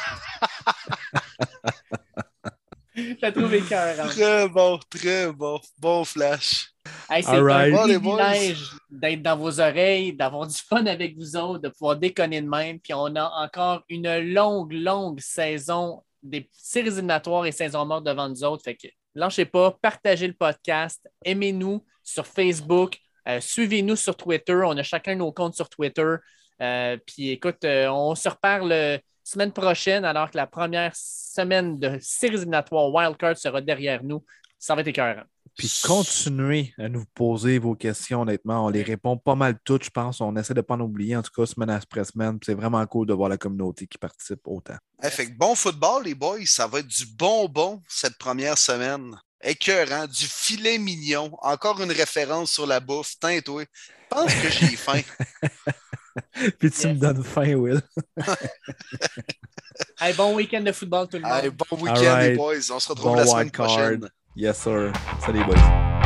J'ai 2.96 3.34
trouvé 3.34 3.62
cœur. 3.62 4.08
Très 4.08 4.48
bon, 4.48 4.80
très 4.90 5.32
bon. 5.34 5.60
Bon 5.78 6.06
flash. 6.06 6.75
C'est 7.10 7.28
un 7.28 7.72
privilège 7.72 8.72
d'être 8.90 9.22
dans 9.22 9.38
vos 9.38 9.60
oreilles, 9.60 10.14
d'avoir 10.14 10.48
du 10.48 10.58
fun 10.58 10.86
avec 10.86 11.18
vous 11.18 11.36
autres, 11.36 11.60
de 11.60 11.70
pouvoir 11.70 11.96
déconner 11.96 12.42
de 12.42 12.48
même. 12.48 12.80
Puis 12.80 12.94
on 12.94 13.16
a 13.16 13.30
encore 13.44 13.84
une 13.90 14.20
longue, 14.34 14.74
longue 14.74 15.20
saison 15.20 16.04
des 16.24 16.50
séries 16.52 16.88
éliminatoires 16.88 17.46
et 17.46 17.52
saison 17.52 17.86
morte 17.86 18.06
devant 18.06 18.30
nous 18.30 18.44
autres. 18.44 18.64
Fait 18.64 18.76
que 18.76 18.88
Lâchez 19.16 19.46
pas, 19.46 19.72
partagez 19.82 20.28
le 20.28 20.34
podcast, 20.34 21.10
aimez-nous 21.24 21.86
sur 22.04 22.28
Facebook, 22.28 22.98
euh, 23.30 23.40
suivez-nous 23.40 23.96
sur 23.96 24.18
Twitter. 24.18 24.62
On 24.66 24.78
a 24.78 24.84
chacun 24.84 25.16
nos 25.16 25.32
comptes 25.32 25.56
sur 25.56 25.70
Twitter. 25.70 26.16
Euh, 26.62 26.98
puis 27.08 27.30
écoute, 27.30 27.64
euh, 27.64 27.88
on 27.88 28.14
se 28.14 28.28
reparle 28.28 28.68
la 28.68 29.00
semaine 29.24 29.54
prochaine 29.54 30.04
alors 30.04 30.30
que 30.30 30.36
la 30.36 30.48
première 30.48 30.92
semaine 30.94 31.80
de 31.80 31.98
séries 32.02 32.36
éliminatoires 32.36 32.94
Wildcard 32.94 33.38
sera 33.38 33.62
derrière 33.62 34.04
nous. 34.04 34.22
Ça 34.60 34.76
va 34.76 34.82
être 34.82 34.88
écœurant. 34.88 35.24
Puis 35.58 35.74
continuez 35.84 36.74
à 36.78 36.90
nous 36.90 37.06
poser 37.14 37.60
vos 37.60 37.76
questions, 37.76 38.24
honnêtement. 38.24 38.66
On 38.66 38.70
les 38.70 38.84
répond 38.84 39.18
pas 39.18 39.36
mal 39.36 39.58
toutes, 39.64 39.86
je 39.86 39.90
pense. 39.90 40.20
On 40.20 40.36
essaie 40.36 40.54
de 40.54 40.60
ne 40.60 40.64
pas 40.64 40.74
en 40.74 40.82
oublier, 40.82 41.16
en 41.16 41.22
tout 41.22 41.32
cas, 41.34 41.46
semaine 41.46 41.70
après 41.70 42.04
semaine. 42.04 42.38
C'est 42.46 42.54
vraiment 42.54 42.86
cool 42.88 43.08
de 43.08 43.14
voir 43.14 43.30
la 43.30 43.38
communauté 43.38 43.88
qui 43.88 43.98
participe 43.98 44.42
autant. 44.46 44.76
fait 45.02 45.28
bon 45.38 45.56
football, 45.56 46.04
les 46.04 46.16
boys. 46.16 46.40
Ça 46.46 46.68
va 46.68 46.80
être 46.80 46.88
du 46.88 47.06
bonbon 47.06 47.82
cette 47.88 48.18
première 48.18 48.58
semaine. 48.58 49.16
Écœurant, 49.42 50.08
du 50.08 50.28
filet 50.28 50.78
mignon. 50.78 51.32
Encore 51.42 51.82
une 51.82 51.92
référence 51.92 52.52
sur 52.52 52.68
la 52.68 52.82
bouffe. 52.82 53.14
Tiens, 53.22 53.40
toi, 53.40 53.64
pense 54.10 54.34
que 54.34 54.50
j'ai 54.50 54.76
faim. 54.76 55.02
Puis 56.60 56.72
tu 56.72 56.88
me 56.88 56.96
donnes 56.96 57.24
faim, 57.24 57.56
Will. 57.56 57.82
bon 60.18 60.36
week-end 60.36 60.62
de 60.62 60.72
football, 60.74 61.08
tout 61.08 61.18
le 61.18 61.24
monde. 61.24 61.50
bon 61.50 61.78
week-end, 61.78 62.18
les 62.20 62.36
boys. 62.36 62.72
On 62.72 62.80
se 62.80 62.90
retrouve 62.90 63.16
la 63.16 63.26
semaine 63.26 63.52
prochaine. 63.52 64.10
Yes, 64.38 64.60
sir. 64.60 64.92
Salut, 65.22 65.48
boys. 65.48 66.05